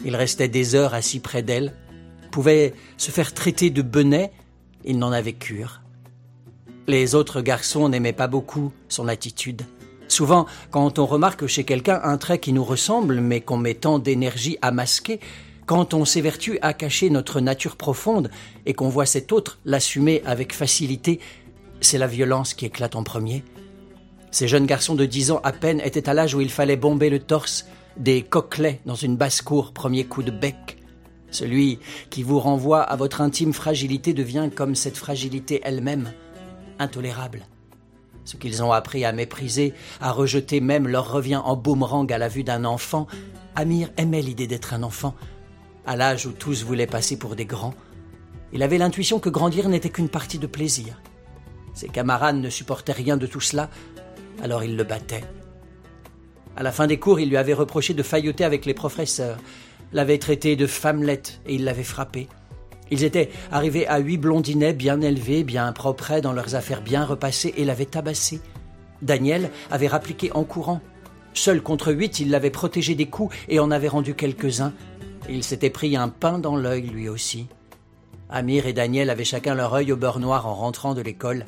Il 0.05 0.15
restait 0.15 0.47
des 0.47 0.75
heures 0.75 0.93
assis 0.93 1.19
près 1.19 1.43
d'elle, 1.43 1.73
pouvait 2.33 2.73
se 2.97 3.11
faire 3.11 3.31
traiter 3.35 3.69
de 3.69 3.83
benet, 3.83 4.31
il 4.83 4.97
n'en 4.97 5.11
avait 5.11 5.33
cure. 5.33 5.81
Les 6.87 7.13
autres 7.13 7.41
garçons 7.41 7.87
n'aimaient 7.89 8.11
pas 8.11 8.27
beaucoup 8.27 8.73
son 8.89 9.07
attitude. 9.07 9.61
Souvent, 10.07 10.47
quand 10.71 10.97
on 10.97 11.05
remarque 11.05 11.45
chez 11.45 11.63
quelqu'un 11.63 12.01
un 12.03 12.17
trait 12.17 12.39
qui 12.39 12.51
nous 12.51 12.63
ressemble, 12.63 13.21
mais 13.21 13.39
qu'on 13.39 13.57
met 13.57 13.75
tant 13.75 13.99
d'énergie 13.99 14.57
à 14.63 14.71
masquer, 14.71 15.19
quand 15.67 15.93
on 15.93 16.05
s'évertue 16.05 16.57
à 16.63 16.73
cacher 16.73 17.11
notre 17.11 17.39
nature 17.39 17.75
profonde 17.75 18.31
et 18.65 18.73
qu'on 18.73 18.89
voit 18.89 19.05
cet 19.05 19.31
autre 19.31 19.59
l'assumer 19.63 20.23
avec 20.25 20.53
facilité, 20.53 21.19
c'est 21.81 21.99
la 21.99 22.07
violence 22.07 22.55
qui 22.55 22.65
éclate 22.65 22.95
en 22.95 23.03
premier. 23.03 23.43
Ces 24.31 24.47
jeunes 24.47 24.65
garçons 24.65 24.95
de 24.95 25.05
dix 25.05 25.29
ans 25.29 25.39
à 25.43 25.51
peine 25.51 25.81
étaient 25.81 26.09
à 26.09 26.15
l'âge 26.15 26.33
où 26.33 26.41
il 26.41 26.49
fallait 26.49 26.77
bomber 26.77 27.11
le 27.11 27.19
torse, 27.19 27.67
des 27.95 28.23
coquelets 28.23 28.79
dans 28.87 28.95
une 28.95 29.17
basse-cour, 29.17 29.71
premier 29.71 30.05
coup 30.05 30.23
de 30.23 30.31
bec. 30.31 30.82
Celui 31.33 31.79
qui 32.11 32.21
vous 32.21 32.39
renvoie 32.39 32.81
à 32.81 32.95
votre 32.95 33.19
intime 33.19 33.53
fragilité 33.53 34.13
devient 34.13 34.49
comme 34.55 34.75
cette 34.75 34.97
fragilité 34.97 35.61
elle-même, 35.63 36.13
intolérable. 36.77 37.47
Ce 38.23 38.37
qu'ils 38.37 38.61
ont 38.61 38.71
appris 38.71 39.03
à 39.03 39.11
mépriser, 39.11 39.73
à 39.99 40.11
rejeter 40.11 40.61
même, 40.61 40.87
leur 40.87 41.11
revient 41.11 41.41
en 41.43 41.55
boomerang 41.55 42.11
à 42.13 42.19
la 42.19 42.27
vue 42.27 42.43
d'un 42.43 42.65
enfant. 42.65 43.07
Amir 43.55 43.89
aimait 43.97 44.21
l'idée 44.21 44.45
d'être 44.45 44.75
un 44.75 44.83
enfant, 44.83 45.15
à 45.87 45.95
l'âge 45.95 46.27
où 46.27 46.31
tous 46.31 46.63
voulaient 46.63 46.87
passer 46.87 47.17
pour 47.17 47.35
des 47.35 47.45
grands. 47.45 47.73
Il 48.53 48.61
avait 48.61 48.77
l'intuition 48.77 49.19
que 49.19 49.29
grandir 49.29 49.67
n'était 49.69 49.89
qu'une 49.89 50.09
partie 50.09 50.37
de 50.37 50.47
plaisir. 50.47 51.01
Ses 51.73 51.89
camarades 51.89 52.37
ne 52.37 52.49
supportaient 52.51 52.91
rien 52.91 53.17
de 53.17 53.25
tout 53.25 53.41
cela, 53.41 53.71
alors 54.43 54.63
il 54.63 54.77
le 54.77 54.83
battait. 54.83 55.23
À 56.55 56.61
la 56.61 56.71
fin 56.71 56.85
des 56.85 56.99
cours, 56.99 57.19
il 57.19 57.29
lui 57.29 57.37
avait 57.37 57.53
reproché 57.53 57.95
de 57.95 58.03
failloter 58.03 58.43
avec 58.43 58.67
les 58.67 58.75
professeurs, 58.75 59.39
l'avait 59.93 60.17
traité 60.17 60.55
de 60.55 60.67
femmelette 60.67 61.39
et 61.45 61.55
il 61.55 61.63
l'avait 61.63 61.83
frappé. 61.83 62.27
Ils 62.91 63.03
étaient 63.03 63.29
arrivés 63.51 63.87
à 63.87 63.99
huit 63.99 64.17
blondinets 64.17 64.73
bien 64.73 65.01
élevés, 65.01 65.43
bien 65.43 65.71
propres 65.71 66.19
dans 66.19 66.33
leurs 66.33 66.55
affaires 66.55 66.81
bien 66.81 67.05
repassées 67.05 67.53
et 67.57 67.65
l'avaient 67.65 67.85
tabassé. 67.85 68.41
Daniel 69.01 69.49
avait 69.71 69.87
rappliqué 69.87 70.31
en 70.33 70.43
courant. 70.43 70.81
Seul 71.33 71.61
contre 71.61 71.91
huit, 71.91 72.19
il 72.19 72.29
l'avait 72.29 72.49
protégé 72.49 72.95
des 72.95 73.07
coups 73.07 73.35
et 73.49 73.59
en 73.59 73.71
avait 73.71 73.87
rendu 73.87 74.13
quelques-uns. 74.13 74.73
Il 75.29 75.43
s'était 75.43 75.69
pris 75.69 75.95
un 75.95 76.09
pain 76.09 76.37
dans 76.37 76.55
l'œil 76.55 76.83
lui 76.83 77.09
aussi. 77.09 77.47
Amir 78.29 78.67
et 78.67 78.73
Daniel 78.73 79.09
avaient 79.09 79.23
chacun 79.23 79.55
leur 79.55 79.73
œil 79.73 79.91
au 79.91 79.97
beurre 79.97 80.19
noir 80.19 80.47
en 80.47 80.53
rentrant 80.53 80.93
de 80.93 81.01
l'école. 81.01 81.45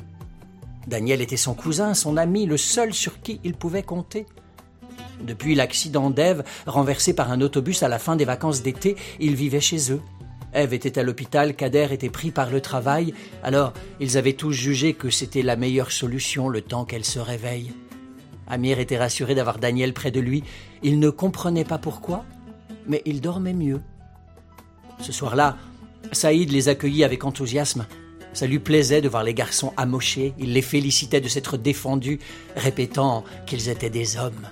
Daniel 0.86 1.20
était 1.20 1.36
son 1.36 1.54
cousin, 1.54 1.94
son 1.94 2.16
ami, 2.16 2.46
le 2.46 2.56
seul 2.56 2.94
sur 2.94 3.20
qui 3.20 3.40
il 3.42 3.54
pouvait 3.54 3.82
compter. 3.82 4.26
Depuis 5.22 5.54
l'accident 5.54 6.10
d'Ève, 6.10 6.44
renversé 6.66 7.14
par 7.14 7.30
un 7.30 7.40
autobus 7.40 7.82
à 7.82 7.88
la 7.88 7.98
fin 7.98 8.16
des 8.16 8.24
vacances 8.24 8.62
d'été, 8.62 8.96
ils 9.20 9.34
vivaient 9.34 9.60
chez 9.60 9.92
eux. 9.92 10.00
Ève 10.52 10.72
était 10.72 10.98
à 10.98 11.02
l'hôpital, 11.02 11.54
Kader 11.54 11.88
était 11.90 12.08
pris 12.08 12.30
par 12.30 12.50
le 12.50 12.60
travail, 12.60 13.12
alors 13.42 13.74
ils 14.00 14.16
avaient 14.16 14.32
tous 14.32 14.52
jugé 14.52 14.94
que 14.94 15.10
c'était 15.10 15.42
la 15.42 15.56
meilleure 15.56 15.92
solution 15.92 16.48
le 16.48 16.62
temps 16.62 16.84
qu'elle 16.84 17.04
se 17.04 17.18
réveille. 17.18 17.72
Amir 18.46 18.78
était 18.78 18.98
rassuré 18.98 19.34
d'avoir 19.34 19.58
Daniel 19.58 19.92
près 19.92 20.10
de 20.10 20.20
lui. 20.20 20.44
Il 20.82 20.98
ne 20.98 21.10
comprenait 21.10 21.64
pas 21.64 21.78
pourquoi, 21.78 22.24
mais 22.86 23.02
il 23.04 23.20
dormait 23.20 23.52
mieux. 23.52 23.80
Ce 25.00 25.12
soir-là, 25.12 25.56
Saïd 26.12 26.50
les 26.52 26.68
accueillit 26.68 27.04
avec 27.04 27.24
enthousiasme. 27.24 27.86
Ça 28.32 28.46
lui 28.46 28.58
plaisait 28.58 29.00
de 29.00 29.08
voir 29.08 29.24
les 29.24 29.34
garçons 29.34 29.72
amochés, 29.76 30.34
il 30.38 30.52
les 30.52 30.62
félicitait 30.62 31.20
de 31.20 31.28
s'être 31.28 31.56
défendus, 31.56 32.20
répétant 32.54 33.24
qu'ils 33.46 33.68
étaient 33.68 33.90
des 33.90 34.16
hommes. 34.16 34.48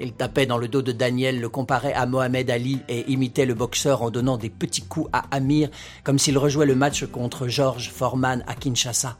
Il 0.00 0.12
tapait 0.12 0.46
dans 0.46 0.58
le 0.58 0.68
dos 0.68 0.82
de 0.82 0.92
Daniel, 0.92 1.40
le 1.40 1.48
comparait 1.48 1.92
à 1.92 2.06
Mohamed 2.06 2.50
Ali 2.50 2.80
et 2.88 3.10
imitait 3.10 3.46
le 3.46 3.54
boxeur 3.54 4.02
en 4.02 4.10
donnant 4.10 4.36
des 4.36 4.50
petits 4.50 4.82
coups 4.82 5.10
à 5.12 5.24
Amir, 5.30 5.70
comme 6.04 6.18
s'il 6.18 6.38
rejouait 6.38 6.66
le 6.66 6.76
match 6.76 7.04
contre 7.06 7.48
George 7.48 7.90
Foreman 7.90 8.44
à 8.46 8.54
Kinshasa. 8.54 9.16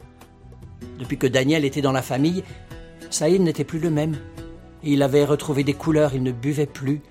Depuis 0.97 1.17
que 1.17 1.27
Daniel 1.27 1.65
était 1.65 1.81
dans 1.81 1.91
la 1.91 2.01
famille, 2.01 2.43
Saïd 3.09 3.41
n'était 3.41 3.63
plus 3.63 3.79
le 3.79 3.89
même. 3.89 4.17
Il 4.83 5.03
avait 5.03 5.25
retrouvé 5.25 5.63
des 5.63 5.73
couleurs, 5.73 6.13
il 6.13 6.23
ne 6.23 6.31
buvait 6.31 6.65
plus. 6.65 7.01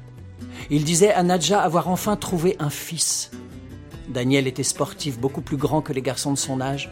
Il 0.71 0.85
disait 0.85 1.13
à 1.13 1.23
Nadja 1.23 1.61
avoir 1.61 1.89
enfin 1.89 2.17
trouvé 2.17 2.57
un 2.59 2.71
fils. 2.71 3.31
Daniel 4.09 4.47
était 4.47 4.63
sportif, 4.63 5.19
beaucoup 5.19 5.43
plus 5.43 5.59
grand 5.59 5.83
que 5.83 5.93
les 5.93 6.01
garçons 6.01 6.33
de 6.33 6.39
son 6.39 6.61
âge. 6.61 6.91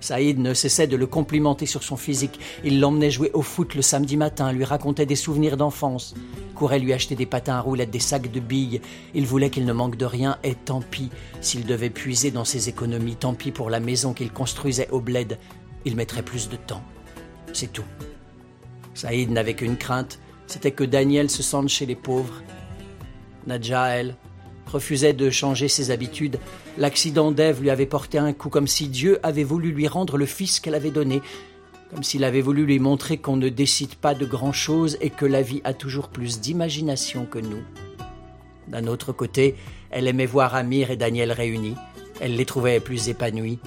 Saïd 0.00 0.38
ne 0.38 0.54
cessait 0.54 0.86
de 0.86 0.96
le 0.96 1.06
complimenter 1.06 1.66
sur 1.66 1.82
son 1.82 1.96
physique. 1.96 2.38
Il 2.64 2.80
l'emmenait 2.80 3.10
jouer 3.10 3.30
au 3.34 3.42
foot 3.42 3.74
le 3.74 3.82
samedi 3.82 4.16
matin, 4.16 4.52
lui 4.52 4.64
racontait 4.64 5.06
des 5.06 5.16
souvenirs 5.16 5.56
d'enfance, 5.56 6.14
courait 6.54 6.78
lui 6.78 6.92
acheter 6.92 7.16
des 7.16 7.26
patins 7.26 7.56
à 7.56 7.60
roulettes, 7.60 7.90
des 7.90 7.98
sacs 7.98 8.30
de 8.30 8.40
billes. 8.40 8.80
Il 9.14 9.26
voulait 9.26 9.50
qu'il 9.50 9.64
ne 9.64 9.72
manque 9.72 9.96
de 9.96 10.04
rien, 10.04 10.38
et 10.44 10.54
tant 10.54 10.80
pis 10.80 11.10
s'il 11.40 11.66
devait 11.66 11.90
puiser 11.90 12.30
dans 12.30 12.44
ses 12.44 12.68
économies, 12.68 13.16
tant 13.16 13.34
pis 13.34 13.50
pour 13.50 13.70
la 13.70 13.80
maison 13.80 14.12
qu'il 14.12 14.32
construisait 14.32 14.90
au 14.90 15.00
bled. 15.00 15.38
Il 15.84 15.96
mettrait 15.96 16.22
plus 16.22 16.48
de 16.48 16.56
temps. 16.56 16.82
C'est 17.52 17.72
tout. 17.72 17.84
Saïd 18.94 19.30
n'avait 19.30 19.54
qu'une 19.54 19.76
crainte, 19.76 20.18
c'était 20.46 20.72
que 20.72 20.84
Daniel 20.84 21.30
se 21.30 21.42
sente 21.42 21.68
chez 21.68 21.86
les 21.86 21.94
pauvres. 21.94 22.42
Nadja, 23.46 23.88
elle, 23.88 24.16
refusait 24.68 25.12
de 25.12 25.30
changer 25.30 25.68
ses 25.68 25.90
habitudes. 25.90 26.38
L'accident 26.76 27.32
d'Ève 27.32 27.60
lui 27.60 27.70
avait 27.70 27.86
porté 27.86 28.18
un 28.18 28.32
coup, 28.32 28.48
comme 28.48 28.68
si 28.68 28.88
Dieu 28.88 29.18
avait 29.22 29.44
voulu 29.44 29.72
lui 29.72 29.88
rendre 29.88 30.16
le 30.16 30.26
fils 30.26 30.60
qu'elle 30.60 30.74
avait 30.74 30.90
donné, 30.90 31.20
comme 31.90 32.02
s'il 32.02 32.24
avait 32.24 32.40
voulu 32.40 32.66
lui 32.66 32.78
montrer 32.78 33.16
qu'on 33.16 33.36
ne 33.36 33.48
décide 33.48 33.94
pas 33.94 34.14
de 34.14 34.26
grand-chose 34.26 34.98
et 35.00 35.10
que 35.10 35.26
la 35.26 35.42
vie 35.42 35.62
a 35.64 35.74
toujours 35.74 36.08
plus 36.08 36.40
d'imagination 36.40 37.26
que 37.26 37.38
nous. 37.38 37.62
D'un 38.68 38.86
autre 38.86 39.12
côté, 39.12 39.56
elle 39.90 40.06
aimait 40.06 40.26
voir 40.26 40.54
Amir 40.54 40.90
et 40.90 40.96
Daniel 40.96 41.32
réunis. 41.32 41.74
Elle 42.20 42.36
les 42.36 42.44
trouvait 42.44 42.80
plus 42.80 43.08
épanouis. 43.08 43.58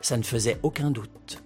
Ça 0.00 0.16
ne 0.16 0.22
faisait 0.22 0.58
aucun 0.62 0.90
doute. 0.90 1.43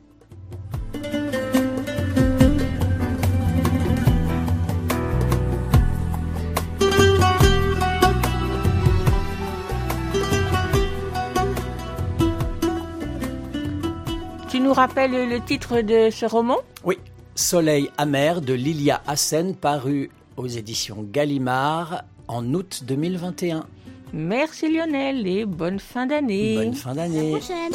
Nous 14.68 14.74
rappelles 14.74 15.30
le 15.30 15.40
titre 15.40 15.80
de 15.80 16.10
ce 16.10 16.26
roman 16.26 16.58
Oui, 16.84 16.98
Soleil 17.34 17.88
amer 17.96 18.42
de 18.42 18.52
Lilia 18.52 19.00
Hassen, 19.06 19.54
paru 19.56 20.10
aux 20.36 20.46
éditions 20.46 21.06
Gallimard 21.10 22.02
en 22.26 22.52
août 22.52 22.82
2021. 22.86 23.64
Merci 24.12 24.70
Lionel 24.70 25.26
et 25.26 25.46
bonne 25.46 25.78
fin 25.78 26.04
d'année. 26.04 26.54
Bonne 26.56 26.74
fin 26.74 26.90
À 26.90 26.94
la 26.94 27.08
d'année. 27.08 27.30
prochaine. 27.30 27.72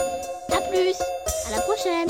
À 0.52 0.62
plus. 0.70 0.96
À 1.48 1.56
la 1.56 1.62
prochaine. 1.64 2.10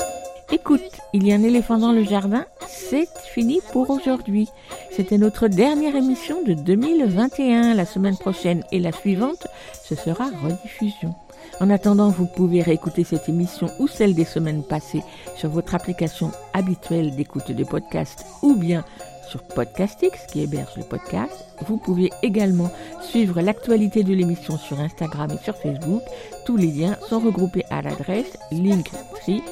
Écoute, 0.52 0.82
il 1.14 1.26
y 1.26 1.32
a 1.32 1.36
un 1.36 1.42
éléphant 1.42 1.78
dans 1.78 1.92
le 1.92 2.04
jardin, 2.04 2.44
c'est 2.68 3.08
fini 3.32 3.60
pour 3.72 3.88
aujourd'hui. 3.88 4.48
C'était 4.90 5.16
notre 5.16 5.48
dernière 5.48 5.96
émission 5.96 6.42
de 6.42 6.52
2021. 6.52 7.72
La 7.72 7.86
semaine 7.86 8.18
prochaine 8.18 8.62
et 8.70 8.80
la 8.80 8.92
suivante, 8.92 9.46
ce 9.82 9.94
sera 9.94 10.26
rediffusion. 10.42 11.14
En 11.60 11.70
attendant, 11.70 12.08
vous 12.08 12.26
pouvez 12.26 12.62
réécouter 12.62 13.04
cette 13.04 13.28
émission 13.28 13.68
ou 13.78 13.86
celle 13.86 14.14
des 14.14 14.24
semaines 14.24 14.62
passées 14.62 15.02
sur 15.36 15.50
votre 15.50 15.74
application 15.74 16.32
habituelle 16.52 17.14
d'écoute 17.14 17.52
de 17.52 17.64
podcast 17.64 18.26
ou 18.42 18.56
bien 18.56 18.84
sur 19.28 19.42
Podcastix 19.42 20.26
qui 20.30 20.42
héberge 20.42 20.76
le 20.76 20.82
podcast. 20.82 21.46
Vous 21.66 21.76
pouvez 21.76 22.10
également 22.22 22.70
suivre 23.00 23.40
l'actualité 23.40 24.02
de 24.02 24.14
l'émission 24.14 24.58
sur 24.58 24.80
Instagram 24.80 25.30
et 25.30 25.42
sur 25.42 25.56
Facebook. 25.56 26.02
Tous 26.44 26.56
les 26.56 26.68
liens 26.68 26.96
sont 27.08 27.20
regroupés 27.20 27.64
à 27.70 27.82
l'adresse 27.82 28.36
linktree 28.50 29.42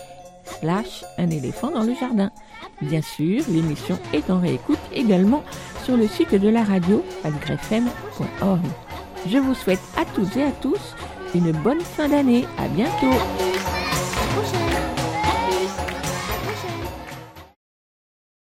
slash 0.44 1.04
un 1.18 1.30
éléphant 1.30 1.70
dans 1.70 1.84
le 1.84 1.94
jardin. 1.94 2.30
Bien 2.82 3.02
sûr, 3.02 3.42
l'émission 3.48 3.98
est 4.12 4.28
en 4.30 4.40
réécoute 4.40 4.78
également 4.92 5.42
sur 5.84 5.96
le 5.96 6.08
site 6.08 6.34
de 6.34 6.48
la 6.48 6.64
radio 6.64 7.04
aligrefm.org. 7.24 8.60
Je 9.28 9.38
vous 9.38 9.54
souhaite 9.54 9.80
à 9.96 10.04
toutes 10.04 10.36
et 10.36 10.42
à 10.42 10.50
tous 10.50 10.94
une 11.34 11.52
bonne 11.52 11.80
fin 11.80 12.08
d'année. 12.08 12.46
À 12.58 12.68
bientôt. 12.68 13.16